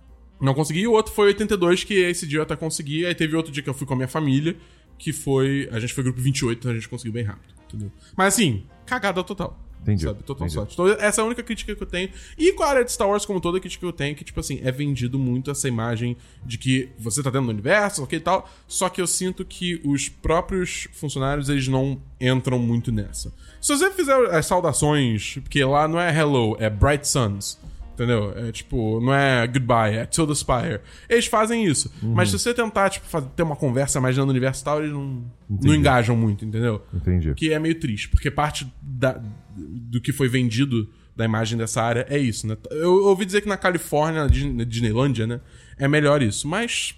Não 0.43 0.55
consegui. 0.55 0.87
O 0.89 0.93
outro 0.93 1.15
foi 1.15 1.29
82, 1.29 1.85
que 1.85 1.95
esse 1.95 2.27
dia 2.27 2.41
eu 2.41 2.43
até 2.43 2.57
consegui. 2.57 3.07
Aí 3.07 3.15
teve 3.15 3.37
outro 3.37 3.53
dia 3.53 3.63
que 3.63 3.71
eu 3.71 3.75
fui 3.75 3.87
com 3.87 3.95
a 3.95 3.97
minha 3.97 4.09
família, 4.09 4.57
que 4.99 5.13
foi. 5.13 5.69
A 5.71 5.79
gente 5.79 5.95
foi 5.95 6.03
grupo 6.03 6.21
28, 6.21 6.59
então 6.59 6.71
a 6.73 6.75
gente 6.75 6.89
conseguiu 6.89 7.13
bem 7.13 7.25
rápido. 7.25 7.55
Entendeu? 7.69 7.93
Mas 8.17 8.35
assim, 8.35 8.65
cagada 8.85 9.23
total. 9.23 9.59
Entendi, 9.83 10.05
Sabe? 10.05 10.23
Total 10.23 10.47
entendi. 10.47 10.55
sorte. 10.55 10.75
Então, 10.75 10.87
essa 11.05 11.21
é 11.21 11.23
a 11.23 11.27
única 11.27 11.43
crítica 11.43 11.75
que 11.75 11.83
eu 11.83 11.87
tenho. 11.87 12.09
E 12.39 12.53
com 12.53 12.63
a 12.63 12.69
área 12.69 12.85
de 12.85 12.93
Star 12.93 13.09
Wars, 13.09 13.27
como 13.27 13.41
toda 13.41 13.59
crítica 13.59 13.81
que 13.81 13.87
eu 13.87 13.93
tenho, 13.93 14.15
que, 14.15 14.23
tipo 14.23 14.39
assim, 14.39 14.61
é 14.63 14.71
vendido 14.71 15.19
muito 15.19 15.51
essa 15.51 15.67
imagem 15.67 16.17
de 16.45 16.57
que 16.57 16.89
você 16.99 17.21
tá 17.23 17.31
dentro 17.31 17.47
do 17.47 17.53
universo, 17.53 18.03
ok 18.03 18.17
e 18.17 18.23
tal. 18.23 18.49
Só 18.69 18.89
que 18.89 19.01
eu 19.01 19.07
sinto 19.07 19.45
que 19.45 19.81
os 19.85 20.09
próprios 20.09 20.87
funcionários, 20.93 21.49
eles 21.49 21.67
não 21.67 22.01
entram 22.21 22.61
muito 22.61 22.93
nessa. 22.93 23.35
Se 23.61 23.77
você 23.77 23.91
fizer 23.91 24.15
as 24.33 24.47
saudações, 24.47 25.39
porque 25.43 25.65
lá 25.65 25.89
não 25.89 26.01
é 26.01 26.17
hello, 26.17 26.57
é 26.61 26.71
bright 26.71 27.07
suns. 27.07 27.59
Entendeu? 27.95 28.33
É 28.37 28.51
tipo, 28.53 29.01
não 29.01 29.13
é 29.13 29.47
goodbye, 29.47 29.97
é 29.97 30.07
till 30.07 30.27
the 30.27 30.35
spire. 30.35 30.81
Eles 31.09 31.27
fazem 31.27 31.65
isso. 31.67 31.93
Uhum. 32.03 32.15
Mas 32.15 32.31
se 32.31 32.39
você 32.39 32.55
tentar, 32.55 32.89
tipo, 32.91 33.07
fazer, 33.07 33.29
ter 33.37 33.43
uma 33.43 33.55
conversa 33.57 34.01
mais 34.01 34.17
do 34.17 34.25
universo 34.25 34.63
e 34.63 34.65
tal, 34.65 34.79
eles 34.81 34.93
não, 34.93 35.25
não 35.49 35.75
engajam 35.75 36.17
muito, 36.17 36.45
entendeu? 36.45 36.83
Entendi. 36.95 37.35
Que 37.35 37.53
é 37.53 37.59
meio 37.59 37.79
triste, 37.79 38.09
porque 38.09 38.31
parte 38.31 38.67
da- 38.81 39.21
do 39.57 40.01
que 40.01 40.13
foi 40.13 40.29
vendido 40.29 40.89
da 41.15 41.25
imagem 41.27 41.59
dessa 41.59 41.83
área 41.83 42.07
é 42.09 42.17
isso, 42.19 42.47
né? 42.47 42.57
Eu 42.71 43.05
ouvi 43.05 43.27
dizer 43.27 43.43
que 43.43 43.49
na 43.49 43.59
Califórnia, 43.59 44.23
na 44.23 44.29
Disney- 44.29 44.53
na 44.55 44.65
Disneylândia, 44.65 45.27
né? 45.27 45.41
É 45.77 45.87
melhor 45.87 46.23
isso, 46.23 46.49
mas. 46.49 46.95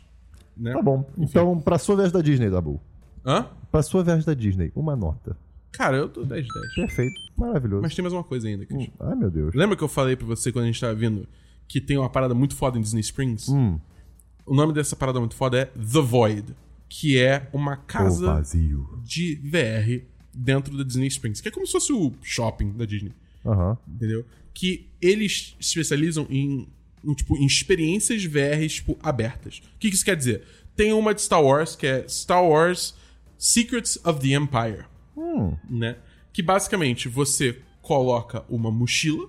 Né? 0.57 0.73
Tá 0.73 0.81
bom. 0.81 1.05
Então, 1.19 1.59
pra 1.59 1.77
sua 1.79 1.97
viagem 1.97 2.13
da 2.13 2.21
Disney, 2.21 2.49
Dabu. 2.49 2.81
Hã? 3.27 3.47
Pra 3.73 3.83
sua 3.83 4.05
viagem 4.05 4.25
da 4.25 4.35
Disney, 4.35 4.71
uma 4.77 4.95
nota. 4.95 5.37
Cara, 5.77 5.97
eu 5.97 6.09
tô 6.09 6.25
10 6.25 6.47
10. 6.47 6.75
Perfeito. 6.75 7.21
Maravilhoso. 7.37 7.83
Mas 7.83 7.95
tem 7.95 8.03
mais 8.03 8.13
uma 8.13 8.25
coisa 8.25 8.47
ainda, 8.49 8.65
Christian. 8.65 8.93
Hum, 8.93 9.07
Ai, 9.09 9.15
meu 9.17 9.31
Deus. 9.31 9.55
Lembra 9.55 9.77
que 9.77 9.83
eu 9.83 9.89
falei 9.89 10.17
pra 10.17 10.27
você 10.27 10.53
quando 10.53 10.65
a 10.65 10.67
gente 10.67 10.81
tava 10.81 10.95
vindo 10.95 11.27
que 11.67 11.81
tem 11.81 11.99
uma 11.99 12.09
parada 12.11 12.35
muito 12.35 12.55
foda 12.55 12.79
em 12.79 12.81
Disney 12.83 13.01
Springs? 13.01 13.49
Hum. 13.49 13.79
O 14.47 14.55
nome 14.55 14.73
dessa 14.73 14.95
parada 14.95 15.19
muito 15.19 15.35
foda 15.35 15.59
é 15.59 15.65
The 15.67 16.01
Void, 16.01 16.55
que 16.89 17.19
é 17.19 17.49
uma 17.53 17.77
casa 17.77 18.43
de 19.03 19.35
VR 19.37 20.05
dentro 20.33 20.77
da 20.77 20.85
Disney 20.85 21.07
Springs, 21.09 21.41
que 21.41 21.49
é 21.49 21.51
como 21.51 21.67
se 21.67 21.73
fosse 21.73 21.93
o 21.93 22.13
shopping 22.23 22.73
da 22.73 22.85
Disney. 22.85 23.13
Aham. 23.45 23.77
entendeu? 23.89 24.25
Que 24.53 24.89
eles 25.03 25.57
se 25.61 25.69
especializam 25.69 26.27
em, 26.31 26.69
em, 27.05 27.15
tipo, 27.15 27.37
em 27.37 27.45
experiências 27.47 28.25
VR, 28.25 28.67
tipo, 28.69 28.97
abertas. 29.03 29.59
O 29.59 29.79
que, 29.79 29.89
que 29.89 29.97
isso 29.97 30.05
quer 30.05 30.17
dizer? 30.17 30.43
Tem 30.77 30.93
uma 30.93 31.15
de 31.15 31.23
Star 31.23 31.43
Wars, 31.43 31.75
que 31.77 31.87
é 31.87 32.07
Star 32.09 32.45
Wars 32.45 32.95
Secrets 33.39 33.99
of 34.05 34.21
the 34.21 34.35
Empire, 34.35 34.85
Hum. 35.17 35.55
né? 35.69 35.97
Que 36.33 36.43
basicamente 36.43 37.09
você 37.09 37.59
coloca 37.83 38.45
uma 38.49 38.71
mochila 38.71 39.29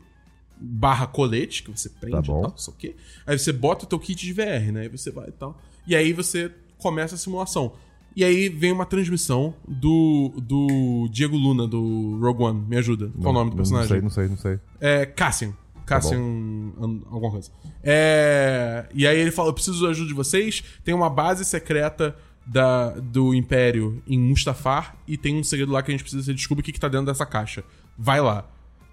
barra 0.57 1.05
colete, 1.05 1.63
que 1.63 1.69
você 1.71 1.89
prende 1.89 2.15
Tá 2.15 2.23
e 2.23 2.27
bom. 2.27 2.41
tal, 2.41 2.51
não 2.51 2.57
sei 2.57 2.73
o 2.73 2.77
quê. 2.77 2.95
Aí 3.27 3.37
você 3.37 3.51
bota 3.51 3.85
o 3.85 3.87
teu 3.87 3.99
kit 3.99 4.25
de 4.25 4.31
VR, 4.33 4.71
né? 4.71 4.81
Aí 4.81 4.87
você 4.87 5.11
vai 5.11 5.27
e 5.27 5.31
tal. 5.31 5.59
E 5.85 5.95
aí 5.95 6.13
você 6.13 6.51
começa 6.77 7.15
a 7.15 7.17
simulação. 7.17 7.73
E 8.15 8.23
aí 8.23 8.47
vem 8.47 8.71
uma 8.71 8.85
transmissão 8.85 9.53
do, 9.67 10.33
do 10.41 11.09
Diego 11.11 11.35
Luna, 11.35 11.67
do 11.67 12.17
Rogue 12.21 12.43
One. 12.43 12.61
Me 12.67 12.77
ajuda. 12.77 13.11
Qual 13.21 13.31
o 13.31 13.37
nome 13.37 13.51
do 13.51 13.57
personagem? 13.57 14.01
Não 14.01 14.09
sei, 14.09 14.27
não 14.29 14.37
sei, 14.37 14.51
não 14.53 14.57
sei. 14.59 14.59
É 14.79 15.05
Cassian. 15.05 15.53
Cassian. 15.85 16.17
an- 16.17 17.01
alguma 17.11 17.29
coisa. 17.31 17.51
É, 17.83 18.87
e 18.93 19.05
aí 19.05 19.19
ele 19.19 19.31
fala: 19.31 19.49
Eu 19.49 19.53
preciso 19.53 19.83
da 19.83 19.89
ajuda 19.89 20.07
de 20.07 20.13
vocês. 20.13 20.63
Tem 20.83 20.93
uma 20.95 21.09
base 21.09 21.43
secreta 21.43 22.15
da, 22.45 22.91
do 22.91 23.33
Império 23.33 24.01
em 24.07 24.19
Mustafar. 24.19 24.95
E 25.07 25.17
tem 25.17 25.35
um 25.35 25.43
segredo 25.43 25.71
lá 25.71 25.81
que 25.81 25.91
a 25.91 25.93
gente 25.93 26.03
precisa 26.03 26.33
descubra 26.33 26.61
o 26.61 26.63
que, 26.63 26.71
que 26.71 26.79
tá 26.79 26.87
dentro 26.87 27.07
dessa 27.07 27.25
caixa. 27.25 27.63
Vai 27.97 28.21
lá. 28.21 28.47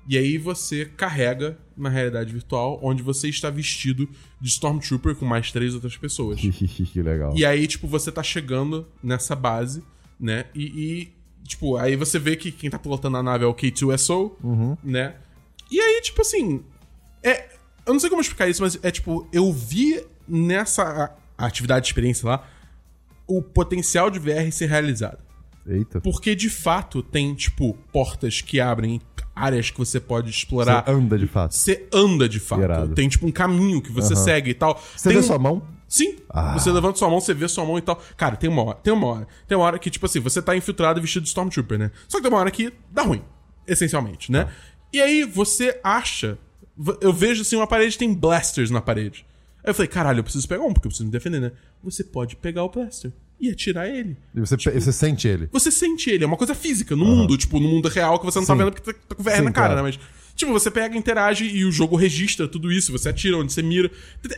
E 0.09 0.19
aí 0.19 0.37
você 0.37 0.85
carrega 0.85 1.57
na 1.77 1.89
realidade 1.89 2.33
virtual, 2.33 2.81
onde 2.83 3.03
você 3.03 3.29
está 3.29 3.51
vestido 3.51 4.09
de 4.41 4.49
Stormtrooper 4.49 5.15
com 5.15 5.25
mais 5.25 5.53
três 5.53 5.75
outras 5.75 5.97
pessoas. 5.97 6.41
que 6.43 7.03
legal. 7.03 7.33
E 7.37 7.45
aí, 7.45 7.67
tipo, 7.67 7.87
você 7.87 8.11
tá 8.11 8.23
chegando 8.23 8.87
nessa 9.03 9.37
base, 9.37 9.83
né? 10.19 10.47
E, 10.55 10.65
e, 10.65 11.13
tipo, 11.47 11.77
aí 11.77 11.95
você 11.95 12.19
vê 12.19 12.35
que 12.35 12.51
quem 12.51 12.69
tá 12.69 12.79
pilotando 12.79 13.17
a 13.17 13.23
nave 13.23 13.45
é 13.45 13.47
o 13.47 13.55
K2SO, 13.55 14.33
né? 14.83 15.15
E 15.71 15.81
aí, 15.81 16.01
tipo 16.03 16.21
assim. 16.21 16.65
É. 17.23 17.53
Eu 17.85 17.93
não 17.93 18.01
sei 18.01 18.09
como 18.09 18.23
explicar 18.23 18.49
isso, 18.49 18.63
mas 18.63 18.79
é 18.81 18.93
tipo, 18.93 19.27
eu 19.33 19.53
vi 19.53 20.05
nessa 20.29 21.17
atividade 21.37 21.85
de 21.85 21.89
experiência 21.91 22.29
lá 22.29 22.49
o 23.27 23.43
potencial 23.43 24.11
de 24.11 24.19
VR 24.19 24.51
ser 24.51 24.69
realizado. 24.69 25.19
Eita. 25.67 26.01
Porque 26.01 26.35
de 26.35 26.51
fato 26.51 27.03
tem, 27.03 27.35
tipo, 27.35 27.75
portas 27.93 28.41
que 28.41 28.61
abrem 28.61 29.01
áreas 29.35 29.71
que 29.71 29.79
você 29.79 30.01
pode 30.01 30.31
explorar. 30.31 30.85
Você 30.85 30.91
anda 30.91 31.19
de 31.19 31.27
fato. 31.27 31.55
Você 31.55 31.89
anda 31.93 32.29
de 32.29 32.41
fato. 32.41 32.63
Irado. 32.63 32.95
Tem, 32.95 33.09
tipo, 33.09 33.27
um 33.27 33.33
caminho 33.33 33.81
que 33.81 33.93
você 33.93 34.15
segue 34.17 34.51
e 34.51 34.55
tal. 34.55 34.81
Você 34.97 35.09
tem 35.09 35.19
vê 35.19 35.23
sua 35.23 35.39
mão? 35.39 35.63
Sim. 35.89 36.17
Ah. 36.29 36.55
Você 36.55 36.71
levanta 36.73 36.99
sua 36.99 37.09
mão, 37.09 37.21
você 37.21 37.35
vê 37.35 37.47
sua 37.49 37.65
mão 37.65 37.79
e 37.79 37.83
tal. 37.83 38.01
Cara, 38.17 38.35
tem 38.37 38.49
uma 38.49 38.63
hora. 38.65 38.79
Tem 38.83 38.93
uma 38.93 39.07
hora. 39.07 39.29
Tem 39.47 39.57
uma 39.57 39.65
hora 39.65 39.79
que, 39.79 39.91
tipo 39.91 40.07
assim, 40.07 40.21
você 40.21 40.41
tá 40.41 40.57
infiltrado 40.57 40.99
e 40.99 41.03
vestido 41.03 41.23
de 41.23 41.29
Stormtrooper, 41.29 41.79
né? 41.79 41.91
Só 42.09 42.19
que 42.19 42.23
tem 42.23 42.33
uma 42.33 42.41
hora 42.41 42.51
que 42.51 42.73
dá 42.91 43.03
ruim. 43.03 43.23
Essencialmente, 43.67 44.33
né? 44.33 44.49
E 44.93 45.01
aí 45.01 45.25
você 45.25 45.79
acha. 45.85 46.39
Eu 47.01 47.13
vejo 47.13 47.43
assim, 47.43 47.57
uma 47.57 47.67
parede 47.67 47.97
tem 47.97 48.13
blasters 48.13 48.71
na 48.71 48.81
parede. 48.81 49.25
Aí 49.65 49.71
eu 49.71 49.75
falei, 49.75 49.89
caralho, 49.89 50.19
eu 50.21 50.25
preciso 50.25 50.49
pegar 50.49 50.63
um, 50.65 50.73
porque 50.73 50.87
eu 50.87 50.91
preciso 50.91 51.05
me 51.07 51.13
defender, 51.13 51.41
né? 51.41 51.53
Você 51.85 52.03
pode 52.03 52.37
pegar 52.37 52.65
o 52.65 52.69
blaster 52.69 53.13
e 53.41 53.51
atirar 53.51 53.89
ele. 53.89 54.17
E 54.35 54.41
você, 54.41 54.57
Tipo, 54.57 54.81
você 54.81 54.93
sente 54.93 55.27
ele. 55.29 55.49
Você 55.53 55.71
sente 55.71 56.11
ele, 56.11 56.25
é 56.25 56.27
uma 56.27 56.37
coisa 56.37 56.55
física, 56.55 56.95
no 56.95 57.05
mundo, 57.05 57.37
tipo, 57.37 57.59
no 57.59 57.69
mundo 57.69 57.89
real 57.89 58.19
que 58.19 58.25
você 58.25 58.39
não 58.39 58.47
tá 58.47 58.55
Sim. 58.55 58.59
vendo 58.59 58.73
porque 58.73 58.93
tá, 58.93 58.99
tá 59.09 59.15
com 59.15 59.23
VR 59.23 59.37
Sim, 59.37 59.43
na 59.43 59.53
cara, 59.53 59.75
claro. 59.75 59.75
né? 59.77 59.83
Mas, 59.83 59.99
tipo, 60.37 60.53
você 60.53 60.71
pega, 60.71 60.97
interage 60.97 61.45
e 61.45 61.65
o 61.65 61.73
jogo 61.73 61.97
registra 61.97 62.47
tudo 62.47 62.71
isso, 62.73 62.93
você 62.93 63.09
atira 63.09 63.37
onde 63.37 63.53
você 63.53 63.63
mira. 63.63 63.91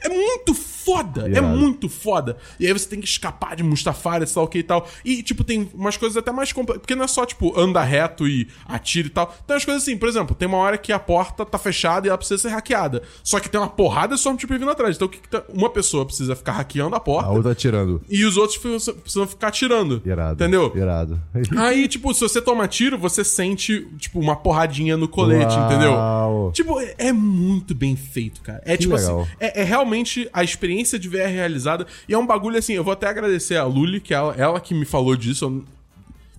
É 0.03 0.09
muito 0.09 0.55
foda. 0.85 1.29
É 1.37 1.41
muito 1.41 1.89
foda. 1.89 2.37
E 2.59 2.67
aí 2.67 2.73
você 2.73 2.89
tem 2.89 3.01
que 3.01 3.07
escapar 3.07 3.57
de 3.57 3.63
Mustafari, 3.63 4.27
sei 4.27 4.41
lá 4.41 4.45
o 4.45 4.49
que 4.49 4.59
e 4.59 4.63
tal. 4.63 4.89
E, 5.05 5.23
tipo, 5.23 5.43
tem 5.45 5.71
umas 5.75 5.97
coisas 5.97 6.17
até 6.17 6.31
mais 6.33 6.53
complexas. 6.53 6.81
Porque 6.83 6.95
não 6.95 7.05
é 7.05 7.09
só, 7.09 7.25
tipo, 7.25 7.59
anda 7.59 7.83
reto 7.83 8.27
e 8.29 8.49
atira 8.67 9.07
e 9.09 9.11
tal. 9.11 9.27
Tem 9.47 9.55
umas 9.55 9.65
coisas 9.65 9.83
assim, 9.83 9.97
por 9.97 10.09
exemplo, 10.09 10.35
tem 10.35 10.47
uma 10.49 10.59
hora 10.59 10.77
que 10.79 10.93
a 10.93 10.99
porta 10.99 11.45
tá 11.45 11.59
fechada 11.59 12.07
e 12.07 12.09
ela 12.09 12.19
precisa 12.19 12.41
ser 12.43 12.49
hackeada. 12.49 13.03
Só 13.23 13.41
que 13.41 13.49
tem 13.49 13.61
uma 13.61 13.69
porrada 13.69 14.15
de 14.15 14.21
Stormtrooper 14.21 14.59
vindo 14.59 14.71
atrás. 14.71 14.97
Então 14.97 15.07
o 15.07 15.11
que 15.11 15.19
que 15.19 15.29
tá- 15.29 15.45
uma 15.49 15.71
pessoa 15.71 16.05
precisa 16.05 16.35
ficar 16.37 16.53
hackeando 16.53 16.95
a 16.95 17.01
porta 17.01 17.29
A 17.29 17.33
outra 17.33 17.53
atirando. 17.53 18.03
e 18.09 18.25
os 18.25 18.37
outros 18.37 18.59
precisam 18.59 19.27
ficar 19.27 19.49
atirando. 19.49 20.03
Irado. 20.05 20.35
Entendeu? 20.35 20.73
Irado. 20.75 21.21
Aí, 21.57 21.89
tipo, 21.89 22.13
se 22.13 22.21
você 22.21 22.41
toma 22.43 22.67
tiro, 22.69 22.99
você 22.99 23.25
sente, 23.25 23.87
tipo, 23.99 24.19
uma 24.21 24.37
porradinha 24.37 24.97
no 24.97 25.09
colete, 25.09 25.55
Uau. 25.55 25.67
entendeu? 25.67 26.51
Tipo, 26.53 26.81
é, 26.81 26.95
é 26.99 27.13
muito 27.13 27.75
bem 27.75 27.97
feito, 27.97 28.41
cara. 28.43 28.63
É 28.65 28.77
tipo 28.77 28.95
legal. 28.95 29.23
assim, 29.23 29.31
é, 29.41 29.61
é 29.61 29.65
realmente 29.65 30.29
a 30.33 30.43
experiência 30.45 30.74
de 30.83 31.09
VR 31.09 31.29
realizada. 31.29 31.87
E 32.09 32.15
é 32.15 32.19
um 32.19 32.27
bagulho 32.27 32.59
assim, 32.59 32.73
eu 32.75 32.83
vou 32.85 32.93
até 32.93 33.07
agradecer 33.09 33.57
a 33.57 33.65
Luli, 33.65 34.01
que 34.01 34.13
ela, 34.15 34.35
ela 34.37 34.61
que 34.61 34.75
me 34.75 34.85
falou 34.85 35.17
disso. 35.17 35.45
Eu 35.45 35.65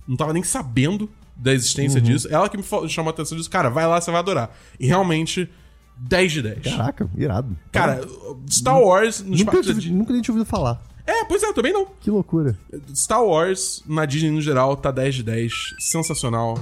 não- 0.06 0.16
tava 0.16 0.32
nem 0.32 0.42
sabendo 0.42 1.08
da 1.34 1.52
existência 1.52 1.98
Uhum. 1.98 2.04
disso. 2.06 2.28
Ela 2.30 2.48
que 2.48 2.56
me 2.56 2.62
falou, 2.62 2.88
chamou 2.88 3.10
a 3.10 3.12
atenção 3.14 3.36
disso. 3.36 3.50
Cara, 3.50 3.68
vai 3.68 3.86
lá, 3.86 4.00
você 4.00 4.10
vai 4.10 4.20
adorar. 4.20 4.50
E 4.80 4.86
realmente, 4.86 5.48
10 5.96 6.32
de 6.32 6.42
10. 6.42 6.62
Caraca, 6.62 7.08
irado. 7.16 7.56
Cara, 7.72 8.00
Star 8.50 8.80
Wars 8.80 9.20
nos 9.22 9.40
nunca, 9.40 9.52
parques 9.52 9.74
tive, 9.78 9.92
nunca 9.94 10.12
nem 10.12 10.22
tinha 10.22 10.34
ouvido 10.34 10.48
falar. 10.48 10.82
É, 11.06 11.24
pois 11.24 11.42
é, 11.42 11.46
eu 11.46 11.54
também 11.54 11.72
não. 11.72 11.86
Que 12.00 12.10
loucura. 12.10 12.58
Star 12.94 13.22
Wars, 13.24 13.82
na 13.86 14.04
Disney 14.04 14.30
no 14.30 14.40
geral, 14.40 14.76
tá 14.76 14.90
10 14.90 15.14
de 15.14 15.22
10. 15.22 15.52
Sensacional. 15.78 16.58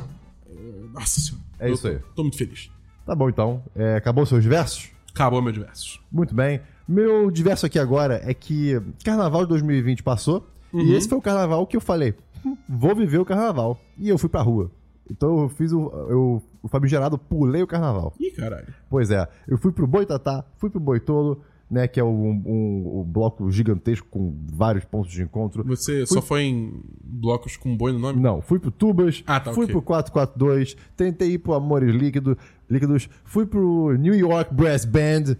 Nossa 0.93 1.20
senhora. 1.20 1.45
É 1.59 1.70
isso 1.70 1.87
aí. 1.89 1.99
Tô 2.14 2.22
muito 2.22 2.37
feliz. 2.37 2.70
Tá 3.07 3.14
bom, 3.14 3.29
então. 3.29 3.62
É, 3.75 3.97
acabou 3.97 4.25
seus 4.27 4.45
versos? 4.45 4.91
Acabou 5.14 5.41
meu 5.41 5.53
diversos. 5.53 6.01
Muito 6.11 6.35
bem. 6.35 6.61
Meu 6.87 7.30
diverso 7.30 7.64
aqui 7.66 7.78
agora 7.78 8.20
é 8.24 8.35
que 8.35 8.80
Carnaval 9.05 9.43
de 9.43 9.49
2020 9.51 10.03
passou 10.03 10.47
e 10.72 10.93
esse 10.93 11.09
foi 11.09 11.16
o 11.18 11.22
carnaval 11.22 11.66
que 11.66 11.76
eu 11.76 11.80
falei, 11.80 12.14
"Hum, 12.45 12.57
vou 12.68 12.95
viver 12.97 13.18
o 13.18 13.24
carnaval. 13.24 13.78
E 13.97 14.09
eu 14.09 14.18
fui 14.18 14.28
pra 14.28 14.43
rua. 14.43 14.70
Então 15.11 15.39
eu 15.43 15.49
fiz 15.49 15.72
o, 15.72 15.91
eu, 16.09 16.43
o 16.62 16.68
famigerado 16.68 17.16
pulei 17.16 17.62
o 17.62 17.66
carnaval. 17.66 18.12
Ih, 18.18 18.30
caralho. 18.32 18.66
Pois 18.91 19.11
é, 19.11 19.28
eu 19.47 19.57
fui 19.57 19.70
pro 19.70 19.87
Boitatá, 19.87 20.45
fui 20.57 20.68
pro 20.70 20.80
Boitolo, 20.80 21.41
né, 21.70 21.87
que 21.89 22.01
é 22.01 22.05
um, 22.05 22.43
um- 22.45 23.01
um 23.01 23.05
bloco 23.05 23.51
gigantesco 23.51 24.07
com 24.11 24.35
vários 24.53 24.85
pontos 24.85 25.12
de 25.12 25.22
encontro. 25.22 25.62
Você 25.64 26.05
só 26.07 26.20
foi 26.20 26.43
em 26.43 26.82
blocos 27.03 27.57
com 27.57 27.76
boi 27.76 27.93
no 27.93 27.99
nome? 27.99 28.20
Não, 28.20 28.41
fui 28.43 28.59
pro 28.59 28.70
Tubas, 28.70 29.22
Ah, 29.26 29.39
tá, 29.41 29.53
fui 29.53 29.64
ok. 29.64 29.74
pro 29.74 29.82
442, 29.82 30.76
tentei 30.97 31.32
ir 31.32 31.39
pro 31.39 31.55
Amores 31.55 31.95
Líquido, 31.95 32.37
Líquidos, 32.68 33.09
fui 33.24 33.47
pro 33.47 33.93
New 33.97 34.14
York 34.14 34.53
Brass 34.55 34.85
Band, 34.85 35.37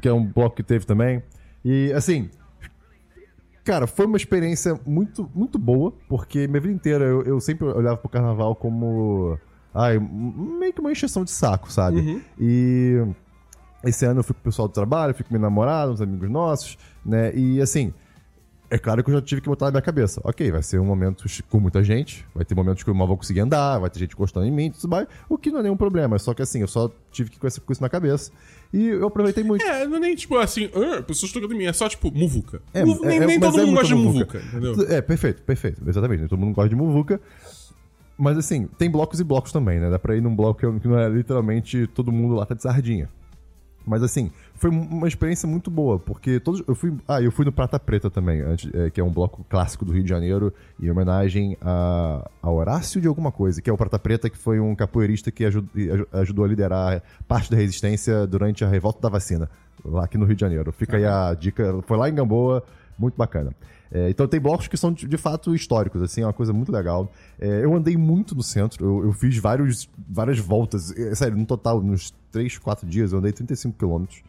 que 0.00 0.08
é 0.08 0.12
um 0.12 0.24
bloco 0.24 0.56
que 0.56 0.62
teve 0.62 0.84
também. 0.84 1.22
E, 1.64 1.92
assim, 1.92 2.30
cara, 3.64 3.86
foi 3.86 4.06
uma 4.06 4.16
experiência 4.16 4.78
muito, 4.86 5.30
muito 5.34 5.58
boa, 5.58 5.92
porque 6.08 6.46
minha 6.48 6.60
vida 6.60 6.74
inteira 6.74 7.04
eu, 7.04 7.22
eu 7.22 7.40
sempre 7.40 7.66
olhava 7.66 7.96
pro 7.96 8.08
carnaval 8.08 8.54
como. 8.54 9.38
Ai, 9.74 9.98
meio 9.98 10.72
que 10.72 10.80
uma 10.80 10.92
encheção 10.92 11.24
de 11.24 11.30
saco, 11.30 11.72
sabe? 11.72 11.98
Uhum. 11.98 12.20
E. 12.38 13.06
Esse 13.84 14.04
ano 14.04 14.20
eu 14.20 14.24
fui 14.24 14.32
com 14.32 14.40
o 14.40 14.44
pessoal 14.44 14.68
do 14.68 14.74
trabalho, 14.74 15.12
fui 15.12 15.24
com 15.24 15.34
minha 15.34 15.42
namorada, 15.42 15.90
uns 15.90 16.00
amigos 16.00 16.30
nossos, 16.30 16.78
né? 17.04 17.34
E 17.34 17.60
assim, 17.60 17.92
é 18.72 18.78
claro 18.78 19.04
que 19.04 19.10
eu 19.10 19.14
já 19.14 19.20
tive 19.20 19.42
que 19.42 19.48
botar 19.50 19.66
na 19.66 19.72
minha 19.72 19.82
cabeça. 19.82 20.18
Ok, 20.24 20.50
vai 20.50 20.62
ser 20.62 20.80
um 20.80 20.84
momento 20.86 21.26
com 21.50 21.60
muita 21.60 21.84
gente, 21.84 22.24
vai 22.34 22.42
ter 22.42 22.54
momentos 22.54 22.82
que 22.82 22.88
eu 22.88 22.94
mal 22.94 23.06
vou 23.06 23.18
conseguir 23.18 23.40
andar, 23.40 23.78
vai 23.78 23.90
ter 23.90 23.98
gente 23.98 24.14
encostando 24.14 24.46
em 24.46 24.50
mim, 24.50 24.70
tudo 24.70 24.88
mais, 24.88 25.06
o 25.28 25.36
que 25.36 25.50
não 25.50 25.58
é 25.58 25.64
nenhum 25.64 25.76
problema. 25.76 26.18
Só 26.18 26.32
que 26.32 26.40
assim, 26.40 26.60
eu 26.60 26.66
só 26.66 26.90
tive 27.10 27.28
que 27.28 27.38
com 27.38 27.46
isso 27.48 27.82
na 27.82 27.88
cabeça. 27.90 28.32
E 28.72 28.86
eu 28.86 29.06
aproveitei 29.06 29.44
muito. 29.44 29.62
É, 29.64 29.86
não 29.86 29.98
é 29.98 30.00
nem 30.00 30.14
tipo 30.14 30.36
assim, 30.38 30.70
ah, 30.74 31.02
pessoas 31.02 31.30
tocando 31.30 31.52
em 31.54 31.58
mim. 31.58 31.64
É 31.66 31.72
só 31.74 31.88
tipo, 31.88 32.10
muvuca. 32.10 32.62
É, 32.72 32.84
Muvu- 32.84 33.04
nem 33.04 33.18
é, 33.18 33.26
nem 33.26 33.38
todo 33.40 33.60
é 33.60 33.64
mundo 33.66 33.74
gosta 33.74 33.88
de 33.88 33.94
muvuca. 33.94 34.38
entendeu? 34.38 34.74
É, 34.88 35.02
perfeito, 35.02 35.42
perfeito. 35.42 35.82
Exatamente. 35.86 36.20
nem 36.20 36.28
Todo 36.28 36.38
mundo 36.40 36.54
gosta 36.54 36.68
de 36.70 36.76
muvuca. 36.76 37.20
Mas 38.16 38.38
assim, 38.38 38.66
tem 38.78 38.90
blocos 38.90 39.20
e 39.20 39.24
blocos 39.24 39.52
também, 39.52 39.78
né? 39.78 39.90
Dá 39.90 39.98
pra 39.98 40.16
ir 40.16 40.22
num 40.22 40.34
bloco 40.34 40.60
que 40.60 40.80
que 40.80 40.88
não 40.88 40.98
é 40.98 41.08
literalmente 41.08 41.86
todo 41.88 42.10
mundo 42.12 42.34
lá 42.34 42.46
tá 42.46 42.54
de 42.54 42.62
sardinha. 42.62 43.08
Mas 43.86 44.02
assim, 44.02 44.30
foi 44.62 44.70
uma 44.70 45.08
experiência 45.08 45.48
muito 45.48 45.70
boa, 45.70 45.98
porque 45.98 46.38
todos. 46.38 46.62
Eu 46.68 46.74
fui. 46.76 46.94
Ah, 47.08 47.20
eu 47.20 47.32
fui 47.32 47.44
no 47.44 47.50
Prata 47.50 47.78
Preta 47.80 48.08
também, 48.08 48.40
antes, 48.40 48.70
é, 48.72 48.90
que 48.90 49.00
é 49.00 49.04
um 49.04 49.10
bloco 49.10 49.44
clássico 49.50 49.84
do 49.84 49.92
Rio 49.92 50.04
de 50.04 50.08
Janeiro, 50.08 50.54
em 50.80 50.88
homenagem 50.88 51.56
a, 51.60 52.30
a 52.40 52.50
Horácio 52.50 53.00
de 53.00 53.08
alguma 53.08 53.32
coisa, 53.32 53.60
que 53.60 53.68
é 53.68 53.72
o 53.72 53.76
Prata 53.76 53.98
Preta, 53.98 54.30
que 54.30 54.38
foi 54.38 54.60
um 54.60 54.74
capoeirista 54.74 55.32
que 55.32 55.44
aju- 55.44 55.68
e 55.74 55.90
aju- 55.90 56.06
ajudou 56.12 56.44
a 56.44 56.48
liderar 56.48 57.02
parte 57.26 57.50
da 57.50 57.56
resistência 57.56 58.24
durante 58.26 58.64
a 58.64 58.68
revolta 58.68 59.00
da 59.00 59.08
vacina, 59.08 59.50
lá 59.84 60.04
aqui 60.04 60.16
no 60.16 60.24
Rio 60.24 60.36
de 60.36 60.40
Janeiro. 60.40 60.70
Fica 60.70 60.96
aí 60.96 61.04
a 61.04 61.34
dica. 61.34 61.82
Foi 61.82 61.96
lá 61.96 62.08
em 62.08 62.14
Gamboa, 62.14 62.62
muito 62.96 63.16
bacana. 63.16 63.52
É, 63.90 64.08
então 64.08 64.26
tem 64.28 64.40
blocos 64.40 64.68
que 64.68 64.76
são 64.76 64.90
de, 64.92 65.06
de 65.06 65.16
fato 65.18 65.54
históricos, 65.54 66.00
assim, 66.00 66.22
é 66.22 66.26
uma 66.26 66.32
coisa 66.32 66.52
muito 66.52 66.70
legal. 66.72 67.12
É, 67.38 67.64
eu 67.64 67.74
andei 67.74 67.96
muito 67.96 68.34
no 68.34 68.42
centro, 68.42 68.86
eu, 68.86 69.04
eu 69.06 69.12
fiz 69.12 69.36
vários, 69.36 69.90
várias 70.08 70.38
voltas, 70.38 70.96
é, 70.96 71.14
sério, 71.14 71.36
no 71.36 71.44
total, 71.44 71.82
nos 71.82 72.14
3, 72.30 72.56
4 72.58 72.86
dias 72.86 73.12
eu 73.12 73.18
andei 73.18 73.32
35 73.32 73.76
quilômetros. 73.76 74.22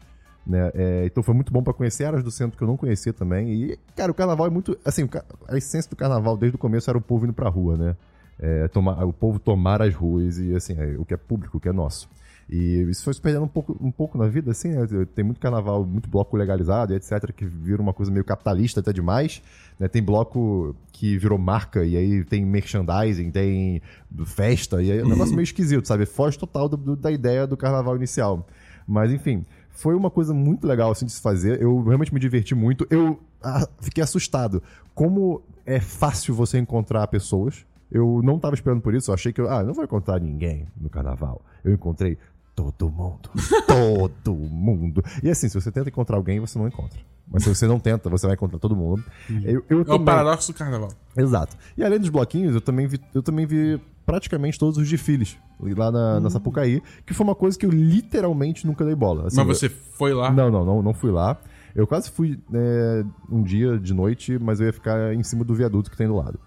Né? 0.46 0.70
É, 0.74 1.06
então 1.06 1.22
foi 1.22 1.34
muito 1.34 1.52
bom 1.52 1.62
pra 1.62 1.72
conhecer 1.72 2.04
áreas 2.04 2.22
do 2.22 2.30
centro 2.30 2.56
que 2.58 2.62
eu 2.62 2.68
não 2.68 2.76
conhecia 2.76 3.12
também. 3.12 3.48
E, 3.52 3.78
cara, 3.96 4.10
o 4.12 4.14
carnaval 4.14 4.46
é 4.46 4.50
muito. 4.50 4.76
Assim, 4.84 5.08
a 5.48 5.56
essência 5.56 5.88
do 5.90 5.96
carnaval 5.96 6.36
desde 6.36 6.56
o 6.56 6.58
começo 6.58 6.90
era 6.90 6.98
o 6.98 7.00
povo 7.00 7.24
indo 7.24 7.32
pra 7.32 7.48
rua, 7.48 7.76
né? 7.76 7.96
É, 8.38 8.68
tomar, 8.68 9.04
o 9.06 9.12
povo 9.12 9.38
tomar 9.38 9.80
as 9.80 9.94
ruas 9.94 10.38
e, 10.38 10.54
assim, 10.54 10.74
é, 10.78 10.96
o 10.98 11.04
que 11.04 11.14
é 11.14 11.16
público, 11.16 11.56
o 11.56 11.60
que 11.60 11.68
é 11.68 11.72
nosso. 11.72 12.08
E 12.50 12.82
isso 12.90 13.02
foi 13.04 13.14
se 13.14 13.20
perdendo 13.22 13.44
um 13.44 13.48
pouco, 13.48 13.74
um 13.80 13.90
pouco 13.90 14.18
na 14.18 14.26
vida, 14.26 14.50
assim, 14.50 14.68
né? 14.68 14.86
Tem 15.14 15.24
muito 15.24 15.40
carnaval, 15.40 15.82
muito 15.86 16.10
bloco 16.10 16.36
legalizado 16.36 16.92
etc., 16.94 17.32
que 17.34 17.46
vira 17.46 17.80
uma 17.80 17.94
coisa 17.94 18.12
meio 18.12 18.22
capitalista 18.24 18.80
até 18.80 18.92
demais. 18.92 19.40
Né? 19.80 19.88
Tem 19.88 20.02
bloco 20.02 20.76
que 20.92 21.16
virou 21.16 21.38
marca 21.38 21.82
e 21.86 21.96
aí 21.96 22.22
tem 22.22 22.44
merchandising, 22.44 23.30
tem 23.30 23.80
festa, 24.26 24.82
e 24.82 24.92
aí 24.92 24.98
é 24.98 25.04
um 25.04 25.08
negócio 25.08 25.34
meio 25.34 25.44
esquisito, 25.44 25.88
sabe? 25.88 26.04
Foge 26.04 26.38
total 26.38 26.68
do- 26.68 26.76
do- 26.76 26.96
da 26.96 27.10
ideia 27.10 27.46
do 27.46 27.56
carnaval 27.56 27.96
inicial. 27.96 28.46
Mas, 28.86 29.10
enfim, 29.10 29.46
foi 29.74 29.94
uma 29.94 30.10
coisa 30.10 30.32
muito 30.32 30.66
legal 30.66 30.90
assim 30.90 31.04
de 31.04 31.12
se 31.12 31.20
fazer. 31.20 31.60
Eu 31.60 31.82
realmente 31.82 32.14
me 32.14 32.20
diverti 32.20 32.54
muito. 32.54 32.86
Eu 32.88 33.20
ah, 33.42 33.68
fiquei 33.80 34.02
assustado. 34.02 34.62
Como 34.94 35.42
é 35.66 35.80
fácil 35.80 36.34
você 36.34 36.58
encontrar 36.58 37.06
pessoas. 37.08 37.66
Eu 37.90 38.20
não 38.24 38.38
tava 38.38 38.54
esperando 38.54 38.80
por 38.80 38.94
isso. 38.94 39.10
Eu 39.10 39.14
achei 39.14 39.32
que 39.32 39.40
eu, 39.40 39.50
ah, 39.50 39.60
eu 39.60 39.66
não 39.66 39.74
vou 39.74 39.84
encontrar 39.84 40.18
ninguém 40.20 40.66
no 40.76 40.88
carnaval. 40.88 41.44
Eu 41.62 41.72
encontrei 41.74 42.16
todo 42.54 42.88
mundo. 42.90 43.28
todo 43.66 44.34
mundo. 44.34 45.02
E 45.22 45.28
assim, 45.30 45.48
se 45.48 45.60
você 45.60 45.70
tenta 45.70 45.88
encontrar 45.90 46.16
alguém, 46.16 46.40
você 46.40 46.58
não 46.58 46.66
encontra. 46.66 46.98
Mas 47.26 47.42
se 47.42 47.48
você 47.48 47.66
não 47.66 47.78
tenta, 47.78 48.08
você 48.10 48.26
vai 48.26 48.34
encontrar 48.34 48.58
todo 48.58 48.76
mundo. 48.76 49.02
Eu, 49.44 49.64
eu 49.68 49.78
É 49.78 49.82
o 49.82 49.84
também- 49.84 50.04
paradoxo 50.04 50.52
do 50.52 50.56
carnaval. 50.58 50.90
Exato. 51.16 51.56
E 51.76 51.82
além 51.84 51.98
dos 51.98 52.08
bloquinhos, 52.10 52.54
eu 52.54 52.60
também 52.60 52.86
vi, 52.86 53.00
eu 53.14 53.22
também 53.22 53.46
vi 53.46 53.80
praticamente 54.04 54.58
todos 54.58 54.76
os 54.78 54.88
desfiles 54.88 55.38
lá 55.60 55.90
na, 55.90 56.20
na 56.20 56.30
Sapucaí, 56.30 56.82
que 57.06 57.14
foi 57.14 57.24
uma 57.24 57.34
coisa 57.34 57.58
que 57.58 57.64
eu 57.64 57.70
literalmente 57.70 58.66
nunca 58.66 58.84
dei 58.84 58.94
bola. 58.94 59.26
Assim, 59.28 59.36
Mas 59.36 59.46
eu- 59.48 59.54
você 59.54 59.68
foi 59.68 60.12
lá. 60.12 60.30
Não, 60.30 60.50
não, 60.50 60.64
não, 60.64 60.82
não 60.82 60.94
fui 60.94 61.10
lá. 61.10 61.38
Eu 61.74 61.88
quase 61.88 62.08
fui 62.08 62.38
né, 62.48 63.04
um 63.28 63.42
dia 63.42 63.76
de 63.78 63.92
noite, 63.92 64.38
mas 64.38 64.60
eu 64.60 64.66
ia 64.66 64.72
ficar 64.72 65.12
em 65.12 65.24
cima 65.24 65.42
do 65.42 65.52
viaduto 65.54 65.90
que 65.90 65.96
tem 65.96 66.06
do 66.06 66.14
lado. 66.14 66.38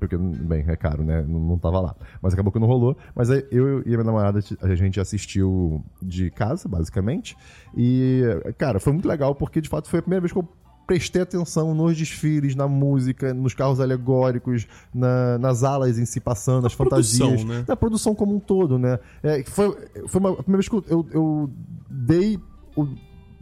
Porque, 0.00 0.16
bem, 0.16 0.64
é 0.66 0.74
caro, 0.74 1.04
né? 1.04 1.22
Não, 1.28 1.38
não 1.38 1.58
tava 1.58 1.78
lá. 1.80 1.94
Mas 2.20 2.32
acabou 2.32 2.50
que 2.52 2.58
não 2.58 2.66
rolou. 2.66 2.96
Mas 3.14 3.30
aí 3.30 3.46
eu 3.52 3.80
e 3.82 3.94
a 3.94 3.96
minha 3.98 4.02
namorada, 4.04 4.40
a 4.62 4.74
gente 4.74 4.98
assistiu 4.98 5.80
de 6.02 6.28
casa, 6.32 6.68
basicamente. 6.68 7.36
E, 7.76 8.22
cara, 8.58 8.80
foi 8.80 8.92
muito 8.92 9.06
legal, 9.06 9.32
porque 9.36 9.60
de 9.60 9.68
fato 9.68 9.88
foi 9.88 10.00
a 10.00 10.02
primeira 10.02 10.20
vez 10.22 10.32
que 10.32 10.38
eu 10.38 10.48
prestei 10.86 11.22
atenção 11.22 11.74
nos 11.74 11.96
desfiles, 11.96 12.54
na 12.54 12.68
música, 12.68 13.32
nos 13.32 13.54
carros 13.54 13.80
alegóricos, 13.80 14.66
na- 14.94 15.38
nas 15.38 15.62
alas 15.64 15.98
em 15.98 16.04
si 16.04 16.20
passando, 16.20 16.66
as 16.66 16.74
produção, 16.74 17.30
fantasias. 17.30 17.44
né? 17.48 17.64
Na 17.66 17.76
produção 17.76 18.14
como 18.14 18.34
um 18.36 18.40
todo, 18.40 18.78
né? 18.78 18.98
É, 19.22 19.42
foi, 19.44 19.76
foi 20.06 20.20
uma, 20.20 20.30
a 20.32 20.42
primeira 20.42 20.58
vez 20.62 20.68
que 20.68 20.74
eu, 20.92 21.06
eu, 21.12 21.50
dei, 21.90 22.38
o- 22.76 22.86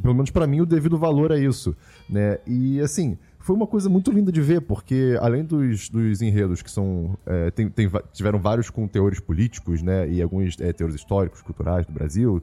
pelo 0.01 0.14
menos 0.14 0.30
pra 0.30 0.47
mim, 0.47 0.61
o 0.61 0.66
devido 0.66 0.97
valor 0.99 1.32
a 1.32 1.38
isso, 1.38 1.74
né? 2.09 2.38
E, 2.47 2.80
assim, 2.80 3.16
foi 3.38 3.55
uma 3.57 3.66
coisa 3.66 3.88
muito 3.88 4.11
linda 4.12 4.30
de 4.30 4.40
ver, 4.40 4.61
porque 4.61 5.16
além 5.20 5.45
dos, 5.45 5.88
dos 5.88 6.22
enredos 6.22 6.62
que 6.62 6.70
são... 6.70 7.16
é, 7.26 7.51
tem, 7.51 7.68
tem 7.68 7.90
tiveram 8.12 8.38
vários 8.40 8.70
com 8.70 8.86
teores 8.86 9.18
políticos, 9.20 9.82
né? 9.82 10.09
E 10.09 10.22
alguns 10.22 10.57
é, 10.61 10.72
teores 10.72 10.95
históricos, 10.95 11.43
culturais 11.43 11.84
do 11.86 11.93
Brasil... 11.93 12.43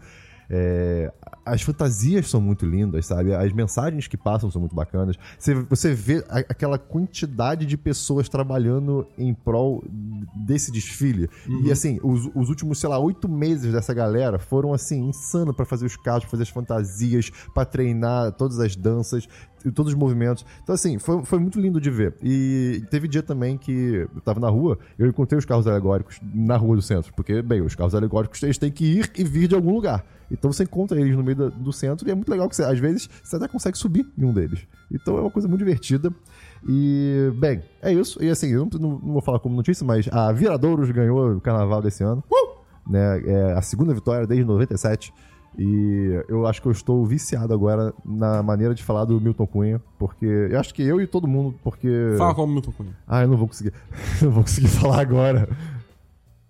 É, 0.50 1.12
as 1.46 1.62
fantasias 1.62 2.30
são 2.30 2.42
muito 2.42 2.66
lindas, 2.66 3.06
sabe? 3.06 3.34
As 3.34 3.54
mensagens 3.54 4.08
que 4.08 4.18
passam 4.18 4.50
são 4.50 4.60
muito 4.60 4.76
bacanas. 4.76 5.16
Você, 5.38 5.54
você 5.54 5.94
vê 5.94 6.24
a- 6.30 6.40
aquela 6.40 6.78
quantidade 6.78 7.66
de 7.66 7.78
pessoas 7.78 8.28
trabalhando 8.28 9.06
em 9.18 9.34
prol 9.34 9.84
desse 10.36 10.72
desfile. 10.72 11.30
E 11.64 11.72
assim, 11.72 12.00
os, 12.04 12.30
os 12.36 12.50
últimos, 12.50 12.80
sei 12.80 12.90
lá, 12.90 12.98
oito 13.00 13.28
meses 13.30 13.72
dessa 13.72 13.94
galera 13.94 14.40
foram 14.40 14.74
assim, 14.74 15.10
insano 15.10 15.54
pra 15.54 15.66
fazer 15.66 15.86
os 15.86 15.96
carros, 15.96 16.24
pra 16.24 16.32
fazer 16.32 16.44
as 16.44 16.50
fantasias, 16.50 17.30
pra 17.54 17.66
treinar 17.66 18.32
todas 18.34 18.60
as 18.60 18.76
danças, 18.76 19.28
e 19.66 19.72
todos 19.72 19.92
os 19.92 19.98
movimentos. 20.00 20.46
Então, 20.64 20.74
assim, 20.74 20.98
foi, 20.98 21.24
foi 21.26 21.38
muito 21.38 21.60
lindo 21.60 21.82
de 21.82 21.90
ver. 21.92 22.16
E 22.24 22.82
teve 22.90 23.08
dia 23.10 23.22
também 23.22 23.58
que 23.58 24.08
eu 24.16 24.22
tava 24.22 24.40
na 24.40 24.50
rua, 24.50 24.80
eu 24.98 25.06
encontrei 25.08 25.38
os 25.38 25.44
carros 25.46 25.68
alegóricos 25.68 26.20
na 26.34 26.56
rua 26.56 26.76
do 26.78 26.82
centro. 26.82 27.14
Porque, 27.14 27.42
bem, 27.42 27.62
os 27.62 27.76
carros 27.76 27.94
alegóricos 27.94 28.42
eles 28.42 28.58
têm 28.58 28.72
que 28.72 28.86
ir 28.86 29.12
e 29.18 29.24
vir 29.24 29.48
de 29.50 29.56
algum 29.56 29.74
lugar. 29.74 30.06
Então 30.32 30.52
você 30.52 30.64
encontra 30.64 31.00
eles 31.00 31.16
no 31.16 31.24
meio 31.24 31.36
da- 31.38 31.50
do 31.50 31.72
centro 31.74 32.08
e 32.08 32.12
é 32.12 32.16
muito 32.16 32.30
legal 32.30 32.48
que 32.50 32.56
você, 32.56 32.64
às 32.64 32.78
vezes, 32.80 33.10
você 33.24 33.36
até 33.36 33.48
consegue 33.48 33.78
subir 33.78 34.06
em 34.18 34.26
um 34.26 34.34
deles. 34.34 34.60
Então 34.92 35.18
é 35.18 35.22
uma 35.22 35.32
coisa 35.32 35.48
muito 35.48 35.60
divertida. 35.60 36.12
E, 36.68 37.32
bem, 37.38 37.62
é 37.82 37.92
isso. 37.94 38.22
E 38.24 38.30
assim, 38.30 38.50
eu 38.50 38.68
não, 38.74 38.90
não- 38.90 38.98
vou 39.14 39.22
falar 39.22 39.40
como 39.40 39.56
notícia, 39.56 39.86
mas 39.86 40.08
a 40.12 40.32
Viradouros 40.32 40.92
ganhou 40.92 41.36
o 41.36 41.42
carnaval 41.42 41.82
desse 41.82 42.04
ano. 42.04 42.24
Né? 42.88 43.22
É 43.26 43.54
a 43.54 43.62
segunda 43.62 43.94
vitória 43.94 44.26
desde 44.28 44.46
97. 44.46 45.14
E 45.58 46.24
eu 46.30 46.46
acho 46.48 46.62
que 46.62 46.68
eu 46.68 46.72
estou 46.72 47.06
viciado 47.06 47.54
agora 47.54 47.94
na 48.06 48.42
maneira 48.42 48.74
de 48.74 48.84
falar 48.84 49.04
do 49.06 49.20
Milton 49.20 49.46
Cunha, 49.48 49.82
porque 49.98 50.26
eu 50.26 50.60
acho 50.60 50.74
que 50.74 50.82
eu 50.84 51.02
e 51.02 51.08
todo 51.08 51.28
mundo, 51.28 51.56
porque. 51.64 52.16
Fala 52.18 52.34
como 52.36 52.54
Milton 52.54 52.72
Cunha. 52.72 52.92
Ah, 53.08 53.24
eu 53.24 53.28
não 53.28 53.36
vou 53.38 53.48
conseguir. 53.48 53.74
não 54.22 54.32
vou 54.32 54.44
conseguir 54.44 54.68
falar 54.70 55.02
agora. 55.02 55.50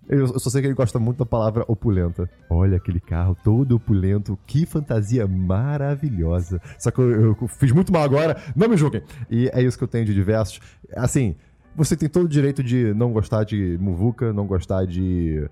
Eu, 0.10 0.40
só 0.40 0.50
sei 0.50 0.62
que 0.62 0.68
ele 0.68 0.74
gosta 0.74 0.98
muito 0.98 1.20
da 1.20 1.26
palavra 1.26 1.64
opulenta. 1.68 2.28
Olha 2.50 2.78
aquele 2.78 3.00
carro 3.00 3.38
todo 3.44 3.76
opulento, 3.76 4.38
que 4.48 4.66
fantasia 4.66 5.28
maravilhosa. 5.28 6.60
Só 6.80 6.90
que 6.90 7.00
eu, 7.00 7.38
eu 7.40 7.48
fiz 7.48 7.72
muito 7.72 7.94
mal 7.94 8.02
agora, 8.02 8.42
não 8.56 8.68
me 8.68 8.76
julguem. 8.76 9.04
E 9.30 9.50
é 9.54 9.62
isso 9.62 9.78
que 9.78 9.84
eu 9.84 9.88
tenho 9.88 10.06
de 10.06 10.14
diversos. 10.14 10.60
Assim, 10.96 11.36
você 11.76 11.96
tem 11.96 12.10
todo 12.10 12.26
o 12.26 12.28
direito 12.28 12.64
de 12.64 12.92
não 12.96 13.14
gostar 13.14 13.44
de 13.44 13.78
muvuca, 13.80 14.34
não 14.34 14.48
gostar 14.48 14.86
de 14.86 15.48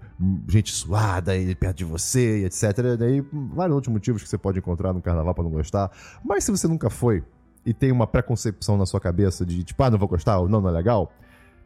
gente 0.49 0.73
suada 0.73 1.33
aí 1.33 1.53
perto 1.53 1.77
de 1.77 1.85
você, 1.85 2.39
e 2.39 2.45
etc. 2.45 2.97
Daí 2.97 3.23
vários 3.31 3.75
outros 3.75 3.93
motivos 3.93 4.23
que 4.23 4.27
você 4.29 4.39
pode 4.39 4.57
encontrar 4.57 4.91
no 4.91 5.01
carnaval 5.01 5.35
pra 5.35 5.43
não 5.43 5.51
gostar. 5.51 5.91
Mas 6.25 6.43
se 6.43 6.49
você 6.51 6.67
nunca 6.67 6.89
foi 6.89 7.23
e 7.63 7.73
tem 7.73 7.91
uma 7.91 8.07
preconcepção 8.07 8.75
na 8.75 8.85
sua 8.85 8.99
cabeça 8.99 9.45
de 9.45 9.63
tipo, 9.63 9.83
ah, 9.83 9.91
não 9.91 9.99
vou 9.99 10.07
gostar 10.07 10.39
ou 10.39 10.49
não, 10.49 10.59
não 10.59 10.69
é 10.69 10.73
legal, 10.73 11.13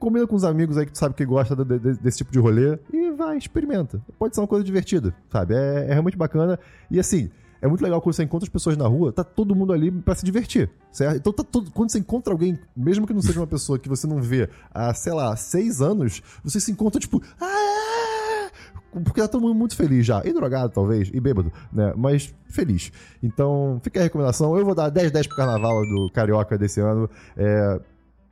combina 0.02 0.28
com 0.28 0.36
os 0.36 0.44
amigos 0.44 0.78
aí 0.78 0.86
que 0.86 0.92
tu 0.92 0.98
sabe 0.98 1.16
que 1.16 1.26
gosta 1.26 1.56
de- 1.56 1.80
de- 1.80 2.00
desse 2.00 2.18
tipo 2.18 2.32
de 2.32 2.40
rolê 2.40 2.78
e 2.92 3.12
vai, 3.12 3.38
experimenta. 3.38 4.02
Pode 4.20 4.36
ser 4.36 4.42
uma 4.42 4.48
coisa 4.48 4.66
divertida, 4.66 5.16
sabe? 5.30 5.54
É, 5.54 5.86
é 5.90 5.92
realmente 5.94 6.18
bacana. 6.18 6.60
E 6.90 7.00
assim, 7.00 7.30
é 7.62 7.68
muito 7.68 7.82
legal 7.84 8.02
quando 8.02 8.16
você 8.16 8.24
encontra 8.24 8.46
as 8.46 8.50
pessoas 8.52 8.76
na 8.76 8.88
rua, 8.88 9.14
tá 9.14 9.24
todo 9.24 9.56
mundo 9.56 9.72
ali 9.72 9.92
pra 9.92 10.16
se 10.16 10.26
divertir, 10.26 10.70
certo? 10.92 11.18
Então 11.18 11.32
tá 11.32 11.44
todo, 11.44 11.70
quando 11.72 11.92
você 11.92 12.00
encontra 12.00 12.34
alguém, 12.34 12.60
mesmo 12.76 13.06
que 13.08 13.14
não 13.14 13.22
seja 13.22 13.40
uma 13.40 13.48
pessoa 13.48 13.78
que 13.78 13.88
você 13.88 14.08
não 14.08 14.22
vê 14.22 14.50
há, 14.74 14.94
sei 14.94 15.14
lá, 15.14 15.36
seis 15.36 15.82
anos, 15.82 16.22
você 16.44 16.60
se 16.60 16.72
encontra 16.72 17.00
tipo. 17.00 17.22
"Ah!" 17.40 18.50
Porque 19.06 19.22
tá 19.22 19.28
todo 19.28 19.42
mundo 19.42 19.56
muito 19.56 19.74
feliz 19.76 20.06
já. 20.06 20.22
E 20.26 20.34
drogado, 20.34 20.74
talvez, 20.74 21.10
e 21.14 21.20
bêbado, 21.22 21.50
né? 21.72 21.94
Mas 21.96 22.34
feliz. 22.50 22.92
Então, 23.24 23.80
fica 23.82 24.02
a 24.02 24.04
recomendação. 24.04 24.58
Eu 24.58 24.66
vou 24.66 24.76
dar 24.76 24.90
10-10 24.92 25.28
pro 25.28 25.38
carnaval 25.38 25.82
do 25.84 26.10
Carioca 26.14 26.58
desse 26.58 26.82
ano. 26.82 27.10
É, 27.38 27.80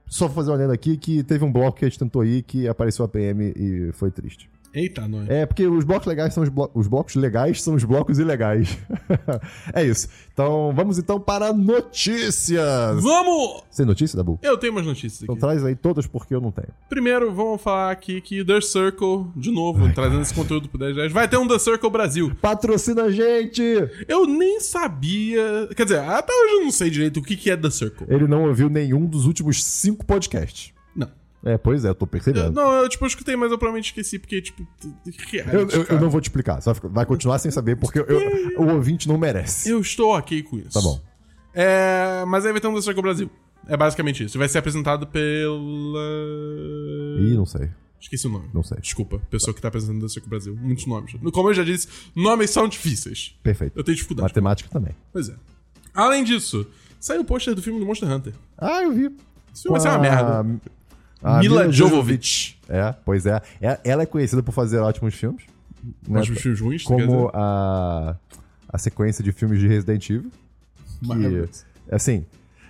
só 0.09 0.25
vou 0.25 0.35
fazer 0.35 0.51
uma 0.51 0.57
lenda 0.57 0.73
aqui 0.73 0.97
que 0.97 1.23
teve 1.23 1.45
um 1.45 1.51
bloco 1.51 1.77
que 1.77 1.85
a 1.85 1.87
gente 1.87 1.99
tentou 1.99 2.25
ir 2.25 2.41
que 2.41 2.67
apareceu 2.67 3.05
a 3.05 3.07
PM 3.07 3.53
e 3.55 3.91
foi 3.93 4.09
triste. 4.09 4.49
Eita, 4.73 5.07
nós. 5.07 5.27
É, 5.29 5.45
porque 5.45 5.65
os 5.67 5.83
blocos 5.83 6.07
legais 6.07 6.33
são 6.33 6.43
os, 6.43 6.49
blo- 6.49 6.69
os 6.73 6.87
blocos 6.87 7.15
legais 7.15 7.61
são 7.61 7.73
os 7.75 7.83
blocos 7.83 8.19
ilegais. 8.19 8.77
é 9.73 9.83
isso. 9.83 10.07
Então, 10.33 10.71
vamos 10.75 10.97
então 10.99 11.19
para 11.19 11.51
notícias. 11.51 13.01
Vamos! 13.01 13.63
Sem 13.71 13.85
notícia, 13.85 14.15
Dabu? 14.17 14.39
Eu 14.41 14.57
tenho 14.57 14.73
umas 14.73 14.85
notícias 14.85 15.23
Então 15.23 15.33
aqui. 15.33 15.41
traz 15.41 15.63
aí 15.65 15.75
todas 15.75 16.07
porque 16.07 16.33
eu 16.33 16.41
não 16.41 16.51
tenho. 16.51 16.69
Primeiro, 16.89 17.33
vamos 17.33 17.61
falar 17.61 17.91
aqui 17.91 18.21
que 18.21 18.43
The 18.43 18.61
Circle, 18.61 19.27
de 19.35 19.51
novo, 19.51 19.91
trazendo 19.93 20.21
esse 20.21 20.33
conteúdo 20.33 20.69
pro 20.69 20.77
10 20.79 20.95
10, 20.95 21.11
vai 21.11 21.27
ter 21.27 21.37
um 21.37 21.47
The 21.47 21.59
Circle 21.59 21.89
Brasil. 21.89 22.31
Patrocina 22.41 23.03
a 23.03 23.11
gente! 23.11 23.61
Eu 24.07 24.25
nem 24.25 24.59
sabia. 24.59 25.67
Quer 25.75 25.83
dizer, 25.83 25.99
até 25.99 26.31
hoje 26.33 26.53
eu 26.55 26.63
não 26.63 26.71
sei 26.71 26.89
direito 26.89 27.17
o 27.19 27.23
que, 27.23 27.35
que 27.35 27.49
é 27.51 27.57
The 27.57 27.69
Circle. 27.69 28.07
Ele 28.09 28.27
não 28.27 28.43
ouviu 28.47 28.69
nenhum 28.69 29.05
dos 29.05 29.25
últimos 29.25 29.63
cinco 29.63 30.05
podcasts. 30.05 30.73
É, 31.45 31.57
pois 31.57 31.85
é, 31.85 31.89
eu 31.89 31.95
tô 31.95 32.03
Eu, 32.03 32.09
percebendo. 32.09 32.51
não, 32.51 32.71
eu 32.83 32.89
tipo, 32.89 33.05
eu 33.05 33.07
escutei, 33.07 33.35
mas 33.35 33.49
eu 33.51 33.57
provavelmente 33.57 33.85
esqueci, 33.87 34.19
porque, 34.19 34.41
tipo. 34.41 34.67
que 35.29 35.39
é, 35.39 35.45
Eu, 35.53 35.69
eu- 35.69 35.83
eu 35.83 35.99
não 36.01 36.09
vou 36.09 36.19
te 36.19 36.25
explicar, 36.25 36.61
só 36.61 36.73
vai 36.73 37.05
continuar 37.05 37.39
sem 37.39 37.49
saber, 37.49 37.77
porque 37.77 37.99
eu- 37.99 38.05
eu- 38.05 38.59
o 38.61 38.73
ouvinte 38.75 39.07
não 39.07 39.17
merece. 39.17 39.69
Eu 39.69 39.79
estou 39.79 40.17
ok 40.17 40.43
com 40.43 40.57
isso. 40.57 40.71
Tá 40.71 40.81
bom. 40.81 40.99
É, 41.53 42.23
mas 42.27 42.45
aí 42.45 42.51
vai 42.51 42.59
ter 42.59 42.67
um 42.67 42.75
The 42.75 42.81
Circle 42.81 43.01
Brasil. 43.01 43.29
É 43.67 43.77
basicamente 43.77 44.23
isso. 44.23 44.37
Vai 44.37 44.49
ser 44.49 44.57
apresentado 44.57 45.07
pela. 45.07 45.99
Ih, 47.19 47.35
não 47.35 47.45
sei. 47.45 47.69
Esqueci 47.99 48.27
o 48.27 48.29
nome. 48.29 48.49
Não 48.53 48.63
sei. 48.63 48.77
Desculpa, 48.79 49.19
pessoa 49.29 49.53
que 49.53 49.61
tá 49.61 49.67
apresentando 49.67 50.01
The 50.01 50.07
Circle 50.07 50.29
Brasil. 50.29 50.55
Muitos 50.55 50.85
nomes. 50.85 51.13
Como 51.33 51.49
eu 51.49 51.53
já 51.53 51.63
disse, 51.63 51.87
nomes 52.15 52.49
são 52.49 52.67
difíceis. 52.67 53.35
Perfeito. 53.43 53.77
Eu 53.77 53.83
tenho 53.83 53.95
dificuldade. 53.95 54.23
Matemática 54.29 54.69
também. 54.69 54.95
Pois 55.11 55.29
é. 55.29 55.35
Além 55.93 56.23
disso, 56.23 56.65
saiu 56.99 57.21
o 57.21 57.25
pôster 57.25 57.53
do 57.53 57.61
filme 57.61 57.79
do 57.79 57.85
Monster 57.85 58.09
Hunter. 58.09 58.33
Ah, 58.57 58.81
eu 58.83 58.91
vi. 58.93 59.05
Esse 59.53 59.63
filme 59.63 59.77
vai 59.77 59.79
ser 59.81 59.89
uma 59.89 59.99
merda. 59.99 60.45
A 61.23 61.39
Mila 61.39 61.71
Jovovich. 61.71 62.57
É, 62.67 62.93
pois 63.03 63.25
é. 63.25 63.41
É- 63.61 63.79
Ela 63.83 64.03
é 64.03 64.05
conhecida 64.05 64.41
por 64.43 64.51
fazer 64.51 64.77
ótimos 64.79 65.13
filmes. 65.15 65.43
né? 66.07 66.19
Ótimos 66.19 66.41
filmes 66.41 66.59
ruins, 66.61 66.83
Como 66.83 67.29
a, 67.33 68.15
a 68.67 68.77
sequência 68.77 69.23
de 69.23 69.31
filmes 69.31 69.59
de 69.59 69.67
Resident 69.67 70.09
Evil. 70.09 70.31
Que, 71.01 71.49
assim, 71.95 72.25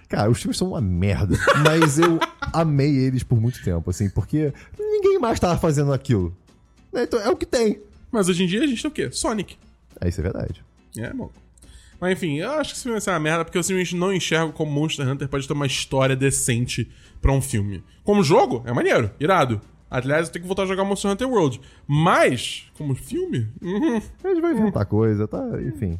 cara, 0.07 0.29
os 0.29 0.39
filmes 0.39 0.57
são 0.57 0.69
uma 0.69 0.81
merda. 0.81 1.35
mas 1.63 1.97
eu 1.99 2.19
amei 2.53 2.95
eles 2.97 3.23
por 3.23 3.39
muito 3.39 3.63
tempo, 3.63 3.89
assim, 3.89 4.09
porque 4.09 4.53
ninguém 4.77 5.19
mais 5.19 5.39
tava 5.39 5.57
fazendo 5.59 5.91
aquilo. 5.93 6.35
Né, 6.93 7.03
Então 7.03 7.19
é 7.19 7.29
o 7.29 7.35
que 7.35 7.45
tem. 7.45 7.79
Mas 8.11 8.27
hoje 8.29 8.43
em 8.43 8.47
dia 8.47 8.63
a 8.63 8.67
gente 8.67 8.81
tem 8.81 8.89
o 8.89 8.93
quê? 8.93 9.11
Sonic. 9.11 9.57
É, 10.01 10.07
isso 10.09 10.19
é 10.21 10.23
verdade. 10.23 10.63
É, 10.97 11.13
bom. 11.13 11.29
Mas 11.99 12.13
enfim, 12.13 12.37
eu 12.37 12.51
acho 12.51 12.71
que 12.71 12.75
esse 12.75 12.83
filme 12.83 12.93
vai 12.93 13.01
ser 13.01 13.11
uma 13.11 13.19
merda, 13.19 13.43
porque 13.43 13.57
eu 13.57 13.63
simplesmente 13.63 13.95
não 13.95 14.13
enxergo 14.13 14.53
como 14.53 14.71
Monster 14.71 15.07
Hunter 15.07 15.27
pode 15.27 15.47
ter 15.47 15.53
uma 15.53 15.67
história 15.67 16.15
decente 16.15 16.89
pra 17.21 17.31
um 17.31 17.41
filme. 17.41 17.83
Como 18.03 18.23
jogo, 18.23 18.63
é 18.65 18.71
maneiro, 18.71 19.11
irado. 19.19 19.61
Aliás, 19.91 20.27
eu 20.27 20.33
tenho 20.33 20.43
que 20.43 20.47
voltar 20.47 20.63
a 20.63 20.65
jogar 20.67 20.83
Monster 20.83 21.11
Hunter 21.11 21.27
World. 21.27 21.59
Mas, 21.87 22.65
como 22.77 22.93
filme, 22.93 23.47
uhum. 23.61 24.01
Eles 24.23 24.39
vão 24.39 24.51
inventar 24.51 24.85
coisa, 24.85 25.27
tá? 25.27 25.43
Enfim. 25.61 25.99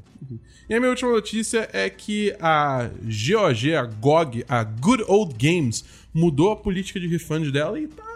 E 0.70 0.76
a 0.76 0.80
minha 0.80 0.91
última 0.91 1.12
notícia 1.12 1.68
é 1.74 1.89
que 1.89 2.36
a 2.39 2.88
GOG, 3.04 3.74
a 3.74 3.84
GOG, 3.86 4.45
a 4.47 4.64
Good 4.64 5.04
Old 5.08 5.34
Games, 5.34 5.84
mudou 6.14 6.52
a 6.52 6.56
política 6.56 7.00
de 7.00 7.08
refund 7.08 7.52
dela 7.52 7.80
e 7.80 7.88
tá 7.88 8.09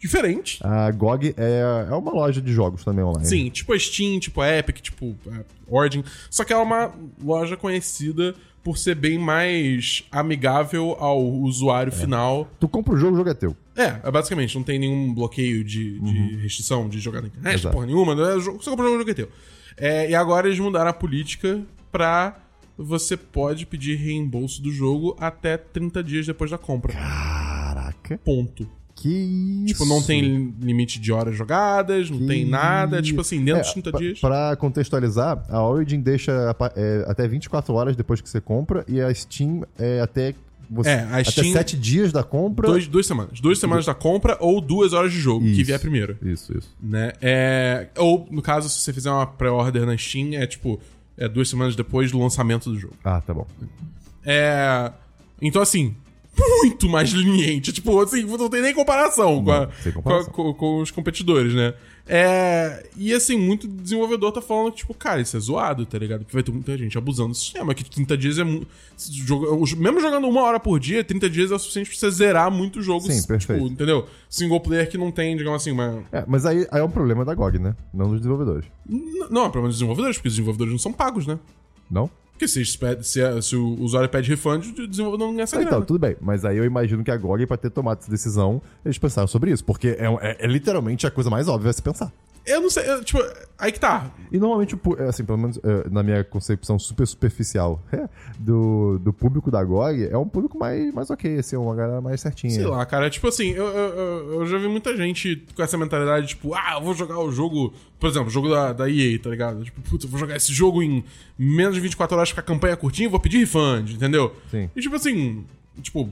diferente. 0.00 0.58
A 0.62 0.90
GOG 0.90 1.34
é, 1.36 1.86
é 1.90 1.94
uma 1.94 2.12
loja 2.12 2.40
de 2.40 2.52
jogos 2.52 2.82
também 2.84 3.04
online. 3.04 3.26
Sim, 3.26 3.50
tipo 3.50 3.72
a 3.72 3.78
Steam, 3.78 4.18
tipo 4.18 4.40
a 4.40 4.48
Epic, 4.58 4.80
tipo 4.80 5.14
a 5.30 5.44
Origin. 5.68 6.02
Só 6.30 6.42
que 6.42 6.52
ela 6.52 6.62
é 6.62 6.64
uma 6.64 6.94
loja 7.22 7.56
conhecida 7.56 8.34
por 8.62 8.76
ser 8.76 8.94
bem 8.94 9.18
mais 9.18 10.04
amigável 10.10 10.96
ao 10.98 11.22
usuário 11.22 11.92
final. 11.92 12.48
Tu 12.58 12.68
compra 12.68 12.94
o 12.94 12.96
jogo, 12.96 13.14
o 13.14 13.16
jogo 13.18 13.30
é 13.30 13.34
teu. 13.34 13.56
É, 13.76 14.00
é 14.02 14.10
basicamente, 14.10 14.54
não 14.56 14.62
tem 14.62 14.78
nenhum 14.78 15.14
bloqueio 15.14 15.64
de, 15.64 15.98
de 16.00 16.36
restrição 16.36 16.88
de 16.88 16.98
jogar 16.98 17.22
na 17.22 17.28
internet, 17.28 17.54
Exato. 17.54 17.74
porra 17.74 17.86
nenhuma. 17.86 18.14
né? 18.14 18.34
Você 18.34 18.70
compra 18.70 18.84
o 18.84 18.88
jogo, 18.88 18.96
o 18.96 18.98
jogo 18.98 19.10
é 19.10 19.14
teu. 19.14 19.28
É, 19.76 20.10
e 20.10 20.14
agora 20.14 20.46
eles 20.46 20.58
mudaram 20.58 20.90
a 20.90 20.92
política 20.92 21.62
pra 21.90 22.38
você 22.76 23.16
pode 23.16 23.64
pedir 23.66 23.96
reembolso 23.96 24.62
do 24.62 24.70
jogo 24.70 25.16
até 25.18 25.56
30 25.56 26.02
dias 26.02 26.26
depois 26.26 26.50
da 26.50 26.58
compra. 26.58 26.92
Caraca. 26.92 28.18
Ponto. 28.24 28.68
Que 29.00 29.08
isso. 29.08 29.66
Tipo, 29.72 29.86
não 29.86 30.02
tem 30.02 30.54
limite 30.60 31.00
de 31.00 31.10
horas 31.10 31.34
jogadas, 31.36 32.10
não 32.10 32.18
Que 32.18 32.26
tem 32.26 32.44
nada. 32.44 33.00
Tipo 33.00 33.22
assim, 33.22 33.38
dentro 33.42 33.60
É, 33.60 33.62
dos 33.62 33.72
30 33.72 33.90
pra- 33.90 34.00
dias. 34.00 34.20
Pra 34.20 34.56
contextualizar, 34.56 35.42
a 35.48 35.62
Origin 35.66 36.00
deixa 36.00 36.54
é, 36.76 37.04
até 37.08 37.26
24 37.26 37.72
horas 37.74 37.96
depois 37.96 38.20
que 38.20 38.28
você 38.28 38.40
compra 38.40 38.84
e 38.86 39.00
a 39.00 39.12
Steam 39.14 39.64
é 39.78 40.00
até, 40.00 40.34
você, 40.70 40.90
É, 40.90 41.00
a 41.04 41.16
até 41.18 41.24
Steam- 41.30 41.52
7 41.52 41.76
dias 41.78 42.12
da 42.12 42.22
compra. 42.22 42.66
Dois, 42.68 42.86
duas 42.86 43.06
semanas. 43.06 43.40
Duas 43.40 43.58
semanas 43.58 43.86
da 43.86 43.94
compra 43.94 44.36
ou 44.38 44.60
duas 44.60 44.92
horas 44.92 45.12
de 45.12 45.18
jogo, 45.18 45.44
que 45.46 45.52
Isso. 45.52 45.64
vier 45.64 45.80
primeiro. 45.80 46.18
Isso, 46.22 46.56
isso. 46.56 46.68
Né? 46.82 47.12
É, 47.22 47.88
ou, 47.96 48.28
no 48.30 48.42
caso, 48.42 48.68
se 48.68 48.80
você 48.80 48.92
fizer 48.92 49.10
uma 49.10 49.26
pré-order 49.26 49.86
na 49.86 49.96
Steam, 49.96 50.34
é 50.34 50.46
tipo, 50.46 50.78
é 51.16 51.26
duas 51.26 51.48
semanas 51.48 51.74
depois 51.74 52.12
do 52.12 52.18
lançamento 52.18 52.70
do 52.70 52.78
jogo. 52.78 52.94
Ah, 53.02 53.20
tá 53.20 53.32
bom. 53.32 53.46
É. 54.24 54.92
Então, 55.40 55.62
assim, 55.62 55.94
muito 56.62 56.88
mais 56.88 57.12
leniente. 57.12 57.72
Tipo, 57.72 58.00
assim, 58.00 58.22
não 58.24 58.48
tem 58.48 58.62
nem 58.62 58.74
comparação, 58.74 59.42
com, 59.44 59.52
a- 59.52 59.68
sem 59.82 59.92
com 59.92 59.98
a- 60.00 60.02
comparação. 60.02 60.32
com- 60.32 60.54
com 60.54 60.80
os 60.80 60.90
competidores, 60.90 61.54
né? 61.54 61.74
É. 62.12 62.88
E 62.96 63.12
assim, 63.12 63.36
muito 63.36 63.68
desenvolvedor 63.68 64.32
tá 64.32 64.42
falando 64.42 64.72
que, 64.72 64.78
tipo, 64.78 64.92
cara, 64.94 65.20
isso 65.20 65.36
é 65.36 65.40
zoado, 65.40 65.86
tá 65.86 65.96
ligado? 65.96 66.20
Porque 66.20 66.34
vai 66.34 66.42
ter 66.42 66.50
muita 66.50 66.76
gente 66.76 66.98
abusando 66.98 67.28
do 67.28 67.34
sistema. 67.36 67.72
Que 67.72 67.84
30 67.88 68.16
dias 68.16 68.38
é 68.38 68.42
muito. 68.44 68.66
Mesmo 69.76 70.00
jogando 70.00 70.26
uma 70.28 70.42
hora 70.42 70.58
por 70.58 70.80
dia, 70.80 71.04
30 71.04 71.30
dias 71.30 71.52
é 71.52 71.54
o 71.54 71.58
suficiente 71.58 71.88
pra 71.90 71.98
você 71.98 72.10
zerar 72.10 72.50
muito 72.50 72.82
jogo. 72.82 73.02
Sim, 73.06 73.14
tipo, 73.16 73.28
perfeito. 73.28 73.64
entendeu? 73.66 74.06
Single 74.28 74.60
player 74.60 74.88
que 74.90 74.98
não 74.98 75.12
tem, 75.12 75.36
digamos 75.36 75.62
assim, 75.62 75.70
uma. 75.70 76.02
É, 76.10 76.24
mas 76.26 76.44
aí, 76.44 76.66
aí 76.72 76.80
é 76.80 76.84
um 76.84 76.90
problema 76.90 77.24
da 77.24 77.34
GOG, 77.34 77.58
né? 77.60 77.76
Não 77.94 78.08
dos 78.08 78.18
desenvolvedores. 78.18 78.64
N- 78.88 79.26
Não, 79.30 79.42
é 79.42 79.48
problema 79.48 79.68
dos 79.68 79.76
desenvolvedores, 79.76 80.16
porque 80.16 80.28
os 80.28 80.34
desenvolvedores 80.34 80.72
não 80.72 80.78
são 80.78 80.92
pagos, 80.92 81.26
né? 81.28 81.38
Não? 81.90 82.10
Porque 82.40 82.48
se, 82.48 82.64
se, 82.64 83.42
se 83.42 83.54
o 83.54 83.74
usuário 83.82 84.08
pede 84.08 84.30
refund, 84.30 84.64
o 84.78 84.86
desenvolvedor 84.88 85.26
não 85.26 85.34
ganha 85.34 85.42
essa 85.42 85.56
Ah, 85.58 85.60
então, 85.60 85.72
grana. 85.72 85.84
tudo 85.84 85.98
bem. 85.98 86.16
Mas 86.22 86.42
aí 86.42 86.56
eu 86.56 86.64
imagino 86.64 87.04
que 87.04 87.10
a 87.10 87.16
GOG, 87.18 87.46
pra 87.46 87.58
ter 87.58 87.68
tomado 87.68 87.98
essa 88.00 88.10
decisão, 88.10 88.62
eles 88.82 88.96
pensaram 88.96 89.28
sobre 89.28 89.50
isso. 89.50 89.62
Porque 89.62 89.88
é, 89.88 90.06
é- 90.22 90.36
é 90.40 90.46
literalmente 90.46 91.06
a 91.06 91.10
coisa 91.10 91.28
mais 91.28 91.48
óbvia 91.48 91.68
a 91.68 91.72
se 91.74 91.82
pensar. 91.82 92.10
Eu 92.50 92.60
não 92.60 92.70
sei, 92.70 92.88
eu, 92.90 93.04
tipo, 93.04 93.18
aí 93.58 93.70
que 93.72 93.78
tá. 93.80 94.10
E 94.32 94.38
normalmente, 94.38 94.76
pu- 94.76 95.00
assim, 95.02 95.24
pelo 95.24 95.38
menos 95.38 95.58
eh, 95.62 95.86
na 95.90 96.02
minha 96.02 96.22
concepção 96.24 96.78
super 96.78 97.06
superficial 97.06 97.82
é, 97.92 98.08
do, 98.38 98.98
do 98.98 99.12
público 99.12 99.50
da 99.50 99.62
GOG, 99.62 100.08
é 100.10 100.16
um 100.18 100.28
público 100.28 100.58
mais, 100.58 100.92
mais 100.92 101.10
ok, 101.10 101.38
assim, 101.38 101.56
uma 101.56 101.74
galera 101.74 102.00
mais 102.00 102.20
certinha. 102.20 102.52
Sei 102.52 102.64
lá, 102.66 102.84
cara, 102.86 103.08
tipo 103.10 103.26
assim, 103.28 103.50
eu, 103.50 103.66
eu, 103.66 104.32
eu- 104.40 104.46
já 104.46 104.58
vi 104.58 104.68
muita 104.68 104.96
gente 104.96 105.44
com 105.54 105.62
essa 105.62 105.76
mentalidade, 105.78 106.28
tipo, 106.28 106.54
ah, 106.54 106.74
eu 106.74 106.82
vou 106.82 106.94
jogar 106.94 107.18
o 107.18 107.30
jogo, 107.30 107.72
por 107.98 108.08
exemplo, 108.08 108.28
o 108.28 108.30
jogo 108.30 108.48
da, 108.48 108.72
da 108.72 108.90
EA, 108.90 109.18
tá 109.18 109.30
ligado? 109.30 109.62
Tipo, 109.64 109.80
putz, 109.82 110.04
eu 110.04 110.10
vou 110.10 110.18
jogar 110.18 110.36
esse 110.36 110.52
jogo 110.52 110.82
em 110.82 111.04
menos 111.38 111.74
de 111.74 111.80
24 111.80 112.16
horas 112.16 112.32
com 112.32 112.40
a 112.40 112.42
campanha 112.42 112.76
curtinha 112.76 113.06
e 113.06 113.10
vou 113.10 113.20
pedir 113.20 113.38
refund, 113.38 113.90
entendeu? 113.92 114.34
Sim. 114.50 114.68
E 114.74 114.80
tipo 114.80 114.96
assim, 114.96 115.44
tipo, 115.82 116.08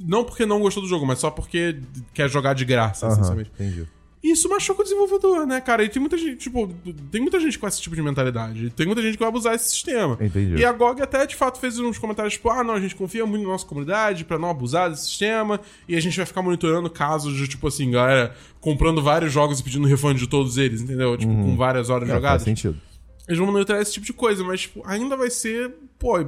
não 0.00 0.24
porque 0.24 0.44
não 0.46 0.60
gostou 0.60 0.82
do 0.82 0.88
jogo, 0.88 1.06
mas 1.06 1.18
só 1.18 1.30
porque 1.30 1.78
quer 2.12 2.28
jogar 2.28 2.54
de 2.54 2.64
graça, 2.64 3.06
Aham, 3.06 3.12
essencialmente. 3.14 3.50
entendi. 3.54 3.86
Isso 4.22 4.50
machuca 4.50 4.82
o 4.82 4.84
desenvolvedor, 4.84 5.46
né, 5.46 5.62
cara? 5.62 5.82
E 5.82 5.88
tem 5.88 5.98
muita 5.98 6.18
gente, 6.18 6.36
tipo, 6.36 6.68
tem 7.10 7.22
muita 7.22 7.40
gente 7.40 7.58
com 7.58 7.66
esse 7.66 7.80
tipo 7.80 7.96
de 7.96 8.02
mentalidade. 8.02 8.68
Tem 8.70 8.84
muita 8.86 9.00
gente 9.00 9.14
que 9.14 9.18
vai 9.20 9.28
abusar 9.28 9.54
desse 9.54 9.70
sistema. 9.70 10.18
Entendi. 10.20 10.56
E 10.56 10.64
a 10.64 10.72
GOG 10.72 11.00
até, 11.00 11.24
de 11.24 11.34
fato, 11.34 11.58
fez 11.58 11.78
uns 11.78 11.96
comentários, 11.96 12.34
tipo, 12.34 12.50
ah, 12.50 12.62
não, 12.62 12.74
a 12.74 12.80
gente 12.80 12.94
confia 12.94 13.24
muito 13.24 13.42
na 13.44 13.48
nossa 13.48 13.64
comunidade 13.64 14.26
pra 14.26 14.38
não 14.38 14.50
abusar 14.50 14.90
desse 14.90 15.04
sistema. 15.06 15.58
E 15.88 15.96
a 15.96 16.00
gente 16.00 16.18
vai 16.18 16.26
ficar 16.26 16.42
monitorando 16.42 16.90
casos 16.90 17.34
de, 17.34 17.48
tipo 17.48 17.66
assim, 17.66 17.90
galera 17.90 18.36
comprando 18.60 19.02
vários 19.02 19.32
jogos 19.32 19.58
e 19.58 19.64
pedindo 19.64 19.88
refund 19.88 20.18
de 20.18 20.26
todos 20.28 20.58
eles, 20.58 20.82
entendeu? 20.82 21.16
Tipo, 21.16 21.32
com 21.32 21.56
várias 21.56 21.88
horas 21.88 22.06
É, 22.06 22.12
faz 22.12 22.20
jogadas. 22.22 22.42
sentido. 22.42 22.78
Eles 23.26 23.38
vão 23.38 23.50
monitorar 23.50 23.80
esse 23.80 23.92
tipo 23.94 24.04
de 24.04 24.12
coisa, 24.12 24.44
mas, 24.44 24.60
tipo, 24.62 24.82
ainda 24.84 25.16
vai 25.16 25.30
ser, 25.30 25.72
pô, 25.98 26.18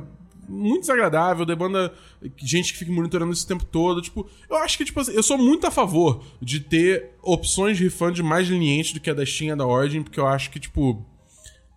muito 0.53 0.83
desagradável, 0.83 1.47
demanda 1.47 1.93
gente 2.37 2.73
que 2.73 2.79
fique 2.79 2.91
monitorando 2.91 3.33
isso 3.33 3.45
o 3.45 3.49
tempo 3.49 3.65
todo. 3.65 4.03
Tipo, 4.03 4.29
eu 4.49 4.57
acho 4.57 4.77
que, 4.77 4.85
tipo 4.85 5.01
assim, 5.01 5.12
eu 5.12 5.23
sou 5.23 5.39
muito 5.39 5.66
a 5.66 5.70
favor 5.70 6.23
de 6.41 6.61
ter 6.61 7.11
opções 7.23 7.79
de 7.79 7.85
refund 7.85 8.23
mais 8.23 8.49
lenientes 8.49 8.93
do 8.93 9.01
que 9.01 9.11
a 9.11 9.15
da 9.15 9.24
Steam 9.24 9.49
e 9.49 9.51
a 9.53 9.55
da 9.55 9.66
Origin, 9.66 10.03
porque 10.03 10.20
eu 10.20 10.27
acho 10.27 10.51
que, 10.51 10.61
tipo. 10.61 11.05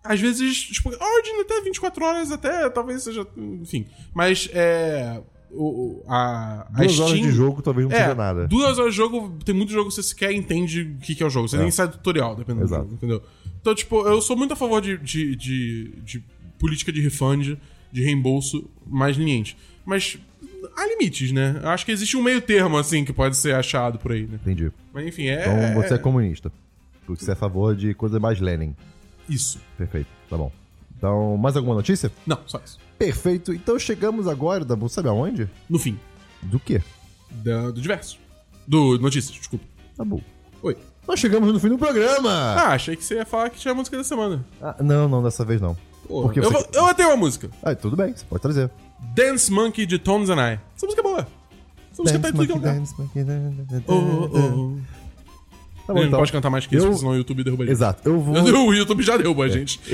Às 0.04 0.20
vezes, 0.20 0.62
tipo, 0.62 0.90
a 0.90 1.14
Origin 1.14 1.40
até 1.40 1.60
24 1.62 2.04
horas, 2.04 2.30
até 2.30 2.68
talvez 2.70 3.02
seja. 3.02 3.26
Enfim. 3.36 3.86
Mas 4.14 4.48
é. 4.52 5.22
O, 5.58 6.02
a, 6.06 6.66
a 6.74 6.80
Duas 6.80 6.92
Steam, 6.92 7.06
horas 7.06 7.20
de 7.20 7.30
jogo 7.30 7.62
talvez 7.62 7.88
não 7.88 7.96
é, 7.96 8.00
seja 8.00 8.14
nada. 8.14 8.46
Duas 8.46 8.78
horas 8.78 8.92
de 8.92 8.96
jogo, 8.96 9.38
tem 9.42 9.54
muito 9.54 9.72
jogo 9.72 9.88
que 9.88 9.94
você 9.94 10.02
sequer 10.02 10.32
entende 10.32 10.82
o 10.82 10.98
que, 10.98 11.14
que 11.14 11.22
é 11.22 11.26
o 11.26 11.30
jogo. 11.30 11.48
Você 11.48 11.56
nem 11.56 11.70
sai 11.70 11.86
do 11.86 11.92
tutorial, 11.92 12.36
dependendo 12.36 12.66
Exato. 12.66 12.82
do 12.82 12.90
jogo, 12.90 12.94
entendeu? 12.96 13.22
Então, 13.60 13.74
tipo, 13.74 14.06
eu 14.06 14.20
sou 14.20 14.36
muito 14.36 14.52
a 14.52 14.56
favor 14.56 14.82
de, 14.82 14.98
de, 14.98 15.34
de, 15.34 15.92
de 16.04 16.24
política 16.58 16.92
de 16.92 17.00
refund, 17.00 17.56
de 17.92 18.02
reembolso 18.02 18.68
mais 18.86 19.16
leniente. 19.16 19.56
Mas 19.84 20.18
há 20.76 20.86
limites, 20.86 21.32
né? 21.32 21.60
Eu 21.62 21.68
acho 21.70 21.84
que 21.86 21.92
existe 21.92 22.16
um 22.16 22.22
meio 22.22 22.40
termo, 22.40 22.76
assim, 22.76 23.04
que 23.04 23.12
pode 23.12 23.36
ser 23.36 23.54
achado 23.54 23.98
por 23.98 24.12
aí, 24.12 24.26
né? 24.26 24.38
Entendi. 24.42 24.70
Mas 24.92 25.06
enfim, 25.06 25.26
é. 25.28 25.40
Então 25.42 25.82
você 25.82 25.94
é 25.94 25.98
comunista. 25.98 26.52
Porque 27.06 27.24
você 27.24 27.30
é 27.30 27.34
a 27.34 27.36
favor 27.36 27.74
de 27.76 27.94
coisa 27.94 28.18
mais 28.18 28.40
Lenin. 28.40 28.74
Isso. 29.28 29.60
Perfeito, 29.78 30.08
tá 30.28 30.36
bom. 30.36 30.50
Então, 30.98 31.36
mais 31.36 31.56
alguma 31.56 31.74
notícia? 31.74 32.10
Não, 32.26 32.38
só 32.46 32.60
isso. 32.64 32.78
Perfeito. 32.98 33.52
Então 33.52 33.78
chegamos 33.78 34.26
agora, 34.26 34.64
Dabu, 34.64 34.88
sabe 34.88 35.08
aonde? 35.08 35.48
No 35.68 35.78
fim. 35.78 35.98
Do 36.42 36.58
quê? 36.58 36.80
Da- 37.30 37.70
do 37.70 37.80
diverso. 37.80 38.18
Do 38.66 38.98
Notícias, 38.98 39.36
desculpa. 39.36 39.64
Dabu. 39.96 40.22
Oi. 40.62 40.76
Nós 41.06 41.20
chegamos 41.20 41.52
no 41.52 41.60
fim 41.60 41.68
do 41.68 41.78
programa! 41.78 42.30
Ah, 42.30 42.72
achei 42.72 42.96
que 42.96 43.04
você 43.04 43.14
ia 43.14 43.24
falar 43.26 43.50
que 43.50 43.60
tinha 43.60 43.70
a 43.70 43.74
música 43.74 43.96
da 43.96 44.02
semana. 44.02 44.44
Ah, 44.60 44.74
não, 44.82 45.08
não, 45.08 45.22
dessa 45.22 45.44
vez 45.44 45.60
não. 45.60 45.76
Porque 46.06 46.40
eu, 46.40 46.44
você- 46.44 46.52
vou, 46.78 46.88
eu 46.88 46.94
tenho 46.94 47.08
uma 47.10 47.16
música. 47.16 47.50
Ah, 47.62 47.74
tudo 47.74 47.96
bem, 47.96 48.14
você 48.14 48.24
pode 48.28 48.42
trazer. 48.42 48.70
Dance 49.14 49.50
Monkey 49.52 49.86
de 49.86 49.98
Tones 49.98 50.28
and 50.30 50.36
I. 50.40 50.60
Essa 50.76 50.86
música 50.86 51.00
é 51.00 51.02
boa. 51.02 51.26
Essa 51.92 52.02
música 52.02 52.18
tá 52.18 52.28
em 52.28 52.32
tudo 52.32 52.46
que 52.46 52.52
é 52.52 52.72
dance, 52.72 52.94
monkey, 52.98 53.24
dance, 53.24 53.84
Oh, 53.86 53.94
oh, 53.94 54.28
oh. 54.32 54.76
Tá 55.86 55.92
bom, 55.94 56.00
gente 56.00 56.08
então. 56.08 56.10
não 56.10 56.18
pode 56.18 56.32
cantar 56.32 56.50
mais 56.50 56.66
que 56.66 56.74
isso, 56.76 56.86
Eu- 56.86 56.94
senão 56.94 57.12
o 57.12 57.16
YouTube 57.16 57.44
derruba 57.44 57.62
a 57.62 57.66
gente. 57.66 57.74
Exato, 57.76 58.08
eu 58.08 58.20
vou. 58.20 58.34
O 58.66 58.74
YouTube 58.74 59.02
já 59.04 59.16
derrubou 59.16 59.44
a 59.44 59.48
gente. 59.48 59.80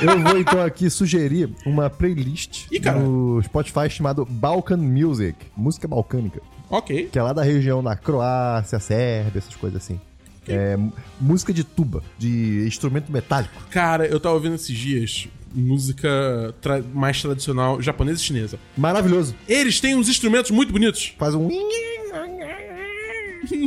Eu 0.00 0.18
vou 0.22 0.38
então 0.38 0.62
aqui 0.62 0.88
sugerir 0.88 1.50
uma 1.66 1.90
playlist 1.90 2.64
Ih, 2.72 2.80
no 2.80 3.42
Spotify 3.42 3.90
chamado 3.90 4.24
Balkan 4.24 4.78
Music, 4.78 5.36
música 5.54 5.86
balcânica, 5.86 6.40
Ok. 6.70 7.08
que 7.12 7.18
é 7.18 7.22
lá 7.22 7.34
da 7.34 7.42
região 7.42 7.82
da 7.82 7.94
Croácia, 7.96 8.78
Sérvia, 8.78 9.40
essas 9.40 9.54
coisas 9.56 9.82
assim. 9.82 10.00
É 10.48 10.78
música 11.20 11.52
de 11.52 11.62
tuba, 11.64 12.02
de 12.18 12.64
instrumento 12.66 13.12
metálico. 13.12 13.54
Cara, 13.70 14.06
eu 14.06 14.18
tava 14.18 14.34
ouvindo 14.34 14.54
esses 14.54 14.76
dias 14.76 15.28
música 15.52 16.54
tra- 16.60 16.82
mais 16.94 17.20
tradicional 17.20 17.82
japonesa 17.82 18.20
e 18.20 18.24
chinesa. 18.24 18.58
Maravilhoso. 18.76 19.34
Eles 19.48 19.80
têm 19.80 19.94
uns 19.96 20.08
instrumentos 20.08 20.50
muito 20.50 20.72
bonitos. 20.72 21.12
Faz 21.18 21.34
um. 21.34 21.48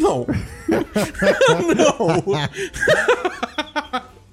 Não. 0.01 0.25
não. 1.75 2.23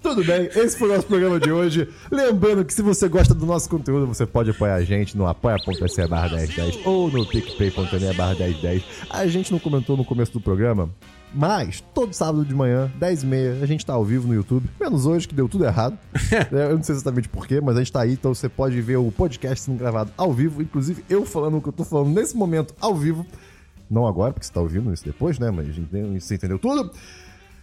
Tudo 0.03 0.25
bem, 0.25 0.49
esse 0.57 0.79
foi 0.79 0.89
o 0.91 0.95
nosso 0.95 1.07
programa 1.07 1.39
de 1.39 1.53
hoje. 1.53 1.89
Lembrando 2.11 2.65
que 2.65 2.73
se 2.73 2.83
você 2.83 3.09
gosta 3.09 3.35
do 3.35 3.45
nosso 3.47 3.69
conteúdo, 3.69 4.07
você 4.07 4.27
pode 4.27 4.51
apoiar 4.51 4.75
a 4.77 4.83
gente 4.85 5.17
no 5.17 5.27
apoia.se 5.27 6.07
barra 6.09 6.37
1010 6.37 6.81
ou 6.85 7.11
no 7.11 7.27
picpay.me 7.27 8.13
barra 8.15 8.35
1010. 8.35 8.83
A 9.11 9.27
gente 9.27 9.53
não 9.53 9.59
comentou 9.59 9.97
no 9.97 10.05
começo 10.05 10.33
do 10.33 10.41
programa, 10.41 10.89
mas 11.35 11.81
todo 11.95 12.13
sábado 12.13 12.45
de 12.45 12.55
manhã, 12.55 12.91
10h30, 13.01 13.63
a 13.63 13.67
gente 13.67 13.85
tá 13.87 13.93
ao 13.95 14.05
vivo 14.05 14.27
no 14.29 14.35
YouTube. 14.35 14.69
Menos 14.81 15.07
hoje, 15.07 15.27
que 15.29 15.35
deu 15.35 15.49
tudo 15.49 15.65
errado. 15.65 15.97
É, 16.53 16.71
Eu 16.71 16.77
não 16.77 16.83
sei 16.83 16.95
exatamente 16.95 17.29
porquê, 17.29 17.61
mas 17.61 17.77
a 17.77 17.81
gente 17.81 17.93
tá 17.93 18.01
aí, 18.03 18.13
então 18.13 18.35
você 18.35 18.49
pode 18.49 18.81
ver 18.81 18.97
o 18.97 19.11
podcast 19.13 19.65
sendo 19.65 19.79
gravado 19.79 20.11
ao 20.17 20.33
vivo. 20.33 20.61
Inclusive, 20.63 21.05
eu 21.09 21.25
falando 21.27 21.57
o 21.59 21.63
que 21.63 21.69
eu 21.69 21.73
tô 21.73 21.85
falando 21.85 22.11
nesse 22.15 22.37
momento 22.37 22.75
ao 22.81 22.95
vivo. 22.95 23.25
Não 23.91 24.07
agora, 24.07 24.33
porque 24.33 24.47
você 24.47 24.53
tá 24.53 24.61
ouvindo 24.61 24.93
isso 24.93 25.05
depois, 25.05 25.39
né? 25.39 25.51
Mas 25.51 25.69
a 25.69 25.73
gente- 25.73 25.89
você 26.21 26.35
entendeu 26.37 26.59
tudo. 26.59 26.91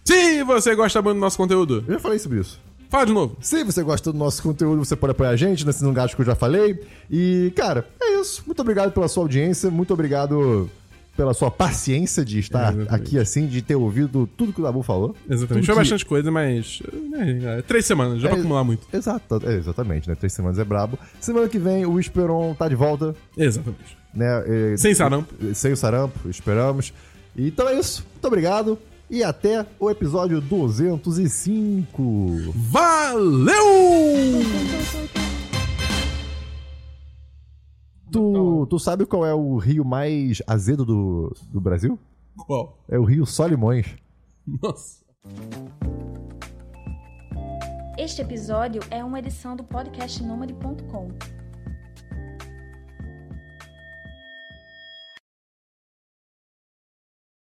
Se 0.04 0.42
você 0.44 0.74
gosta 0.74 1.00
muito 1.02 1.16
do 1.16 1.20
nosso 1.20 1.36
conteúdo, 1.36 1.84
Eu 1.86 1.94
já 1.94 2.00
falei 2.00 2.18
sobre 2.18 2.40
isso. 2.40 2.60
fala 2.90 3.04
de 3.06 3.12
novo. 3.12 3.36
Se 3.40 3.62
você 3.64 3.82
gosta 3.82 4.10
do 4.12 4.18
nosso 4.18 4.42
conteúdo, 4.42 4.82
você 4.84 4.96
pode 4.96 5.10
apoiar 5.12 5.30
a 5.30 5.36
gente 5.36 5.66
nesse 5.66 5.84
gasto 5.92 6.14
que 6.16 6.22
eu 6.22 6.26
já 6.26 6.34
falei. 6.34 6.80
E, 7.10 7.52
cara, 7.56 7.86
é 8.00 8.20
isso. 8.20 8.42
Muito 8.46 8.60
obrigado 8.60 8.92
pela 8.92 9.08
sua 9.08 9.22
audiência. 9.24 9.70
Muito 9.70 9.92
obrigado 9.92 10.70
pela 11.18 11.34
sua 11.34 11.50
paciência 11.50 12.24
de 12.24 12.38
estar 12.38 12.72
Exatamente. 12.72 12.94
aqui 12.94 13.18
assim, 13.18 13.48
de 13.48 13.60
ter 13.60 13.74
ouvido 13.74 14.28
tudo 14.36 14.52
que 14.52 14.60
o 14.60 14.62
Dabu 14.62 14.84
falou. 14.84 15.16
Exatamente. 15.28 15.66
Foi 15.66 15.74
que- 15.74 15.80
bastante 15.80 16.06
coisa, 16.06 16.30
mas. 16.30 16.80
é, 17.14 17.58
é, 17.58 17.62
três 17.62 17.84
semanas, 17.84 18.20
já 18.20 18.28
pra 18.28 18.36
É, 18.36 18.40
acumular 18.40 18.62
muito. 18.62 18.86
Exato, 18.92 19.42
é, 19.44 19.54
exatamente, 19.56 20.08
né? 20.08 20.14
Três 20.14 20.32
semanas 20.32 20.60
é 20.60 20.64
brabo. 20.64 20.96
Semana 21.20 21.48
que 21.48 21.58
vem 21.58 21.84
o 21.84 21.98
Esperon 21.98 22.54
tá 22.54 22.68
de 22.68 22.76
volta, 22.76 23.16
Exatamente. 23.36 23.98
né? 24.14 24.72
É, 24.72 24.76
Sem 24.76 24.94
sarampo. 24.94 25.34
Sem 25.54 25.72
o 25.72 25.76
sarampo, 25.76 26.28
esperamos. 26.30 26.92
Então 27.36 27.68
é 27.68 27.80
isso. 27.80 28.06
Muito 28.12 28.24
obrigado. 28.26 28.78
E 29.10 29.24
até 29.24 29.66
o 29.80 29.90
episódio 29.90 30.40
205. 30.40 32.52
Valeu! 32.54 33.56
Tu, 38.10 38.66
tu 38.70 38.78
sabe 38.78 39.04
qual 39.04 39.26
é 39.26 39.34
o 39.34 39.56
rio 39.58 39.84
mais 39.84 40.42
azedo 40.46 40.84
do, 40.84 41.34
do 41.50 41.60
Brasil? 41.60 41.98
Qual? 42.46 42.78
É 42.88 42.98
o 42.98 43.04
rio 43.04 43.26
Solimões. 43.26 43.86
Nossa. 44.62 45.04
Este 47.98 48.22
episódio 48.22 48.80
é 48.90 49.04
uma 49.04 49.18
edição 49.18 49.56
do 49.56 49.64
podcast 49.64 50.22
Nômade.com. 50.22 51.08